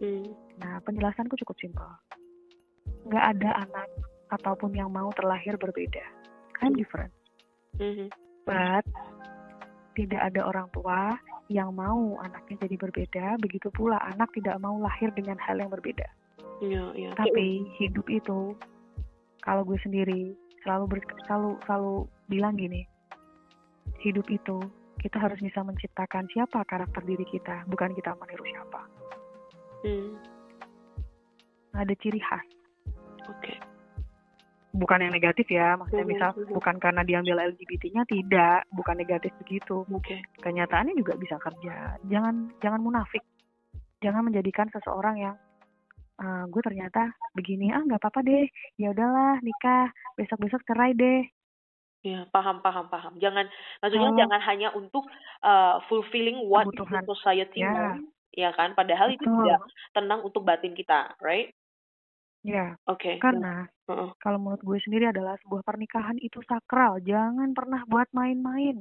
Mm. 0.00 0.32
nah 0.60 0.80
penjelasanku 0.84 1.36
cukup 1.44 1.56
simpel. 1.60 1.88
Nggak 3.08 3.24
ada 3.36 3.50
anak 3.68 3.88
ataupun 4.32 4.72
yang 4.72 4.88
mau 4.92 5.08
terlahir 5.12 5.56
berbeda. 5.60 6.04
I'm 6.60 6.76
different. 6.76 7.12
Mhm. 7.80 8.12
but 8.44 8.84
tidak 9.96 10.20
ada 10.20 10.40
orang 10.44 10.68
tua 10.74 11.16
yang 11.50 11.74
mau 11.74 12.14
anaknya 12.22 12.62
jadi 12.62 12.76
berbeda, 12.78 13.26
begitu 13.42 13.74
pula 13.74 13.98
anak 14.06 14.30
tidak 14.38 14.54
mau 14.62 14.78
lahir 14.78 15.10
dengan 15.18 15.34
hal 15.42 15.58
yang 15.58 15.66
berbeda. 15.66 16.06
Iya, 16.62 16.94
iya. 16.94 17.10
Tapi 17.18 17.66
hidup 17.82 18.06
itu, 18.06 18.54
kalau 19.42 19.66
gue 19.66 19.74
sendiri 19.82 20.30
selalu 20.62 20.94
ber- 20.94 21.18
selalu 21.26 21.58
selalu 21.66 21.94
bilang 22.30 22.54
gini, 22.54 22.86
hidup 23.98 24.30
itu 24.30 24.62
kita 25.02 25.18
harus 25.18 25.42
bisa 25.42 25.66
menciptakan 25.66 26.30
siapa 26.30 26.62
karakter 26.70 27.02
diri 27.02 27.26
kita, 27.26 27.66
bukan 27.66 27.90
kita 27.98 28.14
meniru 28.14 28.46
siapa. 28.46 28.82
Hmm. 29.82 30.14
Ada 31.74 31.94
ciri 31.98 32.22
khas, 32.22 32.46
Oke. 33.26 33.69
Bukan 34.72 35.00
yang 35.00 35.10
negatif 35.10 35.46
ya, 35.46 35.74
maksudnya 35.74 36.06
Mhm, 36.06 36.12
misal 36.12 36.30
mhm. 36.32 36.52
bukan 36.52 36.76
karena 36.76 37.02
diambil 37.02 37.36
LGBT-nya 37.44 38.02
tidak, 38.04 38.64
bukan 38.70 38.96
negatif 38.96 39.32
begitu. 39.36 39.82
Oke. 39.88 40.22
kenyataannya 40.38 40.94
juga 40.94 41.14
bisa 41.14 41.36
kerja. 41.36 41.98
Jangan 42.04 42.54
jangan 42.58 42.80
munafik. 42.80 43.22
Jangan 44.00 44.24
menjadikan 44.24 44.70
seseorang 44.70 45.16
yang 45.18 45.36
"Ah, 46.16 46.44
gue 46.44 46.60
ternyata 46.60 47.08
begini 47.32 47.68
ah 47.68 47.80
nggak 47.80 47.96
apa-apa 47.96 48.20
deh 48.20 48.44
ya 48.76 48.90
udahlah 48.90 49.40
nikah 49.40 49.88
besok 50.14 50.38
besok 50.38 50.60
cerai 50.64 50.92
deh 50.92 51.24
Ya, 52.00 52.24
paham, 52.26 52.64
paham, 52.64 52.88
paham. 52.88 53.12
Jangan, 53.20 53.44
maksudnya 53.76 54.08
Kalau- 54.08 54.20
jangan 54.24 54.40
hanya 54.42 54.72
untuk 54.72 55.04
uh, 55.44 55.84
fulfilling 55.84 56.48
what 56.48 56.64
Kebutuhan. 56.66 57.04
society 57.04 57.60
Ya. 57.60 57.68
want, 57.68 58.08
ya 58.32 58.50
kan? 58.52 58.72
Padahal 58.72 59.12
itu 59.12 59.20
Betul. 59.20 59.44
tidak 59.44 59.60
tenang 59.92 60.20
untuk 60.24 60.40
batin 60.40 60.72
kita, 60.72 61.12
right? 61.20 61.52
Ya 62.40 62.74
Oke. 62.88 63.20
karena 63.20 63.68
Heeh. 63.84 64.10
kalau 64.22 64.38
menurut 64.40 64.62
gue 64.64 64.78
sendiri 64.80 65.10
adalah 65.12 65.36
sebuah 65.44 65.60
pernikahan 65.64 66.16
itu 66.20 66.40
sakral 66.48 66.96
jangan 67.04 67.52
pernah 67.52 67.84
buat 67.84 68.08
main-main. 68.16 68.80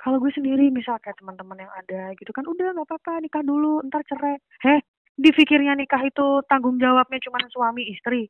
Kalau 0.00 0.18
gue 0.18 0.32
sendiri 0.34 0.72
misal 0.72 0.98
kayak 0.98 1.20
teman-teman 1.20 1.62
yang 1.62 1.72
ada 1.76 2.10
gitu 2.18 2.32
kan 2.34 2.42
udah 2.48 2.74
nggak 2.74 2.88
apa-apa 2.90 3.22
nikah 3.22 3.44
dulu 3.44 3.84
ntar 3.86 4.02
cerai. 4.08 4.40
Heh 4.64 4.80
dipikirnya 5.14 5.76
nikah 5.76 6.00
itu 6.02 6.42
tanggung 6.48 6.80
jawabnya 6.80 7.20
cuma 7.22 7.38
suami 7.52 7.86
istri. 7.92 8.26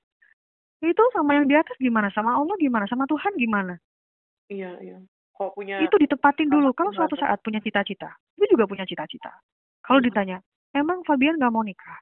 Itu 0.83 1.03
sama 1.15 1.39
yang 1.39 1.47
di 1.47 1.55
atas 1.55 1.79
gimana? 1.79 2.11
Sama 2.11 2.35
Allah 2.35 2.59
gimana? 2.59 2.91
Sama 2.91 3.07
Tuhan 3.07 3.39
gimana? 3.39 3.79
Iya, 4.51 4.83
iya. 4.83 4.99
Kok 5.33 5.55
punya 5.57 5.81
itu 5.81 5.97
ditepatin 5.97 6.51
dulu. 6.51 6.75
kalau 6.77 6.93
suatu 6.93 7.17
saat 7.17 7.41
punya 7.41 7.63
cita-cita 7.63 8.11
gue 8.37 8.47
juga 8.51 8.67
punya 8.69 8.85
cita-cita. 8.85 9.33
Kalau 9.81 10.03
Mhm. 10.03 10.07
ditanya 10.13 10.39
emang 10.77 11.01
Fabian 11.09 11.39
gak 11.41 11.53
mau 11.55 11.65
nikah 11.65 11.97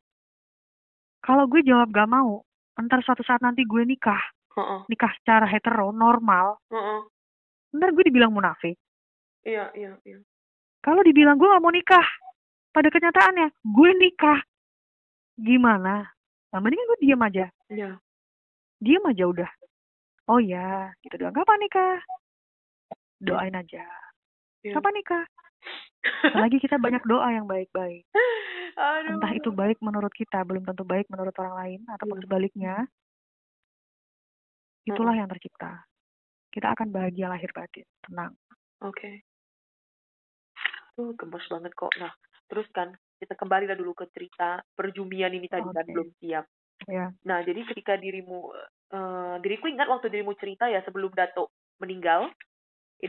kalau 1.20 1.44
gue 1.46 1.60
jawab 1.64 1.92
gak 1.92 2.08
mau 2.08 2.44
ntar 2.80 3.04
suatu 3.04 3.20
saat 3.20 3.44
nanti 3.44 3.60
gue 3.68 3.84
nikah. 3.84 4.20
Heeh, 4.56 4.80
nikah 4.88 5.12
secara 5.20 5.44
hetero 5.44 5.92
normal. 5.92 6.56
Heeh. 6.72 7.00
ntar 7.76 7.92
gue 7.94 8.04
dibilang 8.08 8.34
munafik. 8.34 8.74
Iya, 9.46 9.72
iya, 9.72 9.96
iya. 10.04 10.18
kalau 10.80 11.04
dibilang 11.04 11.36
gue 11.36 11.48
gak 11.48 11.62
mau 11.62 11.72
nikah 11.72 12.06
pada 12.72 12.88
kenyataannya 12.88 13.52
gue 13.52 13.90
nikah. 14.00 14.40
Gimana? 15.40 16.08
Nah 16.50 16.58
mendingan 16.58 16.88
gue 16.96 16.98
diam 17.04 17.22
aja. 17.22 17.46
Iya. 17.68 18.00
diam 18.80 19.04
aja 19.06 19.24
udah. 19.28 19.50
Oh 20.28 20.40
ya 20.40 20.88
gitu 21.04 21.20
doang. 21.20 21.36
Kapan 21.36 21.58
nikah? 21.60 22.00
Doain 23.20 23.52
aja. 23.52 23.84
Iya. 24.60 24.76
kapan 24.76 24.92
nikah 24.92 25.24
apalagi 26.30 26.58
kita 26.58 26.80
banyak 26.80 27.02
doa 27.04 27.28
yang 27.30 27.44
baik-baik 27.44 28.04
Aduh. 28.80 29.18
entah 29.18 29.32
itu 29.34 29.50
baik 29.52 29.76
menurut 29.84 30.12
kita 30.14 30.40
belum 30.46 30.64
tentu 30.64 30.84
baik 30.86 31.06
menurut 31.12 31.34
orang 31.36 31.54
lain 31.56 31.80
ataupun 31.90 32.16
Iya. 32.18 32.24
sebaliknya 32.24 32.74
itulah 34.88 35.12
yang 35.12 35.28
tercipta 35.28 35.84
kita 36.50 36.72
akan 36.72 36.88
bahagia 36.90 37.28
lahir 37.30 37.52
batin 37.52 37.86
tenang 38.02 38.32
Oke. 38.80 39.28
Tuh 40.96 41.12
gemes 41.20 41.44
banget 41.52 41.72
kok. 41.76 41.92
Nah, 42.00 42.12
terus 42.48 42.64
kan 42.72 42.96
kita 43.20 43.36
kembali 43.36 43.68
lah 43.68 43.76
dulu 43.76 43.92
ke 43.92 44.08
cerita 44.08 44.64
perjumian 44.72 45.36
ini 45.36 45.52
tadi 45.52 45.68
kan 45.68 45.84
Oke. 45.84 45.92
belum 45.92 46.08
siap. 46.16 46.44
ya 46.88 47.12
Nah, 47.28 47.44
jadi 47.44 47.60
ketika 47.68 48.00
dirimu, 48.00 48.56
eh 48.90 49.36
diriku 49.44 49.68
ingat 49.68 49.84
waktu 49.92 50.08
dirimu 50.08 50.32
cerita 50.40 50.64
ya 50.72 50.80
sebelum 50.80 51.12
Dato 51.12 51.52
meninggal, 51.76 52.32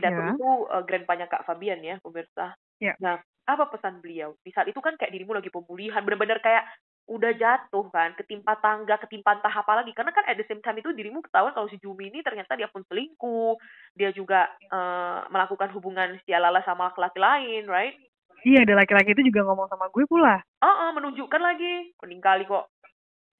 Dato 0.00 0.22
Ya. 0.22 0.32
itu 0.32 0.50
eh, 0.70 0.82
grandpanya 0.86 1.26
Kak 1.28 1.44
Fabian 1.44 1.80
ya, 1.84 1.98
pemirsa. 2.00 2.54
Ya. 2.80 2.94
Nah, 3.02 3.20
apa 3.44 3.68
pesan 3.68 3.98
beliau? 4.00 4.38
Di 4.40 4.54
saat 4.54 4.70
itu 4.70 4.78
kan 4.78 4.94
kayak 4.94 5.12
dirimu 5.12 5.34
lagi 5.34 5.50
pemulihan, 5.50 6.00
benar-benar 6.06 6.38
kayak 6.38 6.64
udah 7.10 7.34
jatuh 7.34 7.90
kan 7.90 8.14
ketimpa 8.14 8.54
tangga 8.62 8.94
ketimpa 9.02 9.34
entah 9.34 9.50
apa 9.50 9.82
lagi 9.82 9.90
karena 9.90 10.14
kan 10.14 10.22
at 10.30 10.38
the 10.38 10.46
same 10.46 10.62
time 10.62 10.78
itu 10.78 10.94
dirimu 10.94 11.18
ketahuan 11.18 11.50
kalau 11.50 11.66
si 11.66 11.74
Jumi 11.82 12.14
ini 12.14 12.22
ternyata 12.22 12.54
dia 12.54 12.70
pun 12.70 12.86
selingkuh 12.86 13.58
dia 13.98 14.14
juga 14.14 14.46
uh, 14.70 15.26
melakukan 15.34 15.74
hubungan 15.74 16.14
setia 16.22 16.38
lala 16.38 16.62
sama 16.62 16.94
laki-laki 16.94 17.18
lain 17.18 17.66
right 17.66 17.98
iya 18.46 18.62
ada 18.62 18.78
laki-laki 18.78 19.18
itu 19.18 19.34
juga 19.34 19.42
ngomong 19.50 19.66
sama 19.66 19.90
gue 19.90 20.06
pula 20.06 20.38
uh, 20.38 20.66
uh, 20.66 20.90
menunjukkan 20.94 21.42
lagi 21.42 21.90
kuning 21.98 22.22
kali 22.22 22.46
kok 22.46 22.70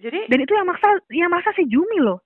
jadi 0.03 0.27
dan 0.27 0.39
itu 0.43 0.53
yang 0.59 0.67
maksa 0.67 0.89
yang 1.15 1.31
maksa 1.31 1.55
si 1.55 1.63
Jumi 1.71 2.03
loh 2.03 2.19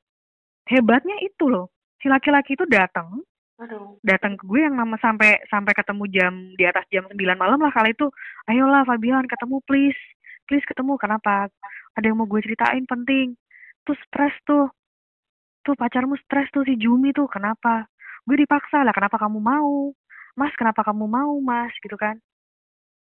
hebatnya 0.72 1.20
itu 1.20 1.52
loh 1.52 1.68
si 2.00 2.08
laki-laki 2.08 2.56
itu 2.56 2.64
datang 2.64 3.20
Aduh. 3.56 3.96
datang 4.04 4.36
ke 4.36 4.44
gue 4.44 4.60
yang 4.68 4.76
nama 4.76 5.00
sampai 5.00 5.40
sampai 5.48 5.72
ketemu 5.72 6.04
jam 6.12 6.32
di 6.60 6.64
atas 6.68 6.84
jam 6.92 7.08
9 7.08 7.16
malam 7.40 7.56
lah 7.56 7.72
kali 7.72 7.96
itu. 7.96 8.12
Ayolah 8.52 8.84
Fabian 8.84 9.24
ketemu 9.24 9.64
please. 9.64 10.00
Please 10.44 10.66
ketemu 10.68 11.00
kenapa? 11.00 11.48
Ada 11.96 12.12
yang 12.12 12.20
mau 12.20 12.28
gue 12.28 12.44
ceritain 12.44 12.84
penting. 12.84 13.32
Tuh 13.88 13.96
stres 14.04 14.36
tuh. 14.44 14.68
Tuh 15.64 15.72
pacarmu 15.72 16.20
stres 16.20 16.52
tuh 16.52 16.68
si 16.68 16.76
Jumi 16.76 17.16
tuh. 17.16 17.26
Kenapa? 17.32 17.88
Gue 18.28 18.36
dipaksa 18.36 18.84
lah 18.84 18.92
kenapa 18.92 19.16
kamu 19.16 19.40
mau? 19.40 19.90
Mas 20.36 20.52
kenapa 20.60 20.84
kamu 20.84 21.08
mau 21.08 21.32
mas? 21.40 21.72
Gitu 21.80 21.96
kan. 21.96 22.20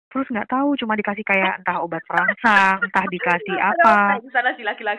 Terus 0.09 0.25
nggak 0.33 0.49
tahu 0.49 0.73
cuma 0.81 0.97
dikasih 0.97 1.21
kayak 1.21 1.61
entah 1.61 1.85
obat 1.85 2.01
perangsang 2.09 2.81
entah 2.81 3.05
dikasih 3.05 3.53
apa. 3.61 4.17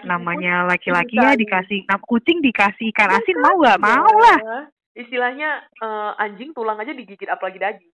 namanya 0.06 0.62
laki-laki 0.70 1.18
ya 1.18 1.34
dikasih 1.34 1.82
kucing 2.06 2.38
dikasih 2.38 2.94
ikan 2.94 3.10
asin 3.18 3.34
mau 3.42 3.58
nggak? 3.58 3.78
mau 3.82 4.14
lah 4.22 4.70
istilahnya 4.94 5.64
uh, 5.82 6.18
anjing 6.18 6.50
tulang 6.54 6.78
aja 6.78 6.94
digigit 6.94 7.28
apalagi 7.30 7.58
daging. 7.58 7.92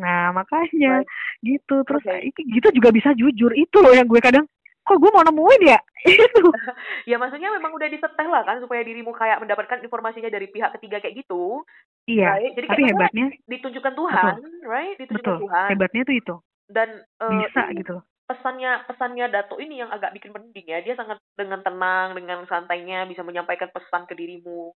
Nah 0.00 0.34
makanya 0.34 1.04
right. 1.04 1.08
gitu 1.44 1.86
terus 1.86 2.02
okay. 2.02 2.32
gitu 2.32 2.68
juga 2.74 2.90
bisa 2.90 3.14
jujur 3.14 3.52
itu 3.54 3.76
loh 3.78 3.94
yang 3.94 4.08
gue 4.10 4.18
kadang 4.18 4.44
kok 4.84 5.00
gue 5.00 5.10
mau 5.14 5.24
nemuin 5.24 5.62
ya 5.64 5.78
itu. 6.10 6.44
ya 7.10 7.16
maksudnya 7.16 7.48
memang 7.54 7.72
udah 7.72 7.88
disetel 7.88 8.28
lah 8.28 8.44
kan 8.44 8.60
supaya 8.60 8.84
dirimu 8.84 9.14
kayak 9.16 9.40
mendapatkan 9.40 9.80
informasinya 9.80 10.28
dari 10.28 10.50
pihak 10.50 10.76
ketiga 10.80 11.00
kayak 11.00 11.24
gitu. 11.24 11.62
Iya. 12.04 12.36
Right? 12.36 12.52
Jadi 12.52 12.66
tapi 12.68 12.82
hebatnya 12.92 13.26
ditunjukkan 13.48 13.94
Tuhan, 13.96 14.34
betul, 14.36 14.52
right? 14.68 14.96
Ditunjukkan 15.00 15.24
betul. 15.24 15.42
Tuhan. 15.48 15.68
Hebatnya 15.72 16.02
tuh 16.04 16.16
itu. 16.20 16.36
Dan 16.68 16.88
uh, 17.20 17.32
bisa 17.40 17.62
gitu 17.72 17.96
pesannya 18.24 18.88
pesannya 18.88 19.28
Dato 19.28 19.60
ini 19.60 19.84
yang 19.84 19.92
agak 19.92 20.16
bikin 20.16 20.32
mending 20.32 20.64
ya 20.64 20.80
dia 20.80 20.96
sangat 20.96 21.20
dengan 21.36 21.60
tenang 21.60 22.16
dengan 22.16 22.40
santainya 22.48 23.04
bisa 23.04 23.20
menyampaikan 23.20 23.68
pesan 23.68 24.08
ke 24.08 24.16
dirimu 24.16 24.72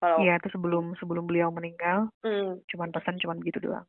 kalau 0.00 0.16
Iya, 0.24 0.40
itu 0.40 0.48
sebelum 0.56 0.96
sebelum 0.96 1.28
beliau 1.28 1.52
meninggal, 1.52 2.08
mm. 2.24 2.64
cuman 2.72 2.88
pesan 2.88 3.20
cuman 3.20 3.36
begitu 3.44 3.60
doang. 3.60 3.84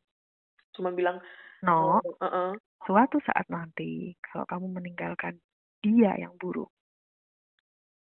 Cuman 0.76 0.92
bilang, 0.92 1.16
no, 1.64 2.04
uh 2.04 2.24
-uh. 2.28 2.50
suatu 2.84 3.16
saat 3.24 3.48
nanti 3.48 4.12
kalau 4.20 4.44
kamu 4.44 4.76
meninggalkan 4.76 5.40
dia 5.80 6.12
yang 6.20 6.36
buruk 6.36 6.68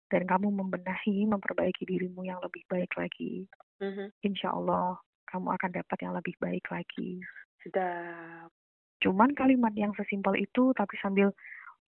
dan 0.08 0.24
kamu 0.24 0.48
membenahi, 0.48 1.28
memperbaiki 1.28 1.84
dirimu 1.84 2.24
yang 2.24 2.40
lebih 2.40 2.64
baik 2.72 2.88
lagi, 2.96 3.44
mm 3.84 3.92
-hmm. 3.92 4.08
insya 4.24 4.56
Allah 4.56 4.96
kamu 5.28 5.52
akan 5.52 5.70
dapat 5.76 5.98
yang 6.00 6.16
lebih 6.16 6.32
baik 6.40 6.64
lagi. 6.72 7.20
Sedap. 7.60 8.48
Cuman 9.04 9.36
kalimat 9.36 9.76
yang 9.76 9.92
sesimpel 9.94 10.40
itu, 10.40 10.72
tapi 10.72 10.96
sambil 11.04 11.28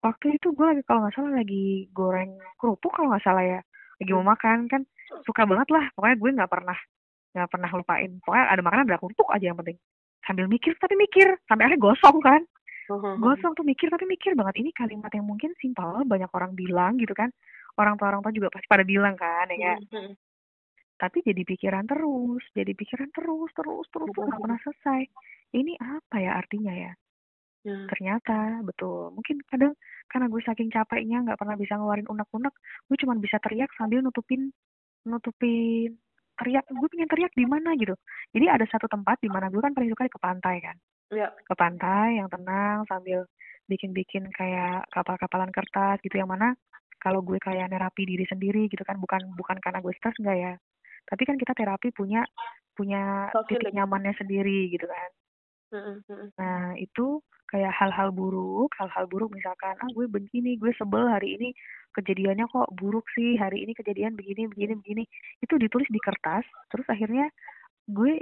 waktu 0.02 0.34
itu 0.34 0.50
gue 0.50 0.66
lagi 0.66 0.82
kalau 0.82 1.06
nggak 1.06 1.14
salah 1.14 1.32
lagi 1.38 1.86
goreng 1.94 2.34
kerupuk 2.58 2.90
kalau 2.90 3.14
nggak 3.14 3.22
salah 3.22 3.46
ya, 3.46 3.60
lagi 4.02 4.10
mau 4.18 4.26
makan 4.26 4.66
kan 4.66 4.82
suka 5.24 5.42
banget 5.46 5.68
lah 5.70 5.84
pokoknya 5.94 6.16
gue 6.18 6.30
nggak 6.38 6.50
pernah 6.50 6.78
nggak 7.34 7.48
pernah 7.50 7.70
lupain 7.74 8.10
pokoknya 8.24 8.44
ada 8.50 8.62
makanan 8.62 8.84
ada 8.88 8.98
untuk 9.02 9.28
aja 9.30 9.44
yang 9.52 9.58
penting 9.58 9.78
sambil 10.24 10.46
mikir 10.50 10.72
tapi 10.76 10.94
mikir 10.98 11.26
sampai 11.46 11.62
akhirnya 11.68 11.82
gosong 11.82 12.18
kan 12.20 12.42
uh-huh. 12.90 13.14
gosong 13.20 13.52
tuh 13.54 13.64
mikir 13.64 13.88
tapi 13.88 14.04
mikir 14.08 14.32
banget 14.34 14.60
ini 14.60 14.70
kalimat 14.74 15.12
yang 15.12 15.26
mungkin 15.26 15.52
simpel 15.60 16.02
banyak 16.04 16.30
orang 16.32 16.52
bilang 16.52 16.96
gitu 17.00 17.14
kan 17.14 17.30
orang 17.78 17.94
tua 17.96 18.12
orang 18.12 18.22
tua 18.24 18.32
juga 18.34 18.48
pasti 18.52 18.66
pada 18.68 18.84
bilang 18.84 19.14
kan 19.14 19.48
ya 19.54 19.76
uh-huh. 19.78 20.12
tapi 20.98 21.22
jadi 21.22 21.42
pikiran 21.44 21.84
terus 21.86 22.44
jadi 22.52 22.72
pikiran 22.74 23.08
terus 23.14 23.50
terus 23.54 23.86
terus 23.92 24.08
uh-huh. 24.08 24.26
nggak 24.26 24.40
pernah 24.40 24.60
selesai 24.64 25.02
ini 25.56 25.78
apa 25.80 26.16
ya 26.20 26.32
artinya 26.36 26.74
ya 26.74 26.92
Hmm. 27.66 27.90
Ternyata 27.90 28.62
betul. 28.62 29.10
Mungkin 29.12 29.42
kadang 29.50 29.74
karena 30.06 30.26
gue 30.30 30.40
saking 30.46 30.70
capeknya 30.70 31.26
nggak 31.26 31.38
pernah 31.38 31.56
bisa 31.58 31.74
ngeluarin 31.76 32.08
unek-unek, 32.08 32.54
gue 32.88 32.96
cuma 33.02 33.18
bisa 33.18 33.36
teriak 33.42 33.68
sambil 33.76 34.00
nutupin 34.00 34.54
nutupin 35.08 35.96
teriak. 36.38 36.64
Gue 36.68 36.88
pengen 36.92 37.10
teriak 37.10 37.32
di 37.34 37.44
mana 37.48 37.74
gitu. 37.74 37.96
Jadi 38.30 38.46
ada 38.46 38.64
satu 38.68 38.86
tempat 38.86 39.18
di 39.18 39.32
mana 39.32 39.48
gue 39.48 39.58
kan 39.58 39.74
paling 39.74 39.90
suka 39.90 40.06
ke 40.06 40.20
pantai 40.20 40.60
kan. 40.62 40.76
Iya. 41.08 41.32
Ke 41.42 41.54
pantai 41.56 42.20
yang 42.20 42.28
tenang 42.28 42.84
sambil 42.86 43.24
bikin-bikin 43.68 44.32
kayak 44.32 44.88
kapal-kapalan 44.88 45.52
kertas 45.52 46.00
gitu 46.00 46.16
yang 46.16 46.28
mana 46.32 46.56
kalau 46.98 47.22
gue 47.22 47.38
kayak 47.38 47.70
nerapi 47.70 48.02
diri 48.08 48.24
sendiri 48.26 48.66
gitu 48.66 48.82
kan 48.82 48.98
bukan 48.98 49.22
bukan 49.36 49.60
karena 49.62 49.78
gue 49.84 49.92
stres 49.94 50.16
enggak 50.18 50.38
ya 50.40 50.52
tapi 51.06 51.22
kan 51.28 51.36
kita 51.36 51.52
terapi 51.54 51.92
punya 51.94 52.24
punya 52.74 53.28
titik 53.46 53.70
nyamannya 53.70 54.16
sendiri 54.18 54.72
gitu 54.72 54.88
kan 54.88 55.10
Nah, 56.38 56.74
itu 56.80 57.20
kayak 57.48 57.72
hal-hal 57.72 58.12
buruk, 58.12 58.72
hal-hal 58.76 59.08
buruk 59.08 59.32
misalkan, 59.32 59.72
ah 59.80 59.90
gue 59.92 60.04
begini, 60.04 60.60
gue 60.60 60.72
sebel 60.76 61.08
hari 61.08 61.40
ini 61.40 61.48
kejadiannya 61.96 62.44
kok 62.48 62.68
buruk 62.76 63.08
sih, 63.16 63.40
hari 63.40 63.64
ini 63.64 63.72
kejadian 63.72 64.12
begini, 64.12 64.48
begini, 64.48 64.76
begini. 64.76 65.04
Itu 65.40 65.56
ditulis 65.56 65.88
di 65.88 66.00
kertas, 66.00 66.44
terus 66.68 66.84
akhirnya 66.88 67.32
gue 67.88 68.20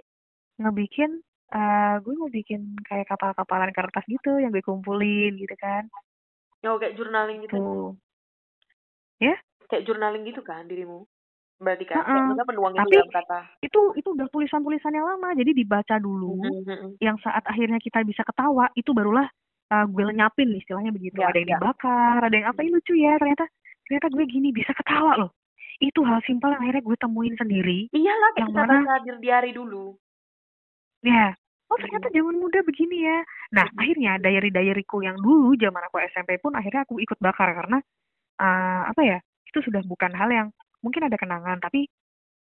ngebikin, 0.63 1.19
uh, 1.53 1.99
gue 2.01 2.15
mau 2.15 2.31
bikin 2.31 2.79
kayak 2.87 3.11
kapal-kapalan 3.11 3.75
kertas 3.75 4.07
gitu 4.07 4.39
yang 4.39 4.55
gue 4.55 4.63
kumpulin 4.63 5.35
gitu 5.35 5.55
kan. 5.59 5.91
Oh, 6.67 6.79
kayak 6.79 6.95
journaling 6.95 7.43
gitu. 7.47 7.59
Tuh. 7.59 7.91
Ya? 9.19 9.35
Kayak 9.67 9.91
journaling 9.91 10.23
gitu 10.27 10.43
kan 10.47 10.71
dirimu? 10.71 11.07
Berarti 11.57 11.85
kan? 11.89 12.05
Uh 12.05 12.37
-uh. 12.37 12.45
penuang 12.45 12.75
tapi 12.77 12.97
dalam 13.01 13.11
kata. 13.13 13.39
itu 13.65 13.81
itu 13.97 14.09
udah 14.13 14.29
tulisan-tulisan 14.29 14.93
yang 14.93 15.07
lama 15.09 15.33
jadi 15.33 15.51
dibaca 15.57 15.97
dulu. 15.97 16.37
Mm 16.37 16.63
-hmm. 16.65 16.91
yang 17.01 17.17
saat 17.25 17.45
akhirnya 17.49 17.81
kita 17.81 18.05
bisa 18.05 18.21
ketawa 18.23 18.69
itu 18.77 18.93
barulah 18.93 19.27
uh, 19.73 19.85
gue 19.89 20.05
lenyapin 20.05 20.53
istilahnya 20.55 20.93
begitu. 20.93 21.19
Ya, 21.19 21.33
ada 21.33 21.39
yang 21.41 21.51
ya. 21.51 21.59
dibakar 21.59 22.21
ada 22.23 22.35
yang 22.35 22.49
apa 22.49 22.61
ini 22.63 22.71
lucu 22.77 22.95
ya 22.95 23.17
ternyata 23.17 23.45
ternyata 23.89 24.07
gue 24.13 24.25
gini 24.29 24.49
bisa 24.53 24.73
ketawa 24.77 25.13
loh. 25.17 25.31
Itu 25.81 26.01
hal 26.05 26.25
simpel 26.25 26.57
yang 26.57 26.63
akhirnya 26.65 26.85
gue 26.85 26.97
temuin 26.97 27.35
sendiri 27.37 27.79
iyalah 27.93 28.31
yang 28.41 28.51
kita 28.53 28.63
mana 28.65 28.77
hadir 28.97 29.17
di 29.21 29.29
hari 29.33 29.51
dulu. 29.57 29.97
Ya. 31.05 31.35
Oh 31.67 31.75
ternyata 31.83 32.15
zaman 32.15 32.39
muda 32.39 32.63
begini 32.63 33.03
ya. 33.03 33.19
Nah 33.57 33.67
hmm. 33.67 33.81
akhirnya 33.81 34.13
diary 34.23 34.51
diaryku 34.55 35.03
yang 35.03 35.19
dulu 35.19 35.59
zaman 35.59 35.83
aku 35.91 35.99
SMP 36.15 36.39
pun 36.39 36.55
akhirnya 36.55 36.87
aku 36.87 37.03
ikut 37.03 37.19
bakar 37.19 37.51
karena 37.59 37.83
uh, 38.39 38.83
apa 38.87 39.03
ya 39.03 39.19
itu 39.51 39.59
sudah 39.65 39.83
bukan 39.89 40.13
hal 40.15 40.31
yang 40.31 40.49
mungkin 40.87 41.11
ada 41.11 41.19
kenangan 41.19 41.59
tapi 41.59 41.91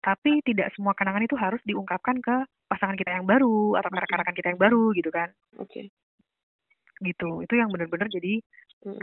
tapi 0.02 0.42
tidak 0.42 0.74
semua 0.74 0.98
kenangan 0.98 1.22
itu 1.22 1.38
harus 1.38 1.62
diungkapkan 1.62 2.18
ke 2.18 2.42
pasangan 2.66 2.98
kita 2.98 3.14
yang 3.14 3.22
baru 3.22 3.78
atau 3.78 3.86
ke 3.86 3.98
rekan-rekan 4.02 4.34
kita 4.34 4.48
yang 4.50 4.60
baru 4.60 4.90
gitu 4.98 5.14
kan. 5.14 5.30
Oke. 5.62 5.70
Okay. 5.70 5.86
gitu 7.02 7.42
itu 7.42 7.58
yang 7.58 7.66
benar-benar 7.66 8.06
jadi 8.06 8.38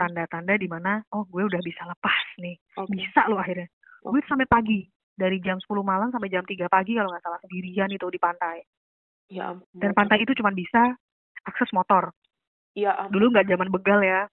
tanda-tanda 0.00 0.56
di 0.56 0.64
mana 0.64 1.04
oh 1.12 1.28
gue 1.28 1.44
udah 1.44 1.60
bisa 1.64 1.84
lepas 1.88 2.24
nih. 2.40 2.56
Okay. 2.76 2.96
bisa 3.00 3.28
loh 3.32 3.40
akhirnya. 3.40 3.68
Okay. 4.04 4.12
gue 4.12 4.20
sampai 4.28 4.48
pagi 4.48 4.80
dari 5.16 5.36
jam 5.44 5.60
10 5.60 5.68
malam 5.84 6.08
sampai 6.12 6.32
jam 6.32 6.44
3 6.44 6.68
pagi 6.68 6.96
kalau 6.96 7.12
nggak 7.12 7.24
salah 7.24 7.40
sendirian 7.44 7.88
itu 7.92 8.06
di 8.12 8.20
pantai. 8.20 8.60
Ya 9.32 9.56
dan 9.72 9.92
pantai 9.96 10.20
itu 10.20 10.36
cuma 10.36 10.52
bisa 10.52 10.96
akses 11.48 11.72
motor. 11.72 12.12
Ya 12.76 13.08
dulu 13.08 13.32
nggak 13.32 13.48
zaman 13.48 13.68
begal 13.72 14.00
ya 14.04 14.28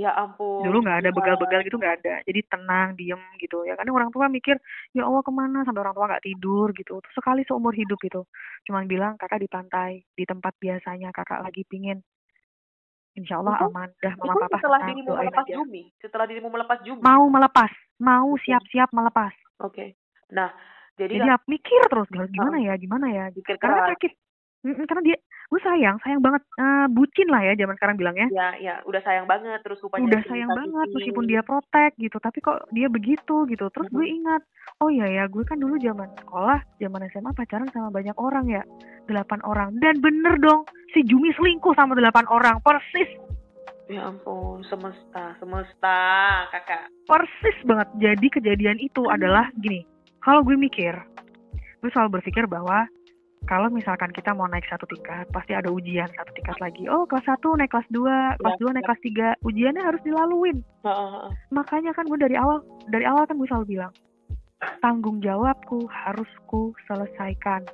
Ya 0.00 0.16
ampun. 0.16 0.64
Dulu 0.64 0.80
nggak 0.80 1.04
ada 1.04 1.10
begal-begal 1.12 1.60
gitu 1.60 1.76
nggak 1.76 2.00
ada. 2.00 2.14
Jadi 2.24 2.40
tenang, 2.48 2.96
diem 2.96 3.20
gitu. 3.36 3.68
Ya 3.68 3.76
kan 3.76 3.84
orang 3.92 4.08
tua 4.08 4.32
mikir, 4.32 4.56
ya 4.96 5.04
Allah 5.04 5.20
ke 5.20 5.28
mana 5.28 5.60
sampai 5.68 5.84
orang 5.84 5.92
tua 5.92 6.08
nggak 6.08 6.24
tidur 6.24 6.72
gitu. 6.72 7.04
Terus 7.04 7.14
sekali 7.20 7.44
seumur 7.44 7.76
hidup 7.76 8.00
gitu. 8.00 8.24
Cuman 8.64 8.88
bilang 8.88 9.20
kakak 9.20 9.44
di 9.44 9.48
pantai, 9.52 10.00
di 10.16 10.24
tempat 10.24 10.56
biasanya 10.56 11.12
kakak 11.12 11.44
lagi 11.44 11.68
pingin. 11.68 12.00
Insya 13.12 13.44
Allah 13.44 13.60
itu, 13.60 13.68
aman. 13.68 13.88
Dah 14.00 14.14
mama 14.16 14.32
itu 14.32 14.40
papa 14.40 14.56
setelah 14.56 14.80
dirimu 14.88 15.10
melepas 15.12 15.44
aja. 15.44 15.54
Jumi. 15.60 15.82
Setelah 16.00 16.26
dirimu 16.30 16.48
melepas 16.48 16.78
Jumi. 16.80 17.00
Mau 17.04 17.24
melepas. 17.28 17.72
Mau 18.00 18.28
siap-siap 18.40 18.88
melepas. 18.96 19.34
Oke. 19.60 19.76
Okay. 19.76 19.88
Nah, 20.32 20.48
jadi, 20.96 21.20
jadi 21.20 21.28
ya, 21.28 21.36
mikir 21.44 21.80
terus 21.92 22.08
gimana 22.08 22.56
ya, 22.62 22.72
gimana 22.80 23.06
ya. 23.12 23.24
Karena 23.60 23.92
sakit 23.92 24.12
Mm, 24.60 24.84
karena 24.84 25.02
dia 25.02 25.16
gue 25.50 25.60
sayang, 25.64 25.96
sayang 26.04 26.22
banget, 26.22 26.42
uh, 26.60 26.86
bucin 26.92 27.26
lah 27.32 27.42
ya 27.42 27.56
zaman 27.56 27.74
sekarang 27.80 27.96
bilangnya. 27.96 28.28
Ya 28.30 28.48
ya, 28.60 28.74
udah 28.84 29.00
sayang 29.02 29.26
banget 29.26 29.58
terus 29.64 29.80
rupanya 29.80 30.06
Udah 30.06 30.22
sayang 30.28 30.52
banget 30.52 30.88
meskipun 30.94 31.24
dia 31.26 31.40
protek 31.42 31.96
gitu, 31.96 32.20
tapi 32.20 32.38
kok 32.44 32.68
dia 32.70 32.86
begitu 32.86 33.48
gitu. 33.48 33.66
Terus 33.72 33.88
gue 33.88 34.06
ingat, 34.06 34.44
oh 34.84 34.92
iya 34.92 35.08
ya 35.08 35.24
gue 35.26 35.42
kan 35.42 35.58
dulu 35.58 35.80
zaman 35.80 36.12
sekolah, 36.22 36.60
zaman 36.76 37.08
SMA 37.10 37.32
pacaran 37.32 37.72
sama 37.72 37.88
banyak 37.88 38.14
orang 38.20 38.46
ya, 38.46 38.62
delapan 39.08 39.40
orang. 39.48 39.74
Dan 39.80 39.98
bener 39.98 40.36
dong, 40.38 40.68
si 40.92 41.02
Jumi 41.08 41.32
selingkuh 41.34 41.72
sama 41.74 41.96
delapan 41.96 42.28
orang, 42.28 42.60
persis. 42.60 43.08
Ya 43.90 44.06
ampun, 44.06 44.62
semesta, 44.70 45.34
semesta, 45.42 45.98
kakak. 46.54 46.86
Persis 47.10 47.58
banget. 47.66 47.88
Jadi 47.98 48.26
kejadian 48.28 48.78
itu 48.78 49.02
adalah 49.10 49.50
gini, 49.58 49.82
kalau 50.22 50.46
gue 50.46 50.54
mikir, 50.54 50.94
gue 51.82 51.90
selalu 51.90 52.22
berpikir 52.22 52.46
bahwa 52.46 52.86
kalau 53.48 53.72
misalkan 53.72 54.12
kita 54.12 54.36
mau 54.36 54.44
naik 54.44 54.68
satu 54.68 54.84
tingkat, 54.84 55.24
pasti 55.32 55.56
ada 55.56 55.72
ujian 55.72 56.08
satu 56.12 56.30
tingkat 56.36 56.60
lagi. 56.60 56.84
Oh, 56.92 57.08
kelas 57.08 57.24
satu 57.24 57.56
naik 57.56 57.72
kelas 57.72 57.88
2, 57.88 58.36
kelas 58.36 58.56
Iya, 58.60 58.64
2 58.68 58.74
naik 58.76 58.86
kelas 58.86 59.02
3. 59.02 59.28
Ujiannya 59.40 59.82
harus 59.82 60.02
dilaluin. 60.04 60.58
Makanya 61.48 61.96
kan 61.96 62.04
gue 62.04 62.18
dari 62.20 62.36
awal, 62.36 62.60
dari 62.92 63.08
awal 63.08 63.24
kan 63.24 63.40
gue 63.40 63.48
selalu 63.48 63.80
bilang, 63.80 63.92
tanggung 64.84 65.24
jawabku 65.24 65.88
harus 65.88 66.28
ku 66.44 66.76
selesaikan. 66.84 67.64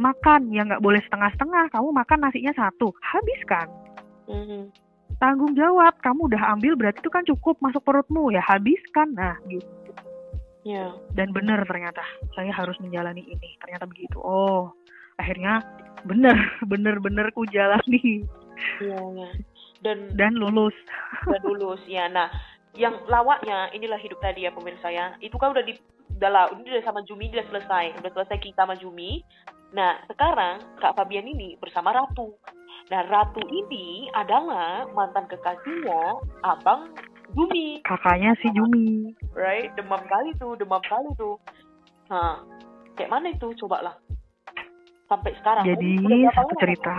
Makan, 0.00 0.48
ya 0.48 0.64
nggak 0.64 0.80
boleh 0.80 1.02
setengah-setengah. 1.04 1.68
Kamu 1.68 1.88
makan 1.92 2.18
nasinya 2.24 2.52
satu, 2.56 2.88
habiskan. 3.04 3.68
Mhm. 4.24 4.72
Tanggung 5.20 5.52
jawab, 5.52 6.00
kamu 6.00 6.32
udah 6.32 6.56
ambil 6.56 6.80
berarti 6.80 7.04
itu 7.04 7.12
kan 7.12 7.28
cukup 7.28 7.60
masuk 7.60 7.84
perutmu, 7.84 8.32
ya 8.32 8.40
habiskan. 8.40 9.12
Nah, 9.12 9.36
gitu. 9.52 9.68
Iya. 10.64 10.96
Dan 11.12 11.36
bener 11.36 11.60
ternyata, 11.68 12.00
saya 12.32 12.48
harus 12.56 12.80
menjalani 12.80 13.20
ini. 13.20 13.50
Ternyata 13.60 13.84
begitu. 13.84 14.16
Oh, 14.16 14.72
akhirnya 15.20 15.60
bener, 16.02 16.34
bener-bener 16.72 17.28
ku 17.32 17.44
jalani. 17.46 18.24
Iya, 18.80 18.98
iya. 19.14 19.28
Dan 19.80 20.12
Dan 20.12 20.36
lulus. 20.36 20.76
udah 21.24 21.40
lulus 21.44 21.80
ya. 21.88 22.08
Nah, 22.08 22.28
yang 22.76 23.00
lawaknya 23.08 23.72
inilah 23.72 23.96
hidup 23.96 24.20
tadi 24.20 24.44
ya 24.44 24.52
pemirsa 24.52 24.88
ya. 24.88 25.16
Itu 25.20 25.36
kan 25.36 25.52
udah 25.52 25.64
di 25.64 25.76
udah 26.20 26.28
lah, 26.28 26.44
ini 26.52 26.68
udah 26.68 26.84
sama 26.84 27.00
Jumi 27.04 27.32
udah 27.32 27.46
selesai, 27.48 27.96
udah 27.96 28.10
selesai 28.12 28.36
kita 28.40 28.64
sama 28.64 28.76
Jumi. 28.76 29.24
Nah, 29.72 30.02
sekarang 30.04 30.60
Kak 30.76 30.98
Fabian 30.98 31.24
ini 31.24 31.56
bersama 31.56 31.94
Ratu. 31.94 32.36
Nah, 32.92 33.00
Ratu 33.06 33.40
ini 33.46 34.10
adalah 34.12 34.84
mantan 34.92 35.24
kekasihnya 35.24 36.20
Abang 36.44 36.92
Jumi, 37.32 37.80
Kakaknya 37.86 38.34
si 38.42 38.50
Jumi. 38.52 39.14
right? 39.32 39.70
Demam 39.78 40.02
kali 40.04 40.34
tuh, 40.36 40.58
demam 40.58 40.82
kali 40.82 41.08
tuh. 41.16 41.38
Nah, 42.10 42.42
kayak 42.98 43.08
mana 43.08 43.30
itu? 43.30 43.54
Coba 43.56 43.80
lah. 43.80 43.94
Sampai 45.10 45.34
sekarang. 45.42 45.66
Jadi, 45.66 45.90
satu 46.30 46.54
lama? 46.54 46.60
cerita. 46.62 46.94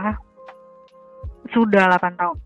Sudah 1.55 1.87
8 1.95 2.19
tahun. 2.19 2.37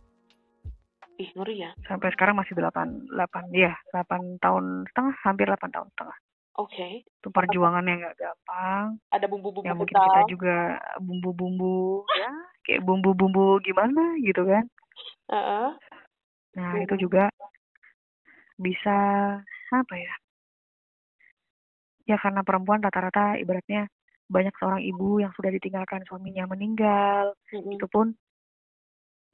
Ih, 1.18 1.30
ngeri 1.34 1.66
ya. 1.66 1.72
Sampai 1.90 2.14
sekarang 2.14 2.38
masih 2.38 2.54
8, 2.54 3.10
8, 3.10 3.50
ya, 3.50 3.74
8 3.90 4.38
tahun 4.38 4.86
setengah, 4.94 5.16
hampir 5.26 5.50
8 5.50 5.74
tahun 5.74 5.90
setengah. 5.98 6.18
Oke. 6.56 7.04
Itu 7.04 7.34
perjuangannya 7.34 7.94
nggak 7.98 8.16
gampang. 8.16 9.02
Ada 9.10 9.26
bumbu-bumbu 9.26 9.66
Ya 9.66 9.74
mungkin 9.74 9.96
kita 9.98 10.22
juga 10.30 10.80
bumbu-bumbu, 11.02 12.06
ya, 12.16 12.32
kayak 12.64 12.82
bumbu-bumbu 12.86 13.60
gimana 13.66 14.16
gitu 14.22 14.46
kan. 14.46 14.70
Heeh. 15.34 15.70
Nah, 16.56 16.72
Iya. 16.78 16.84
itu 16.88 16.96
juga 17.10 17.28
bisa 18.56 18.98
apa 19.74 19.96
ya? 19.98 20.14
Ya 22.06 22.16
karena 22.22 22.46
perempuan 22.46 22.80
rata-rata 22.86 23.36
ibaratnya 23.36 23.90
banyak 24.26 24.54
seorang 24.58 24.82
ibu 24.82 25.22
yang 25.22 25.32
sudah 25.38 25.54
ditinggalkan 25.54 26.02
suaminya 26.10 26.50
meninggal, 26.50 27.38
Mm-mm. 27.54 27.78
itu 27.78 27.86
pun 27.90 28.14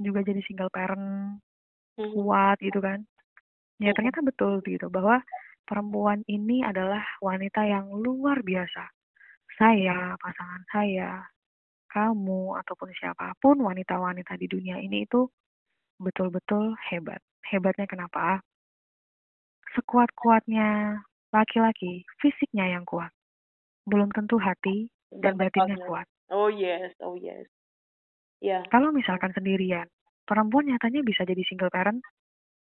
juga 0.02 0.26
jadi 0.26 0.42
single 0.44 0.72
parent 0.74 1.40
Mhm. 2.00 2.12
kuat 2.16 2.58
gitu 2.60 2.80
kan. 2.82 3.06
Ya 3.82 3.92
ternyata 3.98 4.22
betul 4.22 4.62
gitu 4.66 4.88
bahwa 4.90 5.22
perempuan 5.66 6.22
ini 6.30 6.62
adalah 6.62 7.02
wanita 7.22 7.66
yang 7.66 7.90
luar 7.90 8.42
biasa. 8.46 8.88
Saya, 9.58 10.16
pasangan 10.18 10.64
saya, 10.72 11.22
kamu 11.92 12.56
ataupun 12.64 12.90
siapa 12.96 13.36
pun 13.44 13.60
wanita-wanita 13.62 14.40
di 14.40 14.48
dunia 14.48 14.80
ini 14.80 15.04
itu 15.06 15.28
betul-betul 16.00 16.74
hebat. 16.90 17.20
Hebatnya 17.46 17.86
kenapa? 17.86 18.40
Sekuat-kuatnya 19.76 21.00
laki-laki, 21.32 22.04
fisiknya 22.20 22.76
yang 22.80 22.84
kuat. 22.88 23.12
Belum 23.86 24.10
tentu 24.14 24.38
hati 24.38 24.90
dan 25.10 25.36
batinnya 25.38 25.78
kuat. 25.86 26.08
Oh 26.32 26.48
yes, 26.48 26.94
oh 27.04 27.18
yes. 27.18 27.46
Ya, 28.42 28.66
Kalau 28.74 28.90
misalkan 28.90 29.30
sendirian, 29.38 29.86
perempuan 30.26 30.66
nyatanya 30.66 31.06
bisa 31.06 31.22
jadi 31.22 31.46
single 31.46 31.70
parent. 31.70 32.02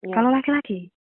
ya. 0.06 0.14
Kalau 0.14 0.30
laki-laki, 0.30 0.94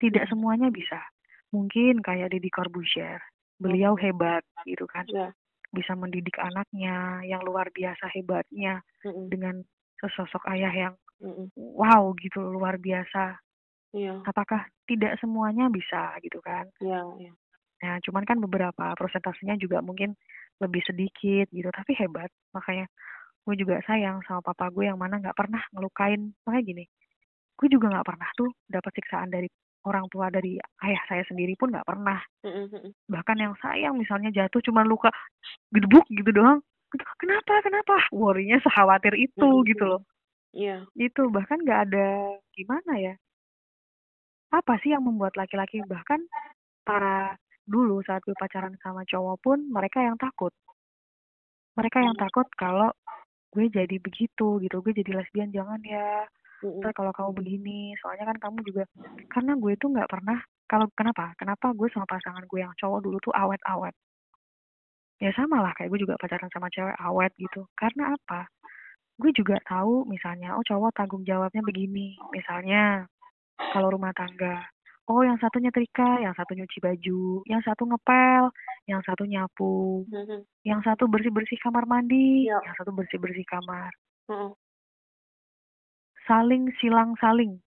tidak 0.00 0.24
semuanya 0.32 0.72
bisa. 0.72 1.04
Mungkin 1.52 2.00
kayak 2.00 2.32
Deddy 2.32 2.48
Corbuzier, 2.48 3.20
beliau 3.60 3.92
hebat 4.00 4.40
gitu 4.64 4.88
kan. 4.88 5.04
Ya. 5.04 5.36
Bisa 5.68 5.92
mendidik 5.92 6.40
anaknya 6.40 7.20
yang 7.28 7.44
luar 7.44 7.68
biasa 7.70 8.08
hebatnya 8.16 8.80
Mm-mm. 9.04 9.28
dengan 9.28 9.60
sesosok 10.00 10.48
ayah 10.56 10.72
yang 10.72 10.94
Mm-mm. 11.20 11.52
wow 11.76 12.10
gitu 12.16 12.40
luar 12.40 12.80
biasa. 12.80 13.36
Iya, 13.92 14.22
Apakah 14.24 14.64
tidak 14.88 15.18
semuanya 15.20 15.68
bisa 15.68 16.14
gitu 16.24 16.40
kan? 16.40 16.64
iya, 16.80 17.04
iya. 17.20 17.32
Nah, 17.80 17.96
cuman 18.04 18.24
kan 18.28 18.36
beberapa 18.44 18.92
prosentasenya 18.92 19.56
juga 19.56 19.80
mungkin 19.80 20.12
lebih 20.60 20.84
sedikit 20.84 21.48
gitu, 21.48 21.68
tapi 21.72 21.96
hebat. 21.96 22.28
Makanya 22.52 22.86
gue 23.48 23.54
juga 23.56 23.80
sayang 23.88 24.20
sama 24.28 24.44
papa 24.44 24.68
gue 24.68 24.84
yang 24.84 25.00
mana 25.00 25.16
nggak 25.16 25.36
pernah 25.36 25.64
ngelukain. 25.72 26.36
Makanya 26.44 26.62
gini, 26.64 26.84
gue 27.56 27.68
juga 27.72 27.88
nggak 27.88 28.06
pernah 28.06 28.28
tuh 28.36 28.52
dapat 28.68 28.92
siksaan 29.00 29.32
dari 29.32 29.48
orang 29.88 30.04
tua 30.12 30.28
dari 30.28 30.60
ayah 30.84 31.02
saya 31.08 31.24
sendiri 31.24 31.56
pun 31.56 31.72
nggak 31.72 31.88
pernah. 31.88 32.20
Bahkan 33.08 33.36
yang 33.40 33.54
sayang 33.64 33.96
misalnya 33.96 34.28
jatuh 34.28 34.60
cuman 34.60 34.84
luka 34.84 35.08
gedebuk 35.72 36.04
gitu 36.12 36.28
doang. 36.36 36.60
Kenapa? 37.16 37.64
Kenapa? 37.64 37.96
Worrynya 38.12 38.60
sekhawatir 38.60 39.14
itu 39.16 39.48
gitu 39.64 39.84
loh. 39.88 40.02
Iya, 40.52 40.82
Itu 40.98 41.30
bahkan 41.30 41.62
nggak 41.62 41.80
ada 41.88 42.06
gimana 42.52 42.92
ya? 42.98 43.14
Apa 44.50 44.76
sih 44.82 44.90
yang 44.90 45.06
membuat 45.06 45.38
laki-laki 45.38 45.78
bahkan 45.86 46.18
para 46.82 47.38
dulu 47.70 48.02
saat 48.02 48.20
gue 48.26 48.34
pacaran 48.34 48.74
sama 48.82 49.06
cowok 49.06 49.36
pun 49.38 49.58
mereka 49.70 50.02
yang 50.02 50.18
takut. 50.18 50.50
Mereka 51.78 52.02
yang 52.02 52.18
takut 52.18 52.50
kalau 52.58 52.90
gue 53.54 53.70
jadi 53.70 53.96
begitu 54.02 54.58
gitu, 54.58 54.76
gue 54.82 54.92
jadi 54.94 55.22
lesbian 55.22 55.54
jangan 55.54 55.78
ya. 55.86 56.26
Mm-mm. 56.60 56.82
Ntar 56.82 56.92
kalau 56.92 57.14
kamu 57.14 57.30
begini, 57.40 57.94
soalnya 58.02 58.28
kan 58.28 58.50
kamu 58.50 58.58
juga 58.68 58.84
karena 59.32 59.56
gue 59.56 59.72
tuh 59.80 59.88
nggak 59.94 60.10
pernah 60.10 60.38
kalau 60.68 60.86
kenapa? 60.92 61.32
Kenapa 61.40 61.72
gue 61.72 61.88
sama 61.94 62.04
pasangan 62.04 62.44
gue 62.44 62.60
yang 62.60 62.74
cowok 62.76 63.00
dulu 63.00 63.16
tuh 63.22 63.32
awet-awet? 63.32 63.94
Ya 65.20 65.30
sama 65.36 65.60
lah 65.64 65.72
kayak 65.76 65.92
gue 65.92 66.00
juga 66.04 66.20
pacaran 66.20 66.50
sama 66.52 66.68
cewek 66.68 66.96
awet 67.00 67.32
gitu. 67.40 67.64
Karena 67.76 68.12
apa? 68.12 68.48
Gue 69.20 69.32
juga 69.36 69.60
tahu 69.68 70.08
misalnya, 70.08 70.56
oh 70.56 70.64
cowok 70.64 70.96
tanggung 70.96 71.24
jawabnya 71.24 71.60
begini. 71.60 72.16
Misalnya 72.32 73.04
kalau 73.72 73.92
rumah 73.92 74.16
tangga, 74.16 74.64
oh 75.10 75.26
yang 75.26 75.34
satu 75.42 75.58
nyetrika, 75.58 76.22
yang 76.22 76.30
satu 76.38 76.54
nyuci 76.54 76.78
baju, 76.78 77.42
yang 77.50 77.58
satu 77.66 77.82
ngepel, 77.82 78.54
yang 78.86 79.02
satu 79.02 79.26
nyapu, 79.26 80.06
Mhm. 80.06 80.46
yang 80.62 80.80
satu 80.86 81.10
bersih-bersih 81.10 81.58
kamar 81.58 81.82
mandi, 81.90 82.46
Iya. 82.46 82.62
yang 82.62 82.74
satu 82.78 82.94
bersih-bersih 82.94 83.42
kamar. 83.50 83.90
Mm-mm. 84.30 84.54
Saling 86.30 86.70
silang 86.78 87.18
saling. 87.18 87.58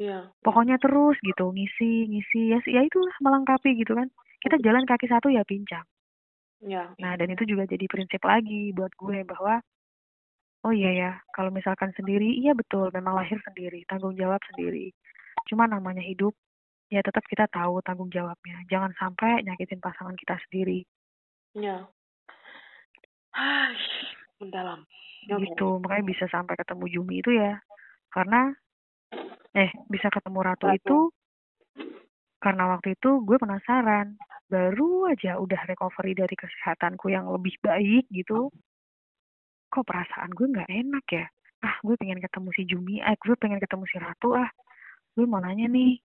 Iya. 0.00 0.32
Pokoknya 0.40 0.80
terus 0.80 1.20
gitu, 1.20 1.52
ngisi, 1.52 2.08
ngisi, 2.08 2.56
ya, 2.56 2.58
ya 2.64 2.80
itulah 2.80 3.12
melengkapi 3.20 3.76
gitu 3.76 3.92
kan. 3.92 4.08
Kita 4.40 4.56
jalan 4.64 4.88
kaki 4.88 5.04
satu 5.04 5.28
ya 5.28 5.44
pincang. 5.44 5.84
Iya. 6.64 6.96
Nah, 6.96 7.12
dan 7.20 7.28
itu 7.28 7.44
juga 7.44 7.68
jadi 7.68 7.84
prinsip 7.84 8.24
lagi 8.24 8.72
buat 8.72 8.96
gue 8.96 9.20
bahwa, 9.28 9.60
oh 10.64 10.72
iya 10.72 10.90
ya, 10.96 11.12
kalau 11.36 11.52
misalkan 11.52 11.92
sendiri, 11.92 12.40
iya 12.40 12.56
betul, 12.56 12.88
memang 12.96 13.20
lahir 13.20 13.36
sendiri, 13.44 13.84
tanggung 13.84 14.16
jawab 14.16 14.40
sendiri. 14.48 14.96
Cuma 15.48 15.68
namanya 15.68 16.00
hidup, 16.00 16.32
ya 16.90 17.00
tetap 17.06 17.22
kita 17.30 17.46
tahu 17.46 17.78
tanggung 17.86 18.10
jawabnya. 18.10 18.66
Jangan 18.66 18.90
sampai 18.98 19.46
nyakitin 19.46 19.78
pasangan 19.78 20.18
kita 20.18 20.36
sendiri. 20.46 20.82
Iya. 21.54 21.86
Hai, 23.30 23.78
mendalam. 24.42 24.82
Oke. 25.30 25.46
Gitu, 25.46 25.68
makanya 25.78 26.04
bisa 26.04 26.24
sampai 26.26 26.58
ketemu 26.58 26.84
Jumi 26.90 27.22
itu 27.22 27.30
ya. 27.30 27.62
Karena, 28.10 28.50
eh, 29.54 29.70
bisa 29.86 30.10
ketemu 30.10 30.38
Ratu 30.42 30.66
Ratu. 30.66 30.76
itu, 30.76 30.98
karena 32.42 32.74
waktu 32.74 32.98
itu 32.98 33.22
gue 33.22 33.36
penasaran. 33.38 34.18
Baru 34.50 35.06
aja 35.06 35.38
udah 35.38 35.62
recovery 35.70 36.18
dari 36.18 36.34
kesehatanku 36.34 37.06
yang 37.14 37.30
lebih 37.30 37.54
baik 37.62 38.10
gitu. 38.10 38.50
Kok 39.70 39.86
perasaan 39.86 40.34
gue 40.34 40.50
nggak 40.50 40.66
enak 40.66 41.06
ya? 41.06 41.26
Ah, 41.62 41.78
gue 41.86 41.94
pengen 41.94 42.18
ketemu 42.18 42.48
si 42.56 42.62
Jumi, 42.66 42.98
eh, 42.98 43.14
gue 43.20 43.36
pengen 43.38 43.62
ketemu 43.62 43.84
si 43.86 43.96
Ratu 44.02 44.34
ah. 44.34 44.50
Gue 45.14 45.28
mau 45.28 45.38
nanya 45.38 45.70
nih, 45.70 46.00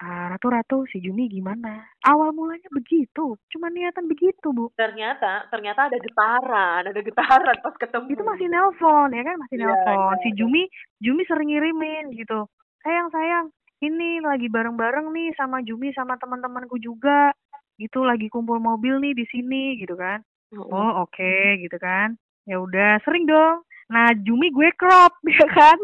Ratu-Ratu, 0.00 0.84
si 0.92 1.00
Jumi 1.00 1.30
gimana? 1.30 1.80
Awal 2.04 2.34
mulanya 2.36 2.68
begitu, 2.68 3.38
cuma 3.48 3.72
niatan 3.72 4.04
begitu, 4.04 4.52
Bu. 4.52 4.68
Ternyata, 4.76 5.48
ternyata 5.48 5.88
ada 5.88 5.96
getaran, 5.96 6.82
ada 6.90 7.00
getaran 7.00 7.56
pas 7.64 7.74
ketemu. 7.80 8.06
itu 8.12 8.22
masih 8.22 8.46
nelpon 8.52 9.08
ya 9.16 9.22
kan 9.24 9.36
masih 9.40 9.56
Iya, 9.56 9.64
nelpon 9.64 9.96
iya, 9.96 10.20
si 10.20 10.28
iya. 10.28 10.36
Jumi 10.36 10.62
Jumi 11.00 11.22
sering 11.24 11.48
ngirimin 11.50 12.04
gitu 12.14 12.46
sayang 12.84 13.08
sayang 13.08 13.46
ini 13.80 14.20
lagi 14.20 14.52
bareng-bareng 14.52 15.08
nih 15.08 15.32
sama 15.36 15.64
Jumi 15.64 15.92
sama 15.96 16.20
teman-temanku 16.20 16.76
juga 16.76 17.32
gitu 17.80 18.04
lagi 18.04 18.28
kumpul 18.28 18.60
mobil 18.60 19.00
nih 19.00 19.16
di 19.16 19.24
sini 19.32 19.80
gitu 19.80 19.96
kan 19.96 20.20
oh 20.54 21.02
oke 21.08 21.34
gitu 21.58 21.74
kan 21.80 22.14
ya 22.44 22.60
udah 22.60 23.00
sering 23.02 23.24
dong 23.24 23.64
nah 23.88 24.12
Jumi 24.12 24.52
gue 24.52 24.68
crop 24.76 25.12
ya 25.32 25.48
kan. 25.48 25.78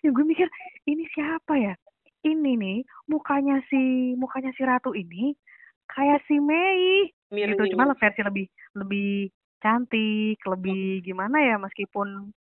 Ya 0.00 0.10
gue 0.10 0.24
mikir 0.24 0.48
ini 0.84 1.04
siapa 1.10 1.54
ya 1.56 1.74
ini 2.24 2.56
nih 2.56 2.78
mukanya 3.06 3.60
si 3.68 3.78
mukanya 4.14 4.50
si 4.52 4.62
Ratu 4.64 4.92
ini 4.92 5.36
kayak 5.86 6.24
si 6.24 6.40
Mei 6.40 7.08
Miring. 7.28 7.56
gitu 7.56 7.76
cuma 7.76 7.92
versi 7.92 8.20
lebih 8.20 8.46
lebih 8.74 9.28
cantik 9.60 10.40
lebih 10.44 11.00
gimana 11.02 11.40
ya 11.40 11.56
meskipun 11.56 12.32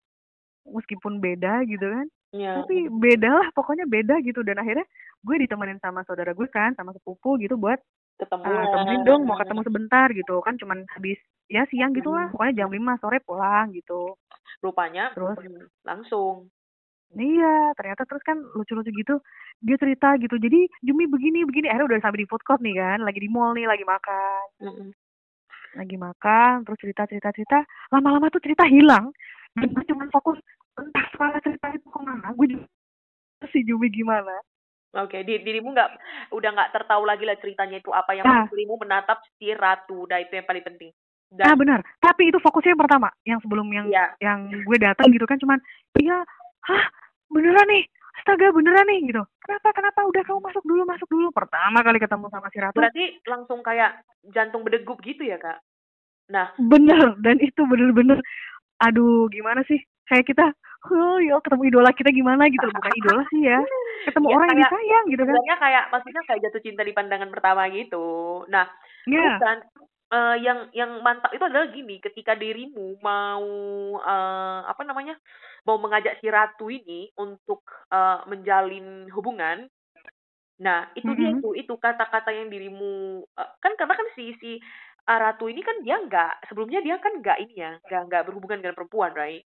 meskipun 0.66 1.20
beda 1.20 1.64
gitu 1.68 1.84
kan 1.84 2.08
Ya. 2.34 2.58
tapi 2.58 2.90
beda 2.90 3.30
lah 3.30 3.48
pokoknya 3.54 3.86
beda 3.86 4.18
gitu 4.26 4.42
dan 4.42 4.58
akhirnya 4.58 4.82
gue 5.22 5.36
ditemenin 5.46 5.78
sama 5.78 6.02
saudara 6.02 6.34
gue 6.34 6.50
kan 6.50 6.74
sama 6.74 6.90
sepupu 6.90 7.38
gitu 7.38 7.62
buat 7.62 7.78
ketemu. 8.18 8.42
ah, 8.42 8.66
temenin 8.74 9.06
dong 9.06 9.22
mau 9.30 9.38
ketemu 9.38 9.62
sebentar 9.70 10.10
gitu 10.10 10.42
kan 10.42 10.58
cuman 10.58 10.82
habis 10.98 11.22
ya 11.46 11.62
siang 11.70 11.94
gitu 11.94 12.10
lah 12.10 12.26
Hmm. 12.26 12.34
pokoknya 12.34 12.66
jam 12.66 12.74
5 12.74 12.98
sore 12.98 13.22
pulang 13.22 13.70
gitu 13.70 14.18
Rupanya 14.66 15.14
Terus? 15.14 15.38
langsung. 15.86 16.50
Iya 17.16 17.72
ternyata 17.78 18.06
terus 18.06 18.24
kan 18.26 18.42
lucu-lucu 18.54 18.90
gitu 18.90 19.16
dia 19.62 19.78
cerita 19.78 20.18
gitu 20.18 20.36
jadi 20.38 20.66
Jumi 20.82 21.06
begini 21.06 21.46
begini 21.46 21.70
akhirnya 21.70 21.96
udah 21.96 22.00
sampai 22.02 22.26
di 22.26 22.30
food 22.30 22.42
court 22.42 22.60
nih 22.60 22.78
kan 22.78 23.02
lagi 23.02 23.20
di 23.22 23.30
mall 23.30 23.54
nih 23.54 23.70
lagi 23.70 23.86
makan 23.86 24.44
Mm-mm. 24.62 24.90
lagi 25.74 25.96
makan 25.98 26.54
terus 26.66 26.80
cerita 26.82 27.06
cerita 27.06 27.30
cerita 27.34 27.60
lama-lama 27.90 28.30
tuh 28.30 28.42
cerita 28.42 28.66
hilang 28.66 29.14
dan 29.54 29.70
gue 29.70 29.84
cuma 29.86 30.10
fokus 30.10 30.38
entah 30.78 31.06
soal 31.14 31.38
cerita 31.42 31.70
itu 31.70 31.86
ke 31.86 32.00
mana 32.02 32.34
gue 32.34 32.48
juga 32.58 32.66
si 33.54 33.62
Jumi 33.62 33.90
gimana 33.94 34.34
Oke, 34.94 35.26
di, 35.26 35.42
dirimu 35.42 35.74
nggak 35.74 35.90
udah 36.38 36.50
nggak 36.54 36.70
tertahu 36.70 37.02
lagi 37.02 37.26
lah 37.26 37.34
ceritanya 37.42 37.82
itu 37.82 37.90
apa 37.90 38.14
yang 38.14 38.30
Nah. 38.30 38.46
dirimu 38.46 38.78
menatap 38.78 39.26
si 39.42 39.50
ratu, 39.50 40.06
dah 40.06 40.22
itu 40.22 40.38
yang 40.38 40.46
paling 40.46 40.62
penting. 40.62 40.94
ah 41.42 41.50
Dan 41.50 41.58
benar 41.58 41.82
tapi 41.98 42.30
itu 42.30 42.38
fokusnya 42.38 42.78
yang 42.78 42.82
pertama 42.86 43.10
yang 43.26 43.42
sebelum 43.42 43.66
yang 43.74 43.90
ya, 43.90 44.14
yang 44.22 44.54
gue 44.54 44.78
datang 44.78 45.10
gitu 45.10 45.26
kan 45.26 45.42
cuman 45.42 45.58
iya 45.98 46.22
hah 46.62 46.86
beneran 47.34 47.68
nih? 47.68 47.84
Astaga 48.14 48.54
beneran 48.54 48.86
nih? 48.86 49.00
Gitu. 49.10 49.22
Kenapa 49.42 49.70
kenapa? 49.74 50.00
Udah 50.06 50.22
kamu 50.22 50.40
masuk 50.40 50.64
dulu 50.64 50.82
masuk 50.86 51.10
dulu. 51.10 51.28
Pertama 51.30 51.82
kali 51.82 51.98
ketemu 51.98 52.26
sama 52.30 52.48
si 52.48 52.58
Ratu. 52.62 52.78
Berarti 52.78 53.06
langsung 53.26 53.60
kayak 53.60 53.92
jantung 54.30 54.62
berdegup 54.62 55.02
gitu 55.02 55.26
ya 55.26 55.36
kak? 55.36 55.60
Nah, 56.32 56.56
bener 56.56 57.20
dan 57.20 57.36
itu 57.38 57.62
bener-bener 57.66 58.22
aduh 58.80 59.28
gimana 59.28 59.66
sih? 59.66 59.82
Kayak 60.06 60.30
kita 60.30 60.46
oh 60.86 61.18
ya 61.18 61.36
ketemu 61.42 61.64
idola 61.68 61.92
kita 61.92 62.10
gimana? 62.10 62.48
Gitu 62.48 62.64
bukan 62.64 62.94
idola 62.96 63.24
sih 63.28 63.42
ya. 63.44 63.60
Ketemu 64.04 64.28
Ya, 64.30 64.34
orang 64.34 64.48
yang 64.48 64.56
kayak- 64.56 64.72
disayang 64.72 65.06
gitu 65.10 65.24
kan. 65.24 65.34
sebenarnya 65.34 65.58
kayak 65.60 65.84
maksudnya 65.92 66.22
kayak 66.24 66.42
jatuh 66.48 66.62
cinta 66.62 66.82
di 66.84 66.94
pandangan 66.94 67.30
pertama 67.32 67.62
gitu. 67.72 68.06
Nah, 68.48 68.66
ya 69.04 69.20
Terus 69.20 69.42
kan 69.42 69.58
eh, 70.14 70.36
yang 70.46 70.60
yang 70.80 70.92
mantap 71.06 71.32
itu 71.36 71.44
adalah 71.46 71.68
gini, 71.74 71.96
ketika 72.06 72.34
dirimu 72.38 73.00
mau 73.02 73.48
eh, 74.02 74.60
apa 74.72 74.82
namanya 74.90 75.16
mau 75.68 75.78
mengajak 75.84 76.20
si 76.22 76.28
ratu 76.32 76.66
ini 76.72 77.10
untuk 77.20 77.62
eh, 77.94 78.20
menjalin 78.32 79.10
hubungan, 79.16 79.68
nah 80.66 80.80
itu 81.00 81.12
dia 81.20 81.30
Mhm. 81.30 81.36
itu 81.36 81.48
itu 81.62 81.74
kata-kata 81.86 82.30
yang 82.38 82.48
dirimu 82.54 83.24
eh, 83.40 83.50
kan 83.64 83.74
karena 83.80 83.96
kan 84.00 84.08
si 84.18 84.26
si 84.42 84.52
eh, 85.10 85.20
ratu 85.24 85.46
ini 85.52 85.62
kan 85.68 85.78
dia 85.86 85.98
nggak 86.06 86.32
sebelumnya 86.50 86.80
dia 86.86 86.96
kan 87.04 87.14
nggak 87.22 87.38
ini 87.44 87.56
ya 87.64 87.72
nggak 87.86 88.02
nggak 88.10 88.24
berhubungan 88.28 88.60
dengan 88.64 88.78
perempuan, 88.78 89.12
right? 89.18 89.44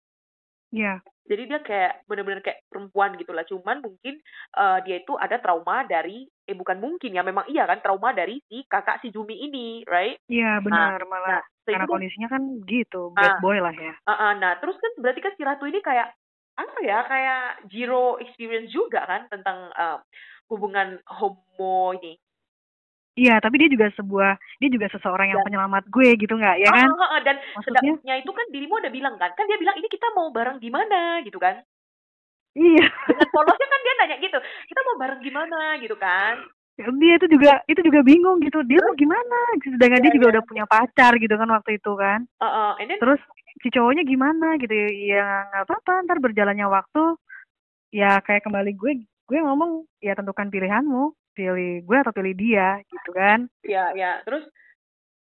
ya 0.72 1.02
Jadi 1.26 1.42
dia 1.50 1.58
kayak 1.58 2.06
bener-bener 2.06 2.38
kayak 2.42 2.62
perempuan 2.70 3.18
gitu 3.18 3.32
lah. 3.34 3.42
Cuman 3.50 3.82
mungkin 3.82 4.14
eh, 4.58 4.78
dia 4.86 4.96
itu 5.02 5.12
ada 5.18 5.36
trauma 5.42 5.82
dari 5.86 6.26
eh 6.46 6.54
bukan 6.54 6.78
mungkin 6.78 7.10
ya 7.10 7.26
memang 7.26 7.50
iya 7.50 7.66
kan 7.66 7.82
trauma 7.82 8.14
dari 8.14 8.38
si 8.46 8.62
kakak 8.64 9.02
si 9.02 9.10
Jumi 9.10 9.34
ini, 9.44 9.82
right? 9.84 10.22
ya 10.30 10.62
benar 10.62 11.02
malah 11.04 11.38
Nah, 11.38 11.42
so 11.66 11.68
karena 11.74 11.84
itu 11.84 11.92
kondisinya 11.92 12.28
kan 12.30 12.42
gitu 12.62 13.10
bad 13.10 13.34
Ah. 13.34 13.38
boy 13.42 13.58
lah 13.58 13.74
ya 13.74 13.92
ah, 14.06 14.14
ah, 14.14 14.32
nah 14.38 14.54
terus 14.58 14.78
kan 14.78 14.92
berarti 15.02 15.20
kan 15.20 15.34
si 15.34 15.42
Ratu 15.42 15.66
ini 15.66 15.82
kayak 15.82 16.14
apa 16.56 16.78
ya 16.80 16.98
kayak 17.04 17.42
zero 17.68 18.16
experience 18.22 18.70
juga 18.70 19.02
kan 19.04 19.26
tentang 19.26 19.68
eh, 19.74 19.98
hubungan 20.46 21.02
homo 21.10 21.90
ini. 21.98 22.14
Iya, 23.16 23.40
tapi 23.40 23.56
dia 23.56 23.72
juga 23.72 23.88
sebuah, 23.96 24.36
dia 24.60 24.68
juga 24.68 24.92
seseorang 24.92 25.32
yang 25.32 25.40
Dan- 25.40 25.48
penyelamat 25.48 25.88
gue 25.88 26.08
gitu 26.20 26.36
nggak, 26.36 26.56
ya 26.60 26.68
kan? 26.68 26.84
Ah, 26.84 27.00
ah, 27.00 27.10
ah, 27.16 27.20
dan 27.24 27.36
Maksudnya, 27.56 27.80
sedapnya 27.96 28.14
itu 28.20 28.28
kan 28.28 28.46
dirimu 28.52 28.76
udah 28.76 28.92
bilang 28.92 29.16
kan, 29.16 29.32
kan 29.32 29.48
dia 29.48 29.56
bilang 29.56 29.72
ini 29.80 29.88
kita 29.88 30.12
mau 30.12 30.28
bareng 30.28 30.60
gimana 30.60 31.24
gitu 31.24 31.40
kan. 31.40 31.64
Iya. 32.56 32.86
Dengan 33.06 33.28
polosnya 33.30 33.66
kan 33.68 33.80
dia 33.84 33.94
nanya 34.00 34.16
gitu, 34.18 34.38
kita 34.40 34.80
mau 34.82 34.96
bareng 34.96 35.20
gimana 35.20 35.58
gitu 35.78 35.96
kan. 36.00 36.40
Dia 36.76 37.14
itu 37.16 37.26
juga, 37.32 37.64
itu 37.68 37.80
juga 37.80 38.00
bingung 38.04 38.36
gitu. 38.44 38.60
Dia 38.64 38.80
mau 38.84 38.92
gimana? 38.96 39.38
Sedangkan 39.64 40.00
dia 40.00 40.12
Iya, 40.12 40.16
juga 40.20 40.26
iya. 40.28 40.32
udah 40.36 40.42
punya 40.44 40.64
pacar 40.68 41.12
gitu 41.16 41.34
kan 41.36 41.48
waktu 41.48 41.80
itu 41.80 41.92
kan. 41.96 42.20
Ah, 42.36 42.76
and 42.76 42.92
then 42.92 43.00
Terus 43.00 43.20
si 43.64 43.68
cowoknya 43.72 44.04
gimana 44.04 44.60
gitu? 44.60 44.72
Ya 45.08 45.48
nggak 45.52 45.64
apa-apa. 45.68 46.04
Ntar 46.04 46.18
berjalannya 46.20 46.68
waktu, 46.68 47.16
ya 47.96 48.20
kayak 48.20 48.44
kembali 48.44 48.76
gue, 48.76 48.92
gue 49.08 49.38
ngomong 49.40 49.88
ya 50.04 50.12
tentukan 50.12 50.52
pilihanmu, 50.52 51.16
pilih 51.32 51.80
gue 51.80 51.96
atau 52.00 52.12
pilih 52.12 52.32
dia 52.36 52.80
gitu 52.84 53.10
kan? 53.12 53.44
ya 53.60 53.92
ya 53.92 54.20
terus 54.24 54.44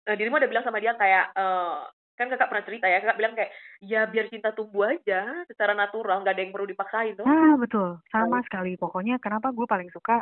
eh, 0.06 0.14
dirimu 0.14 0.38
udah 0.38 0.50
bilang 0.50 0.66
sama 0.66 0.78
dia 0.78 0.94
kayak 0.94 1.34
eh, 1.34 1.78
kan 2.24 2.32
kakak 2.32 2.50
pernah 2.50 2.66
cerita 2.66 2.86
ya 2.88 2.98
kakak 3.04 3.20
bilang 3.20 3.34
kayak 3.36 3.52
ya 3.84 4.02
biar 4.08 4.26
cinta 4.32 4.56
tumbuh 4.56 4.88
aja 4.88 5.44
secara 5.52 5.76
natural 5.76 6.24
nggak 6.24 6.34
ada 6.34 6.44
yang 6.48 6.54
perlu 6.56 6.68
dipaksain 6.72 7.20
tuh 7.20 7.28
Ah 7.28 7.54
betul, 7.62 8.02
sama 8.10 8.42
sekali. 8.46 8.74
Pokoknya 8.78 9.22
kenapa 9.22 9.54
gue 9.54 9.66
paling 9.70 9.90
suka 9.94 10.22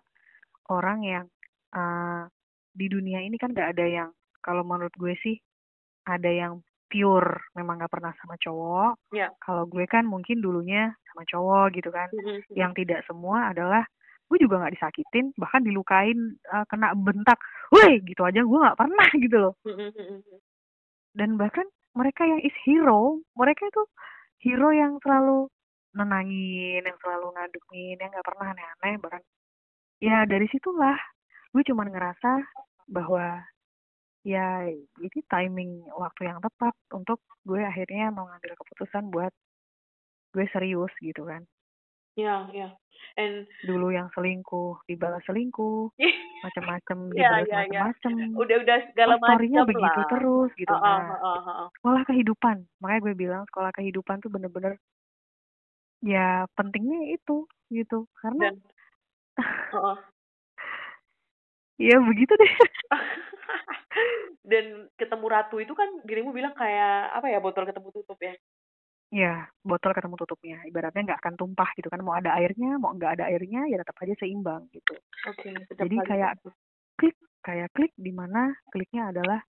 orang 0.67 0.99
yang 1.03 1.25
eh, 1.75 2.23
di 2.71 2.87
dunia 2.87 3.19
ini 3.23 3.35
kan 3.35 3.51
gak 3.51 3.75
ada 3.75 3.85
yang 3.87 4.09
kalau 4.39 4.63
menurut 4.63 4.91
gue 4.95 5.15
sih 5.19 5.35
ada 6.07 6.27
yang 6.27 6.59
pure 6.91 7.39
memang 7.55 7.79
gak 7.79 7.91
pernah 7.91 8.11
sama 8.19 8.35
cowok. 8.35 9.15
Ya. 9.15 9.31
Kalau 9.39 9.63
gue 9.67 9.87
kan 9.87 10.03
mungkin 10.03 10.43
dulunya 10.43 10.91
sama 11.11 11.23
cowok 11.27 11.65
gitu 11.79 11.89
kan. 11.91 12.07
Mhm, 12.11 12.51
mhm. 12.51 12.55
Yang 12.55 12.71
tidak 12.83 12.99
semua 13.07 13.51
adalah 13.51 13.83
gue 14.31 14.39
juga 14.39 14.63
nggak 14.63 14.79
disakitin, 14.79 15.35
bahkan 15.35 15.59
dilukain, 15.59 16.39
eh, 16.39 16.65
kena 16.71 16.95
bentak, 16.95 17.35
woi 17.67 17.99
gitu 18.07 18.23
aja 18.23 18.39
gue 18.39 18.59
nggak 18.63 18.79
pernah 18.79 19.09
gitu 19.27 19.37
loh. 19.39 19.53
Dan 21.11 21.35
bahkan 21.35 21.67
mereka 21.97 22.23
yang 22.23 22.41
is 22.43 22.55
hero, 22.63 23.19
mereka 23.35 23.67
itu 23.67 23.83
hero 24.43 24.69
yang 24.71 24.97
selalu 25.03 25.47
nenangin, 25.95 26.81
yang 26.87 26.97
selalu 27.03 27.35
ngadepin, 27.35 27.99
yang 27.99 28.09
nggak 28.11 28.27
pernah 28.27 28.47
aneh-aneh. 28.55 28.95
Bahkan 29.01 29.21
ya 30.01 30.23
dari 30.25 30.47
situlah 30.49 30.97
gue 31.51 31.63
cuman 31.67 31.91
ngerasa 31.91 32.31
bahwa 32.87 33.43
ya 34.23 34.63
ini 34.71 35.19
timing 35.27 35.83
waktu 35.97 36.31
yang 36.31 36.39
tepat 36.39 36.73
untuk 36.95 37.19
gue 37.43 37.61
akhirnya 37.61 38.13
mau 38.13 38.29
ngambil 38.29 38.53
keputusan 38.55 39.09
buat 39.11 39.33
gue 40.31 40.45
serius 40.55 40.93
gitu 41.03 41.27
kan. 41.27 41.43
Ya 42.15 42.47
ya 42.51 42.69
and 43.17 43.47
Dulu 43.61 43.93
yang 43.93 44.09
selingkuh 44.17 44.81
dibalas 44.89 45.21
selingkuh, 45.29 45.93
macam-macam 46.45 46.97
Ya, 47.13 47.45
dibalas 47.45 47.45
ya, 47.45 47.59
ya. 47.69 47.81
macam-macam. 47.85 48.13
udah 48.41 48.57
udah 48.65 48.77
segala 48.89 49.13
Oh, 49.15 49.21
macam 49.21 49.65
begitu 49.69 49.99
lah 50.01 50.09
terus 50.09 50.49
gitu. 50.57 50.73
Ah, 50.73 50.81
Nah, 50.81 50.99
ah, 51.13 51.21
ah, 51.21 51.49
ah. 51.65 51.67
sekolah 51.77 52.01
kehidupan 52.09 52.57
makanya 52.81 53.01
gue 53.05 53.13
bilang 53.13 53.43
sekolah 53.49 53.71
kehidupan 53.77 54.17
tuh 54.21 54.29
bener-bener 54.33 54.77
ya 56.01 56.49
pentingnya 56.57 57.13
itu 57.13 57.45
gitu 57.69 58.09
karena 58.17 58.49
dan 58.49 58.55
ah. 59.77 59.97
ya 61.89 61.97
begitu 62.01 62.33
deh 62.33 62.53
dan 64.51 64.65
ketemu 64.97 65.25
ratu 65.29 65.61
itu 65.61 65.73
kan 65.77 65.89
dirimu 66.05 66.33
bilang 66.33 66.53
kayak 66.57 67.13
apa 67.13 67.29
ya 67.29 67.37
botol 67.37 67.65
ketemu 67.69 67.89
tutup 67.93 68.17
ya 68.17 68.33
ya 69.11 69.45
botol 69.61 69.91
ketemu 69.91 70.15
tutupnya. 70.15 70.57
Ibaratnya 70.65 71.11
nggak 71.11 71.19
akan 71.21 71.35
tumpah 71.35 71.69
gitu 71.75 71.91
kan. 71.91 71.99
Mau 71.99 72.15
ada 72.15 72.31
airnya 72.39 72.79
mau 72.79 72.95
nggak 72.95 73.19
ada 73.19 73.23
airnya 73.27 73.67
ya 73.67 73.77
tetap 73.83 73.99
aja 73.99 74.15
seimbang 74.17 74.65
gitu. 74.71 74.95
Oke 75.27 75.51
Jadi 75.75 75.95
kayak- 76.07 76.39
klik 76.95 77.17
kayak 77.43 77.69
klik 77.75 77.91
di 77.99 78.15
mana 78.15 78.55
kliknya 78.71 79.11
adalah 79.11 79.43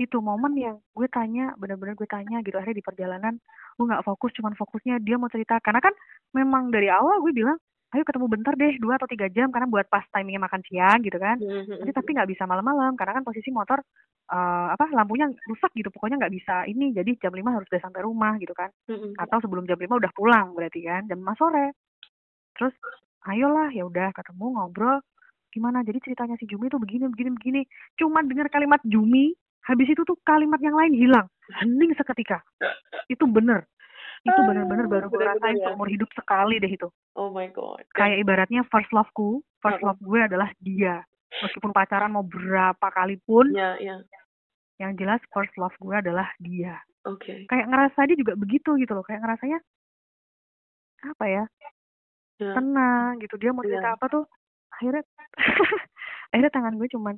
itu 0.00 0.18
momen 0.18 0.56
yang 0.56 0.76
gue 0.96 1.06
tanya 1.12 1.52
bener-bener 1.60 1.92
gue 1.94 2.08
tanya 2.08 2.40
gitu. 2.40 2.56
Akhirnya 2.56 2.80
di 2.80 2.86
perjalanan 2.86 3.34
gue 3.76 3.84
nggak 3.84 4.02
fokus 4.08 4.32
cuman 4.40 4.56
fokusnya 4.56 4.98
dia 5.04 5.20
mau 5.20 5.28
cerita. 5.28 5.60
Karena 5.60 5.84
kan 5.84 5.92
memang 6.32 6.72
dari 6.72 6.88
awal 6.88 7.20
gue 7.20 7.30
bilang 7.36 7.60
ayo 7.92 8.02
ketemu 8.08 8.26
bentar 8.28 8.56
deh 8.56 8.80
dua 8.80 8.96
atau 8.96 9.04
tiga 9.04 9.28
jam 9.28 9.52
karena 9.52 9.68
buat 9.68 9.84
pas 9.92 10.04
timingnya 10.08 10.40
makan 10.40 10.64
siang 10.64 11.04
gitu 11.04 11.20
kan. 11.20 11.36
Jadi 11.84 11.92
tapi 11.92 12.10
nggak 12.16 12.30
bisa 12.32 12.48
malam-malam 12.48 12.96
karena 12.96 13.20
kan 13.20 13.24
posisi 13.24 13.52
motor 13.52 13.84
eh, 14.32 14.66
apa 14.72 14.88
lampunya 14.96 15.28
rusak 15.44 15.68
gitu 15.76 15.92
pokoknya 15.92 16.16
nggak 16.24 16.32
bisa 16.32 16.64
ini 16.64 16.96
jadi 16.96 17.12
jam 17.20 17.32
5 17.36 17.44
harus 17.52 17.68
udah 17.68 17.82
sampai 17.84 18.00
rumah 18.00 18.32
gitu 18.40 18.56
kan. 18.56 18.72
Atau 19.20 19.44
sebelum 19.44 19.68
jam 19.68 19.76
5 19.76 19.92
udah 19.92 20.12
pulang 20.16 20.56
berarti 20.56 20.80
kan 20.88 21.04
jam 21.04 21.20
5 21.20 21.36
sore. 21.36 21.76
Terus 22.56 22.72
ayolah 23.28 23.68
ya 23.76 23.84
udah 23.84 24.08
ketemu 24.16 24.46
ngobrol 24.56 24.96
gimana? 25.52 25.84
Jadi 25.84 26.00
ceritanya 26.00 26.40
si 26.40 26.48
Jumi 26.48 26.72
tuh 26.72 26.80
begini 26.80 27.12
begini 27.12 27.30
begini. 27.36 27.60
Cuman 28.00 28.24
dengar 28.24 28.48
kalimat 28.48 28.80
Jumi 28.88 29.36
habis 29.68 29.92
itu 29.92 30.00
tuh 30.08 30.16
kalimat 30.24 30.58
yang 30.64 30.74
lain 30.74 30.96
hilang. 30.96 31.28
Hening 31.60 31.92
seketika. 31.92 32.40
Itu 33.12 33.28
bener 33.28 33.68
itu 34.22 34.30
Ah, 34.32 34.46
bener-bener 34.46 34.86
baru 34.86 35.06
gue 35.08 35.18
rasain 35.20 35.56
ya. 35.56 35.66
seumur 35.66 35.86
hidup 35.86 36.06
sekali 36.12 36.56
deh 36.56 36.70
itu. 36.70 36.86
Oh 37.14 37.28
my 37.28 37.50
god. 37.50 37.82
Kayak 37.92 38.18
ibaratnya 38.20 38.62
first 38.64 38.90
loveku 38.90 39.42
first 39.58 39.80
love 39.80 39.98
gue 39.98 40.20
adalah 40.20 40.50
dia. 40.58 41.02
Meskipun 41.34 41.70
pacaran 41.70 42.08
mau 42.08 42.22
berapa 42.22 42.86
kali 42.88 43.18
pun 43.20 43.50
ya 43.50 43.74
ya. 43.76 43.98
yang 44.78 44.94
jelas 44.94 45.18
first 45.28 45.54
love 45.56 45.74
gue 45.76 45.92
adalah 45.92 46.30
dia. 46.38 46.78
Oke. 47.02 47.46
Kayak 47.46 47.66
ngerasa 47.66 47.98
dia 48.04 48.14
juga 48.14 48.34
begitu 48.34 48.74
gitu 48.76 48.92
loh. 48.92 49.02
Kayak 49.02 49.22
ngerasanya 49.22 49.58
apa 51.04 51.26
ya 51.26 51.44
Ya. 52.38 52.54
tenang 52.54 53.18
gitu. 53.18 53.34
Dia 53.36 53.50
mau 53.50 53.62
cerita 53.62 53.86
Iya. 53.88 53.94
apa 53.94 54.06
tuh 54.08 54.24
akhirnya 54.72 55.02
akhirnya 56.30 56.50
tangan 56.50 56.74
gue 56.74 56.88
cuman 56.88 57.14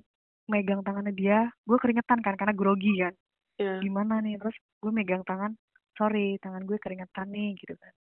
megang 0.46 0.80
tangannya 0.80 1.12
dia. 1.12 1.48
Gue 1.62 1.76
keringetan 1.76 2.20
kan 2.20 2.32
karena 2.34 2.52
grogi 2.52 2.96
kan. 2.98 3.12
Iya. 3.54 3.78
gimana 3.78 4.18
nih? 4.18 4.34
Terus 4.36 4.56
gue 4.80 4.90
megang 4.90 5.22
tangan 5.22 5.52
sorry 5.94 6.38
tangan 6.42 6.66
gue 6.66 6.78
keringetan 6.78 7.30
nih 7.30 7.54
gitu 7.58 7.74
kan. 7.78 7.92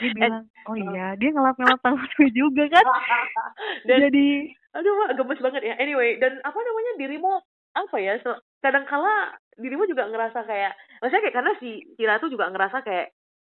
Dia 0.00 0.08
And- 0.08 0.16
bilang 0.16 0.44
oh 0.68 0.76
iya 0.76 1.06
dia 1.20 1.30
ngelap 1.32 1.56
ngelap 1.60 1.80
tangan 1.80 2.08
gue 2.16 2.30
juga 2.32 2.64
kan. 2.68 2.84
Dan 3.88 4.08
jadi 4.08 4.28
aduh 4.72 4.92
Mak, 5.04 5.10
gemes 5.20 5.40
banget 5.44 5.62
ya. 5.68 5.74
Anyway 5.76 6.16
dan 6.16 6.40
apa 6.40 6.56
namanya 6.56 6.92
dirimu 6.96 7.32
apa 7.72 7.96
ya 8.00 8.20
so, 8.20 8.36
kadangkala 8.60 9.36
dirimu 9.56 9.88
juga 9.88 10.04
ngerasa 10.08 10.44
kayak 10.44 10.72
maksudnya 11.00 11.22
kayak 11.28 11.36
karena 11.40 11.52
si 11.60 11.70
si 11.96 12.02
Ratu 12.04 12.28
juga 12.28 12.48
ngerasa 12.52 12.84
kayak 12.84 13.12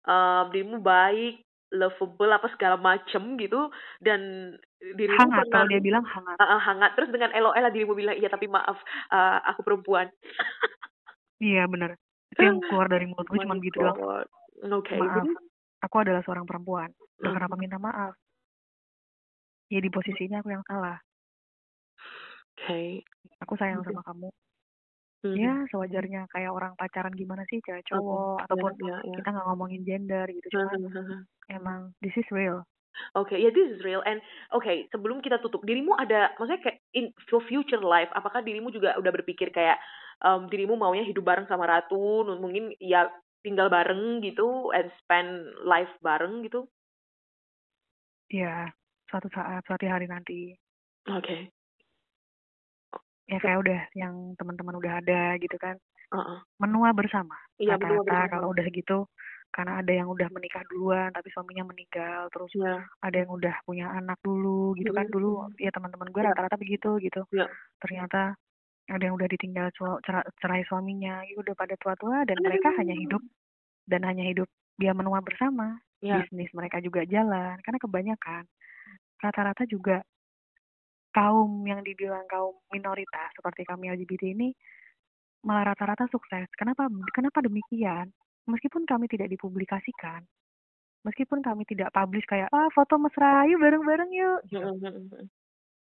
em, 0.06 0.44
dirimu 0.54 0.78
baik 0.82 1.42
lovable 1.74 2.30
apa 2.30 2.46
segala 2.54 2.78
macem 2.78 3.34
gitu 3.38 3.70
dan 3.98 4.54
dirimu 4.78 5.18
hangat 5.18 5.50
pernah 5.50 5.66
kalau 5.66 5.66
dia 5.70 5.82
bilang 5.82 6.06
hangat. 6.06 6.36
Ah, 6.38 6.62
hangat. 6.62 6.94
Terus 6.94 7.10
dengan 7.10 7.34
LOL 7.34 7.58
lah 7.58 7.72
dirimu 7.74 7.94
bilang 7.98 8.14
iya 8.14 8.30
tapi 8.30 8.46
maaf 8.46 8.78
ah, 9.10 9.42
aku 9.50 9.66
perempuan. 9.66 10.06
Iya 11.42 11.66
bener 11.66 11.98
itu 12.32 12.40
yang 12.40 12.58
keluar 12.64 12.86
dari 12.88 13.04
mulut 13.10 13.26
gue 13.28 13.38
cuma 13.44 13.54
gitu 13.60 13.78
doang 13.84 13.98
God. 13.98 14.26
Oke, 14.72 14.96
maaf 14.96 15.26
aku 15.84 15.96
adalah 16.00 16.22
seorang 16.24 16.46
perempuan 16.48 16.90
Hmm. 17.20 17.34
kenapa 17.36 17.54
minta 17.60 17.76
maaf 17.76 18.14
ya 19.72 19.80
di 19.80 19.88
posisinya 19.92 20.40
aku 20.40 20.50
yang 20.52 20.64
salah 20.68 20.98
Oke. 22.58 23.04
aku 23.42 23.54
sayang 23.60 23.80
Mhm. 23.80 23.86
sama 23.88 24.00
kamu 24.06 24.28
Mhm. 25.24 25.36
ya 25.40 25.52
sewajarnya 25.72 26.20
kayak 26.32 26.52
orang 26.52 26.72
pacaran 26.76 27.14
gimana 27.16 27.42
sih 27.50 27.58
cewek 27.64 27.84
cowok 27.88 28.38
Ya, 28.40 28.44
ataupun 28.44 28.72
ya, 28.78 28.96
ya. 29.04 29.16
kita 29.18 29.28
nggak 29.32 29.46
ngomongin 29.48 29.82
gender 29.88 30.26
gitu 30.30 30.48
cuman 30.56 30.78
Mhm. 30.80 31.18
emang 31.52 31.80
this 32.04 32.14
is 32.16 32.28
real 32.32 32.64
Oke, 33.18 33.34
ya 33.34 33.50
this 33.50 33.74
is 33.74 33.82
real 33.82 34.06
and 34.06 34.22
oke 34.54 34.70
sebelum 34.94 35.18
kita 35.18 35.42
tutup 35.42 35.66
dirimu 35.66 35.98
ada 35.98 36.30
maksudnya 36.38 36.62
kayak 36.62 36.78
in 36.94 37.10
for 37.26 37.42
future 37.42 37.82
life 37.82 38.06
apakah 38.14 38.38
dirimu 38.38 38.70
juga 38.70 38.94
udah 38.94 39.10
berpikir 39.10 39.50
kayak 39.50 39.82
em, 40.24 40.48
dirimu 40.50 40.74
maunya 40.80 41.04
hidup 41.04 41.24
bareng 41.28 41.46
sama 41.48 41.68
Ratu 41.68 42.24
mungkin 42.40 42.72
ya 42.80 43.12
tinggal 43.44 43.68
bareng 43.68 44.24
gitu 44.24 44.72
and 44.72 44.88
spend 45.04 45.28
life 45.68 45.92
bareng 46.00 46.42
gitu? 46.48 46.64
ya 48.32 48.72
suatu 49.08 49.28
saat 49.32 49.62
suatu 49.68 49.84
hari 49.84 50.08
nanti 50.08 50.56
Oke. 51.08 51.52
ya 53.28 53.38
kayak 53.40 53.58
udah 53.64 53.80
yang 53.96 54.36
teman-teman 54.36 54.76
udah 54.80 54.92
ada 55.00 55.36
gitu 55.40 55.56
kan 55.56 55.76
Heeh. 56.12 56.38
menua 56.60 56.92
bersama 56.96 57.36
Iya 57.60 57.76
rata-rata 57.76 58.28
kalau 58.32 58.52
udah 58.52 58.66
gitu 58.72 59.08
karena 59.54 59.80
ada 59.80 59.92
yang 59.94 60.08
udah 60.10 60.28
menikah 60.34 60.62
duluan 60.68 61.08
tapi 61.14 61.30
suaminya 61.32 61.64
meninggal 61.70 62.28
terus 62.34 62.50
Ya. 62.54 62.84
ada 63.00 63.16
yang 63.22 63.30
udah 63.32 63.54
punya 63.64 63.86
anak 63.92 64.18
dulu 64.24 64.74
gitu 64.76 64.90
kan 64.92 65.06
Mhm. 65.06 65.14
dulu 65.14 65.48
ya 65.60 65.70
teman-teman 65.72 66.10
gue 66.10 66.22
Ya. 66.22 66.28
rata-rata 66.32 66.56
begitu 66.60 66.90
gitu 67.00 67.22
Ya. 67.32 67.46
ternyata 67.80 68.34
ada 68.88 69.00
yang 69.00 69.16
udah 69.16 69.28
ditinggal 69.30 69.72
cera- 70.04 70.28
cerai 70.40 70.62
suaminya 70.68 71.24
ya 71.24 71.34
udah 71.40 71.54
pada 71.56 71.74
tua-tua 71.80 72.28
dan 72.28 72.36
mereka 72.44 72.68
hanya 72.76 72.92
hidup 72.92 73.22
dan 73.88 74.04
hanya 74.04 74.24
hidup 74.28 74.48
dia 74.76 74.92
menua 74.92 75.20
bersama 75.24 75.78
Ya. 76.04 76.20
bisnis 76.20 76.52
mereka 76.52 76.84
juga 76.84 77.00
jalan 77.08 77.56
karena 77.64 77.80
kebanyakan 77.80 78.44
rata-rata 79.24 79.64
juga 79.64 80.04
kaum 81.16 81.64
yang 81.64 81.80
dibilang 81.80 82.28
kaum 82.28 82.52
minoritas 82.68 83.32
seperti 83.38 83.64
kami 83.64 83.88
LGBT 83.88 84.36
ini 84.36 84.52
malah 85.46 85.72
rata-rata 85.72 86.04
sukses. 86.12 86.44
Kenapa 86.60 86.92
kenapa 87.14 87.40
demikian? 87.40 88.12
Meskipun 88.44 88.84
kami 88.84 89.08
tidak 89.08 89.32
dipublikasikan, 89.32 90.20
meskipun 91.08 91.40
kami 91.40 91.64
tidak 91.64 91.88
publish 91.96 92.28
kayak 92.28 92.52
ah 92.52 92.68
foto 92.76 93.00
mesra 93.00 93.48
yuk 93.48 93.60
bareng-bareng 93.64 94.10
yuk 94.12 94.40
gitu. 94.52 94.60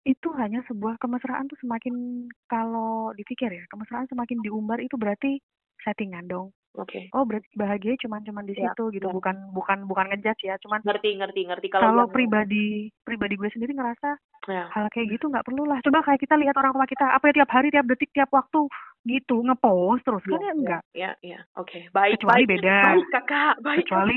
Itu 0.06 0.30
hanya 0.38 0.62
sebuah 0.70 1.02
kemesraan 1.02 1.50
tuh 1.50 1.58
semakin 1.58 2.26
kalau 2.46 3.10
dipikir 3.18 3.50
ya, 3.50 3.66
kemesraan 3.66 4.06
semakin 4.06 4.38
diumbar 4.38 4.78
itu 4.78 4.94
berarti 4.94 5.42
settingan 5.82 6.30
dong. 6.30 6.54
Oke. 6.76 7.08
Oh, 7.16 7.24
berarti 7.24 7.48
bahagia 7.56 7.96
cuman 8.04 8.20
cuman 8.22 8.44
di 8.46 8.52
Ya, 8.54 8.70
situ 8.70 8.92
gitu, 8.92 9.08
ya. 9.08 9.12
bukan 9.16 9.34
bukan 9.50 9.88
bukan 9.88 10.12
ngejudge 10.12 10.44
ya, 10.44 10.54
cuman 10.60 10.84
Ngerti 10.84 11.16
ngerti 11.16 11.40
ngerti 11.48 11.66
kalau 11.72 11.88
kalau 11.88 12.04
pribadi 12.12 12.92
pribadi 13.00 13.34
gue 13.34 13.48
sendiri 13.48 13.72
ngerasa 13.72 14.20
ya. 14.46 14.68
hal 14.70 14.86
kayak 14.92 15.16
gitu 15.16 15.32
nggak 15.32 15.42
perlu 15.42 15.64
lah. 15.64 15.80
Coba 15.80 16.04
kayak 16.04 16.20
kita 16.20 16.36
lihat 16.36 16.52
orang 16.54 16.76
tua 16.76 16.84
kita 16.86 17.06
apa 17.16 17.32
ya 17.32 17.42
tiap 17.42 17.50
hari, 17.50 17.72
tiap 17.72 17.86
detik, 17.88 18.12
tiap 18.12 18.28
waktu 18.28 18.68
gitu 19.08 19.40
ngepost 19.40 20.04
terus 20.04 20.22
kan 20.28 20.38
ya 20.42 20.52
enggak. 20.52 20.82
Ya, 20.92 21.10
ya. 21.24 21.40
Oke. 21.56 21.88
Baik, 21.96 22.20
Kecuali 22.20 22.44
baik. 22.44 22.50
beda. 22.60 22.76
Baik, 22.92 23.06
Kakak. 23.08 23.54
Baik. 23.64 23.78
Kecuali 23.88 24.16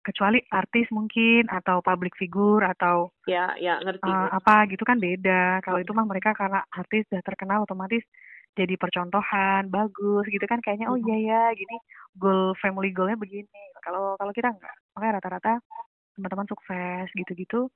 kecuali 0.00 0.40
artis 0.48 0.88
mungkin 0.90 1.46
atau 1.46 1.80
public 1.80 2.16
figure 2.16 2.64
atau 2.64 3.12
Ya, 3.28 3.52
ya, 3.56 3.78
ngerti. 3.80 4.08
eh, 4.08 4.28
apa 4.32 4.64
gitu 4.66 4.82
kan 4.82 4.96
beda. 4.96 5.60
Kalau 5.60 5.78
itu 5.78 5.92
mah 5.92 6.08
mereka 6.08 6.32
karena 6.32 6.64
artis 6.72 7.04
sudah 7.06 7.22
terkenal 7.22 7.62
otomatis 7.62 8.02
jadi 8.58 8.74
percontohan 8.74 9.70
bagus 9.70 10.26
gitu 10.26 10.42
kan 10.42 10.58
kayaknya 10.58 10.90
oh 10.90 10.98
iya 10.98 11.16
ya 11.22 11.42
gini 11.54 11.76
goal 12.18 12.56
family 12.58 12.90
goalnya 12.90 13.14
begini. 13.14 13.62
Kalau 13.80 14.18
kalau 14.18 14.32
kita 14.32 14.50
enggak. 14.50 14.74
Makanya 14.96 15.12
rata-rata 15.20 15.52
teman-teman 16.18 16.48
sukses 16.50 17.06
gitu-gitu 17.14 17.70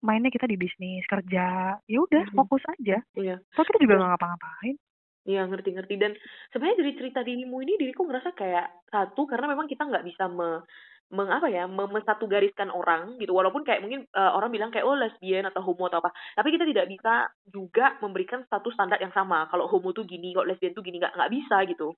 mainnya 0.00 0.32
kita 0.32 0.48
di 0.48 0.56
bisnis 0.56 1.04
kerja 1.04 1.76
ya 1.80 1.98
udah 2.00 2.24
Mhm. 2.28 2.36
fokus 2.36 2.62
aja. 2.68 3.00
Iya. 3.14 3.36
Toh 3.52 3.64
kita 3.64 3.78
juga 3.80 3.94
nggak 3.96 4.10
ngapa-ngapain. 4.12 4.76
Iya 5.20 5.44
ngerti-ngerti 5.44 5.94
dan 6.00 6.12
sebenarnya 6.48 6.80
dari 6.80 6.92
cerita 6.96 7.20
dirimu 7.20 7.60
ini 7.60 7.76
diriku 7.76 8.08
ngerasa 8.08 8.32
kayak 8.32 8.66
satu 8.88 9.28
karena 9.28 9.52
memang 9.52 9.68
kita 9.68 9.84
nggak 9.84 10.04
bisa 10.04 10.24
me, 10.26 10.64
meng 11.10 11.26
apa 11.26 11.50
ya 11.50 11.66
mem- 11.66 12.06
satu 12.06 12.30
gariskan 12.30 12.70
orang 12.70 13.18
gitu 13.18 13.34
walaupun 13.34 13.66
kayak 13.66 13.82
mungkin 13.82 14.06
eh, 14.06 14.30
orang 14.30 14.50
bilang 14.54 14.70
kayak 14.70 14.86
oh 14.86 14.94
lesbian 14.94 15.46
atau 15.50 15.58
homo 15.62 15.90
atau 15.90 15.98
apa 15.98 16.14
tapi 16.38 16.54
kita 16.54 16.62
tidak 16.66 16.86
bisa 16.86 17.26
juga 17.50 17.98
memberikan 17.98 18.46
satu 18.46 18.70
standar 18.70 19.02
yang 19.02 19.10
sama 19.10 19.50
kalau 19.50 19.66
homo 19.66 19.90
tuh 19.90 20.06
gini 20.06 20.30
kalau 20.30 20.46
lesbian 20.46 20.70
tuh 20.70 20.86
gini 20.86 21.02
nggak 21.02 21.18
nggak 21.18 21.32
bisa 21.34 21.56
gitu 21.66 21.90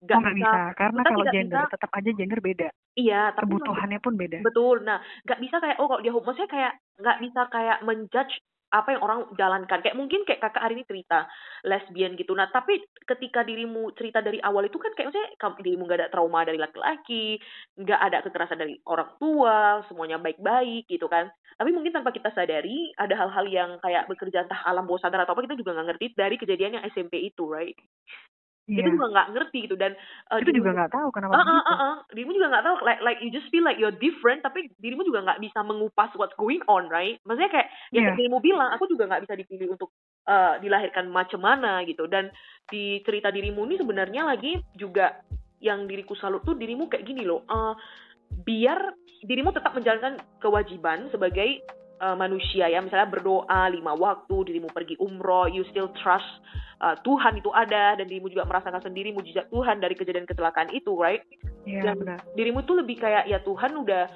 oh 0.00 0.18
nggak 0.20 0.36
bisa 0.36 0.60
karena 0.76 1.00
kalau 1.04 1.24
gender 1.28 1.64
bisa- 1.64 1.72
tetap 1.76 1.90
aja 1.92 2.10
gender 2.16 2.40
beda. 2.40 2.68
iya 2.96 3.22
tapi 3.36 3.44
Kebutuhannya 3.52 4.00
pun 4.00 4.14
beda. 4.16 4.38
Betul. 4.40 4.80
Nah, 4.84 4.98
nggak 5.28 5.40
bisa 5.44 5.56
kayak 5.60 5.76
oh 5.76 5.86
kalau 5.92 6.00
dia 6.00 6.12
homo, 6.12 6.24
maksudnya 6.24 6.48
kayak 6.48 6.72
nggak 7.00 7.18
bisa 7.20 7.40
kayak 7.52 7.78
menjudge 7.84 8.34
apa 8.70 8.94
yang 8.94 9.02
orang 9.02 9.20
jalankan. 9.34 9.82
Kayak 9.82 9.98
mungkin 9.98 10.22
kayak 10.22 10.40
kakak 10.40 10.62
hari 10.62 10.78
ini 10.78 10.84
cerita 10.86 11.26
lesbian 11.66 12.14
gitu. 12.14 12.32
Nah, 12.38 12.48
tapi 12.54 12.78
ketika 13.02 13.42
dirimu 13.42 13.90
cerita 13.98 14.22
dari 14.22 14.38
awal 14.40 14.70
itu 14.70 14.78
kan 14.78 14.94
kayak 14.94 15.10
kamu, 15.36 15.58
dirimu 15.62 15.82
nggak 15.90 16.00
ada 16.06 16.10
trauma 16.14 16.46
dari 16.46 16.58
laki-laki, 16.58 17.38
nggak 17.76 18.00
ada 18.00 18.18
kekerasan 18.22 18.62
dari 18.62 18.78
orang 18.86 19.10
tua, 19.18 19.82
semuanya 19.90 20.22
baik-baik 20.22 20.86
gitu 20.86 21.10
kan. 21.10 21.28
Tapi 21.58 21.70
mungkin 21.74 21.92
tanpa 21.92 22.14
kita 22.14 22.30
sadari 22.32 22.94
ada 22.96 23.12
hal-hal 23.18 23.46
yang 23.50 23.70
kayak 23.82 24.06
bekerja 24.08 24.46
entah 24.46 24.62
alam 24.64 24.86
bawah 24.86 25.02
sadar 25.02 25.26
atau 25.26 25.34
apa 25.34 25.44
kita 25.44 25.58
juga 25.58 25.76
nggak 25.76 25.88
ngerti 25.92 26.06
dari 26.16 26.36
kejadian 26.38 26.80
yang 26.80 26.84
SMP 26.88 27.20
itu, 27.26 27.44
right? 27.50 27.76
Iya. 28.68 28.86
Itu 28.86 28.88
juga 29.00 29.06
nggak 29.10 29.28
ngerti 29.34 29.58
gitu 29.66 29.76
dan 29.80 29.92
uh, 30.30 30.38
Itu 30.38 30.52
juga 30.52 30.70
nggak 30.76 30.92
tahu 30.92 31.08
kenapa 31.10 31.32
ah, 31.32 31.42
begitu. 31.42 31.62
ah, 31.64 31.74
ah. 31.80 31.94
Dirimu 32.12 32.30
juga 32.36 32.46
nggak 32.52 32.64
tahu, 32.64 32.76
like, 32.86 33.00
like 33.02 33.18
you 33.24 33.30
just 33.32 33.48
feel 33.50 33.64
like 33.64 33.78
you're 33.80 33.94
different, 33.94 34.44
tapi 34.44 34.70
dirimu 34.78 35.02
juga 35.02 35.24
nggak 35.26 35.40
bisa 35.42 35.60
mengupas 35.64 36.12
what's 36.14 36.36
going 36.36 36.62
on, 36.70 36.86
right? 36.86 37.18
Maksudnya 37.26 37.50
kayak 37.50 37.68
yang 37.90 38.12
Iya. 38.12 38.14
dirimu 38.20 38.38
bilang, 38.38 38.70
aku 38.74 38.86
juga 38.86 39.08
nggak 39.10 39.24
bisa 39.26 39.34
dipilih 39.34 39.74
untuk 39.74 39.90
eh, 40.28 40.54
dilahirkan 40.62 41.08
macam 41.10 41.40
mana 41.42 41.82
gitu. 41.88 42.06
Dan 42.06 42.30
di 42.68 43.02
cerita 43.02 43.32
dirimu 43.32 43.66
ini 43.66 43.80
sebenarnya 43.80 44.22
lagi 44.28 44.60
juga 44.78 45.18
yang 45.58 45.88
diriku 45.90 46.14
salut 46.14 46.44
tuh 46.44 46.54
dirimu 46.54 46.86
kayak 46.86 47.02
gini 47.08 47.24
loh. 47.26 47.42
eh, 47.48 47.74
biar 48.30 48.94
dirimu 49.26 49.50
tetap 49.50 49.74
menjalankan 49.74 50.22
kewajiban 50.38 51.10
sebagai 51.10 51.60
eh, 52.00 52.16
manusia 52.16 52.66
ya, 52.66 52.80
misalnya 52.80 53.06
berdoa 53.06 53.68
lima 53.68 53.92
waktu, 53.92 54.48
dirimu 54.48 54.68
pergi 54.68 54.96
umroh, 54.96 55.46
you 55.46 55.62
still 55.68 55.92
trust 55.94 56.26
eh, 56.80 56.96
Tuhan 57.00 57.36
itu 57.36 57.52
ada 57.52 57.94
dan 57.94 58.04
dirimu 58.04 58.26
juga 58.26 58.44
merasakan 58.44 58.80
sendiri 58.80 59.12
mujizat 59.12 59.46
Tuhan 59.48 59.78
dari 59.78 59.92
kejadian 59.92 60.24
kecelakaan 60.24 60.72
itu, 60.72 60.96
right? 60.96 61.20
Iya 61.62 61.92
Dan 61.92 62.00
benar. 62.00 62.18
dirimu 62.32 62.64
tuh 62.64 62.80
lebih 62.80 62.96
kayak 62.96 63.28
ya 63.28 63.36
Tuhan 63.40 63.76
udah 63.76 64.08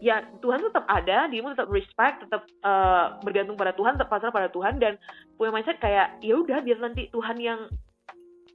ya 0.00 0.20
Tuhan 0.38 0.60
tetap 0.62 0.84
ada, 0.86 1.28
dirimu 1.28 1.52
tetap 1.52 1.68
respect, 1.68 2.24
tetap 2.24 2.44
eh, 2.46 3.04
bergantung 3.20 3.56
pada 3.56 3.72
Tuhan, 3.72 3.96
tetap 3.96 4.08
pasrah 4.08 4.28
pada 4.28 4.48
Tuhan 4.48 4.76
dan 4.76 5.00
punya 5.34 5.50
mindset 5.50 5.80
kayak 5.80 6.20
ya 6.20 6.36
udah 6.36 6.60
biar 6.60 6.76
nanti 6.78 7.08
Tuhan 7.08 7.36
yang 7.36 7.68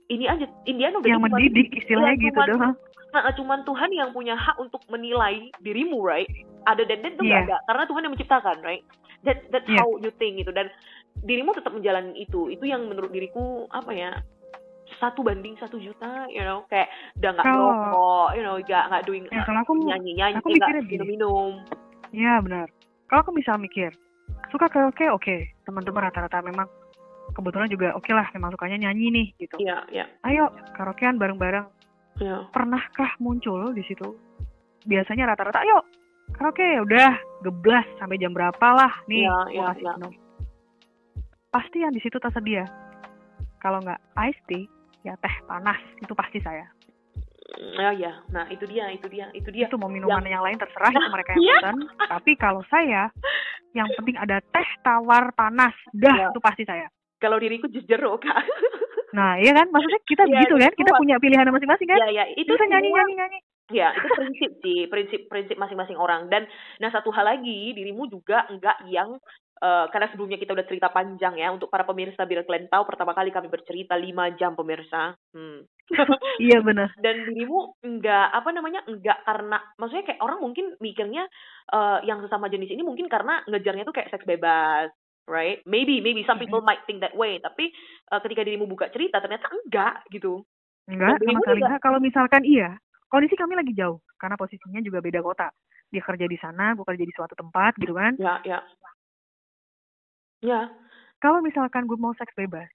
ini 0.06 0.30
aja 0.30 0.46
Indian 0.66 0.94
udah 0.96 1.10
Yang 1.10 1.18
cuman- 1.18 1.34
mendidik 1.34 1.68
istilahnya 1.74 2.14
Iya, 2.14 2.24
gitu 2.30 2.38
cuman- 2.38 2.50
doang. 2.54 2.76
Nah, 3.10 3.32
cuman 3.32 3.60
Tuhan 3.64 3.90
yang 3.90 4.10
punya 4.12 4.36
hak 4.36 4.60
untuk 4.60 4.84
menilai 4.86 5.48
dirimu, 5.64 6.04
right? 6.04 6.28
Ada 6.66 6.84
dan 6.84 7.00
itu 7.02 7.22
Iya. 7.22 7.30
nggak 7.30 7.42
ada, 7.46 7.58
karena 7.66 7.84
Tuhan 7.86 8.04
yang 8.04 8.14
menciptakan, 8.14 8.58
right? 8.62 8.84
That 9.22 9.38
that's 9.50 9.66
Iya. 9.66 9.82
how 9.82 9.90
you 9.98 10.12
think 10.18 10.38
gitu 10.38 10.50
dan 10.50 10.70
dirimu 11.22 11.54
tetap 11.54 11.72
menjalani 11.72 12.14
itu. 12.16 12.50
Itu 12.50 12.66
yang 12.66 12.86
menurut 12.86 13.10
diriku 13.10 13.70
apa 13.70 13.90
ya? 13.90 14.12
Satu 14.98 15.26
banding 15.26 15.58
satu 15.58 15.82
juta, 15.82 16.30
you 16.30 16.42
know, 16.42 16.62
kayak 16.68 16.90
udah 17.18 17.30
nggak 17.34 17.46
ngerokok, 17.46 18.28
you 18.38 18.44
know, 18.44 18.56
nggak 18.60 18.84
nggak 18.86 19.04
doing 19.04 19.26
Ya 19.30 19.42
kalau 19.42 19.62
aku 19.62 19.74
nyanyi 19.76 20.12
nyanyi, 20.14 20.38
aku 20.38 20.48
nggak 20.52 20.70
mikirnya 20.70 20.84
gini. 20.86 20.94
minum 20.94 21.08
minum. 21.10 21.52
Iya 22.14 22.34
benar. 22.42 22.68
Kalau 23.06 23.20
aku 23.22 23.32
bisa 23.34 23.58
mikir, 23.58 23.90
suka 24.50 24.70
karaoke 24.70 25.10
oke, 25.10 25.36
teman-teman 25.66 26.06
rata-rata 26.06 26.42
memang 26.42 26.70
kebetulan 27.34 27.66
juga 27.68 27.88
oke 27.94 28.10
lah, 28.14 28.30
memang 28.32 28.54
sukanya 28.54 28.88
nyanyi 28.88 29.10
nih 29.10 29.28
gitu. 29.42 29.58
Iya, 29.58 29.82
iya, 29.90 30.06
Ayo 30.22 30.54
karaokean 30.74 31.18
bareng-bareng. 31.18 31.66
iya. 32.22 32.46
Pernahkah 32.54 33.18
muncul 33.18 33.74
di 33.74 33.82
situ? 33.84 34.16
Biasanya 34.86 35.34
rata-rata, 35.34 35.66
ayo 35.66 35.82
karaoke 36.36 36.68
udah 36.84 37.12
geblas 37.42 37.88
sampai 37.98 38.18
jam 38.18 38.32
berapa 38.32 38.68
lah 38.70 38.92
nih 39.08 39.24
iya, 39.24 39.36
kasih 39.72 39.84
iya. 39.84 39.94
minum. 39.98 40.14
Pasti 41.48 41.78
yang 41.80 41.94
di 41.96 42.02
situ 42.04 42.20
tersedia 42.20 42.68
kalau 43.58 43.80
nggak 43.80 43.98
iced 44.28 44.44
tea 44.46 44.68
ya 45.02 45.16
teh 45.16 45.36
panas 45.46 45.80
itu 45.98 46.14
pasti 46.14 46.40
saya 46.40 46.68
Oh 47.56 47.94
ya, 47.94 48.12
nah 48.34 48.44
itu 48.50 48.66
dia, 48.68 48.90
itu 48.90 49.06
dia, 49.08 49.30
itu 49.32 49.48
dia. 49.54 49.70
itu 49.70 49.78
mau 49.78 49.88
minuman 49.88 50.20
yang, 50.26 50.42
lain 50.44 50.58
terserah 50.58 50.90
itu 50.92 51.08
mereka 51.08 51.30
yang 51.32 51.44
Iya. 51.46 51.56
pesan 51.62 51.76
tapi 52.10 52.32
kalau 52.36 52.62
saya 52.68 53.08
yang 53.72 53.88
penting 53.96 54.18
ada 54.18 54.42
teh 54.44 54.70
tawar 54.82 55.30
panas 55.32 55.72
dah 55.94 56.16
Iya. 56.20 56.28
itu 56.34 56.40
pasti 56.42 56.66
saya 56.66 56.90
Kalau 57.16 57.40
diriku 57.40 57.70
jus 57.72 57.86
jeruk 57.88 58.20
kak. 58.20 58.44
nah 59.16 59.40
iya 59.40 59.56
kan 59.56 59.72
maksudnya 59.72 60.02
kita 60.04 60.24
Iya, 60.26 60.32
begitu 60.36 60.56
kan 60.60 60.74
kita 60.76 60.92
punya 61.00 61.16
pilihan 61.16 61.48
masing-masing 61.48 61.88
kan 61.88 61.98
ya 62.02 62.08
ya, 62.12 62.24
itu 62.34 62.50
kita 62.50 62.66
nyanyi 62.68 62.90
nyanyi 62.92 63.14
nyanyi 63.16 63.40
Ya, 63.74 63.90
itu 63.98 64.08
prinsip 64.14 64.52
sih, 64.62 64.80
prinsip 64.86 65.22
prinsip 65.26 65.58
masing-masing 65.58 65.98
orang. 65.98 66.30
Dan 66.30 66.46
nah 66.78 66.94
satu 66.94 67.10
hal 67.10 67.26
lagi, 67.26 67.74
dirimu 67.74 68.06
juga 68.06 68.46
enggak 68.46 68.78
yang 68.94 69.18
eh, 69.58 69.86
karena 69.90 70.06
sebelumnya 70.14 70.38
kita 70.38 70.54
udah 70.54 70.68
cerita 70.70 70.94
panjang 70.94 71.34
ya 71.42 71.50
untuk 71.50 71.74
para 71.74 71.82
pemirsa 71.82 72.30
biar 72.30 72.46
kalian 72.46 72.70
tahu 72.70 72.86
pertama 72.86 73.18
kali 73.18 73.34
kami 73.34 73.50
bercerita 73.50 73.98
5 73.98 74.38
jam 74.38 74.54
pemirsa. 74.54 75.18
Hmm. 75.34 75.66
iya 76.46 76.62
benar 76.66 76.94
Dan 76.98 77.30
dirimu 77.30 77.78
enggak 77.86 78.34
apa 78.34 78.50
namanya 78.54 78.86
enggak 78.90 79.22
karena 79.22 79.58
maksudnya 79.78 80.06
kayak 80.14 80.22
orang 80.22 80.40
mungkin 80.46 80.66
mikirnya 80.78 81.26
eh, 81.74 82.00
yang 82.06 82.22
sesama 82.22 82.46
jenis 82.54 82.70
ini 82.70 82.86
mungkin 82.86 83.10
karena 83.10 83.42
ngejarnya 83.50 83.82
tuh 83.82 83.98
kayak 83.98 84.14
seks 84.14 84.30
bebas, 84.30 84.94
right? 85.26 85.66
Maybe 85.66 86.06
maybe 86.06 86.22
some 86.30 86.38
people 86.38 86.62
might 86.62 86.86
think 86.86 87.02
that 87.02 87.18
way, 87.18 87.42
tapi 87.42 87.74
eh, 88.14 88.20
ketika 88.22 88.46
dirimu 88.46 88.70
buka 88.70 88.94
cerita 88.94 89.18
ternyata 89.18 89.50
enggak 89.50 90.06
gitu. 90.14 90.46
enggak 90.86 91.18
sama 91.18 91.42
sekali 91.42 91.62
enggak 91.66 91.82
kalau 91.82 91.98
misalkan 91.98 92.46
iya 92.46 92.78
kondisi 93.08 93.36
kami 93.36 93.54
lagi 93.56 93.74
jauh 93.74 94.02
karena 94.18 94.36
posisinya 94.36 94.82
juga 94.82 95.00
beda 95.00 95.22
kota 95.22 95.50
dia 95.94 96.02
kerja 96.02 96.26
di 96.26 96.38
sana 96.38 96.74
gue 96.74 96.84
kerja 96.84 97.06
di 97.06 97.14
suatu 97.14 97.34
tempat 97.38 97.78
gitu 97.78 97.94
kan 97.94 98.18
Ya, 98.18 98.42
ya. 98.44 98.60
Ya, 100.44 100.70
kalau 101.18 101.42
misalkan 101.42 101.90
gue 101.90 101.98
mau 101.98 102.14
seks 102.14 102.36
bebas 102.38 102.70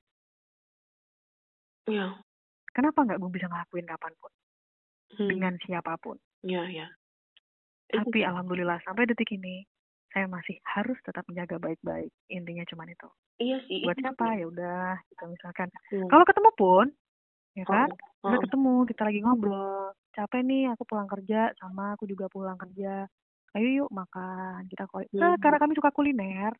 ya. 1.86 2.18
kenapa 2.74 3.06
nggak 3.06 3.18
gue 3.22 3.30
bisa 3.30 3.46
ngelakuin 3.46 3.86
kapan 3.86 4.12
pun 4.18 4.32
Hmm. 5.10 5.26
dengan 5.28 5.54
siapa 5.66 5.98
pun 5.98 6.16
Ya, 6.40 6.64
ya. 6.66 6.86
Tapi 7.90 8.22
alhamdulillah 8.22 8.78
sampai 8.86 9.04
detik 9.06 9.34
ini 9.34 9.66
saya 10.10 10.26
masih 10.26 10.58
harus 10.62 10.94
tetap 11.02 11.26
menjaga 11.26 11.58
baik-baik 11.58 12.10
intinya 12.26 12.62
cuman 12.70 12.90
itu 12.90 13.06
Iya 13.38 13.58
sih. 13.66 13.82
buat 13.82 13.98
siapa 13.98 14.38
ya 14.38 14.46
udah 14.46 14.98
gitu 15.10 15.24
misalkan 15.30 15.68
Hmm. 15.90 16.06
kalau 16.06 16.24
ketemu 16.26 16.50
pun 16.54 16.86
ya 17.56 17.64
Oh, 17.66 17.72
kan? 17.72 17.88
Oh, 18.22 18.28
udah 18.30 18.38
oh. 18.38 18.42
ketemu 18.46 18.72
kita 18.90 19.02
lagi 19.06 19.18
ngobrol. 19.24 19.92
Capek 20.10 20.42
nih 20.42 20.62
aku 20.74 20.82
pulang 20.86 21.08
kerja 21.08 21.54
sama 21.58 21.94
aku 21.94 22.04
juga 22.06 22.26
pulang 22.30 22.58
kerja. 22.58 23.06
Ayo 23.54 23.68
yuk 23.82 23.90
makan. 23.90 24.66
Kita 24.70 24.86
kok 24.86 25.06
Hmm. 25.10 25.38
karena 25.42 25.58
kami 25.58 25.74
suka 25.74 25.90
kuliner. 25.90 26.54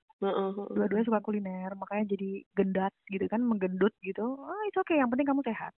Dua-duanya 0.75 1.07
suka 1.07 1.21
kuliner 1.23 1.71
makanya 1.79 2.05
jadi 2.15 2.43
gendat 2.55 2.93
gitu 3.09 3.27
kan 3.31 3.41
menggendut 3.43 3.95
gitu. 4.03 4.39
Ah 4.43 4.63
itu 4.67 4.79
oke 4.83 4.95
yang 4.95 5.11
penting 5.11 5.27
kamu 5.31 5.43
sehat. 5.47 5.73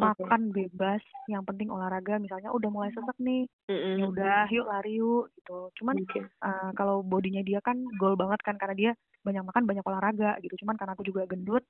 Makan 0.00 0.54
bebas 0.54 1.02
yang 1.28 1.44
penting 1.44 1.68
olahraga. 1.68 2.16
Misalnya 2.16 2.52
udah 2.56 2.70
mulai 2.72 2.88
sesek 2.94 3.16
nih. 3.20 3.44
Mm-mm. 3.68 3.96
ya 4.00 4.04
udah 4.08 4.38
yuk 4.48 4.66
lari 4.66 4.96
yuk 4.96 5.28
gitu. 5.36 5.68
Cuman 5.76 6.00
Oke. 6.00 6.20
eh, 6.24 6.70
kalau 6.74 7.04
bodinya 7.04 7.44
dia 7.44 7.60
kan 7.60 7.76
gol 8.00 8.16
banget 8.16 8.40
kan 8.42 8.56
karena 8.56 8.74
dia 8.74 8.90
banyak 9.22 9.44
makan 9.44 9.64
banyak 9.68 9.84
olahraga 9.84 10.40
gitu. 10.40 10.64
Cuman 10.64 10.80
karena 10.80 10.96
aku 10.96 11.04
juga 11.04 11.28
gendut 11.28 11.62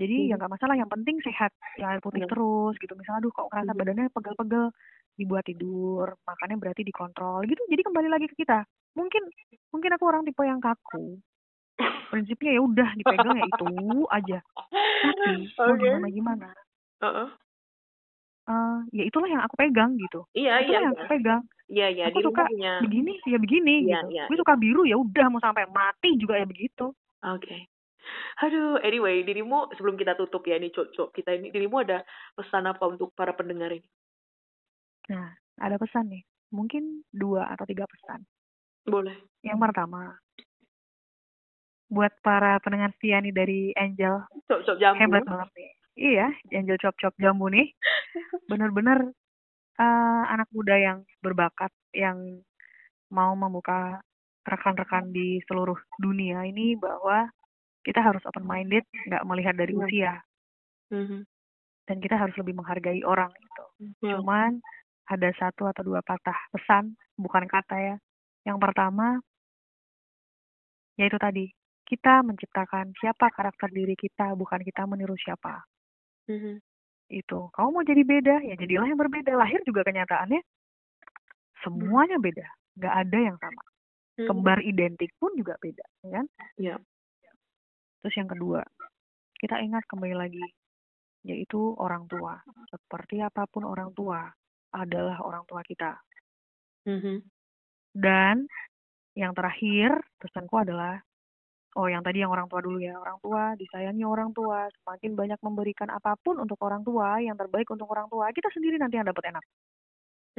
jadi 0.00 0.16
ya 0.32 0.34
Hmm. 0.34 0.38
nggak 0.40 0.52
masalah 0.56 0.74
yang 0.78 0.90
penting 0.90 1.16
sehat 1.24 1.52
ya 1.78 1.92
air 1.92 2.00
putih 2.00 2.24
Iya. 2.24 2.30
terus 2.30 2.74
gitu 2.80 2.92
misalnya 2.96 3.20
aduh 3.24 3.32
kok 3.32 3.46
ngerasa 3.52 3.72
Mhm. 3.72 3.78
badannya 3.78 4.06
pegel-pegel 4.12 4.64
dibuat 5.18 5.44
tidur 5.44 6.06
makannya 6.24 6.56
berarti 6.58 6.82
dikontrol 6.82 7.44
gitu 7.44 7.60
jadi 7.68 7.82
kembali 7.84 8.08
lagi 8.08 8.26
ke 8.32 8.36
kita 8.40 8.64
mungkin 8.96 9.22
mungkin 9.70 9.90
aku 9.96 10.04
orang 10.08 10.22
tipe 10.24 10.42
yang 10.44 10.60
kaku 10.60 11.20
prinsipnya 12.10 12.56
ya 12.56 12.62
udah 12.62 12.88
dipegang 12.96 13.36
ya 13.40 13.46
itu 13.48 13.68
aja 14.08 14.38
tapi 15.02 15.32
mau 15.66 15.74
Oke. 15.74 15.80
gimana 15.80 16.08
gimana 16.10 16.48
Heeh. 17.02 17.28
eh, 18.48 18.78
ya 18.90 19.02
itulah 19.06 19.28
yang 19.30 19.42
aku 19.44 19.54
pegang 19.60 19.94
gitu 19.98 20.24
Iya, 20.34 20.52
iya, 20.60 20.64
itulah 20.66 20.82
yang 20.82 20.94
iya. 20.94 21.00
aku 21.00 21.10
pegang 21.12 21.42
Iya, 21.72 21.86
iya. 21.94 22.04
aku 22.10 22.18
suka 22.26 22.42
punya. 22.48 22.72
begini 22.82 23.12
ya 23.28 23.38
begini 23.38 23.74
Iya, 23.86 23.98
gitu 23.98 24.06
iya, 24.12 24.24
gue 24.28 24.36
iya. 24.36 24.40
suka 24.42 24.54
biru 24.58 24.82
ya 24.88 24.96
udah 24.98 25.26
mau 25.30 25.40
sampai 25.40 25.64
mati 25.70 26.16
juga 26.18 26.36
ya 26.40 26.46
begitu 26.48 26.90
Oke. 27.22 27.56
Aduh, 28.40 28.80
anyway, 28.80 29.20
dirimu 29.20 29.68
sebelum 29.76 30.00
kita 30.00 30.16
tutup 30.16 30.46
ya 30.48 30.56
ini 30.56 30.72
cocok 30.72 31.12
kita 31.12 31.36
ini 31.36 31.52
dirimu 31.52 31.84
ada 31.84 32.00
pesan 32.32 32.64
apa 32.64 32.84
untuk 32.88 33.12
para 33.12 33.36
pendengar 33.36 33.68
ini? 33.76 33.84
nah 35.10 35.34
ada 35.58 35.76
pesan 35.80 36.06
nih 36.12 36.22
mungkin 36.54 37.02
dua 37.10 37.50
atau 37.50 37.66
tiga 37.66 37.88
pesan 37.88 38.22
Boleh. 38.86 39.16
yang 39.42 39.58
pertama 39.58 40.14
buat 41.90 42.12
para 42.22 42.56
pendengar 42.62 42.94
setia 42.96 43.18
nih 43.18 43.34
dari 43.34 43.60
Angel 43.74 44.22
Cocok 44.46 44.76
jambu. 44.78 45.00
hebat 45.02 45.24
banget 45.26 45.50
nih 45.58 45.70
iya 45.98 46.26
Angel 46.54 46.78
Chop 46.78 47.14
Jambu 47.18 47.50
nih 47.50 47.68
bener-bener 48.50 49.12
eh, 49.76 50.22
anak 50.30 50.48
muda 50.54 50.78
yang 50.78 50.98
berbakat 51.20 51.72
yang 51.92 52.40
mau 53.12 53.36
membuka 53.36 54.00
rekan-rekan 54.42 55.12
di 55.12 55.38
seluruh 55.44 55.76
dunia 56.00 56.42
ini 56.48 56.74
bahwa 56.74 57.28
kita 57.82 58.00
harus 58.02 58.22
open 58.26 58.46
minded 58.46 58.84
nggak 59.06 59.24
melihat 59.26 59.54
dari 59.58 59.74
Iya. 59.74 59.82
usia 59.86 60.12
Mhm. 60.90 61.18
dan 61.90 61.96
kita 61.98 62.14
harus 62.16 62.34
lebih 62.38 62.54
menghargai 62.54 63.02
orang 63.02 63.30
gitu 63.34 63.64
Ya. 64.06 64.18
cuman 64.18 64.62
ada 65.10 65.28
satu 65.36 65.66
atau 65.66 65.82
dua 65.82 66.00
patah 66.06 66.36
pesan 66.54 66.94
bukan 67.18 67.44
kata 67.50 67.76
ya 67.76 67.96
yang 68.46 68.58
pertama 68.58 69.18
yaitu 70.96 71.18
tadi 71.18 71.50
kita 71.88 72.22
menciptakan 72.22 72.94
siapa 73.00 73.28
karakter 73.34 73.68
diri 73.72 73.98
kita 73.98 74.32
bukan 74.38 74.62
kita 74.62 74.86
meniru 74.86 75.16
siapa 75.18 75.64
Mhm. 76.30 76.62
itu 77.12 77.38
kamu 77.52 77.68
mau 77.68 77.84
jadi 77.84 78.02
beda 78.06 78.36
ya 78.46 78.54
jadilah 78.56 78.86
yang 78.88 79.00
berbeda 79.00 79.34
lahir 79.36 79.60
juga 79.66 79.82
kenyataannya 79.84 80.40
semuanya 81.60 82.16
beda 82.18 82.46
nggak 82.78 82.94
ada 83.04 83.18
yang 83.18 83.36
sama 83.36 83.62
Mhm. 84.22 84.26
kembar 84.28 84.58
identik 84.62 85.10
pun 85.18 85.32
juga 85.36 85.56
beda 85.60 85.84
ya 86.06 86.10
kan 86.22 86.26
Ya. 86.56 86.76
Terus 88.02 88.14
yang 88.18 88.28
kedua 88.28 88.60
kita 89.38 89.58
ingat 89.62 89.86
kembali 89.90 90.14
lagi 90.14 90.42
yaitu 91.22 91.74
orang 91.78 92.06
tua. 92.10 92.38
Seperti 92.66 93.22
apa 93.22 93.46
pun 93.46 93.62
orang 93.62 93.94
tua 93.94 94.26
adalah 94.74 95.22
orang 95.22 95.46
tua 95.46 95.62
kita. 95.62 95.98
Mhm. 96.82 97.22
dan 97.94 98.48
yang 99.14 99.36
terakhir 99.36 99.94
pesanku 100.18 100.56
adalah 100.56 100.98
oh 101.76 101.86
yang 101.86 102.00
tadi 102.00 102.24
yang 102.24 102.32
orang 102.32 102.48
tua 102.48 102.64
dulu 102.64 102.80
ya 102.80 102.96
orang 102.96 103.20
tua 103.20 103.52
disayangi 103.60 104.02
orang 104.02 104.32
tua 104.32 104.66
semakin 104.80 105.12
banyak 105.12 105.40
memberikan 105.44 105.92
apa 105.92 106.16
pun 106.18 106.40
untuk 106.40 106.56
orang 106.64 106.80
tua 106.82 107.20
yang 107.20 107.36
terbaik 107.36 107.68
untuk 107.68 107.86
orang 107.92 108.08
tua 108.08 108.32
kita 108.32 108.48
sendiri 108.50 108.80
nanti 108.80 108.96
yang 108.96 109.06
dapat 109.06 109.30
enak. 109.30 109.44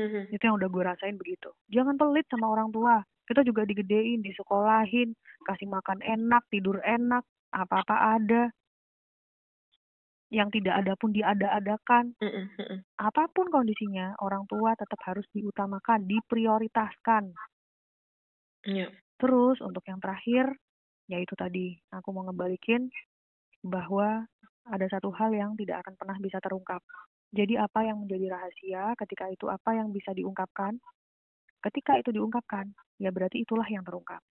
Mhm. 0.02 0.34
itu 0.34 0.42
yang 0.42 0.58
udah 0.58 0.70
gue 0.74 0.84
rasain 0.84 1.16
begitu. 1.22 1.54
Jangan 1.70 1.96
pelit 1.96 2.26
sama 2.28 2.50
orang 2.50 2.74
tua. 2.74 3.06
Kita 3.30 3.46
juga 3.46 3.64
digedein 3.64 4.26
disekolahin 4.26 5.14
kasih 5.46 5.70
makan 5.70 6.02
enak 6.02 6.44
tidur 6.50 6.82
enak 6.82 7.24
apa-apa 7.54 8.20
ada. 8.20 8.44
Yang 10.34 10.60
tidak 10.60 10.76
ada 10.82 10.94
pun 10.98 11.14
diada-adakan. 11.14 12.18
Apa 12.98 13.30
pun 13.30 13.54
kondisinya 13.54 14.18
orang 14.18 14.50
tua 14.50 14.74
tetap 14.74 14.98
harus 15.06 15.30
diutamakan 15.30 16.10
diprioritaskan. 16.10 17.34
Ya. 18.64 18.88
terus 19.20 19.60
untuk 19.60 19.84
yang 19.84 20.00
terakhir 20.00 20.56
yaitu 21.12 21.36
tadi 21.36 21.76
aku 21.92 22.16
mau 22.16 22.24
ngebalikin 22.24 22.88
bahwa 23.60 24.24
ada 24.72 24.88
satu 24.88 25.12
hal 25.12 25.36
yang 25.36 25.52
tidak 25.60 25.84
akan 25.84 26.00
pernah 26.00 26.16
bisa 26.24 26.40
terungkap. 26.40 26.80
Jadi 27.36 27.60
apa 27.60 27.84
yang 27.84 28.08
menjadi 28.08 28.32
rahasia 28.32 28.96
ketika 29.04 29.28
itu 29.28 29.52
apa 29.52 29.76
yang 29.76 29.92
bisa 29.92 30.16
diungkapkan? 30.16 30.80
Ketika 31.60 32.00
itu 32.00 32.16
diungkapkan 32.16 32.72
ya 33.04 33.12
berarti 33.12 33.44
itulah 33.44 33.68
yang 33.68 33.84
terungkap 33.84 34.24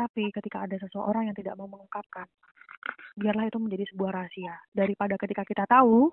tapi 0.00 0.32
ketika 0.32 0.64
ada 0.64 0.80
seseorang 0.80 1.28
yang 1.28 1.36
tidak 1.36 1.60
mau 1.60 1.68
mengungkapkan 1.68 2.24
biarlah 3.20 3.44
itu 3.52 3.60
menjadi 3.60 3.84
sebuah 3.92 4.10
rahasia 4.16 4.56
daripada 4.72 5.20
ketika 5.20 5.44
kita 5.44 5.68
tahu 5.68 6.08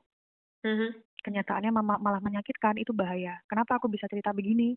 Mhm. 0.68 0.90
kenyataannya 1.24 1.72
malah 1.72 2.20
menyakitkan 2.20 2.76
itu 2.82 2.92
bahaya. 2.92 3.40
Kenapa 3.48 3.80
aku 3.80 3.88
bisa 3.88 4.10
cerita 4.12 4.34
begini? 4.36 4.76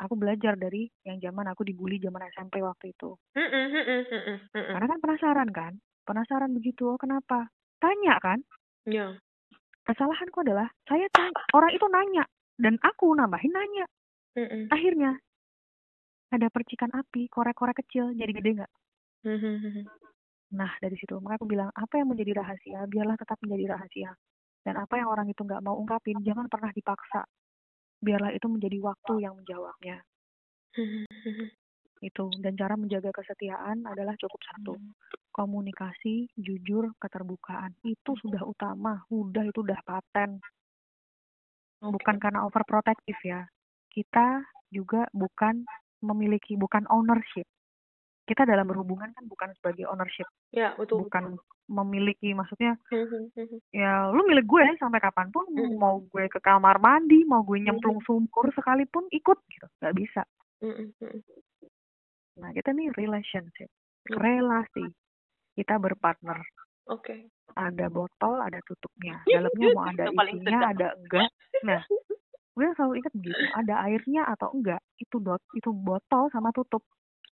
Aku 0.00 0.12
belajar 0.16 0.56
dari 0.56 0.88
yang 1.04 1.20
zaman 1.20 1.48
aku 1.48 1.64
dibully 1.64 2.00
zaman 2.00 2.24
SMP 2.32 2.60
waktu 2.64 2.92
itu. 2.96 3.16
Mhm. 3.36 3.64
Mhm. 3.74 4.00
Mhm. 4.12 4.36
Mhm. 4.54 4.72
Karena 4.72 4.86
kan 4.86 5.00
penasaran 5.02 5.50
kan? 5.52 5.72
Penasaran 6.06 6.52
begitu, 6.54 6.94
oh 6.94 6.96
kenapa? 7.00 7.50
Tanya 7.82 8.16
kan? 8.22 8.38
Ya. 8.86 9.18
Kesalahanku 9.84 10.40
adalah 10.46 10.70
saya 10.86 11.10
tanya, 11.12 11.36
orang 11.52 11.72
itu 11.74 11.86
nanya 11.90 12.24
dan 12.56 12.78
aku 12.80 13.12
nambahin 13.12 13.52
nanya. 13.52 13.86
Mhm. 14.38 14.68
Akhirnya 14.70 15.10
ada 16.32 16.46
percikan 16.50 16.90
api, 16.90 17.30
korek-korek 17.30 17.82
kecil 17.86 18.10
jadi 18.14 18.32
gede 18.34 18.50
nggak? 18.62 18.72
Mhm. 19.26 19.52
Mhm. 19.62 19.84
Nah 20.54 20.72
dari 20.78 20.94
situ 20.98 21.18
makanya 21.18 21.38
aku 21.42 21.48
bilang 21.50 21.70
apa 21.74 21.94
yang 21.98 22.08
menjadi 22.14 22.38
rahasia 22.38 22.86
biarlah 22.86 23.18
tetap 23.18 23.38
menjadi 23.42 23.74
rahasia. 23.74 24.10
Dan 24.66 24.74
apa 24.82 24.98
yang 24.98 25.10
orang 25.10 25.30
itu 25.30 25.42
nggak 25.46 25.62
mau 25.62 25.78
ungkapin 25.78 26.18
jangan 26.26 26.50
pernah 26.50 26.74
dipaksa. 26.74 27.22
Biarlah 28.02 28.34
itu 28.34 28.46
menjadi 28.50 28.78
waktu 28.82 29.22
yang 29.22 29.38
menjawabnya. 29.38 30.02
Itu 32.02 32.28
dan 32.42 32.54
cara 32.58 32.74
menjaga 32.76 33.14
kesetiaan 33.14 33.86
adalah 33.86 34.18
cukup 34.20 34.40
satu. 34.42 34.74
Hmm. 34.76 34.92
Komunikasi, 35.32 36.28
jujur, 36.36 36.92
keterbukaan. 36.98 37.72
Itu 37.84 38.18
sudah 38.20 38.42
utama. 38.44 39.04
Udah 39.08 39.44
itu 39.46 39.62
udah 39.64 39.80
paten. 39.84 40.42
Bukan 41.80 42.16
karena 42.18 42.44
overprotective 42.48 43.20
ya. 43.24 43.44
Kita 43.92 44.44
juga 44.72 45.08
bukan 45.12 45.64
memiliki 46.00 46.54
bukan 46.54 46.84
ownership. 46.88 47.46
Kita 48.26 48.42
dalam 48.42 48.66
berhubungan 48.66 49.14
kan 49.14 49.24
bukan 49.24 49.54
sebagai 49.54 49.86
ownership, 49.86 50.26
Ya, 50.50 50.74
betul. 50.74 51.06
bukan 51.06 51.38
memiliki 51.66 52.30
maksudnya 52.30 52.78
Mhm, 52.90 53.34
mhm. 53.34 53.58
ya 53.70 54.10
lu 54.10 54.22
milik 54.22 54.46
gue 54.46 54.62
sampai 54.78 55.02
kapan 55.02 55.30
pun 55.30 55.42
Mm. 55.50 55.74
mau 55.74 55.98
gue 56.00 56.30
ke 56.30 56.38
kamar 56.38 56.78
mandi 56.78 57.26
mau 57.26 57.42
gue 57.42 57.58
nyemplung 57.58 57.98
sumur 58.06 58.46
sekalipun 58.54 59.02
ikut 59.10 59.34
gitu 59.50 59.66
nggak 59.82 59.94
bisa 59.98 60.22
nah 62.38 62.54
kita 62.54 62.70
nih 62.70 62.94
relationship 62.94 63.66
Hmm. 64.06 64.22
relasi 64.22 64.86
kita 65.58 65.74
berpartner 65.74 66.38
Oke. 66.86 67.26
ada 67.58 67.90
botol 67.90 68.38
ada 68.38 68.62
tutupnya 68.62 69.18
dalamnya 69.26 69.66
mau 69.74 69.90
ada 69.90 70.04
isinya 70.06 70.70
ada 70.70 70.94
enggak 70.94 71.26
nah 71.66 71.82
gue 72.56 72.66
selalu 72.72 73.04
ingat 73.04 73.12
begitu 73.12 73.42
ada 73.52 73.74
airnya 73.84 74.22
atau 74.32 74.48
enggak 74.56 74.80
itu 74.96 75.20
dot 75.20 75.44
itu 75.52 75.68
botol 75.70 76.32
sama 76.32 76.48
tutup 76.56 76.80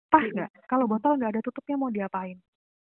pas 0.08 0.24
Mm-mm. 0.24 0.32
nggak 0.34 0.52
kalau 0.66 0.88
botol 0.88 1.20
nggak 1.20 1.36
ada 1.38 1.42
tutupnya 1.44 1.76
mau 1.76 1.92
diapain 1.92 2.40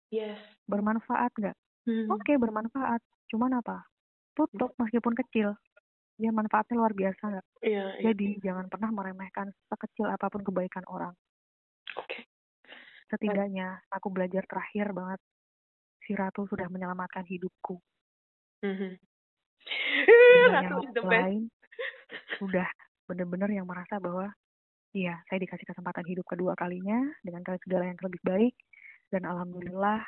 Yes. 0.10 0.42
bermanfaat 0.66 1.32
nggak 1.38 1.56
Mhm. 1.86 2.10
oke 2.10 2.34
bermanfaat 2.36 3.02
cuman 3.30 3.62
apa 3.62 3.86
tutup 4.34 4.74
meskipun 4.76 5.14
kecil 5.16 5.54
dia 6.18 6.32
manfaatnya 6.34 6.76
luar 6.82 6.94
biasa 6.94 7.24
nggak 7.30 7.46
Iya, 7.62 7.86
iya. 8.00 8.04
jadi 8.10 8.28
jangan 8.42 8.66
pernah 8.68 8.90
meremehkan 8.90 9.54
sekecil 9.70 10.10
apa 10.10 10.26
pun 10.28 10.42
kebaikan 10.42 10.82
orang 10.90 11.14
Oke. 11.96 12.26
setidaknya 13.08 13.80
aku 13.94 14.10
belajar 14.10 14.44
terakhir 14.50 14.90
banget 14.92 15.22
si 16.06 16.18
ratu 16.18 16.50
sudah 16.50 16.66
menyelamatkan 16.70 17.22
hidupku 17.26 17.78
Mhm. 18.66 18.98
dengan 20.26 20.74
Ratu 20.74 20.78
is 20.82 20.94
the 20.94 21.02
best. 21.02 21.10
lain 21.22 21.42
udah 22.44 22.68
bener-bener 23.08 23.50
yang 23.62 23.68
merasa 23.70 24.00
bahwa 24.02 24.32
iya 24.96 25.22
saya 25.30 25.40
dikasih 25.44 25.68
kesempatan 25.70 26.06
hidup 26.08 26.26
kedua 26.28 26.54
kalinya 26.58 27.00
dengan 27.26 27.44
segala 27.64 27.90
yang 27.92 28.00
lebih 28.02 28.22
baik 28.26 28.56
dan 29.14 29.24
alhamdulillah 29.28 30.02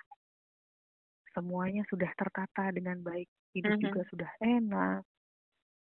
semuanya 1.35 1.83
sudah 1.91 2.09
tertata 2.17 2.73
dengan 2.73 2.99
baik 3.05 3.29
hidup 3.53 3.73
Mhm. 3.73 3.79
juga 3.79 4.01
sudah 4.11 4.29
enak 4.41 5.05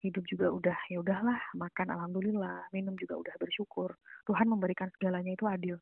hidup 0.05 0.23
juga 0.31 0.47
udah 0.53 0.77
ya 0.91 0.97
udahlah 1.03 1.39
makan 1.57 1.87
alhamdulillah 1.91 2.69
minum 2.71 2.95
juga 2.95 3.19
udah 3.19 3.35
bersyukur 3.41 3.91
Tuhan 4.29 4.47
memberikan 4.47 4.87
segalanya 4.95 5.33
itu 5.35 5.45
adil 5.49 5.77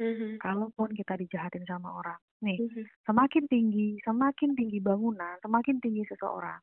Mhm. 0.00 0.40
kalaupun 0.40 0.92
kita 0.96 1.16
dijahatin 1.20 1.64
sama 1.68 1.92
orang 2.00 2.18
nih 2.44 2.58
Mhm. 2.58 2.86
semakin 3.08 3.44
tinggi 3.48 3.96
semakin 4.04 4.52
tinggi 4.58 4.78
bangunan 4.80 5.36
semakin 5.44 5.76
tinggi 5.80 6.04
seseorang 6.08 6.60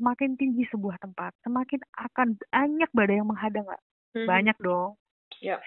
semakin 0.00 0.32
tinggi 0.34 0.64
sebuah 0.72 0.96
tempat 0.98 1.36
semakin 1.44 1.84
akan 2.00 2.40
banyak 2.48 2.90
badai 2.90 3.20
yang 3.20 3.28
menghadang 3.28 3.68
nggak 3.68 3.82
Mhm. 4.16 4.26
banyak 4.26 4.56
dong 4.58 4.96
Ya. 5.38 5.60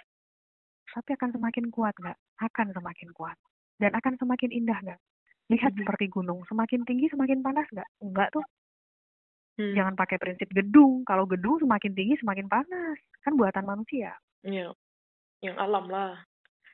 tapi 0.90 1.14
akan 1.14 1.30
semakin 1.32 1.70
kuat 1.70 1.94
nggak 1.96 2.18
akan 2.42 2.74
semakin 2.74 3.10
kuat 3.14 3.38
dan 3.78 3.94
akan 3.94 4.18
semakin 4.18 4.50
indah 4.50 4.78
nggak 4.82 5.00
lihat 5.48 5.72
Mhm. 5.72 5.86
seperti 5.86 6.06
gunung 6.10 6.42
semakin 6.50 6.82
tinggi 6.84 7.08
semakin 7.08 7.40
panas 7.40 7.70
nggak 7.70 7.90
enggak 8.02 8.30
tuh 8.34 8.42
Hmm. 9.54 9.78
jangan 9.78 9.94
pakai 9.94 10.18
prinsip 10.18 10.50
gedung 10.50 11.06
kalau 11.06 11.30
gedung 11.30 11.62
semakin 11.62 11.94
tinggi 11.94 12.18
semakin 12.18 12.50
panas 12.50 12.98
kan 13.22 13.38
buatan 13.38 13.70
manusia 13.70 14.18
Iya. 14.42 14.74
Yang 15.40 15.58
alam 15.62 15.86
lah. 15.88 16.18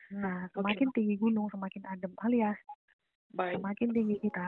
nah 0.09 0.47
semakin 0.55 0.87
tinggi 0.89 1.19
gunung 1.19 1.51
semakin 1.51 1.83
adem 1.85 2.15
alias 2.23 2.55
Baik. 3.29 3.59
semakin 3.59 3.89
tinggi 3.93 4.15
kita 4.23 4.47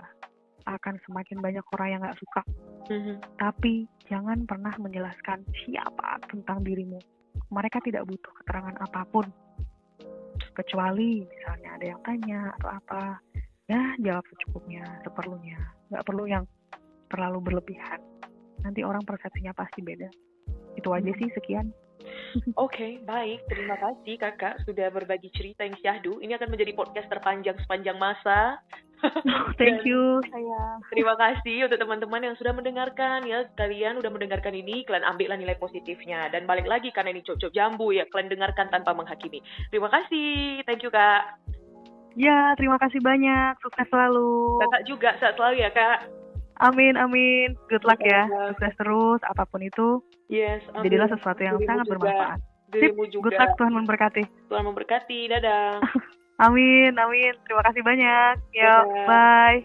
akan 0.66 0.96
semakin 1.06 1.38
banyak 1.40 1.66
orang 1.74 1.88
yang 1.90 2.02
nggak 2.02 2.20
suka 2.20 2.42
Mhm. 2.90 3.14
tapi 3.38 3.86
jangan 4.06 4.44
pernah 4.44 4.74
menjelaskan 4.76 5.42
siapa 5.64 6.20
tentang 6.28 6.62
dirimu 6.62 7.00
mereka 7.50 7.80
tidak 7.80 8.04
butuh 8.04 8.32
keterangan 8.44 8.76
apa 8.80 9.02
pun 9.08 9.26
kecuali 10.54 11.24
misalnya 11.24 11.70
ada 11.80 11.86
yang 11.96 12.02
tanya 12.04 12.40
atau 12.60 12.70
apa 12.72 13.02
ya 13.70 13.82
jawab 14.04 14.26
secukupnya 14.28 14.84
seperlunya 15.08 15.60
nggak 15.90 16.04
perlu 16.04 16.28
yang 16.28 16.44
terlalu 17.08 17.40
berlebihan 17.40 18.00
nanti 18.62 18.84
orang 18.84 19.04
persepsinya 19.04 19.56
pasti 19.56 19.80
beda 19.80 20.10
itu 20.76 20.90
aja 20.92 21.12
Hmm. 21.12 21.20
sih 21.20 21.30
sekian 21.36 21.68
Oke, 22.58 22.98
baik. 23.06 23.46
Terima 23.46 23.78
kasih 23.78 24.18
kakak 24.18 24.66
sudah 24.66 24.90
berbagi 24.90 25.30
cerita 25.38 25.62
yang 25.62 25.78
syahdu. 25.78 26.18
Ini 26.18 26.34
akan 26.34 26.50
menjadi 26.50 26.74
podcast 26.74 27.06
terpanjang 27.14 27.54
sepanjang 27.62 27.94
masa. 28.02 28.58
thank 29.60 29.82
you 29.84 30.19
sayang 30.28 30.78
Terima 30.90 31.15
kasih 31.15 31.65
untuk 31.65 31.78
teman-teman 31.78 32.22
yang 32.22 32.36
sudah 32.36 32.52
mendengarkan 32.52 33.23
ya. 33.23 33.48
Kalian 33.53 33.98
udah 33.98 34.07
mendengarkan 34.07 34.52
ini, 34.52 34.84
kalian 34.84 35.03
ambillah 35.03 35.36
nilai 35.36 35.56
positifnya. 35.56 36.28
Dan 36.28 36.44
balik 36.44 36.65
lagi 36.65 36.90
karena 36.90 37.10
ini 37.10 37.22
cocok 37.22 37.49
jambu 37.49 37.90
ya, 37.90 38.06
kalian 38.07 38.30
dengarkan 38.30 38.68
tanpa 38.68 38.91
menghakimi. 38.91 39.40
Terima 39.68 39.88
kasih. 39.88 40.61
Thank 40.64 40.82
you 40.82 40.90
kak. 40.90 41.40
ya 42.11 42.52
terima 42.56 42.76
kasih 42.76 42.99
banyak 42.99 43.56
sukses 43.60 43.88
selalu 43.88 44.60
Kakak 44.60 44.84
juga 44.84 45.10
sehat 45.15 45.40
selalu 45.40 45.64
ya 45.64 45.72
kak. 45.72 46.11
amin 46.60 46.99
amin 46.99 47.56
good 47.65 47.88
luck 47.88 47.98
ya 47.98 48.28
sukses 48.52 48.76
terus 48.76 49.23
apa 49.23 49.48
pun 49.48 49.64
itu 49.64 50.03
Yes. 50.28 50.60
amin. 50.72 50.91
jadilah 50.91 51.07
sesuatu 51.07 51.40
yang 51.40 51.56
Dirimu 51.56 51.69
sangat 51.72 51.86
juga. 51.88 51.91
bermanfaat 51.95 52.40
Sip, 52.68 52.72
Dirimu 52.76 52.99
good 52.99 53.11
juga. 53.15 53.40
luck 53.40 53.52
Tuhan 53.56 53.73
memberkati 53.73 54.23
Tuhan 54.45 54.64
memberkati. 54.68 55.19
Dadah. 55.30 55.72
Amin, 56.41 56.97
amin. 56.97 57.34
Terima 57.45 57.61
kasih 57.61 57.81
banyak. 57.85 58.34
Yuk, 58.57 58.65
Dadah. 58.65 59.05
bye. 59.05 59.57